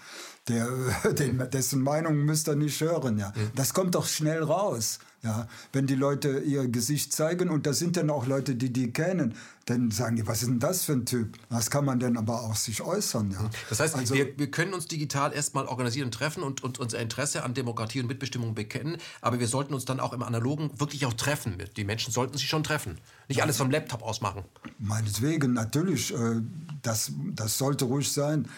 Der, 0.49 0.69
den, 1.19 1.43
dessen 1.51 1.83
Meinung 1.83 2.25
müsst 2.25 2.49
ihr 2.49 2.57
nicht 2.57 2.81
hören, 2.81 3.19
ja. 3.19 3.33
Das 3.55 3.75
kommt 3.75 3.95
doch 3.95 4.07
schnell 4.07 4.43
raus, 4.43 5.01
ja. 5.23 5.49
Wenn 5.73 5.87
die 5.87 5.97
Leute 5.97 6.39
ihr 6.39 6.69
Gesicht 6.69 7.13
zeigen 7.13 7.49
und 7.49 7.67
da 7.67 7.73
sind 7.73 7.97
dann 7.97 8.11
auch 8.11 8.27
Leute, 8.27 8.55
die 8.55 8.73
die 8.73 8.93
kennen, 8.93 9.35
dann 9.65 9.91
sagen 9.91 10.15
die, 10.15 10.27
was 10.29 10.43
ist 10.43 10.49
denn 10.49 10.61
das 10.61 10.85
für 10.85 10.93
ein 10.93 11.05
Typ? 11.05 11.37
Das 11.51 11.71
kann 11.71 11.85
man 11.85 11.99
dann 11.99 12.17
aber 12.17 12.43
auch 12.43 12.55
sich 12.55 12.83
äußern, 12.83 13.33
ja. 13.33 13.51
Das 13.69 13.81
heißt, 13.81 13.97
also, 13.97 14.15
wir, 14.15 14.39
wir 14.39 14.51
können 14.51 14.73
uns 14.73 14.87
digital 14.87 15.33
erstmal 15.33 15.67
organisieren 15.67 16.07
und 16.07 16.15
treffen 16.15 16.45
und, 16.45 16.63
und 16.63 16.79
unser 16.79 17.01
Interesse 17.01 17.43
an 17.43 17.55
Demokratie 17.55 18.01
und 18.01 18.07
Mitbestimmung 18.07 18.55
bekennen, 18.55 18.99
aber 19.21 19.41
wir 19.41 19.49
sollten 19.49 19.75
uns 19.75 19.85
dann 19.85 19.99
auch 19.99 20.13
im 20.13 20.23
Analogen 20.23 20.71
wirklich 20.79 21.07
auch 21.07 21.15
treffen. 21.15 21.61
Die 21.77 21.85
Menschen 21.85 22.13
sollten 22.13 22.39
sich 22.39 22.49
schon 22.49 22.63
treffen. 22.63 22.99
Nicht 23.29 23.43
alles 23.43 23.57
vom 23.57 23.71
Laptop 23.71 24.05
aus 24.05 24.21
machen. 24.21 24.45
Meinetwegen, 24.79 25.55
natürlich. 25.55 26.15
Äh, 26.15 26.43
das, 26.83 27.11
das 27.35 27.59
sollte 27.59 27.87
ruhig 27.87 28.13
sein. 28.13 28.49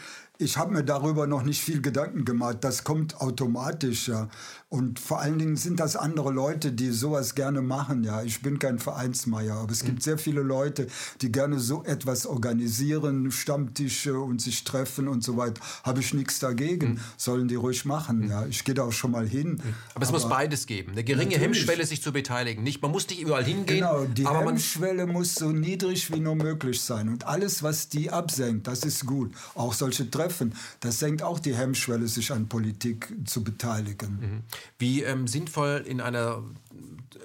Ich 0.40 0.56
habe 0.56 0.72
mir 0.72 0.84
darüber 0.84 1.26
noch 1.26 1.42
nicht 1.42 1.60
viel 1.60 1.82
Gedanken 1.82 2.24
gemacht. 2.24 2.58
Das 2.60 2.84
kommt 2.84 3.20
automatisch, 3.20 4.06
ja. 4.06 4.28
Und 4.70 4.98
vor 4.98 5.20
allen 5.20 5.38
Dingen 5.38 5.56
sind 5.56 5.80
das 5.80 5.96
andere 5.96 6.30
Leute, 6.30 6.72
die 6.72 6.90
sowas 6.90 7.34
gerne 7.34 7.62
machen, 7.62 8.04
ja. 8.04 8.22
Ich 8.22 8.42
bin 8.42 8.58
kein 8.58 8.78
Vereinsmeier, 8.78 9.54
aber 9.54 9.72
es 9.72 9.82
mhm. 9.82 9.88
gibt 9.88 10.02
sehr 10.02 10.18
viele 10.18 10.42
Leute, 10.42 10.86
die 11.22 11.32
gerne 11.32 11.58
so 11.58 11.84
etwas 11.84 12.26
organisieren, 12.26 13.30
Stammtische 13.30 14.20
und 14.20 14.42
sich 14.42 14.64
treffen 14.64 15.08
und 15.08 15.24
so 15.24 15.36
weiter. 15.36 15.60
Habe 15.84 16.00
ich 16.00 16.12
nichts 16.12 16.38
dagegen. 16.38 16.90
Mhm. 16.90 17.00
Sollen 17.16 17.48
die 17.48 17.54
ruhig 17.54 17.84
machen, 17.84 18.20
mhm. 18.20 18.30
ja. 18.30 18.46
Ich 18.46 18.64
gehe 18.64 18.74
da 18.74 18.84
auch 18.84 18.92
schon 18.92 19.12
mal 19.12 19.26
hin. 19.26 19.52
Mhm. 19.52 19.74
Aber 19.94 20.02
es 20.02 20.08
aber 20.10 20.18
muss 20.18 20.28
beides 20.28 20.66
geben. 20.66 20.92
Eine 20.92 21.04
geringe 21.04 21.30
natürlich. 21.30 21.42
Hemmschwelle, 21.42 21.86
sich 21.86 22.02
zu 22.02 22.12
beteiligen. 22.12 22.62
Nicht, 22.62 22.82
man 22.82 22.90
muss 22.90 23.08
nicht 23.08 23.20
überall 23.20 23.44
hingehen. 23.44 23.78
Genau, 23.78 24.04
die 24.04 24.26
aber 24.26 24.44
Hemmschwelle 24.44 25.06
muss 25.06 25.34
so 25.34 25.50
niedrig 25.50 26.12
wie 26.12 26.20
nur 26.20 26.36
möglich 26.36 26.80
sein. 26.80 27.08
Und 27.08 27.26
alles, 27.26 27.62
was 27.62 27.88
die 27.88 28.10
absenkt, 28.10 28.66
das 28.66 28.84
ist 28.84 29.06
gut. 29.06 29.32
Auch 29.54 29.72
solche 29.72 30.10
Treffen 30.10 30.28
treffen. 30.28 30.54
Das 30.80 30.98
senkt 30.98 31.22
auch 31.22 31.38
die 31.38 31.54
Hemmschwelle, 31.54 32.06
sich 32.08 32.32
an 32.32 32.48
Politik 32.48 33.12
zu 33.24 33.42
beteiligen. 33.42 34.44
Wie 34.78 35.02
ähm, 35.02 35.26
sinnvoll 35.26 35.84
in 35.86 36.00
einer 36.00 36.42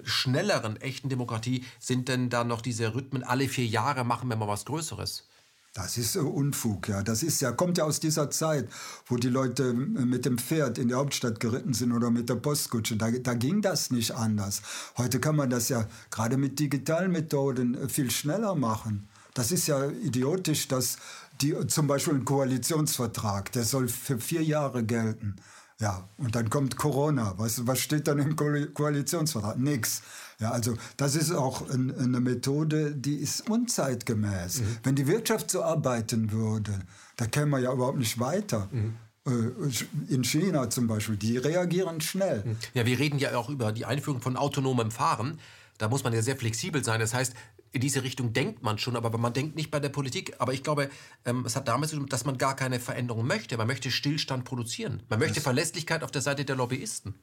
schnelleren, 0.03 0.77
echten 0.77 1.09
Demokratie 1.09 1.63
sind 1.79 2.07
denn 2.07 2.29
da 2.29 2.43
noch 2.43 2.61
diese 2.61 2.93
Rhythmen, 2.95 3.23
alle 3.23 3.47
vier 3.47 3.65
Jahre 3.65 4.03
machen 4.03 4.29
wir 4.29 4.35
mal 4.35 4.47
was 4.47 4.65
Größeres? 4.65 5.27
Das 5.75 5.97
ist 5.97 6.15
Unfug, 6.17 6.87
ja. 6.87 7.01
Das 7.01 7.23
ist 7.23 7.41
ja, 7.41 7.51
kommt 7.51 7.79
ja 7.79 7.85
aus 7.85 7.99
dieser 7.99 8.29
Zeit, 8.29 8.69
wo 9.07 9.17
die 9.17 9.29
Leute 9.29 9.69
äh, 9.69 9.73
mit 9.73 10.23
dem 10.23 10.37
Pferd 10.37 10.77
in 10.77 10.89
die 10.89 10.93
Hauptstadt 10.93 11.39
geritten 11.39 11.73
sind 11.73 11.93
oder 11.93 12.11
mit 12.11 12.29
der 12.29 12.35
Postkutsche. 12.35 12.95
Da, 12.95 13.09
da 13.09 13.33
ging 13.33 13.63
das 13.63 13.89
nicht 13.89 14.11
anders. 14.11 14.61
Heute 14.97 15.19
kann 15.19 15.35
man 15.35 15.49
das 15.49 15.69
ja 15.69 15.87
gerade 16.11 16.37
mit 16.37 16.59
digitalen 16.59 17.11
Methoden 17.11 17.73
äh, 17.73 17.89
viel 17.89 18.11
schneller 18.11 18.53
machen. 18.53 19.07
Das 19.33 19.51
ist 19.51 19.65
ja 19.65 19.89
idiotisch, 19.89 20.67
dass 20.67 20.97
die, 21.41 21.55
zum 21.65 21.87
Beispiel 21.87 22.13
ein 22.13 22.25
Koalitionsvertrag, 22.25 23.51
der 23.53 23.63
soll 23.63 23.87
für 23.87 24.19
vier 24.19 24.43
Jahre 24.43 24.83
gelten. 24.83 25.37
Ja, 25.83 26.07
und 26.15 26.33
dann 26.33 26.49
kommt 26.49 26.77
Corona. 26.77 27.33
Was, 27.35 27.67
was 27.67 27.79
steht 27.79 28.07
dann 28.07 28.17
im 28.17 28.37
Koalitionsvertrag? 28.37 29.59
Nix. 29.59 30.01
Ja, 30.39 30.51
also 30.51 30.75
das 30.95 31.17
ist 31.17 31.33
auch 31.33 31.69
ein, 31.69 31.93
eine 31.99 32.21
Methode, 32.21 32.95
die 32.95 33.15
ist 33.15 33.49
unzeitgemäß. 33.49 34.61
Mhm. 34.61 34.77
Wenn 34.83 34.95
die 34.95 35.07
Wirtschaft 35.07 35.51
so 35.51 35.61
arbeiten 35.61 36.31
würde, 36.31 36.71
da 37.17 37.25
käme 37.25 37.47
man 37.47 37.63
ja 37.63 37.73
überhaupt 37.73 37.97
nicht 37.97 38.17
weiter. 38.17 38.69
Mhm. 38.71 38.95
Äh, 39.27 40.13
in 40.13 40.23
China 40.23 40.69
zum 40.69 40.87
Beispiel, 40.87 41.17
die 41.17 41.35
reagieren 41.35 41.99
schnell. 41.99 42.43
Mhm. 42.45 42.57
Ja, 42.73 42.85
wir 42.85 42.97
reden 42.97 43.19
ja 43.19 43.35
auch 43.35 43.49
über 43.49 43.73
die 43.73 43.83
Einführung 43.83 44.21
von 44.21 44.37
autonomem 44.37 44.89
Fahren. 44.89 45.37
Da 45.79 45.89
muss 45.89 46.05
man 46.05 46.13
ja 46.13 46.21
sehr 46.21 46.37
flexibel 46.37 46.81
sein. 46.81 47.01
Das 47.01 47.13
heißt, 47.13 47.33
in 47.73 47.81
diese 47.81 48.03
Richtung 48.03 48.33
denkt 48.33 48.61
man 48.61 48.77
schon, 48.77 48.95
aber 48.95 49.17
man 49.17 49.33
denkt 49.33 49.55
nicht 49.55 49.71
bei 49.71 49.79
der 49.79 49.89
Politik. 49.89 50.35
Aber 50.37 50.53
ich 50.53 50.63
glaube, 50.63 50.89
ähm, 51.25 51.43
es 51.45 51.55
hat 51.55 51.67
damit 51.67 51.89
zu 51.89 51.97
tun, 51.97 52.05
dass 52.07 52.23
man 52.23 52.37
gar 52.37 52.55
keine 52.55 52.79
Veränderung 52.79 53.25
möchte. 53.25 53.57
Man 53.57 53.67
möchte 53.67 53.89
Stillstand 53.89 54.45
produzieren. 54.45 55.01
Man 55.09 55.19
möchte 55.19 55.35
das 55.35 55.43
Verlässlichkeit 55.43 56.03
auf 56.03 56.11
der 56.11 56.21
Seite 56.21 56.45
der 56.45 56.55
Lobbyisten. 56.55 57.15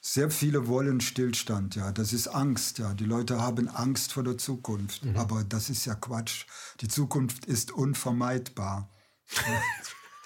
Sehr 0.00 0.30
viele 0.30 0.66
wollen 0.66 1.00
Stillstand, 1.00 1.76
ja. 1.76 1.92
Das 1.92 2.12
ist 2.12 2.28
Angst, 2.28 2.78
ja. 2.78 2.94
Die 2.94 3.04
Leute 3.04 3.40
haben 3.40 3.68
Angst 3.68 4.12
vor 4.12 4.24
der 4.24 4.36
Zukunft. 4.36 5.04
Mhm. 5.04 5.16
Aber 5.16 5.44
das 5.44 5.70
ist 5.70 5.84
ja 5.86 5.94
Quatsch. 5.94 6.46
Die 6.80 6.88
Zukunft 6.88 7.46
ist 7.46 7.70
unvermeidbar. 7.70 8.90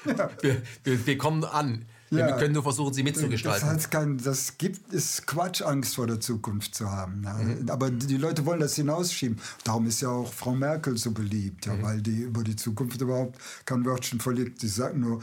ja. 0.06 0.30
wir, 0.40 0.62
wir, 0.84 1.06
wir 1.06 1.18
kommen 1.18 1.44
an. 1.44 1.86
Ja, 2.10 2.26
wir 2.26 2.36
können 2.36 2.54
nur 2.54 2.62
versuchen, 2.64 2.92
sie 2.92 3.04
mitzugestalten. 3.04 3.68
Das, 3.68 3.76
heißt 3.76 3.90
kein, 3.90 4.18
das 4.18 4.58
gibt, 4.58 4.92
ist 4.92 5.26
Quatsch, 5.26 5.62
Angst 5.62 5.94
vor 5.94 6.08
der 6.08 6.18
Zukunft 6.18 6.74
zu 6.74 6.90
haben. 6.90 7.22
Ja. 7.24 7.34
Mhm. 7.34 7.70
Aber 7.70 7.90
die 7.90 8.16
Leute 8.16 8.44
wollen 8.46 8.60
das 8.60 8.74
hinausschieben. 8.74 9.38
Darum 9.62 9.86
ist 9.86 10.00
ja 10.00 10.08
auch 10.08 10.32
Frau 10.32 10.54
Merkel 10.54 10.96
so 10.96 11.12
beliebt, 11.12 11.66
ja, 11.66 11.74
mhm. 11.74 11.82
weil 11.82 12.02
die 12.02 12.22
über 12.22 12.42
die 12.42 12.56
Zukunft 12.56 13.00
überhaupt 13.00 13.38
kein 13.64 13.84
Wörtchen 13.84 14.18
verliert. 14.18 14.60
Die 14.60 14.68
sagt 14.68 14.96
nur, 14.96 15.22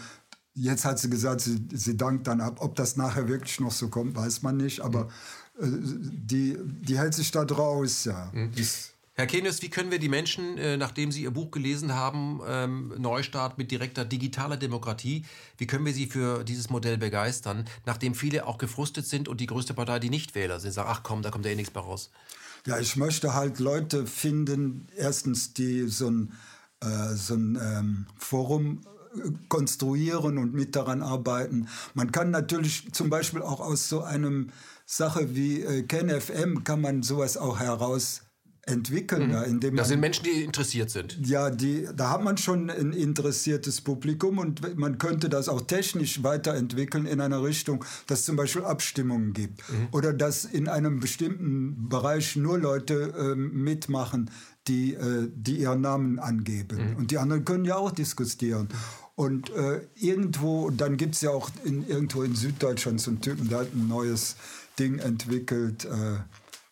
jetzt 0.53 0.85
hat 0.85 0.99
sie 0.99 1.09
gesagt, 1.09 1.41
sie, 1.41 1.59
sie 1.73 1.97
dankt 1.97 2.25
dann 2.27 2.39
ab. 2.39 2.57
Ob 2.61 2.75
das 2.75 2.95
nachher 2.95 3.27
wirklich 3.27 3.59
noch 3.59 3.71
so 3.71 3.89
kommt, 3.89 4.15
weiß 4.15 4.41
man 4.43 4.55
nicht. 4.55 4.79
Aber 4.79 5.09
mhm. 5.59 5.65
äh, 5.65 5.67
die, 6.25 6.57
die 6.63 6.97
hält 6.97 7.13
sich 7.13 7.31
da 7.31 7.43
draus, 7.43 8.05
ja. 8.05 8.31
Mhm. 8.33 8.51
Das, 8.55 8.91
Herr 9.19 9.25
Kenius, 9.25 9.63
wie 9.63 9.69
können 9.69 9.89
wir 9.89 9.97
die 9.97 10.09
Menschen, 10.09 10.59
äh, 10.59 10.77
nachdem 10.77 11.11
sie 11.11 11.23
Ihr 11.23 11.31
Buch 11.31 11.49
gelesen 11.49 11.95
haben, 11.95 12.39
ähm, 12.47 12.93
Neustart 12.99 13.57
mit 13.57 13.71
direkter 13.71 14.05
digitaler 14.05 14.57
Demokratie, 14.57 15.25
wie 15.57 15.65
können 15.65 15.87
wir 15.87 15.93
sie 15.93 16.05
für 16.05 16.43
dieses 16.43 16.69
Modell 16.69 16.99
begeistern, 16.99 17.65
nachdem 17.87 18.13
viele 18.13 18.45
auch 18.45 18.59
gefrustet 18.59 19.07
sind 19.07 19.27
und 19.27 19.41
die 19.41 19.47
größte 19.47 19.73
Partei 19.73 19.97
die 19.97 20.11
Nichtwähler 20.11 20.59
sind, 20.59 20.71
sagen, 20.71 20.89
ach 20.91 21.01
komm, 21.01 21.23
da 21.23 21.31
kommt 21.31 21.45
ja 21.45 21.51
eh 21.51 21.55
nichts 21.55 21.73
mehr 21.73 21.83
raus? 21.83 22.11
Ja, 22.67 22.77
ich 22.77 22.95
möchte 22.95 23.33
halt 23.33 23.57
Leute 23.57 24.05
finden, 24.05 24.87
erstens, 24.95 25.51
die 25.51 25.87
so 25.87 26.11
ein, 26.11 26.33
äh, 26.81 27.15
so 27.15 27.33
ein 27.33 27.57
ähm, 27.59 28.05
Forum 28.19 28.81
äh, 29.15 29.31
konstruieren 29.49 30.37
und 30.37 30.53
mit 30.53 30.75
daran 30.75 31.01
arbeiten. 31.01 31.69
Man 31.95 32.11
kann 32.11 32.29
natürlich 32.29 32.93
zum 32.93 33.09
Beispiel 33.09 33.41
auch 33.41 33.61
aus 33.61 33.89
so 33.89 34.03
einem 34.03 34.51
Sache 34.85 35.33
wie 35.33 35.63
äh, 35.63 35.81
KenFM 35.81 36.63
kann 36.63 36.81
man 36.81 37.01
sowas 37.01 37.35
auch 37.35 37.59
heraus 37.59 38.21
entwickeln. 38.67 39.27
Mhm. 39.27 39.33
Ja, 39.33 39.43
indem 39.43 39.75
das 39.75 39.87
sind 39.87 39.99
Menschen, 39.99 40.23
die 40.23 40.43
interessiert 40.43 40.89
sind. 40.89 41.17
Ja, 41.25 41.49
die, 41.49 41.87
da 41.95 42.11
hat 42.11 42.23
man 42.23 42.37
schon 42.37 42.69
ein 42.69 42.93
interessiertes 42.93 43.81
Publikum 43.81 44.37
und 44.37 44.77
man 44.77 44.97
könnte 44.97 45.29
das 45.29 45.49
auch 45.49 45.61
technisch 45.61 46.23
weiterentwickeln 46.23 47.05
in 47.05 47.21
einer 47.21 47.43
Richtung, 47.43 47.83
dass 48.07 48.25
zum 48.25 48.35
Beispiel 48.35 48.63
Abstimmungen 48.63 49.33
gibt 49.33 49.69
mhm. 49.69 49.87
oder 49.91 50.13
dass 50.13 50.45
in 50.45 50.67
einem 50.67 50.99
bestimmten 50.99 51.89
Bereich 51.89 52.35
nur 52.35 52.59
Leute 52.59 53.13
äh, 53.17 53.35
mitmachen, 53.35 54.29
die, 54.67 54.93
äh, 54.93 55.29
die 55.33 55.57
ihren 55.57 55.81
Namen 55.81 56.19
angeben. 56.19 56.91
Mhm. 56.91 56.95
Und 56.97 57.11
die 57.11 57.17
anderen 57.17 57.45
können 57.45 57.65
ja 57.65 57.77
auch 57.77 57.91
diskutieren. 57.91 58.67
Und 59.15 59.49
äh, 59.51 59.81
irgendwo, 59.95 60.69
dann 60.69 60.97
gibt 60.97 61.15
es 61.15 61.21
ja 61.21 61.31
auch 61.31 61.49
in, 61.63 61.87
irgendwo 61.87 62.21
in 62.21 62.35
Süddeutschland 62.35 63.01
so 63.01 63.09
einen 63.09 63.21
Typen, 63.21 63.49
der 63.49 63.59
hat 63.59 63.73
ein 63.73 63.87
neues 63.87 64.35
Ding 64.77 64.99
entwickelt. 64.99 65.85
Äh, 65.85 66.19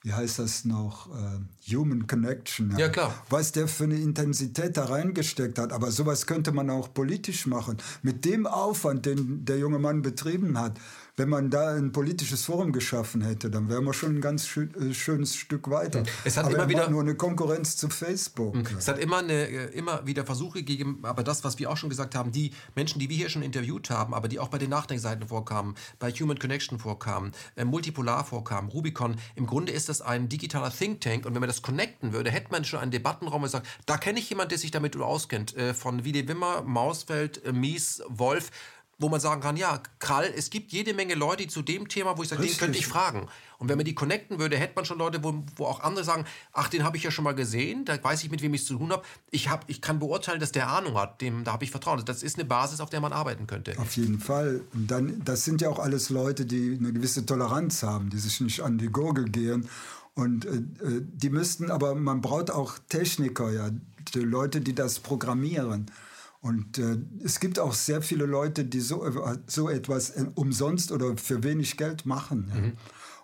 wie 0.05 0.13
heißt 0.13 0.37
das 0.37 0.65
noch, 0.65 1.09
äh, 1.09 1.73
Human 1.75 2.05
Connection. 2.05 2.69
Ja. 2.73 2.77
ja. 2.77 2.89
klar. 2.89 3.25
Was 3.29 3.51
der 3.51 3.67
für 3.67 3.85
eine 3.85 3.95
Intensität 3.95 4.77
da 4.77 4.85
reingesteckt 4.85 5.57
hat. 5.57 5.73
Aber 5.73 5.89
sowas 5.89 6.27
könnte 6.27 6.51
man 6.51 6.69
auch 6.69 6.93
politisch 6.93 7.47
machen. 7.47 7.77
Mit 8.03 8.23
dem 8.23 8.45
Aufwand, 8.45 9.07
den 9.07 9.45
der 9.45 9.57
junge 9.57 9.79
Mann 9.79 10.03
betrieben 10.03 10.59
hat, 10.59 10.77
wenn 11.17 11.29
man 11.29 11.49
da 11.49 11.75
ein 11.75 11.91
politisches 11.91 12.45
Forum 12.45 12.71
geschaffen 12.71 13.21
hätte, 13.21 13.49
dann 13.49 13.69
wären 13.69 13.85
wir 13.85 13.93
schon 13.93 14.17
ein 14.17 14.21
ganz 14.21 14.47
schön, 14.47 14.73
äh, 14.75 14.93
schönes 14.93 15.35
Stück 15.35 15.69
weiter. 15.69 16.03
Es 16.25 16.35
hat 16.35 16.45
aber 16.45 16.55
immer 16.55 16.69
wieder 16.69 16.89
nur 16.89 17.01
eine 17.01 17.15
Konkurrenz 17.15 17.77
zu 17.77 17.89
Facebook. 17.89 18.55
Es 18.77 18.87
hat 18.87 18.99
immer, 18.99 19.19
eine, 19.19 19.47
äh, 19.47 19.65
immer 19.77 20.05
wieder 20.05 20.25
Versuche 20.25 20.59
gegeben, 20.59 20.99
aber 21.03 21.23
das, 21.23 21.43
was 21.43 21.57
wir 21.57 21.69
auch 21.69 21.77
schon 21.77 21.89
gesagt 21.89 22.15
haben, 22.15 22.31
die 22.31 22.51
Menschen, 22.75 22.99
die 22.99 23.09
wir 23.09 23.15
hier 23.15 23.29
schon 23.29 23.43
interviewt 23.43 23.89
haben, 23.89 24.13
aber 24.13 24.27
die 24.27 24.39
auch 24.39 24.49
bei 24.49 24.57
den 24.57 24.69
Nachdenkseiten 24.69 25.27
vorkamen, 25.27 25.75
bei 25.99 26.11
Human 26.11 26.37
Connection 26.37 26.79
vorkamen, 26.79 27.31
äh, 27.55 27.63
Multipolar 27.63 28.25
vorkamen, 28.25 28.69
Rubicon, 28.69 29.15
im 29.35 29.45
Grunde 29.45 29.71
ist 29.71 29.87
das 29.87 30.01
ein 30.01 30.27
digitaler 30.27 30.71
Think 30.71 30.99
Tank 31.01 31.25
und 31.25 31.33
wenn 31.33 31.39
man 31.39 31.49
das 31.49 31.61
connecten 31.61 32.11
würde, 32.11 32.29
hätte 32.29 32.51
man 32.51 32.65
schon 32.65 32.79
einen 32.79 32.91
Debattenraum, 32.91 33.41
man 33.41 33.49
sagt, 33.49 33.67
da 33.85 33.97
kenne 33.97 34.19
ich 34.19 34.29
jemanden, 34.29 34.49
der 34.49 34.57
sich 34.57 34.71
damit 34.71 34.97
auskennt, 34.97 35.55
äh, 35.55 35.73
von 35.73 36.03
Wide 36.03 36.27
Wimmer, 36.27 36.61
Mausfeld, 36.63 37.43
äh, 37.45 37.53
Mies, 37.53 38.03
Wolf, 38.09 38.51
wo 38.97 39.09
man 39.09 39.19
sagen 39.19 39.41
kann, 39.41 39.57
ja, 39.57 39.81
Krall, 39.99 40.31
es 40.35 40.49
gibt 40.49 40.71
jede 40.71 40.93
Menge 40.93 41.15
Leute 41.15 41.35
die 41.43 41.47
zu 41.47 41.61
dem 41.61 41.87
Thema, 41.87 42.17
wo 42.17 42.23
ich 42.23 42.29
sage, 42.29 42.43
den 42.43 42.57
könnte 42.57 42.77
ich 42.77 42.87
fragen. 42.87 43.27
Und 43.57 43.69
wenn 43.69 43.77
man 43.77 43.85
die 43.85 43.95
connecten 43.95 44.39
würde, 44.39 44.57
hätte 44.57 44.73
man 44.75 44.85
schon 44.85 44.97
Leute, 44.97 45.23
wo, 45.23 45.43
wo 45.55 45.65
auch 45.65 45.81
andere 45.81 46.05
sagen, 46.05 46.25
ach, 46.53 46.69
den 46.69 46.83
habe 46.83 46.97
ich 46.97 47.03
ja 47.03 47.11
schon 47.11 47.23
mal 47.23 47.35
gesehen, 47.35 47.85
da 47.85 48.01
weiß 48.01 48.23
ich, 48.23 48.31
mit 48.31 48.41
wem 48.41 48.53
ich 48.53 48.61
es 48.61 48.67
zu 48.67 48.77
tun 48.77 48.91
habe. 48.91 49.03
Ich, 49.31 49.49
hab, 49.49 49.69
ich 49.69 49.81
kann 49.81 49.99
beurteilen, 49.99 50.39
dass 50.39 50.51
der 50.51 50.69
Ahnung 50.69 50.97
hat, 50.97 51.21
dem, 51.21 51.43
da 51.43 51.53
habe 51.53 51.63
ich 51.63 51.71
Vertrauen. 51.71 52.03
Das 52.05 52.23
ist 52.23 52.37
eine 52.37 52.45
Basis, 52.45 52.79
auf 52.79 52.89
der 52.89 53.01
man 53.01 53.13
arbeiten 53.13 53.47
könnte. 53.47 53.77
Auf 53.79 53.95
jeden 53.97 54.19
Fall. 54.19 54.61
Und 54.73 54.89
dann, 54.89 55.21
das 55.23 55.45
sind 55.45 55.61
ja 55.61 55.69
auch 55.69 55.79
alles 55.79 56.09
Leute, 56.09 56.45
die 56.45 56.77
eine 56.79 56.93
gewisse 56.93 57.25
Toleranz 57.25 57.83
haben, 57.83 58.09
die 58.09 58.17
sich 58.17 58.39
nicht 58.41 58.61
an 58.61 58.77
die 58.77 58.87
Gurgel 58.87 59.25
gehen. 59.25 59.67
Und 60.13 60.45
äh, 60.45 60.49
äh 60.49 61.01
die 61.01 61.29
müssten, 61.29 61.71
aber 61.71 61.95
man 61.95 62.21
braucht 62.21 62.51
auch 62.51 62.77
Techniker, 62.89 63.51
ja, 63.51 63.69
die 64.13 64.19
Leute, 64.19 64.61
die 64.61 64.73
das 64.75 64.99
programmieren. 64.99 65.91
Und 66.45 66.77
äh, 66.77 66.97
es 67.23 67.39
gibt 67.39 67.57
auch 67.57 67.73
sehr 67.73 68.03
viele 68.03 68.27
Leute, 68.27 68.65
die 68.65 68.79
so, 68.79 69.03
äh, 69.03 69.37
so 69.47 69.67
etwas 69.67 70.11
äh, 70.11 70.25
umsonst 70.35 70.91
oder 70.91 71.17
für 71.17 71.41
wenig 71.41 71.75
Geld 71.75 72.05
machen. 72.05 72.51
Ja. 72.53 72.61
Mhm. 72.61 72.73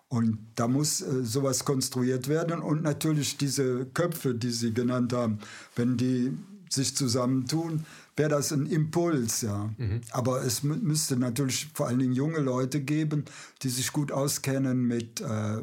Und 0.08 0.40
da 0.56 0.68
muss 0.68 1.02
äh, 1.02 1.24
sowas 1.24 1.64
konstruiert 1.64 2.30
werden. 2.30 2.62
Und 2.64 2.82
natürlich 2.82 3.38
diese 3.38 3.86
Köpfe, 3.86 4.34
die 4.34 4.50
Sie 4.50 4.74
genannt 4.74 5.14
haben, 5.14 5.38
wenn 5.76 5.98
die 5.98 6.36
sich 6.68 6.96
zusammentun, 6.96 7.86
wäre 8.16 8.32
das 8.32 8.52
ein 8.54 8.66
Impuls, 8.66 9.42
ja. 9.42 9.70
Mhm. 9.78 10.02
Aber 10.10 10.44
es 10.44 10.64
müsste 10.64 11.16
natürlich 11.16 11.70
vor 11.76 11.90
allen 11.90 12.00
Dingen 12.00 12.14
junge 12.14 12.40
Leute 12.40 12.82
geben, 12.82 13.26
die 13.62 13.70
sich 13.70 13.94
gut 13.94 14.12
auskennen 14.12 14.88
mit 14.88 15.22
äh, 15.22 15.62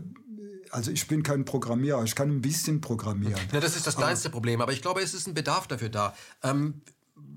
also 0.70 0.90
ich 0.90 1.08
bin 1.08 1.22
kein 1.22 1.44
Programmierer, 1.44 2.04
ich 2.04 2.14
kann 2.14 2.30
ein 2.30 2.42
bisschen 2.42 2.80
programmieren. 2.80 3.40
Ja, 3.52 3.58
das 3.58 3.74
ist 3.74 3.86
das 3.86 3.96
kleinste 3.96 4.28
aber, 4.28 4.34
Problem, 4.34 4.60
aber 4.60 4.72
ich 4.72 4.82
glaube, 4.82 5.00
es 5.00 5.14
ist 5.14 5.26
ein 5.26 5.34
Bedarf 5.34 5.66
dafür 5.66 5.88
da. 5.88 6.14
Ähm, 6.42 6.82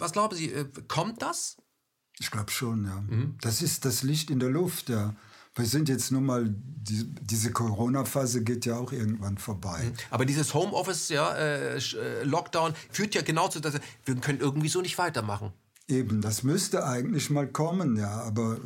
was 0.02 0.11
glauben 0.11 0.36
Sie, 0.36 0.52
äh, 0.52 0.65
kommt 0.88 1.22
das? 1.22 1.57
Ich 2.19 2.30
glaube 2.30 2.52
schon, 2.52 2.86
ja. 2.86 3.02
Mhm. 3.02 3.38
Das 3.41 3.61
ist 3.61 3.86
das 3.86 4.03
Licht 4.03 4.30
in 4.30 4.40
der 4.40 4.49
Luft, 4.49 4.90
ja. 4.90 5.15
Wir 5.56 5.65
sind 5.65 5.90
jetzt 5.90 6.11
nun 6.11 6.26
mal, 6.26 6.45
die, 6.48 7.14
diese 7.22 7.52
Corona-Phase 7.52 8.44
geht 8.44 8.65
ja 8.65 8.78
auch 8.78 8.91
irgendwann 8.94 9.38
vorbei. 9.38 9.84
Mhm. 9.86 9.94
Aber 10.10 10.26
dieses 10.26 10.53
Homeoffice, 10.53 11.10
ja, 11.10 11.34
äh, 11.36 11.78
äh, 11.78 12.23
Lockdown 12.23 12.73
führt 12.90 13.15
ja 13.15 13.22
genau 13.22 13.48
zu, 13.49 13.60
dass 13.60 13.76
wir 14.06 14.15
können 14.15 14.40
irgendwie 14.40 14.69
so 14.69 14.82
nicht 14.82 14.98
weitermachen. 14.98 15.52
Eben, 15.88 16.22
das 16.22 16.44
müsste 16.44 16.86
eigentlich 16.86 17.30
mal 17.30 17.48
kommen, 17.48 17.98
ja, 17.98 18.22
aber 18.22 18.60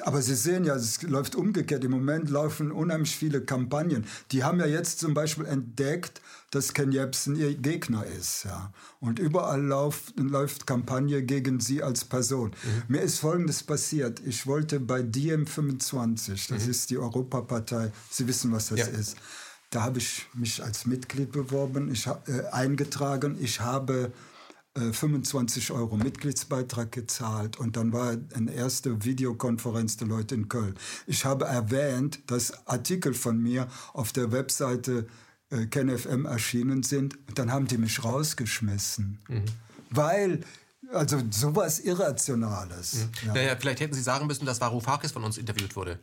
aber 0.00 0.22
Sie 0.22 0.34
sehen 0.34 0.64
ja, 0.64 0.74
es 0.74 1.02
läuft 1.02 1.34
umgekehrt. 1.34 1.84
Im 1.84 1.90
Moment 1.90 2.30
laufen 2.30 2.72
unheimlich 2.72 3.14
viele 3.14 3.42
Kampagnen. 3.42 4.06
Die 4.30 4.42
haben 4.42 4.58
ja 4.58 4.66
jetzt 4.66 4.98
zum 4.98 5.12
Beispiel 5.12 5.44
entdeckt, 5.44 6.22
dass 6.50 6.72
Ken 6.72 6.92
Jebsen 6.92 7.36
ihr 7.36 7.54
Gegner 7.54 8.04
ist. 8.06 8.44
Ja. 8.44 8.72
Und 9.00 9.18
überall 9.18 9.62
läuft, 9.62 10.18
läuft 10.18 10.66
Kampagne 10.66 11.22
gegen 11.22 11.60
sie 11.60 11.82
als 11.82 12.04
Person. 12.04 12.50
Mhm. 12.50 12.82
Mir 12.88 13.00
ist 13.02 13.18
Folgendes 13.18 13.62
passiert. 13.62 14.20
Ich 14.24 14.46
wollte 14.46 14.80
bei 14.80 15.00
DiEM25, 15.00 16.48
das 16.48 16.64
mhm. 16.64 16.70
ist 16.70 16.90
die 16.90 16.98
Europapartei, 16.98 17.92
Sie 18.10 18.26
wissen, 18.26 18.52
was 18.52 18.68
das 18.68 18.80
ja. 18.80 18.86
ist. 18.86 19.16
Da 19.70 19.82
habe 19.82 19.98
ich 19.98 20.26
mich 20.34 20.62
als 20.62 20.84
Mitglied 20.84 21.32
beworben, 21.32 21.90
ich, 21.90 22.06
äh, 22.06 22.44
eingetragen. 22.50 23.38
Ich 23.40 23.60
habe 23.60 24.12
25 24.74 25.68
äh, 25.68 25.72
Euro 25.74 25.96
Mitgliedsbeitrag 25.96 26.90
gezahlt 26.90 27.58
und 27.58 27.76
dann 27.76 27.92
war 27.92 28.16
eine 28.34 28.52
erste 28.52 29.04
Videokonferenz 29.04 29.96
der 29.96 30.08
Leute 30.08 30.34
in 30.34 30.48
Köln. 30.48 30.76
Ich 31.06 31.24
habe 31.24 31.44
erwähnt, 31.44 32.20
dass 32.30 32.66
Artikel 32.66 33.14
von 33.14 33.38
mir 33.38 33.68
auf 33.92 34.12
der 34.12 34.32
Webseite 34.32 35.06
äh, 35.50 35.66
KenFM 35.66 36.24
erschienen 36.24 36.82
sind. 36.82 37.18
Und 37.28 37.38
dann 37.38 37.52
haben 37.52 37.66
die 37.66 37.76
mich 37.76 38.02
rausgeschmissen. 38.02 39.18
Mhm. 39.28 39.44
Weil 39.90 40.40
also 40.92 41.22
sowas 41.30 41.78
Irrationales. 41.80 42.94
Mhm. 42.94 43.26
Ja. 43.26 43.34
Naja, 43.34 43.56
vielleicht 43.58 43.80
hätten 43.80 43.94
Sie 43.94 44.02
sagen 44.02 44.26
müssen, 44.26 44.46
dass 44.46 44.60
Varoufakis 44.60 45.12
von 45.12 45.24
uns 45.24 45.38
interviewt 45.38 45.76
wurde. 45.76 45.98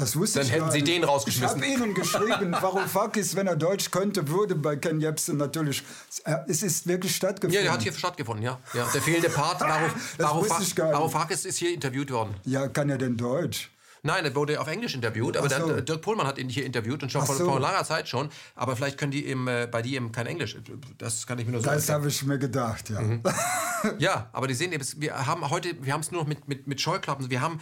Das 0.00 0.14
wusste 0.14 0.38
Dann 0.38 0.46
ich 0.46 0.52
hätten 0.52 0.70
Sie 0.70 0.84
den 0.84 1.02
rausgeschmissen. 1.02 1.60
Ich 1.60 1.74
habe 1.74 1.84
Ihnen 1.86 1.94
geschrieben, 1.94 2.52
Varoufakis, 2.52 3.34
wenn 3.36 3.48
er 3.48 3.56
Deutsch 3.56 3.90
könnte, 3.90 4.28
würde 4.28 4.54
bei 4.54 4.76
Ken 4.76 5.00
Jebsen 5.00 5.36
natürlich. 5.38 5.82
Äh, 6.22 6.36
es 6.46 6.62
ist 6.62 6.86
wirklich 6.86 7.16
stattgefunden. 7.16 7.56
Ja, 7.56 7.62
der 7.62 7.72
hat 7.72 7.82
hier 7.82 7.92
stattgefunden, 7.92 8.44
ja. 8.44 8.60
ja 8.74 8.88
der 8.94 9.02
fehlende 9.02 9.28
Part, 9.28 9.60
Varoufakis 10.18 11.44
ist 11.44 11.58
hier 11.58 11.74
interviewt 11.74 12.12
worden. 12.12 12.36
Ja, 12.44 12.68
kann 12.68 12.88
er 12.90 12.98
denn 12.98 13.16
Deutsch? 13.16 13.72
Nein, 14.04 14.24
er 14.24 14.34
wurde 14.36 14.60
auf 14.60 14.68
Englisch 14.68 14.94
interviewt, 14.94 15.36
aber 15.36 15.50
so. 15.50 15.66
dann, 15.66 15.84
Dirk 15.84 16.02
Pohlmann 16.02 16.28
hat 16.28 16.38
ihn 16.38 16.48
hier 16.48 16.64
interviewt 16.64 17.02
und 17.02 17.10
schon 17.10 17.26
vor, 17.26 17.34
so. 17.34 17.44
vor, 17.46 17.58
langer 17.58 17.82
Zeit 17.84 18.08
schon. 18.08 18.28
Aber 18.54 18.76
vielleicht 18.76 18.98
können 18.98 19.10
die 19.10 19.26
im, 19.26 19.48
äh, 19.48 19.66
bei 19.66 19.82
dir 19.82 19.96
eben 19.96 20.12
kein 20.12 20.26
Englisch. 20.26 20.56
Das 20.98 21.26
kann 21.26 21.40
ich 21.40 21.46
mir 21.46 21.52
nur 21.52 21.60
so 21.60 21.68
Das 21.68 21.88
habe 21.88 22.06
ich 22.06 22.22
mir 22.24 22.38
gedacht, 22.38 22.90
ja. 22.90 23.00
Mhm. 23.00 23.22
ja, 23.98 24.30
aber 24.32 24.46
die 24.46 24.54
sehen 24.54 24.72
eben, 24.72 24.84
wir 24.98 25.26
haben 25.26 25.50
heute, 25.50 25.74
wir 25.84 25.92
haben 25.92 26.02
es 26.02 26.12
nur 26.12 26.20
noch 26.20 26.28
mit, 26.28 26.46
mit, 26.46 26.68
mit 26.68 26.80
Scheuklappen. 26.80 27.28
Wir 27.30 27.40
haben 27.40 27.60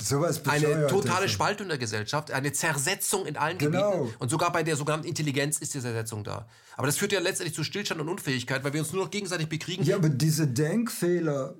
Sowas 0.00 0.44
eine 0.46 0.86
totale 0.88 1.28
Spaltung 1.28 1.68
der 1.68 1.78
Gesellschaft, 1.78 2.30
eine 2.30 2.52
Zersetzung 2.52 3.26
in 3.26 3.36
allen 3.36 3.58
genau. 3.58 3.92
Gebieten. 3.92 4.14
Und 4.18 4.30
sogar 4.30 4.52
bei 4.52 4.62
der 4.62 4.76
sogenannten 4.76 5.06
Intelligenz 5.06 5.58
ist 5.58 5.74
die 5.74 5.80
Zersetzung 5.80 6.24
da. 6.24 6.46
Aber 6.76 6.86
das 6.86 6.96
führt 6.96 7.12
ja 7.12 7.20
letztendlich 7.20 7.54
zu 7.54 7.64
Stillstand 7.64 8.00
und 8.00 8.08
Unfähigkeit, 8.08 8.64
weil 8.64 8.72
wir 8.72 8.80
uns 8.80 8.92
nur 8.92 9.04
noch 9.04 9.10
gegenseitig 9.10 9.48
bekriegen. 9.48 9.84
Ja, 9.84 9.96
aber 9.96 10.08
diese 10.08 10.46
Denkfehler, 10.46 11.54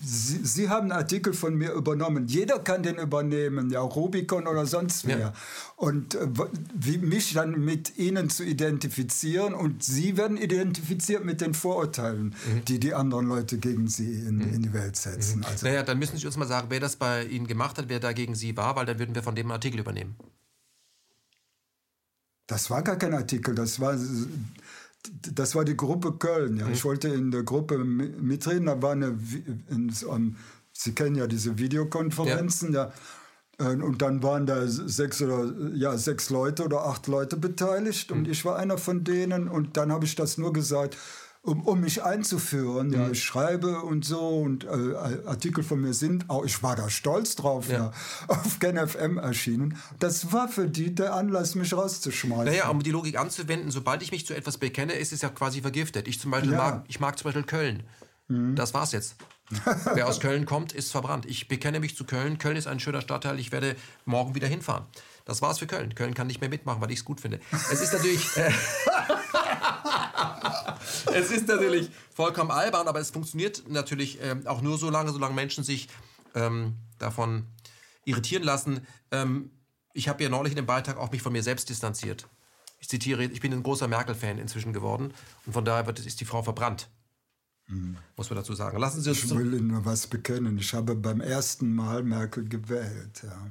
Sie, 0.00 0.40
Sie 0.42 0.68
haben 0.68 0.90
einen 0.90 0.92
Artikel 0.92 1.34
von 1.34 1.54
mir 1.54 1.72
übernommen. 1.72 2.26
Jeder 2.28 2.58
kann 2.58 2.82
den 2.82 2.96
übernehmen, 2.96 3.70
ja, 3.70 3.80
Rubicon 3.80 4.46
oder 4.46 4.64
sonst 4.64 5.06
wer. 5.06 5.18
Ja. 5.18 5.32
Und 5.76 6.14
äh, 6.14 6.28
wie, 6.74 6.98
mich 6.98 7.34
dann 7.34 7.62
mit 7.62 7.98
Ihnen 7.98 8.30
zu 8.30 8.42
identifizieren 8.42 9.54
und 9.54 9.82
Sie 9.82 10.16
werden 10.16 10.38
identifiziert 10.38 11.24
mit 11.24 11.40
den 11.40 11.52
Vorurteilen, 11.52 12.34
mhm. 12.46 12.64
die 12.66 12.80
die 12.80 12.94
anderen 12.94 13.26
Leute 13.26 13.58
gegen 13.58 13.88
Sie 13.88 14.14
in, 14.14 14.36
mhm. 14.36 14.54
in 14.54 14.62
die 14.62 14.72
Welt 14.72 14.96
setzen. 14.96 15.40
Mhm. 15.40 15.44
Also, 15.44 15.66
naja, 15.66 15.82
dann 15.82 15.98
müssen 15.98 16.16
Sie 16.16 16.26
uns 16.26 16.36
mal 16.36 16.46
sagen, 16.46 16.68
wer 16.70 16.80
das 16.80 16.96
bei 16.96 17.24
Ihnen 17.24 17.46
gemacht 17.46 17.76
hat, 17.76 17.88
wer 17.88 18.00
da 18.00 18.12
gegen 18.12 18.34
Sie 18.34 18.56
war, 18.56 18.76
weil 18.76 18.86
dann 18.86 18.98
würden 18.98 19.14
wir 19.14 19.22
von 19.22 19.34
dem 19.34 19.50
Artikel 19.50 19.80
übernehmen. 19.80 20.16
Das 22.46 22.70
war 22.70 22.82
gar 22.82 22.96
kein 22.96 23.12
Artikel, 23.12 23.54
das 23.54 23.78
war, 23.78 23.94
das 25.32 25.54
war 25.54 25.64
die 25.64 25.76
Gruppe 25.76 26.12
Köln. 26.12 26.56
Ja. 26.56 26.66
Mhm. 26.66 26.72
Ich 26.72 26.84
wollte 26.84 27.08
in 27.08 27.30
der 27.30 27.42
Gruppe 27.42 27.78
mitreden, 27.78 28.66
da 28.66 28.80
war 28.82 28.92
eine, 28.92 29.18
in, 29.68 29.92
um, 30.06 30.36
Sie 30.72 30.94
kennen 30.94 31.16
ja 31.16 31.26
diese 31.26 31.58
Videokonferenzen, 31.58 32.72
ja. 32.72 32.92
ja. 33.60 33.68
Und 33.68 34.00
dann 34.00 34.22
waren 34.22 34.46
da 34.46 34.68
sechs 34.68 35.20
oder 35.20 35.52
ja 35.74 35.96
sechs 35.98 36.30
Leute 36.30 36.64
oder 36.64 36.86
acht 36.86 37.08
Leute 37.08 37.36
beteiligt 37.36 38.12
und 38.12 38.22
mhm. 38.22 38.30
ich 38.30 38.44
war 38.44 38.56
einer 38.56 38.78
von 38.78 39.02
denen 39.02 39.48
und 39.48 39.76
dann 39.76 39.90
habe 39.90 40.04
ich 40.04 40.14
das 40.14 40.38
nur 40.38 40.52
gesagt, 40.52 40.96
um, 41.48 41.62
um 41.62 41.80
mich 41.80 42.04
einzuführen. 42.04 42.92
Ja, 42.92 43.06
mhm. 43.06 43.12
ich 43.12 43.24
schreibe 43.24 43.80
und 43.80 44.04
so 44.04 44.40
und 44.40 44.64
äh, 44.64 44.68
Artikel 45.26 45.64
von 45.64 45.80
mir 45.80 45.94
sind 45.94 46.28
auch, 46.28 46.44
ich 46.44 46.62
war 46.62 46.76
da 46.76 46.90
stolz 46.90 47.36
drauf, 47.36 47.68
ja. 47.68 47.78
ja 47.78 47.92
auf 48.28 48.58
GenFM 48.58 49.18
erschienen. 49.18 49.76
Das 49.98 50.32
war 50.32 50.48
für 50.48 50.68
die 50.68 50.94
der 50.94 51.14
Anlass, 51.14 51.54
mich 51.54 51.72
rauszuschmeißen. 51.72 52.44
Naja, 52.44 52.68
um 52.68 52.82
die 52.82 52.90
Logik 52.90 53.18
anzuwenden, 53.18 53.70
sobald 53.70 54.02
ich 54.02 54.12
mich 54.12 54.26
zu 54.26 54.34
etwas 54.34 54.58
bekenne, 54.58 54.92
ist 54.92 55.12
es 55.12 55.22
ja 55.22 55.30
quasi 55.30 55.62
vergiftet. 55.62 56.06
Ich 56.06 56.20
zum 56.20 56.30
Beispiel 56.30 56.52
ja. 56.52 56.58
mag, 56.58 56.84
ich 56.88 57.00
mag 57.00 57.18
zum 57.18 57.24
Beispiel 57.24 57.44
Köln. 57.44 57.82
Mhm. 58.28 58.54
Das 58.54 58.74
war's 58.74 58.92
jetzt. 58.92 59.16
Wer 59.94 60.06
aus 60.06 60.20
Köln 60.20 60.44
kommt, 60.44 60.72
ist 60.72 60.90
verbrannt. 60.90 61.24
Ich 61.24 61.48
bekenne 61.48 61.80
mich 61.80 61.96
zu 61.96 62.04
Köln. 62.04 62.36
Köln 62.36 62.56
ist 62.56 62.66
ein 62.66 62.80
schöner 62.80 63.00
Stadtteil. 63.00 63.38
Ich 63.38 63.50
werde 63.50 63.76
morgen 64.04 64.34
wieder 64.34 64.46
hinfahren. 64.46 64.84
Das 65.24 65.40
war's 65.40 65.58
für 65.58 65.66
Köln. 65.66 65.94
Köln 65.94 66.12
kann 66.12 66.26
nicht 66.26 66.42
mehr 66.42 66.50
mitmachen, 66.50 66.82
weil 66.82 66.90
ich 66.90 66.98
es 66.98 67.04
gut 67.04 67.20
finde. 67.20 67.40
Es 67.72 67.80
ist 67.80 67.94
natürlich. 67.94 68.36
Äh, 68.36 68.50
es 71.18 71.30
ist 71.30 71.48
natürlich 71.48 71.90
vollkommen 72.14 72.50
albern, 72.50 72.88
aber 72.88 73.00
es 73.00 73.10
funktioniert 73.10 73.68
natürlich 73.68 74.20
äh, 74.20 74.36
auch 74.46 74.62
nur 74.62 74.78
so 74.78 74.90
lange, 74.90 75.12
solange 75.12 75.34
Menschen 75.34 75.64
sich 75.64 75.88
ähm, 76.34 76.74
davon 76.98 77.46
irritieren 78.04 78.42
lassen. 78.42 78.86
Ähm, 79.10 79.50
ich 79.92 80.08
habe 80.08 80.22
ja 80.22 80.28
neulich 80.28 80.52
in 80.52 80.56
dem 80.56 80.66
Beitrag 80.66 80.96
auch 80.96 81.10
mich 81.10 81.22
von 81.22 81.32
mir 81.32 81.42
selbst 81.42 81.68
distanziert. 81.68 82.26
Ich 82.80 82.88
zitiere, 82.88 83.24
ich 83.24 83.40
bin 83.40 83.52
ein 83.52 83.62
großer 83.62 83.88
Merkel-Fan 83.88 84.38
inzwischen 84.38 84.72
geworden 84.72 85.12
und 85.46 85.52
von 85.52 85.64
daher 85.64 85.86
wird, 85.86 85.98
ist 85.98 86.20
die 86.20 86.24
Frau 86.24 86.42
verbrannt. 86.42 86.88
Mhm. 87.66 87.96
Muss 88.16 88.30
man 88.30 88.38
dazu 88.38 88.54
sagen. 88.54 88.78
Lassen 88.78 89.02
Sie 89.02 89.10
uns 89.10 89.24
ich 89.24 89.30
will 89.30 89.54
Ihnen 89.54 89.84
was 89.84 90.06
bekennen. 90.06 90.58
Ich 90.58 90.72
habe 90.74 90.94
beim 90.94 91.20
ersten 91.20 91.74
Mal 91.74 92.02
Merkel 92.02 92.48
gewählt. 92.48 93.22
Ja. 93.22 93.50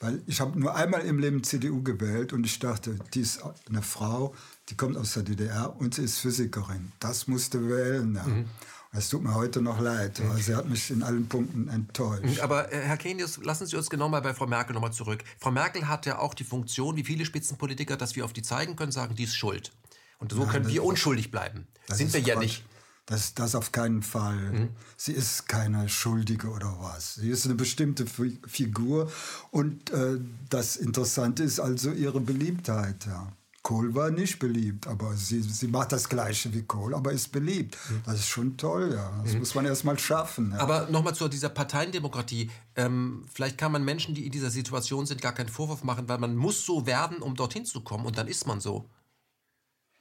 Weil 0.00 0.22
ich 0.26 0.40
habe 0.40 0.58
nur 0.58 0.74
einmal 0.74 1.02
im 1.02 1.18
Leben 1.20 1.44
CDU 1.44 1.82
gewählt 1.82 2.32
und 2.32 2.44
ich 2.44 2.58
dachte, 2.58 2.98
die 3.14 3.20
ist 3.20 3.40
eine 3.68 3.82
Frau, 3.82 4.34
die 4.72 4.76
kommt 4.78 4.96
aus 4.96 5.12
der 5.12 5.22
DDR 5.22 5.76
und 5.78 5.94
sie 5.94 6.02
ist 6.02 6.18
Physikerin. 6.20 6.92
Das 6.98 7.28
musste 7.28 7.68
wählen. 7.68 8.14
Ja. 8.14 8.22
Mhm. 8.22 8.46
Es 8.90 9.10
tut 9.10 9.22
mir 9.22 9.34
heute 9.34 9.60
noch 9.60 9.78
leid, 9.80 10.18
aber 10.20 10.38
sie 10.38 10.54
hat 10.54 10.66
mich 10.66 10.90
in 10.90 11.02
allen 11.02 11.28
Punkten 11.28 11.68
enttäuscht. 11.68 12.40
Aber 12.40 12.72
äh, 12.72 12.80
Herr 12.80 12.96
Kenius, 12.96 13.36
lassen 13.42 13.66
Sie 13.66 13.76
uns 13.76 13.90
genau 13.90 14.08
mal 14.08 14.20
bei 14.20 14.32
Frau 14.32 14.46
Merkel 14.46 14.72
nochmal 14.72 14.92
zurück. 14.92 15.24
Frau 15.38 15.50
Merkel 15.50 15.88
hat 15.88 16.06
ja 16.06 16.18
auch 16.18 16.32
die 16.32 16.44
Funktion, 16.44 16.96
wie 16.96 17.04
viele 17.04 17.26
Spitzenpolitiker, 17.26 17.98
dass 17.98 18.16
wir 18.16 18.24
auf 18.24 18.32
die 18.32 18.40
zeigen 18.40 18.74
können, 18.74 18.92
sagen, 18.92 19.14
die 19.14 19.24
ist 19.24 19.36
schuld. 19.36 19.72
Und 20.18 20.32
so 20.32 20.38
Nein, 20.38 20.48
können 20.48 20.68
wir 20.68 20.84
unschuldig 20.84 21.30
bleiben. 21.30 21.66
Sind 21.88 22.14
wir 22.14 22.20
ja 22.20 22.38
nicht. 22.38 22.64
Das, 23.04 23.34
das 23.34 23.54
auf 23.54 23.72
keinen 23.72 24.02
Fall. 24.02 24.36
Mhm. 24.36 24.68
Sie 24.96 25.12
ist 25.12 25.48
keine 25.48 25.90
Schuldige 25.90 26.48
oder 26.48 26.78
was. 26.80 27.16
Sie 27.16 27.28
ist 27.28 27.44
eine 27.44 27.56
bestimmte 27.56 28.06
Figur. 28.46 29.12
Und 29.50 29.90
äh, 29.90 30.18
das 30.48 30.76
Interessante 30.76 31.42
ist 31.42 31.60
also 31.60 31.90
ihre 31.90 32.20
Beliebtheit. 32.20 33.04
Ja. 33.04 33.32
Kohl 33.62 33.94
war 33.94 34.10
nicht 34.10 34.40
beliebt, 34.40 34.88
aber 34.88 35.14
sie, 35.14 35.40
sie 35.40 35.68
macht 35.68 35.92
das 35.92 36.08
Gleiche 36.08 36.52
wie 36.52 36.62
Kohl, 36.62 36.94
aber 36.94 37.12
ist 37.12 37.30
beliebt. 37.30 37.78
Mhm. 37.88 38.02
Das 38.04 38.16
ist 38.16 38.26
schon 38.26 38.56
toll, 38.56 38.92
ja. 38.92 39.22
Das 39.22 39.34
mhm. 39.34 39.38
muss 39.38 39.54
man 39.54 39.64
erst 39.66 39.84
mal 39.84 39.96
schaffen. 39.98 40.50
Ja. 40.50 40.58
Aber 40.58 40.88
nochmal 40.90 41.14
zu 41.14 41.28
dieser 41.28 41.48
Parteiendemokratie. 41.48 42.50
Ähm, 42.74 43.24
vielleicht 43.32 43.58
kann 43.58 43.70
man 43.70 43.84
Menschen, 43.84 44.16
die 44.16 44.26
in 44.26 44.32
dieser 44.32 44.50
Situation 44.50 45.06
sind, 45.06 45.22
gar 45.22 45.32
keinen 45.32 45.48
Vorwurf 45.48 45.84
machen, 45.84 46.08
weil 46.08 46.18
man 46.18 46.34
muss 46.34 46.66
so 46.66 46.86
werden, 46.86 47.18
um 47.18 47.36
dorthin 47.36 47.64
zu 47.64 47.82
kommen 47.82 48.04
und 48.04 48.18
dann 48.18 48.26
ist 48.26 48.48
man 48.48 48.60
so. 48.60 48.90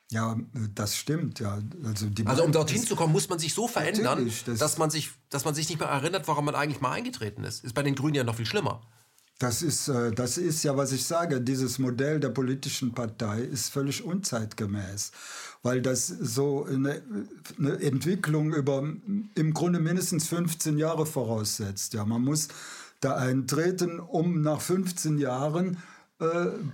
Ja, 0.10 0.36
das 0.76 0.98
stimmt, 0.98 1.40
ja. 1.40 1.62
Also, 1.86 2.08
also 2.26 2.44
um 2.44 2.52
dorthin 2.52 2.84
zu 2.84 2.96
kommen, 2.96 3.14
muss 3.14 3.30
man 3.30 3.40
sich 3.40 3.54
so 3.54 3.68
verändern, 3.68 4.30
das 4.46 4.60
dass, 4.60 4.78
man 4.78 4.90
sich, 4.90 5.12
dass 5.30 5.46
man 5.46 5.56
sich 5.56 5.70
nicht 5.70 5.80
mehr 5.80 5.88
erinnert, 5.88 6.28
warum 6.28 6.46
man 6.46 6.56
eigentlich 6.56 6.82
mal 6.82 6.92
eingetreten 6.92 7.44
ist. 7.46 7.64
Ist 7.64 7.74
bei 7.74 7.84
den 7.84 7.96
Grünen 7.96 8.16
ja 8.16 8.24
noch 8.24 8.36
viel 8.36 8.46
schlimmer. 8.46 8.82
Das 9.42 9.64
ist, 9.64 9.88
äh, 9.88 10.12
das 10.12 10.38
ist 10.38 10.62
ja, 10.64 10.78
was 10.78 10.92
ich 10.92 11.04
sage, 11.04 11.42
dieses 11.42 11.80
Modell 11.80 12.20
der 12.20 12.30
politischen 12.30 12.94
Partei 12.94 13.42
ist 13.42 13.70
völlig 13.70 14.04
unzeitgemäß, 14.04 15.12
weil 15.64 15.82
das 15.82 16.06
so 16.08 16.66
eine, 16.66 17.02
eine 17.58 17.82
Entwicklung 17.82 18.54
über 18.54 18.84
im 19.34 19.54
Grunde 19.56 19.80
mindestens 19.80 20.28
15 20.28 20.78
Jahre 20.78 21.08
voraussetzt. 21.08 21.96
Ja, 21.96 22.06
man 22.06 22.22
muss 22.22 22.50
da 23.00 23.16
eintreten, 23.16 24.00
um 24.00 24.44
nach 24.44 24.62
15 24.62 25.18
Jahren 25.18 25.78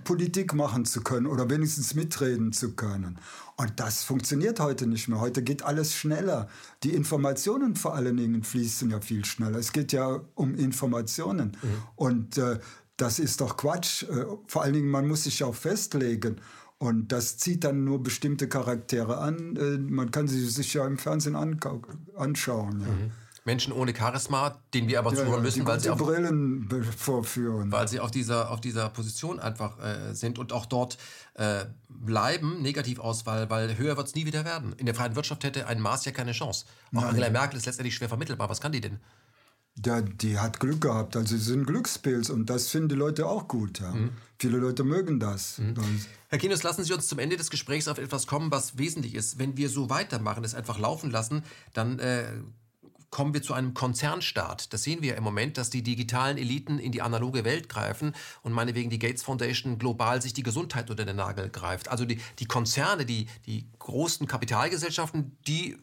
Politik 0.04 0.54
machen 0.54 0.84
zu 0.84 1.02
können 1.02 1.26
oder 1.26 1.48
wenigstens 1.48 1.94
mitreden 1.94 2.52
zu 2.52 2.74
können. 2.74 3.18
Und 3.56 3.72
das 3.80 4.04
funktioniert 4.04 4.60
heute 4.60 4.86
nicht 4.86 5.08
mehr. 5.08 5.20
Heute 5.20 5.42
geht 5.42 5.62
alles 5.62 5.94
schneller. 5.94 6.48
Die 6.84 6.94
Informationen 6.94 7.74
vor 7.74 7.94
allen 7.94 8.16
Dingen 8.16 8.44
fließen 8.44 8.90
ja 8.90 9.00
viel 9.00 9.24
schneller. 9.24 9.58
Es 9.58 9.72
geht 9.72 9.92
ja 9.92 10.20
um 10.34 10.54
Informationen. 10.54 11.56
Mhm. 11.60 11.68
Und 11.96 12.38
äh, 12.38 12.60
das 12.96 13.18
ist 13.18 13.40
doch 13.40 13.56
Quatsch. 13.56 14.04
Äh, 14.04 14.26
vor 14.46 14.62
allen 14.62 14.74
Dingen, 14.74 14.90
man 14.90 15.08
muss 15.08 15.24
sich 15.24 15.42
auch 15.42 15.54
festlegen. 15.54 16.36
Und 16.78 17.10
das 17.10 17.38
zieht 17.38 17.64
dann 17.64 17.82
nur 17.82 18.02
bestimmte 18.02 18.48
Charaktere 18.48 19.18
an. 19.18 19.56
Äh, 19.56 19.78
man 19.78 20.12
kann 20.12 20.28
sie 20.28 20.46
sich 20.46 20.74
ja 20.74 20.86
im 20.86 20.98
Fernsehen 20.98 21.34
anschauen. 21.34 22.80
Ja. 22.80 22.86
Mhm. 22.86 23.10
Menschen 23.48 23.72
ohne 23.72 23.96
Charisma, 23.96 24.58
denen 24.74 24.88
wir 24.88 24.98
aber 24.98 25.10
ja, 25.14 25.24
zuhören 25.24 25.42
müssen, 25.42 25.66
weil 25.66 25.80
sie, 25.80 25.88
auf, 25.88 25.98
Brillen 25.98 26.68
vorführen. 26.96 27.72
weil 27.72 27.88
sie 27.88 27.98
auf 27.98 28.10
dieser, 28.10 28.50
auf 28.50 28.60
dieser 28.60 28.90
Position 28.90 29.40
einfach 29.40 29.82
äh, 29.82 30.14
sind 30.14 30.38
und 30.38 30.52
auch 30.52 30.66
dort 30.66 30.98
äh, 31.32 31.64
bleiben, 31.88 32.60
Negativauswahl, 32.60 33.48
weil 33.48 33.78
höher 33.78 33.96
wird 33.96 34.06
es 34.06 34.14
nie 34.14 34.26
wieder 34.26 34.44
werden. 34.44 34.74
In 34.74 34.84
der 34.84 34.94
freien 34.94 35.16
Wirtschaft 35.16 35.44
hätte 35.44 35.66
ein 35.66 35.80
Maß 35.80 36.04
ja 36.04 36.12
keine 36.12 36.32
Chance. 36.32 36.66
Auch 36.88 37.00
Nein. 37.00 37.04
Angela 37.04 37.30
Merkel 37.30 37.56
ist 37.58 37.64
letztendlich 37.64 37.94
schwer 37.94 38.08
vermittelbar. 38.08 38.50
Was 38.50 38.60
kann 38.60 38.72
die 38.72 38.82
denn? 38.82 39.00
Ja, 39.86 40.02
die 40.02 40.38
hat 40.38 40.60
Glück 40.60 40.82
gehabt. 40.82 41.16
Also 41.16 41.36
sie 41.36 41.42
sind 41.42 41.64
Glückspilz 41.66 42.28
und 42.28 42.50
das 42.50 42.68
finden 42.68 42.90
die 42.90 42.94
Leute 42.96 43.26
auch 43.26 43.48
gut. 43.48 43.80
Ja. 43.80 43.92
Mhm. 43.92 44.10
Viele 44.38 44.58
Leute 44.58 44.84
mögen 44.84 45.20
das. 45.20 45.58
Mhm. 45.58 45.74
Herr 46.28 46.38
Kinus, 46.38 46.62
lassen 46.62 46.84
Sie 46.84 46.92
uns 46.92 47.06
zum 47.06 47.18
Ende 47.18 47.38
des 47.38 47.48
Gesprächs 47.48 47.88
auf 47.88 47.96
etwas 47.96 48.26
kommen, 48.26 48.50
was 48.50 48.76
wesentlich 48.76 49.14
ist. 49.14 49.38
Wenn 49.38 49.56
wir 49.56 49.70
so 49.70 49.88
weitermachen, 49.88 50.44
es 50.44 50.54
einfach 50.54 50.78
laufen 50.78 51.10
lassen, 51.10 51.44
dann 51.72 51.98
äh, 51.98 52.24
kommen 53.10 53.32
wir 53.34 53.42
zu 53.42 53.54
einem 53.54 53.74
Konzernstaat. 53.74 54.72
Das 54.72 54.82
sehen 54.82 55.02
wir 55.02 55.16
im 55.16 55.24
Moment, 55.24 55.56
dass 55.56 55.70
die 55.70 55.82
digitalen 55.82 56.36
Eliten 56.36 56.78
in 56.78 56.92
die 56.92 57.02
analoge 57.02 57.44
Welt 57.44 57.68
greifen 57.68 58.14
und 58.42 58.52
meinetwegen 58.52 58.90
die 58.90 58.98
Gates 58.98 59.22
Foundation 59.22 59.78
global 59.78 60.20
sich 60.20 60.34
die 60.34 60.42
Gesundheit 60.42 60.90
unter 60.90 61.04
den 61.04 61.16
Nagel 61.16 61.48
greift. 61.48 61.88
Also 61.88 62.04
die, 62.04 62.20
die 62.38 62.46
Konzerne, 62.46 63.06
die, 63.06 63.26
die 63.46 63.66
großen 63.78 64.26
Kapitalgesellschaften, 64.26 65.36
die 65.46 65.78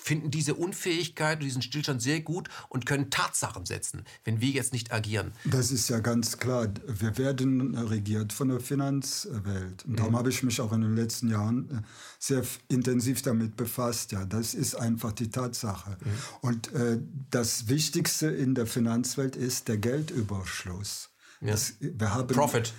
finden 0.00 0.30
diese 0.30 0.54
Unfähigkeit 0.54 1.38
und 1.38 1.44
diesen 1.44 1.62
Stillstand 1.62 2.02
sehr 2.02 2.20
gut 2.20 2.48
und 2.68 2.86
können 2.86 3.10
Tatsachen 3.10 3.66
setzen, 3.66 4.04
wenn 4.24 4.40
wir 4.40 4.48
jetzt 4.48 4.72
nicht 4.72 4.92
agieren. 4.92 5.32
Das 5.44 5.70
ist 5.70 5.88
ja 5.88 6.00
ganz 6.00 6.38
klar. 6.38 6.68
Wir 6.86 7.16
werden 7.18 7.76
regiert 7.76 8.32
von 8.32 8.48
der 8.48 8.60
Finanzwelt. 8.60 9.84
Und 9.84 9.98
darum 9.98 10.12
mhm. 10.12 10.18
habe 10.18 10.30
ich 10.30 10.42
mich 10.42 10.60
auch 10.60 10.72
in 10.72 10.80
den 10.80 10.96
letzten 10.96 11.28
Jahren 11.28 11.70
äh, 11.70 11.82
sehr 12.18 12.42
intensiv 12.68 13.22
damit 13.22 13.56
befasst. 13.56 14.12
Ja, 14.12 14.24
das 14.24 14.54
ist 14.54 14.74
einfach 14.74 15.12
die 15.12 15.30
Tatsache. 15.30 15.90
Mhm. 15.90 16.10
Und 16.40 16.72
äh, 16.72 16.98
das 17.30 17.68
Wichtigste 17.68 18.28
in 18.28 18.54
der 18.54 18.66
Finanzwelt 18.66 19.36
ist 19.36 19.68
der 19.68 19.78
Geldüberschluss. 19.78 21.10
Ja. 21.40 21.52
Das, 21.52 21.74
wir 21.80 22.14
haben, 22.14 22.26
Profit. 22.28 22.72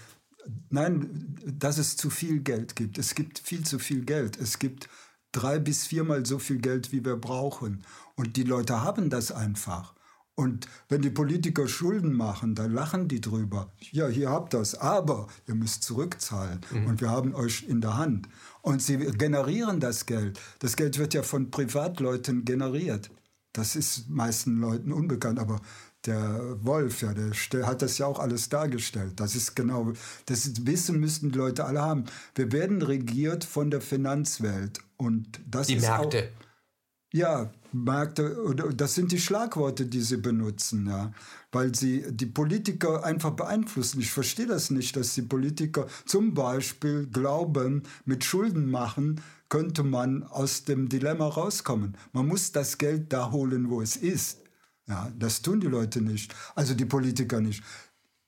Nein, 0.69 1.38
dass 1.45 1.77
es 1.77 1.98
zu 1.98 2.10
viel 2.10 2.39
Geld 2.39 2.76
gibt. 2.76 2.98
Es 2.98 3.14
gibt 3.14 3.39
viel 3.39 3.64
zu 3.64 3.77
viel 3.77 4.03
Geld. 4.06 4.38
Es 4.39 4.57
gibt 4.57 4.89
drei 5.32 5.60
bis 5.60 5.86
viermal 5.86 6.26
so 6.26 6.40
viel 6.40 6.58
Geld, 6.58 6.91
wie 6.91 7.03
wir 7.06 7.16
brauchen. 7.16 7.84
Und 8.16 8.38
die 8.38 8.44
Leute 8.44 8.82
haben 8.82 9.10
das 9.10 9.32
einfach. 9.32 9.94
Und 10.36 10.68
wenn 10.90 11.02
die 11.02 11.10
Politiker 11.10 11.68
Schulden 11.68 12.14
machen, 12.14 12.56
dann 12.56 12.72
lachen 12.72 13.08
die 13.08 13.22
drüber. 13.22 13.72
Ja, 13.91 14.08
hier 14.08 14.30
habt 14.30 14.53
es, 14.53 14.76
aber 14.76 15.28
ihr 15.48 15.56
müsst 15.56 15.84
zurückzahlen 15.84 16.62
mhm. 16.72 16.88
und 16.88 17.02
wir 17.02 17.10
haben 17.10 17.36
euch 17.36 17.64
in 17.68 17.82
der 17.82 17.98
Hand. 17.98 18.28
Und 18.62 18.82
sie 18.82 18.98
generieren 18.98 19.80
das 19.80 20.06
Geld. 20.06 20.40
Das 20.60 20.76
Geld 20.78 20.98
wird 20.98 21.14
ja 21.14 21.24
von 21.24 21.52
Privatleuten 21.52 22.45
generiert. 22.45 23.12
Das 23.53 23.76
ist 23.76 24.10
meisten 24.10 24.62
Leuten 24.62 24.94
unbekannt, 24.94 25.38
aber 25.38 25.60
der 26.06 26.57
Wolf, 26.64 27.02
ja, 27.02 27.14
der 27.14 27.68
hat 27.68 27.82
das 27.82 27.98
ja 27.98 28.07
auch 28.07 28.19
alles 28.19 28.49
dargestellt. 28.49 29.19
Das 29.19 29.36
ist 29.36 29.56
genau, 29.56 29.94
das 30.26 30.65
Wissen 30.65 30.99
müssten 30.99 31.32
die 31.32 31.38
Leute 31.38 31.65
alle 31.65 31.82
haben. 31.82 32.06
Wir 32.36 32.52
werden 32.52 32.82
regiert 32.82 33.44
von 33.44 33.69
der 33.69 33.82
Finanzwelt 33.82 34.80
und 34.98 35.41
das 35.48 35.68
die 35.68 35.76
ist 35.76 35.84
Märkte. 35.84 36.30
Auch, 36.30 36.45
ja, 37.14 37.52
Märkte, 37.73 38.73
das 38.76 38.95
sind 38.95 39.11
die 39.11 39.19
Schlagworte, 39.19 39.86
die 39.86 40.02
sie 40.02 40.18
benutzen, 40.18 40.88
ja, 40.88 41.11
weil 41.52 41.76
sie 41.76 42.06
die 42.10 42.26
Politiker 42.26 43.03
einfach 43.03 43.32
beeinflussen. 43.32 43.99
Ich 43.99 44.11
verstehe 44.11 44.48
das 44.48 44.72
nicht, 44.72 44.95
dass 44.95 45.14
die 45.14 45.22
Politiker 45.22 45.88
zum 46.06 46.34
Beispiel 46.34 47.07
glauben, 47.07 47.84
mit 48.06 48.23
Schulden 48.23 48.69
machen 48.69 49.22
könnte 49.52 49.84
man 49.84 50.23
aus 50.23 50.64
dem 50.64 50.88
Dilemma 50.88 51.28
rauskommen. 51.28 51.98
Man 52.14 52.26
muss 52.26 52.53
das 52.53 52.78
Geld 52.78 53.11
da 53.11 53.32
holen, 53.32 53.69
wo 53.69 53.82
es 53.82 53.98
ist. 53.98 54.40
Ja, 54.88 55.12
das 55.18 55.41
tun 55.41 55.60
die 55.60 55.68
Leute 55.68 56.02
nicht, 56.02 56.36
also 56.56 56.74
die 56.74 56.86
Politiker 56.86 57.40
nicht. 57.40 57.64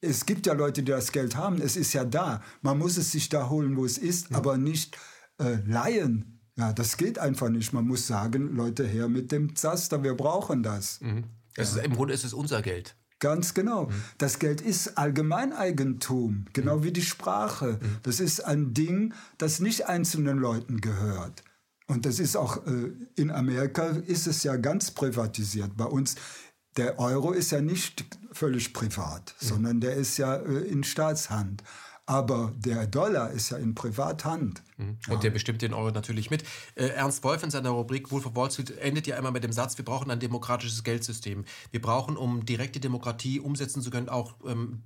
Es 0.01 0.25
gibt 0.25 0.45
ja 0.45 0.53
Leute, 0.53 0.83
die 0.83 0.91
das 0.91 1.11
Geld 1.11 1.35
haben, 1.35 1.61
es 1.61 1.75
ist 1.75 1.93
ja 1.93 2.03
da. 2.03 2.41
Man 2.61 2.77
muss 2.77 2.97
es 2.97 3.11
sich 3.11 3.29
da 3.29 3.49
holen, 3.49 3.77
wo 3.77 3.85
es 3.85 3.97
ist, 3.97 4.29
ja. 4.29 4.37
aber 4.37 4.57
nicht 4.57 4.97
äh, 5.39 5.57
leihen. 5.65 6.41
Ja, 6.55 6.71
das 6.73 6.97
geht 6.97 7.17
einfach 7.17 7.49
nicht. 7.49 7.73
Man 7.73 7.87
muss 7.87 8.05
sagen, 8.05 8.55
Leute, 8.55 8.85
her 8.85 9.07
mit 9.07 9.31
dem 9.31 9.55
Zaster, 9.55 10.03
wir 10.03 10.15
brauchen 10.15 10.61
das. 10.61 11.01
Mhm. 11.01 11.23
Ja. 11.57 11.63
Ist, 11.63 11.77
Im 11.77 11.95
Grunde 11.95 12.13
ist 12.13 12.25
es 12.25 12.33
unser 12.33 12.61
Geld. 12.61 12.95
Ganz 13.19 13.53
genau. 13.53 13.85
Mhm. 13.85 13.93
Das 14.17 14.37
Geld 14.37 14.59
ist 14.59 14.97
Allgemeineigentum, 14.97 16.45
genau 16.51 16.79
mhm. 16.79 16.83
wie 16.83 16.91
die 16.91 17.01
Sprache. 17.01 17.79
Mhm. 17.81 17.97
Das 18.03 18.19
ist 18.19 18.41
ein 18.41 18.73
Ding, 18.73 19.13
das 19.37 19.59
nicht 19.61 19.87
einzelnen 19.87 20.37
Leuten 20.37 20.81
gehört. 20.81 21.43
Und 21.87 22.05
das 22.05 22.19
ist 22.19 22.35
auch 22.35 22.65
äh, 22.65 22.91
in 23.15 23.31
Amerika 23.31 23.85
ist 23.87 24.27
es 24.27 24.43
ja 24.43 24.55
ganz 24.55 24.91
privatisiert. 24.91 25.75
Bei 25.75 25.85
uns 25.85 26.15
der 26.77 26.99
Euro 26.99 27.31
ist 27.31 27.51
ja 27.51 27.61
nicht 27.61 28.05
völlig 28.31 28.73
privat, 28.73 29.35
mhm. 29.39 29.45
sondern 29.45 29.81
der 29.81 29.93
ist 29.93 30.17
ja 30.17 30.35
äh, 30.35 30.59
in 30.59 30.83
Staatshand. 30.83 31.63
Aber 32.05 32.51
der 32.57 32.85
Dollar 32.85 33.31
ist 33.31 33.49
ja 33.51 33.57
in 33.57 33.75
Privathand. 33.75 34.61
Mhm. 34.77 34.97
Und 35.07 35.13
ja. 35.13 35.19
der 35.19 35.29
bestimmt 35.29 35.61
den 35.61 35.73
Euro 35.73 35.91
natürlich 35.91 36.29
mit. 36.29 36.43
Äh, 36.75 36.87
Ernst 36.87 37.23
Wolf 37.23 37.43
in 37.43 37.49
seiner 37.49 37.69
Rubrik 37.69 38.11
Wolf 38.11 38.25
of 38.25 38.35
Wall 38.35 38.51
Street 38.51 38.77
endet 38.77 39.07
ja 39.07 39.15
immer 39.17 39.31
mit 39.31 39.43
dem 39.45 39.53
Satz, 39.53 39.77
wir 39.77 39.85
brauchen 39.85 40.11
ein 40.11 40.19
demokratisches 40.19 40.83
Geldsystem. 40.83 41.45
Wir 41.71 41.81
brauchen, 41.81 42.17
um 42.17 42.45
direkte 42.45 42.81
Demokratie 42.81 43.39
umsetzen 43.39 43.81
zu 43.81 43.89
können, 43.89 44.09
auch 44.09 44.35
ähm, 44.45 44.83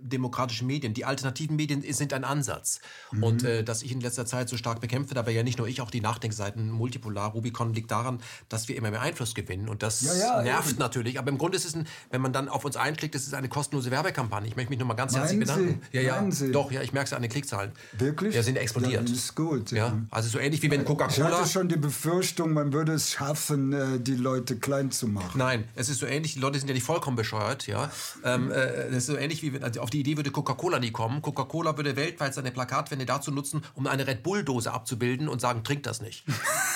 demokratische 0.00 0.64
Medien. 0.64 0.94
Die 0.94 1.04
alternativen 1.04 1.56
Medien 1.56 1.82
sind 1.92 2.12
ein 2.12 2.24
Ansatz. 2.24 2.80
Mhm. 3.12 3.22
Und 3.22 3.44
äh, 3.44 3.64
dass 3.64 3.82
ich 3.82 3.92
in 3.92 4.00
letzter 4.00 4.26
Zeit 4.26 4.48
so 4.48 4.56
stark 4.56 4.80
bekämpfe, 4.80 5.14
dabei 5.14 5.32
ja 5.32 5.42
nicht 5.42 5.58
nur 5.58 5.68
ich, 5.68 5.80
auch 5.80 5.90
die 5.90 6.00
Nachdenkseiten 6.00 6.70
multipolar, 6.70 7.32
Rubicon 7.32 7.74
liegt 7.74 7.90
daran, 7.90 8.20
dass 8.48 8.68
wir 8.68 8.76
immer 8.76 8.90
mehr 8.90 9.00
Einfluss 9.00 9.34
gewinnen. 9.34 9.68
Und 9.68 9.82
das 9.82 10.02
ja, 10.02 10.14
ja, 10.14 10.42
nervt 10.42 10.70
eben. 10.70 10.78
natürlich. 10.78 11.18
Aber 11.18 11.30
im 11.30 11.38
Grunde 11.38 11.56
ist 11.56 11.64
es, 11.64 11.74
ein, 11.74 11.86
wenn 12.10 12.20
man 12.20 12.32
dann 12.32 12.48
auf 12.48 12.64
uns 12.64 12.76
einschlägt, 12.76 13.14
ist 13.14 13.26
es 13.26 13.34
eine 13.34 13.48
kostenlose 13.48 13.90
Werbekampagne. 13.90 14.48
Ich 14.48 14.56
möchte 14.56 14.70
mich 14.70 14.78
nochmal 14.78 14.96
ganz 14.96 15.14
herzlich 15.14 15.40
bedanken. 15.40 15.80
Sie? 15.90 15.98
Ja, 15.98 16.02
ja, 16.02 16.30
Sie? 16.30 16.52
doch, 16.52 16.70
ja, 16.72 16.82
ich 16.82 16.92
merke 16.92 17.06
es 17.06 17.12
an 17.12 17.22
den 17.22 17.30
Klickzahlen. 17.30 17.72
Wirklich? 17.98 18.34
Ja, 18.34 18.42
sind 18.42 18.56
explodiert. 18.56 19.08
Ja, 19.08 19.14
ist 19.14 19.34
gut. 19.34 19.70
Ja, 19.72 19.98
also 20.10 20.28
so 20.28 20.38
ähnlich 20.38 20.62
wie 20.62 20.70
wenn 20.70 20.84
Coca-Cola... 20.84 21.28
Ich 21.28 21.34
hatte 21.34 21.48
schon 21.48 21.68
die 21.68 21.76
Befürchtung, 21.76 22.52
man 22.52 22.72
würde 22.72 22.92
es 22.92 23.10
schaffen, 23.10 23.72
äh, 23.72 24.00
die 24.00 24.14
Leute 24.14 24.56
klein 24.56 24.90
zu 24.90 25.08
machen. 25.08 25.38
Nein, 25.38 25.64
es 25.74 25.88
ist 25.88 25.98
so 25.98 26.06
ähnlich, 26.06 26.34
die 26.34 26.40
Leute 26.40 26.58
sind 26.58 26.68
ja 26.68 26.74
nicht 26.74 26.86
vollkommen 26.86 27.16
bescheuert, 27.16 27.66
ja. 27.66 27.90
Ähm, 28.24 28.50
äh, 28.50 28.54
es 28.88 28.98
ist 28.98 29.06
so 29.06 29.16
ähnlich 29.16 29.42
wie 29.42 29.52
wenn, 29.52 29.64
also 29.64 29.80
auf 29.80 29.89
auf 29.90 29.92
die 29.92 30.00
Idee 30.00 30.16
würde 30.16 30.30
Coca-Cola 30.30 30.78
nie 30.78 30.92
kommen. 30.92 31.20
Coca-Cola 31.20 31.76
würde 31.76 31.96
weltweit 31.96 32.32
seine 32.32 32.52
Plakatwände 32.52 33.06
dazu 33.06 33.32
nutzen, 33.32 33.62
um 33.74 33.88
eine 33.88 34.06
Red 34.06 34.22
Bull-Dose 34.22 34.72
abzubilden 34.72 35.28
und 35.28 35.40
sagen, 35.40 35.64
trink 35.64 35.82
das 35.82 36.00
nicht. 36.00 36.24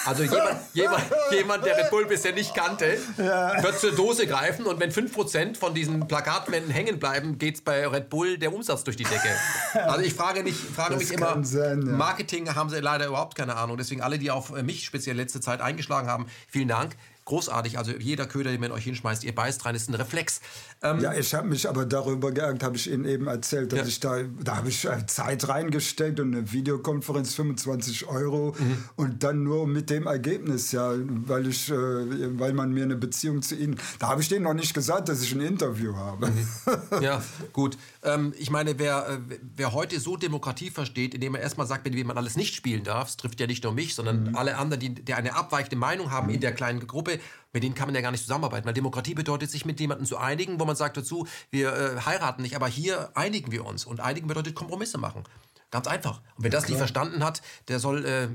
Also 0.04 0.24
jemand, 0.24 0.56
jemand, 0.74 1.04
jemand 1.30 1.64
der 1.64 1.76
Red 1.76 1.90
Bull 1.90 2.06
bisher 2.06 2.32
nicht 2.32 2.56
kannte, 2.56 2.98
ja. 3.16 3.62
wird 3.62 3.78
zur 3.78 3.92
Dose 3.92 4.26
greifen 4.26 4.66
und 4.66 4.80
wenn 4.80 4.90
5% 4.90 5.56
von 5.56 5.74
diesen 5.74 6.08
Plakatwänden 6.08 6.72
hängen 6.72 6.98
bleiben, 6.98 7.38
geht 7.38 7.54
es 7.54 7.60
bei 7.60 7.86
Red 7.86 8.10
Bull 8.10 8.36
der 8.36 8.52
Umsatz 8.52 8.82
durch 8.82 8.96
die 8.96 9.04
Decke. 9.04 9.28
Also 9.74 10.00
ich 10.00 10.14
frage, 10.14 10.42
nicht, 10.42 10.58
frage 10.58 10.96
mich 10.96 11.12
immer, 11.12 11.44
sein, 11.44 11.86
ja. 11.86 11.92
Marketing 11.92 12.52
haben 12.52 12.68
sie 12.68 12.80
leider 12.80 13.06
überhaupt 13.06 13.36
keine 13.36 13.54
Ahnung. 13.54 13.76
Deswegen 13.76 14.02
alle, 14.02 14.18
die 14.18 14.32
auf 14.32 14.50
mich 14.50 14.84
speziell 14.84 15.14
letzte 15.14 15.40
Zeit 15.40 15.60
eingeschlagen 15.60 16.08
haben, 16.08 16.26
vielen 16.48 16.68
Dank 16.68 16.96
großartig. 17.24 17.78
Also 17.78 17.92
jeder 17.92 18.26
Köder, 18.26 18.50
den 18.50 18.60
man 18.60 18.72
euch 18.72 18.84
hinschmeißt, 18.84 19.24
ihr 19.24 19.34
beißt 19.34 19.64
rein, 19.64 19.74
ist 19.74 19.88
ein 19.88 19.94
Reflex. 19.94 20.40
Ähm 20.82 21.00
ja, 21.00 21.14
ich 21.14 21.34
habe 21.34 21.48
mich 21.48 21.68
aber 21.68 21.86
darüber 21.86 22.32
geärgert, 22.32 22.62
habe 22.62 22.76
ich 22.76 22.90
Ihnen 22.90 23.04
eben 23.04 23.26
erzählt, 23.26 23.72
dass 23.72 23.80
ja. 23.80 23.86
ich 23.86 24.00
da, 24.00 24.22
da 24.42 24.56
habe 24.56 24.68
ich 24.68 24.84
äh, 24.84 25.06
Zeit 25.06 25.48
reingesteckt 25.48 26.20
und 26.20 26.34
eine 26.34 26.52
Videokonferenz 26.52 27.34
25 27.34 28.06
Euro 28.06 28.54
mhm. 28.58 28.84
und 28.96 29.22
dann 29.22 29.42
nur 29.42 29.66
mit 29.66 29.90
dem 29.90 30.06
Ergebnis, 30.06 30.72
ja, 30.72 30.92
weil 31.26 31.46
ich, 31.46 31.70
äh, 31.70 31.74
weil 31.74 32.52
man 32.52 32.72
mir 32.72 32.84
eine 32.84 32.96
Beziehung 32.96 33.42
zu 33.42 33.54
Ihnen, 33.54 33.76
da 33.98 34.08
habe 34.08 34.20
ich 34.20 34.28
denen 34.28 34.44
noch 34.44 34.54
nicht 34.54 34.74
gesagt, 34.74 35.08
dass 35.08 35.22
ich 35.22 35.32
ein 35.34 35.40
Interview 35.40 35.96
habe. 35.96 36.28
Mhm. 36.28 36.44
Ja, 37.00 37.22
gut. 37.52 37.76
Ähm, 38.02 38.32
ich 38.38 38.50
meine, 38.50 38.78
wer, 38.78 39.08
äh, 39.08 39.36
wer 39.56 39.72
heute 39.72 39.98
so 40.00 40.16
Demokratie 40.16 40.70
versteht, 40.70 41.14
indem 41.14 41.34
er 41.34 41.42
erstmal 41.42 41.66
sagt, 41.66 41.84
mit 41.84 41.94
wem 41.94 42.06
man 42.06 42.16
alles 42.16 42.36
nicht 42.36 42.54
spielen 42.54 42.84
darf, 42.84 43.08
das 43.08 43.16
trifft 43.16 43.40
ja 43.40 43.46
nicht 43.46 43.64
nur 43.64 43.72
mich, 43.72 43.94
sondern 43.94 44.30
mhm. 44.30 44.36
alle 44.36 44.56
anderen, 44.56 44.80
die, 44.80 44.94
die 44.94 45.14
eine 45.14 45.34
abweichende 45.34 45.76
Meinung 45.76 46.10
haben 46.10 46.30
in 46.30 46.40
der 46.40 46.52
kleinen 46.52 46.86
Gruppe, 46.86 47.13
mit 47.52 47.62
denen 47.62 47.74
kann 47.74 47.86
man 47.88 47.94
ja 47.94 48.00
gar 48.00 48.10
nicht 48.10 48.22
zusammenarbeiten. 48.22 48.66
Weil 48.66 48.74
Demokratie 48.74 49.14
bedeutet, 49.14 49.50
sich 49.50 49.64
mit 49.64 49.80
jemandem 49.80 50.06
zu 50.06 50.18
einigen, 50.18 50.60
wo 50.60 50.64
man 50.64 50.76
sagt 50.76 50.96
dazu, 50.96 51.26
wir 51.50 51.72
äh, 51.72 52.00
heiraten 52.00 52.42
nicht, 52.42 52.56
aber 52.56 52.68
hier 52.68 53.10
einigen 53.14 53.52
wir 53.52 53.64
uns. 53.64 53.84
Und 53.84 54.00
einigen 54.00 54.26
bedeutet 54.26 54.54
Kompromisse 54.54 54.98
machen. 54.98 55.24
Ganz 55.70 55.86
einfach. 55.86 56.20
Und 56.36 56.44
wer 56.44 56.50
das 56.50 56.68
nicht 56.68 56.78
verstanden 56.78 57.24
hat, 57.24 57.42
der 57.68 57.80
soll 57.80 58.04
äh, 58.04 58.28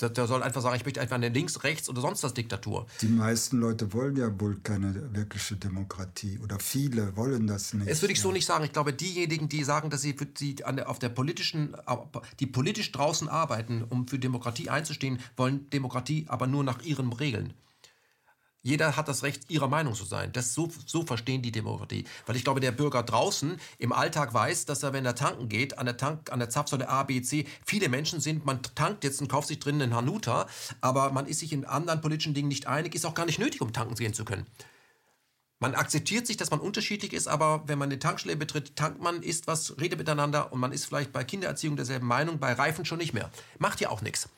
der 0.00 0.26
soll 0.26 0.42
einfach 0.42 0.60
sagen, 0.60 0.76
ich 0.76 0.84
möchte 0.84 1.00
einfach 1.00 1.16
eine 1.16 1.30
links, 1.30 1.64
rechts 1.64 1.88
oder 1.88 2.02
sonst 2.02 2.22
was 2.22 2.34
Diktatur. 2.34 2.86
Die 3.00 3.08
meisten 3.08 3.58
Leute 3.58 3.92
wollen 3.94 4.16
ja 4.16 4.28
wohl 4.40 4.56
keine 4.62 5.14
wirkliche 5.14 5.56
Demokratie 5.56 6.38
oder 6.42 6.58
viele 6.58 7.16
wollen 7.16 7.46
das 7.46 7.72
nicht. 7.72 7.88
Das 7.90 8.02
würde 8.02 8.12
ich 8.12 8.20
so 8.20 8.30
nicht 8.30 8.44
sagen. 8.44 8.64
Ich 8.64 8.72
glaube, 8.72 8.92
diejenigen, 8.92 9.48
die 9.48 9.64
sagen, 9.64 9.88
dass 9.88 10.02
sie, 10.02 10.12
für 10.12 10.26
die 10.26 10.64
auf 10.64 10.98
der 10.98 11.08
politischen, 11.08 11.74
die 12.40 12.46
politisch 12.46 12.92
draußen 12.92 13.28
arbeiten, 13.28 13.84
um 13.88 14.06
für 14.06 14.18
Demokratie 14.18 14.68
einzustehen, 14.68 15.18
wollen 15.36 15.70
Demokratie 15.70 16.26
aber 16.28 16.46
nur 16.46 16.62
nach 16.62 16.82
ihren 16.82 17.12
Regeln. 17.12 17.54
Jeder 18.66 18.96
hat 18.96 19.06
das 19.06 19.22
Recht, 19.22 19.48
ihrer 19.48 19.68
Meinung 19.68 19.94
zu 19.94 20.04
sein. 20.04 20.32
Das 20.32 20.52
so, 20.52 20.68
so 20.86 21.06
verstehen 21.06 21.40
die 21.40 21.52
Demokratie. 21.52 22.04
Weil 22.26 22.34
ich 22.34 22.42
glaube, 22.42 22.58
der 22.58 22.72
Bürger 22.72 23.04
draußen 23.04 23.60
im 23.78 23.92
Alltag 23.92 24.34
weiß, 24.34 24.64
dass 24.64 24.82
er, 24.82 24.92
wenn 24.92 25.06
er 25.06 25.14
tanken 25.14 25.48
geht, 25.48 25.78
an 25.78 25.86
der, 25.86 25.96
Tank, 25.96 26.32
an 26.32 26.40
der 26.40 26.50
Zapfsäule 26.50 26.88
A, 26.88 27.04
B, 27.04 27.22
C, 27.22 27.46
viele 27.64 27.88
Menschen 27.88 28.18
sind, 28.18 28.44
man 28.44 28.60
tankt 28.74 29.04
jetzt 29.04 29.20
und 29.20 29.28
kauft 29.28 29.46
sich 29.46 29.60
drinnen 29.60 29.82
einen 29.82 29.94
Hanuta, 29.94 30.48
aber 30.80 31.12
man 31.12 31.26
ist 31.26 31.38
sich 31.38 31.52
in 31.52 31.64
anderen 31.64 32.00
politischen 32.00 32.34
Dingen 32.34 32.48
nicht 32.48 32.66
einig, 32.66 32.96
ist 32.96 33.06
auch 33.06 33.14
gar 33.14 33.26
nicht 33.26 33.38
nötig, 33.38 33.60
um 33.60 33.72
tanken 33.72 33.94
gehen 33.94 34.14
zu 34.14 34.24
können. 34.24 34.48
Man 35.60 35.76
akzeptiert 35.76 36.26
sich, 36.26 36.36
dass 36.36 36.50
man 36.50 36.58
unterschiedlich 36.58 37.12
ist, 37.12 37.28
aber 37.28 37.62
wenn 37.68 37.78
man 37.78 37.88
eine 37.88 38.00
Tankstelle 38.00 38.34
betritt, 38.34 38.74
tankt 38.74 39.00
man, 39.00 39.22
isst 39.22 39.46
was, 39.46 39.78
redet 39.80 40.00
miteinander 40.00 40.52
und 40.52 40.58
man 40.58 40.72
ist 40.72 40.86
vielleicht 40.86 41.12
bei 41.12 41.22
Kindererziehung 41.22 41.76
derselben 41.76 42.08
Meinung, 42.08 42.40
bei 42.40 42.52
Reifen 42.52 42.84
schon 42.84 42.98
nicht 42.98 43.14
mehr. 43.14 43.30
Macht 43.60 43.80
ja 43.80 43.90
auch 43.90 44.02
nichts. 44.02 44.28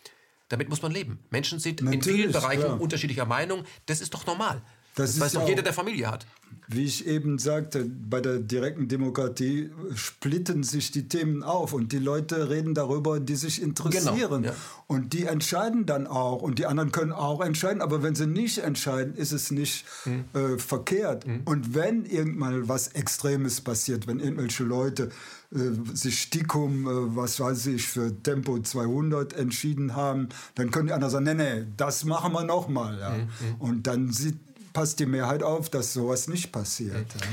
Damit 0.48 0.68
muss 0.68 0.82
man 0.82 0.92
leben. 0.92 1.18
Menschen 1.30 1.58
sind 1.58 1.82
Natürlich, 1.82 2.06
in 2.06 2.14
vielen 2.14 2.32
Bereichen 2.32 2.62
ja. 2.62 2.72
unterschiedlicher 2.74 3.26
Meinung. 3.26 3.64
Das 3.86 4.00
ist 4.00 4.14
doch 4.14 4.26
normal. 4.26 4.62
Das, 4.98 5.12
das 5.12 5.20
weiß 5.20 5.32
doch 5.34 5.48
jeder, 5.48 5.62
der 5.62 5.72
Familie 5.72 6.10
hat. 6.10 6.26
Wie 6.66 6.84
ich 6.84 7.06
eben 7.06 7.38
sagte, 7.38 7.84
bei 7.84 8.20
der 8.20 8.40
direkten 8.40 8.88
Demokratie 8.88 9.70
splitten 9.94 10.62
sich 10.62 10.90
die 10.90 11.08
Themen 11.08 11.42
auf 11.42 11.72
und 11.72 11.92
die 11.92 11.98
Leute 11.98 12.50
reden 12.50 12.74
darüber, 12.74 13.20
die 13.20 13.36
sich 13.36 13.62
interessieren. 13.62 14.42
Genau, 14.42 14.52
ja. 14.52 14.54
Und 14.86 15.12
die 15.12 15.24
entscheiden 15.24 15.86
dann 15.86 16.06
auch 16.06 16.42
und 16.42 16.58
die 16.58 16.66
anderen 16.66 16.92
können 16.92 17.12
auch 17.12 17.40
entscheiden, 17.40 17.80
aber 17.80 18.02
wenn 18.02 18.14
sie 18.14 18.26
nicht 18.26 18.58
entscheiden, 18.58 19.14
ist 19.14 19.32
es 19.32 19.50
nicht 19.50 19.86
hm. 20.02 20.24
äh, 20.34 20.58
verkehrt. 20.58 21.24
Hm. 21.24 21.42
Und 21.44 21.74
wenn 21.74 22.04
irgendwann 22.04 22.68
was 22.68 22.88
Extremes 22.88 23.60
passiert, 23.60 24.06
wenn 24.06 24.18
irgendwelche 24.20 24.64
Leute 24.64 25.10
äh, 25.50 25.94
sich 25.94 26.20
Stickum, 26.20 26.86
äh, 26.86 27.16
was 27.16 27.40
weiß 27.40 27.66
ich, 27.68 27.86
für 27.86 28.22
Tempo 28.22 28.58
200 28.58 29.32
entschieden 29.32 29.96
haben, 29.96 30.28
dann 30.54 30.70
können 30.70 30.88
die 30.88 30.92
anderen 30.92 31.10
sagen, 31.10 31.24
nee, 31.24 31.34
nee, 31.34 31.66
das 31.78 32.04
machen 32.04 32.32
wir 32.34 32.44
nochmal. 32.44 32.98
Ja. 32.98 33.10
Mhm. 33.10 33.26
Und 33.58 33.86
dann 33.86 34.12
sieht, 34.12 34.36
passt 34.78 35.00
die 35.00 35.06
Mehrheit 35.06 35.42
auf, 35.42 35.70
dass 35.70 35.92
sowas 35.92 36.28
nicht 36.28 36.52
passiert. 36.52 37.12
Mhm. 37.12 37.20
Ja. 37.20 37.26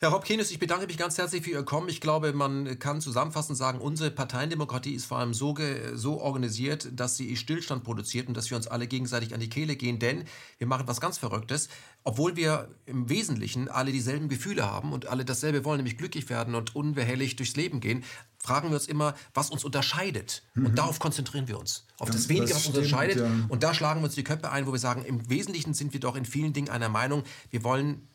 Herr 0.00 0.12
Hopkins, 0.12 0.50
ich 0.50 0.58
bedanke 0.58 0.88
mich 0.88 0.96
ganz 0.96 1.16
herzlich 1.16 1.44
für 1.44 1.50
Ihr 1.50 1.62
Kommen. 1.62 1.88
Ich 1.88 2.00
glaube, 2.00 2.32
man 2.32 2.80
kann 2.80 3.00
zusammenfassend 3.00 3.56
sagen, 3.56 3.78
unsere 3.78 4.10
Parteiendemokratie 4.10 4.92
ist 4.92 5.06
vor 5.06 5.18
allem 5.18 5.34
so, 5.34 5.54
so 5.94 6.20
organisiert, 6.20 6.88
dass 6.92 7.16
sie 7.16 7.36
Stillstand 7.36 7.84
produziert 7.84 8.26
und 8.26 8.36
dass 8.36 8.50
wir 8.50 8.56
uns 8.56 8.66
alle 8.66 8.88
gegenseitig 8.88 9.34
an 9.34 9.40
die 9.40 9.48
Kehle 9.48 9.76
gehen. 9.76 10.00
Denn 10.00 10.24
wir 10.58 10.66
machen 10.66 10.88
was 10.88 11.00
ganz 11.00 11.16
Verrücktes. 11.18 11.68
Obwohl 12.02 12.34
wir 12.34 12.68
im 12.86 13.08
Wesentlichen 13.08 13.68
alle 13.68 13.92
dieselben 13.92 14.28
Gefühle 14.28 14.68
haben 14.68 14.92
und 14.92 15.06
alle 15.06 15.24
dasselbe 15.24 15.64
wollen, 15.64 15.78
nämlich 15.78 15.98
glücklich 15.98 16.28
werden 16.28 16.56
und 16.56 16.74
unbehelligt 16.74 17.38
durchs 17.38 17.54
Leben 17.54 17.78
gehen, 17.78 18.02
fragen 18.38 18.68
wir 18.68 18.76
uns 18.76 18.86
immer, 18.86 19.14
was 19.34 19.50
uns 19.50 19.64
unterscheidet. 19.64 20.42
Mhm. 20.54 20.66
Und 20.66 20.78
darauf 20.78 20.98
konzentrieren 20.98 21.48
wir 21.48 21.58
uns. 21.58 21.86
Auf 21.98 22.08
das, 22.08 22.16
das 22.16 22.28
Wenige, 22.28 22.54
was 22.54 22.66
uns 22.66 22.76
unterscheidet. 22.76 23.18
Ja. 23.18 23.30
Und 23.48 23.62
da 23.62 23.74
schlagen 23.74 24.00
wir 24.00 24.04
uns 24.04 24.14
die 24.14 24.24
Köpfe 24.24 24.50
ein, 24.50 24.66
wo 24.66 24.72
wir 24.72 24.78
sagen, 24.78 25.04
im 25.04 25.28
Wesentlichen 25.28 25.74
sind 25.74 25.92
wir 25.92 26.00
doch 26.00 26.16
in 26.16 26.24
vielen 26.24 26.52
Dingen 26.52 26.68
einer 26.68 26.88
Meinung. 26.88 27.24
Wir 27.50 27.64
wollen 27.64 28.08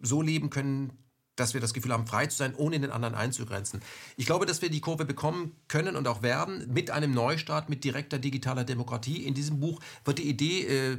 so 0.00 0.22
leben 0.22 0.50
können, 0.50 0.92
dass 1.36 1.54
wir 1.54 1.60
das 1.60 1.72
Gefühl 1.72 1.92
haben, 1.92 2.06
frei 2.06 2.26
zu 2.26 2.36
sein, 2.36 2.54
ohne 2.54 2.78
den 2.78 2.90
anderen 2.90 3.14
einzugrenzen. 3.14 3.80
Ich 4.16 4.26
glaube, 4.26 4.44
dass 4.44 4.60
wir 4.60 4.70
die 4.70 4.80
Kurve 4.80 5.04
bekommen 5.04 5.56
können 5.66 5.96
und 5.96 6.06
auch 6.06 6.22
werden 6.22 6.70
mit 6.72 6.90
einem 6.90 7.14
Neustart, 7.14 7.70
mit 7.70 7.84
direkter 7.84 8.18
digitaler 8.18 8.64
Demokratie. 8.64 9.24
In 9.24 9.34
diesem 9.34 9.58
Buch 9.58 9.80
wird 10.04 10.18
die 10.18 10.28
Idee 10.28 10.66
äh, 10.66 10.98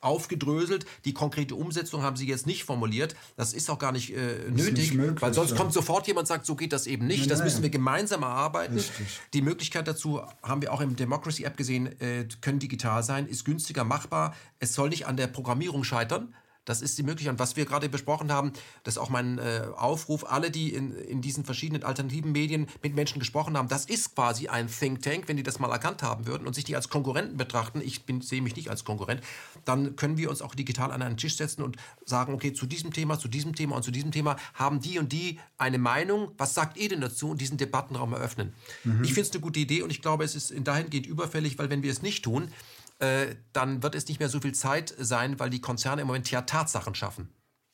aufgedröselt. 0.00 0.86
Die 1.04 1.12
konkrete 1.12 1.54
Umsetzung 1.54 2.02
haben 2.02 2.16
Sie 2.16 2.26
jetzt 2.26 2.46
nicht 2.46 2.64
formuliert. 2.64 3.14
Das 3.36 3.52
ist 3.52 3.70
auch 3.70 3.78
gar 3.78 3.92
nicht 3.92 4.14
äh, 4.14 4.50
nötig, 4.50 4.74
nicht 4.74 4.94
möglich, 4.94 5.22
weil 5.22 5.34
sonst 5.34 5.50
ja. 5.50 5.56
kommt 5.56 5.72
sofort 5.72 6.06
jemand 6.06 6.24
und 6.24 6.26
sagt, 6.26 6.46
so 6.46 6.54
geht 6.54 6.72
das 6.72 6.86
eben 6.86 7.06
nicht. 7.06 7.20
Nein, 7.20 7.28
das 7.28 7.42
müssen 7.42 7.62
wir 7.62 7.70
gemeinsam 7.70 8.22
erarbeiten. 8.22 8.74
Richtig. 8.74 9.20
Die 9.32 9.42
Möglichkeit 9.42 9.88
dazu 9.88 10.22
haben 10.42 10.62
wir 10.62 10.72
auch 10.72 10.80
im 10.80 10.96
Democracy 10.96 11.44
App 11.44 11.56
gesehen, 11.56 12.00
äh, 12.00 12.26
können 12.40 12.58
digital 12.58 13.02
sein, 13.02 13.26
ist 13.26 13.44
günstiger 13.44 13.84
machbar. 13.84 14.34
Es 14.58 14.74
soll 14.74 14.88
nicht 14.88 15.06
an 15.06 15.16
der 15.16 15.26
Programmierung 15.26 15.84
scheitern. 15.84 16.34
Das 16.70 16.82
ist 16.82 16.96
die 16.98 17.02
Möglichkeit. 17.02 17.32
Und 17.32 17.38
was 17.40 17.56
wir 17.56 17.64
gerade 17.64 17.88
besprochen 17.88 18.30
haben, 18.30 18.52
das 18.84 18.94
ist 18.94 18.98
auch 18.98 19.10
mein 19.10 19.38
äh, 19.38 19.62
Aufruf, 19.76 20.24
alle, 20.30 20.52
die 20.52 20.72
in, 20.72 20.94
in 20.94 21.20
diesen 21.20 21.44
verschiedenen 21.44 21.82
alternativen 21.82 22.30
Medien 22.30 22.68
mit 22.80 22.94
Menschen 22.94 23.18
gesprochen 23.18 23.58
haben, 23.58 23.66
das 23.66 23.86
ist 23.86 24.14
quasi 24.14 24.46
ein 24.46 24.68
Think 24.68 25.02
Tank, 25.02 25.24
wenn 25.26 25.36
die 25.36 25.42
das 25.42 25.58
mal 25.58 25.70
erkannt 25.70 26.04
haben 26.04 26.28
würden 26.28 26.46
und 26.46 26.54
sich 26.54 26.62
die 26.62 26.76
als 26.76 26.88
Konkurrenten 26.88 27.36
betrachten, 27.36 27.80
ich 27.84 28.04
bin, 28.04 28.20
sehe 28.20 28.40
mich 28.40 28.54
nicht 28.54 28.70
als 28.70 28.84
Konkurrent, 28.84 29.20
dann 29.64 29.96
können 29.96 30.16
wir 30.16 30.30
uns 30.30 30.42
auch 30.42 30.54
digital 30.54 30.92
an 30.92 31.02
einen 31.02 31.16
Tisch 31.16 31.36
setzen 31.36 31.62
und 31.62 31.76
sagen, 32.04 32.32
okay, 32.34 32.52
zu 32.52 32.66
diesem 32.66 32.92
Thema, 32.92 33.18
zu 33.18 33.26
diesem 33.26 33.56
Thema 33.56 33.74
und 33.74 33.82
zu 33.82 33.90
diesem 33.90 34.12
Thema 34.12 34.36
haben 34.54 34.80
die 34.80 35.00
und 35.00 35.10
die 35.10 35.40
eine 35.58 35.78
Meinung, 35.78 36.30
was 36.38 36.54
sagt 36.54 36.76
ihr 36.76 36.88
denn 36.88 37.00
dazu 37.00 37.30
und 37.30 37.40
diesen 37.40 37.58
Debattenraum 37.58 38.12
eröffnen. 38.12 38.54
Mhm. 38.84 39.02
Ich 39.02 39.12
finde 39.14 39.28
es 39.28 39.32
eine 39.32 39.40
gute 39.40 39.58
Idee 39.58 39.82
und 39.82 39.90
ich 39.90 40.02
glaube, 40.02 40.22
es 40.22 40.36
ist 40.36 40.54
dahingehend 40.62 41.06
überfällig, 41.06 41.58
weil 41.58 41.68
wenn 41.68 41.82
wir 41.82 41.90
es 41.90 42.00
nicht 42.00 42.22
tun, 42.22 42.52
äh, 43.00 43.36
dann 43.52 43.82
wird 43.82 43.94
es 43.94 44.08
nicht 44.08 44.20
mehr 44.20 44.28
so 44.28 44.40
viel 44.40 44.54
Zeit 44.54 44.94
sein, 44.98 45.38
weil 45.40 45.50
die 45.50 45.60
Konzerne 45.60 46.02
im 46.02 46.06
Moment 46.06 46.30
ja 46.30 46.42
Tatsachen 46.42 46.94
schaffen. 46.94 47.28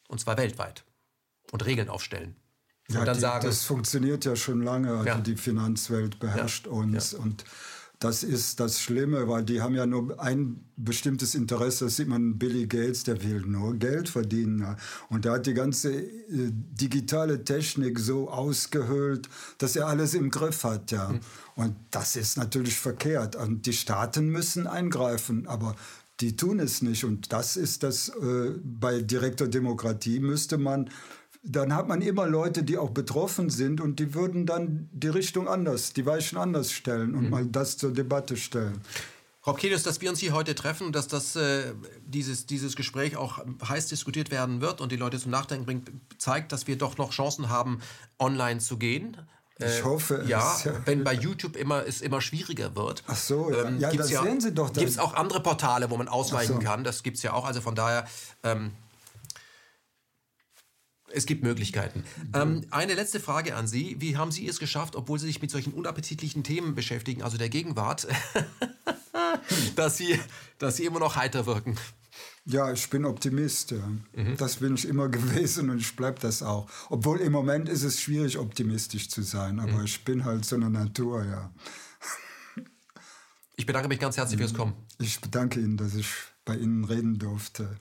Und 0.09 0.21
zwar 0.21 0.37
weltweit. 0.37 0.85
Und 1.53 1.65
Regeln 1.65 1.89
aufstellen. 1.89 2.37
Ja, 2.89 3.05
die, 3.13 3.19
sagen, 3.19 3.47
das 3.47 3.65
funktioniert 3.65 4.25
ja 4.25 4.37
schon 4.37 4.63
lange. 4.63 4.93
Also 4.93 5.07
ja. 5.07 5.19
die 5.19 5.37
Finanzwelt 5.37 6.21
beherrscht 6.21 6.67
ja. 6.67 6.73
uns. 6.73 7.15
Und 7.15 7.45
das 7.99 8.23
ist 8.23 8.61
das 8.61 8.81
Schlimme, 8.81 9.27
weil 9.27 9.43
die 9.45 9.63
haben 9.63 9.75
ja 9.75 9.87
nur 9.87 10.21
ein 10.21 10.65
bestimmtes 10.77 11.35
Interesse. 11.35 11.87
Das 11.87 11.97
sieht 11.97 12.09
man 12.09 12.39
Billy 12.39 12.67
Gates, 12.67 13.05
der 13.05 13.23
will 13.23 13.41
nur 13.41 13.75
Geld 13.75 14.11
verdienen. 14.11 14.77
Und 15.09 15.25
der 15.25 15.33
hat 15.33 15.47
die 15.47 15.55
ganze 15.55 15.95
äh, 15.95 16.11
digitale 16.29 17.43
Technik 17.45 17.99
so 17.99 18.29
ausgehöhlt, 18.29 19.29
dass 19.57 19.77
er 19.77 19.87
alles 19.87 20.13
im 20.13 20.31
Griff 20.31 20.65
hat. 20.65 20.91
Ja. 20.91 21.09
Mhm. 21.09 21.21
Und 21.55 21.77
das 21.91 22.17
ist 22.17 22.37
natürlich 22.37 22.77
verkehrt. 22.77 23.35
Und 23.35 23.65
die 23.65 23.73
Staaten 23.73 24.29
müssen 24.29 24.67
eingreifen, 24.67 25.47
aber 25.47 25.75
die 26.21 26.37
tun 26.37 26.61
es 26.61 26.83
nicht. 26.83 27.05
Und 27.05 27.33
das 27.33 27.57
ist 27.57 27.83
das, 27.83 28.11
äh, 28.11 28.51
bei 28.63 29.01
direkter 29.01 29.49
Demokratie 29.49 30.21
müsste 30.21 30.59
man 30.59 30.91
dann 31.49 31.75
hat 31.75 31.89
man 31.89 32.03
immer 32.03 32.27
Leute, 32.27 32.63
die 32.63 32.77
auch 32.77 32.91
betroffen 32.91 33.51
sind 33.51 33.81
und 33.81 34.01
die 34.01 34.15
würden 34.15 34.47
dann 34.47 34.89
die 34.93 35.09
Richtung 35.09 35.49
anders, 35.49 35.93
die 35.93 36.05
Weichen 36.05 36.39
anders 36.39 36.73
stellen 36.73 37.15
und 37.15 37.25
mhm. 37.25 37.31
mal 37.31 37.47
das 37.47 37.77
zur 37.77 37.93
Debatte 37.93 38.37
stellen. 38.37 38.81
Rob 39.47 39.59
Kelius, 39.59 39.85
dass 39.85 40.01
wir 40.01 40.11
uns 40.11 40.19
hier 40.19 40.33
heute 40.33 40.57
treffen 40.57 40.89
und 40.89 40.97
dass 40.97 41.07
das, 41.07 41.37
äh, 41.37 41.73
dieses, 42.05 42.47
dieses 42.47 42.75
Gespräch 42.75 43.17
auch 43.17 43.39
heiß 43.67 43.87
diskutiert 43.87 44.33
werden 44.33 44.61
wird 44.61 44.81
und 44.81 44.91
die 44.91 44.97
Leute 44.97 45.21
zum 45.21 45.31
Nachdenken 45.31 45.65
bringt, 45.65 45.91
zeigt, 46.19 46.51
dass 46.51 46.67
wir 46.67 46.77
doch 46.77 46.99
noch 46.99 47.13
Chancen 47.13 47.49
haben, 47.49 47.81
online 48.19 48.59
zu 48.59 48.77
gehen. 48.77 49.17
Ich 49.59 49.65
äh, 49.65 49.83
hoffe 49.85 50.17
es. 50.17 50.29
Ja, 50.29 50.57
wenn 50.85 51.05
bei 51.05 51.15
YouTube 51.15 51.57
immer, 51.57 51.87
es 51.87 52.01
immer 52.01 52.21
schwieriger 52.21 52.75
wird. 52.75 53.05
Ach 53.07 53.17
so, 53.17 53.53
ja, 53.53 53.65
ähm, 53.65 53.79
ja 53.79 53.93
das 53.93 54.11
ja, 54.11 54.23
sehen 54.23 54.41
Sie 54.41 54.53
doch. 54.53 54.73
Gibt 54.73 54.89
es 54.89 54.99
auch 54.99 55.15
andere 55.15 55.41
Portale, 55.41 55.91
wo 55.91 55.97
man 55.97 56.09
ausweichen 56.09 56.55
so. 56.55 56.59
kann. 56.59 56.83
Das 56.83 57.05
gibt 57.05 57.17
es 57.17 57.23
ja 57.23 57.33
auch. 57.33 57.47
Also 57.47 57.61
von 57.61 57.77
daher, 57.77 58.07
ähm, 58.43 58.73
Es 61.13 61.27
gibt 61.27 61.43
Möglichkeiten. 61.43 62.05
Ähm, 62.35 62.67
eine 62.71 62.95
letzte 62.95 63.21
Frage 63.21 63.55
an 63.55 63.67
Sie. 63.67 63.97
Wie 64.01 64.17
haben 64.17 64.33
Sie 64.33 64.47
es 64.49 64.59
geschafft, 64.59 64.97
obwohl 64.97 65.19
Sie 65.19 65.27
sich 65.27 65.41
mit 65.41 65.51
solchen 65.51 65.73
unappetitlichen 65.73 66.43
Themen 66.43 66.75
beschäftigen, 66.75 67.23
also 67.23 67.39
der 67.39 67.49
Gegenwart, 67.49 68.09
dass, 69.77 69.97
Sie, 69.97 70.19
dass 70.59 70.77
Sie 70.77 70.85
immer 70.85 70.99
noch 70.99 71.17
heiter 71.17 71.47
wirken? 71.47 71.77
Ja, 72.45 72.73
ich 72.73 72.89
bin 72.91 73.05
Optimist. 73.05 73.73
Ja. 73.73 73.89
Mhm. 74.15 74.37
Das 74.37 74.57
bin 74.57 74.75
ich 74.75 74.87
immer 74.87 75.09
gewesen 75.11 75.71
und 75.71 75.79
ich 75.79 75.95
bleibe 75.97 76.21
das 76.21 76.43
auch. 76.43 76.69
Obwohl 76.89 77.21
im 77.21 77.33
Moment 77.33 77.69
ist 77.69 77.83
es 77.83 78.01
schwierig, 78.01 78.39
optimistisch 78.39 79.09
zu 79.09 79.23
sein, 79.23 79.61
aber 79.61 79.79
mhm. 79.79 79.85
ich 79.85 80.05
bin 80.05 80.25
halt 80.25 80.45
so 80.45 80.57
eine 80.57 80.71
Natur, 80.71 81.25
ja. 81.25 81.53
Ich 83.57 83.65
bedanke 83.65 83.89
mich 83.89 83.99
ganz 83.99 84.17
herzlich 84.17 84.39
fürs 84.39 84.55
Kommen. 84.55 84.75
Ich 84.99 85.21
bedanke 85.21 85.61
Ihnen, 85.61 85.77
dass 85.77 85.95
ich 85.95 86.09
bei 86.45 86.57
Ihnen 86.57 86.85
reden 86.85 87.19
durfte. 87.19 87.79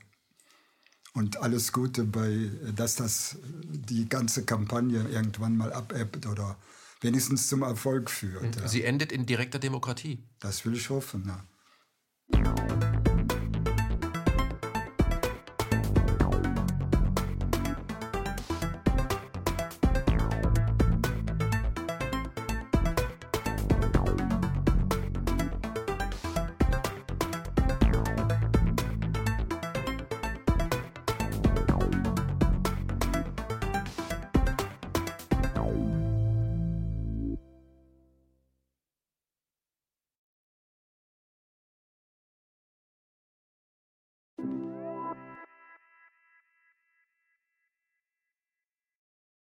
Und 1.16 1.38
alles 1.38 1.72
Gute 1.72 2.04
bei, 2.04 2.50
dass 2.74 2.96
das 2.96 3.38
die 3.42 4.06
ganze 4.06 4.44
Kampagne 4.44 5.08
irgendwann 5.08 5.56
mal 5.56 5.72
abebbt 5.72 6.26
oder 6.26 6.58
wenigstens 7.00 7.48
zum 7.48 7.62
Erfolg 7.62 8.10
führt. 8.10 8.56
Ja. 8.56 8.68
Sie 8.68 8.82
endet 8.82 9.12
in 9.12 9.24
direkter 9.24 9.58
Demokratie. 9.58 10.22
Das 10.40 10.66
will 10.66 10.74
ich 10.74 10.90
hoffen, 10.90 11.24
ja. 11.26 11.42